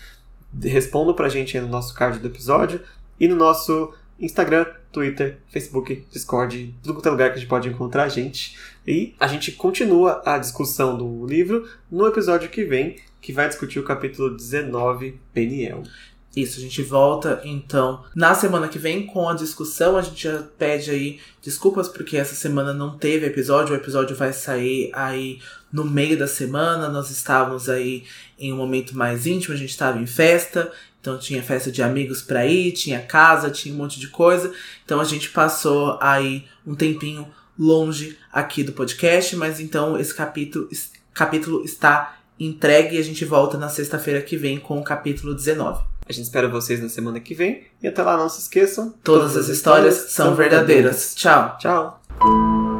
Responda 0.60 1.14
pra 1.14 1.28
gente 1.28 1.56
aí 1.56 1.62
no 1.62 1.70
nosso 1.70 1.94
card 1.94 2.18
do 2.18 2.26
episódio 2.26 2.80
e 3.20 3.28
no 3.28 3.36
nosso 3.36 3.94
Instagram, 4.18 4.66
Twitter, 4.90 5.38
Facebook, 5.46 6.04
Discord, 6.10 6.74
tudo 6.82 6.94
quanto 6.94 7.06
é 7.06 7.10
lugar 7.12 7.30
que 7.30 7.36
a 7.36 7.38
gente 7.38 7.48
pode 7.48 7.68
encontrar 7.68 8.02
a 8.04 8.08
gente. 8.08 8.58
E 8.84 9.14
a 9.20 9.28
gente 9.28 9.52
continua 9.52 10.20
a 10.26 10.36
discussão 10.36 10.98
do 10.98 11.24
livro 11.24 11.68
no 11.88 12.08
episódio 12.08 12.50
que 12.50 12.64
vem, 12.64 12.96
que 13.20 13.32
vai 13.32 13.48
discutir 13.48 13.78
o 13.78 13.84
capítulo 13.84 14.36
19, 14.36 15.20
Peniel. 15.32 15.84
Isso, 16.34 16.58
a 16.58 16.62
gente 16.62 16.80
volta 16.82 17.42
então 17.44 18.04
na 18.14 18.34
semana 18.34 18.66
que 18.66 18.78
vem 18.78 19.06
com 19.06 19.28
a 19.28 19.34
discussão. 19.34 19.98
A 19.98 20.02
gente 20.02 20.24
já 20.24 20.42
pede 20.58 20.90
aí 20.90 21.20
desculpas 21.42 21.88
porque 21.88 22.16
essa 22.16 22.34
semana 22.34 22.72
não 22.72 22.96
teve 22.96 23.26
episódio. 23.26 23.74
O 23.74 23.76
episódio 23.76 24.16
vai 24.16 24.32
sair 24.32 24.90
aí 24.94 25.40
no 25.70 25.84
meio 25.84 26.18
da 26.18 26.26
semana. 26.26 26.88
Nós 26.88 27.10
estávamos 27.10 27.68
aí 27.68 28.04
em 28.38 28.50
um 28.50 28.56
momento 28.56 28.96
mais 28.96 29.26
íntimo, 29.26 29.54
a 29.54 29.58
gente 29.58 29.70
estava 29.70 29.98
em 29.98 30.06
festa. 30.06 30.72
Então 31.02 31.18
tinha 31.18 31.42
festa 31.42 31.70
de 31.70 31.82
amigos 31.82 32.22
pra 32.22 32.46
ir, 32.46 32.72
tinha 32.72 33.00
casa, 33.00 33.50
tinha 33.50 33.74
um 33.74 33.78
monte 33.78 34.00
de 34.00 34.08
coisa. 34.08 34.54
Então 34.86 35.00
a 35.00 35.04
gente 35.04 35.28
passou 35.30 35.98
aí 36.00 36.46
um 36.66 36.74
tempinho 36.74 37.26
longe 37.58 38.16
aqui 38.32 38.62
do 38.62 38.72
podcast, 38.72 39.36
mas 39.36 39.60
então 39.60 39.98
esse 39.98 40.14
capítulo, 40.14 40.68
capítulo 41.12 41.62
está 41.62 42.20
entregue 42.40 42.96
e 42.96 42.98
a 42.98 43.04
gente 43.04 43.24
volta 43.26 43.58
na 43.58 43.68
sexta-feira 43.68 44.22
que 44.22 44.36
vem 44.36 44.58
com 44.58 44.80
o 44.80 44.84
capítulo 44.84 45.34
19. 45.34 45.91
A 46.08 46.12
gente 46.12 46.24
espera 46.24 46.48
vocês 46.48 46.82
na 46.82 46.88
semana 46.88 47.20
que 47.20 47.34
vem. 47.34 47.64
E 47.82 47.88
até 47.88 48.02
lá, 48.02 48.16
não 48.16 48.28
se 48.28 48.40
esqueçam: 48.40 48.94
todas, 49.02 49.32
todas 49.32 49.36
as 49.36 49.48
histórias, 49.48 49.96
histórias 49.96 50.12
são 50.12 50.34
verdadeiras. 50.34 51.14
verdadeiras. 51.14 51.14
Tchau. 51.14 51.58
Tchau. 51.58 52.71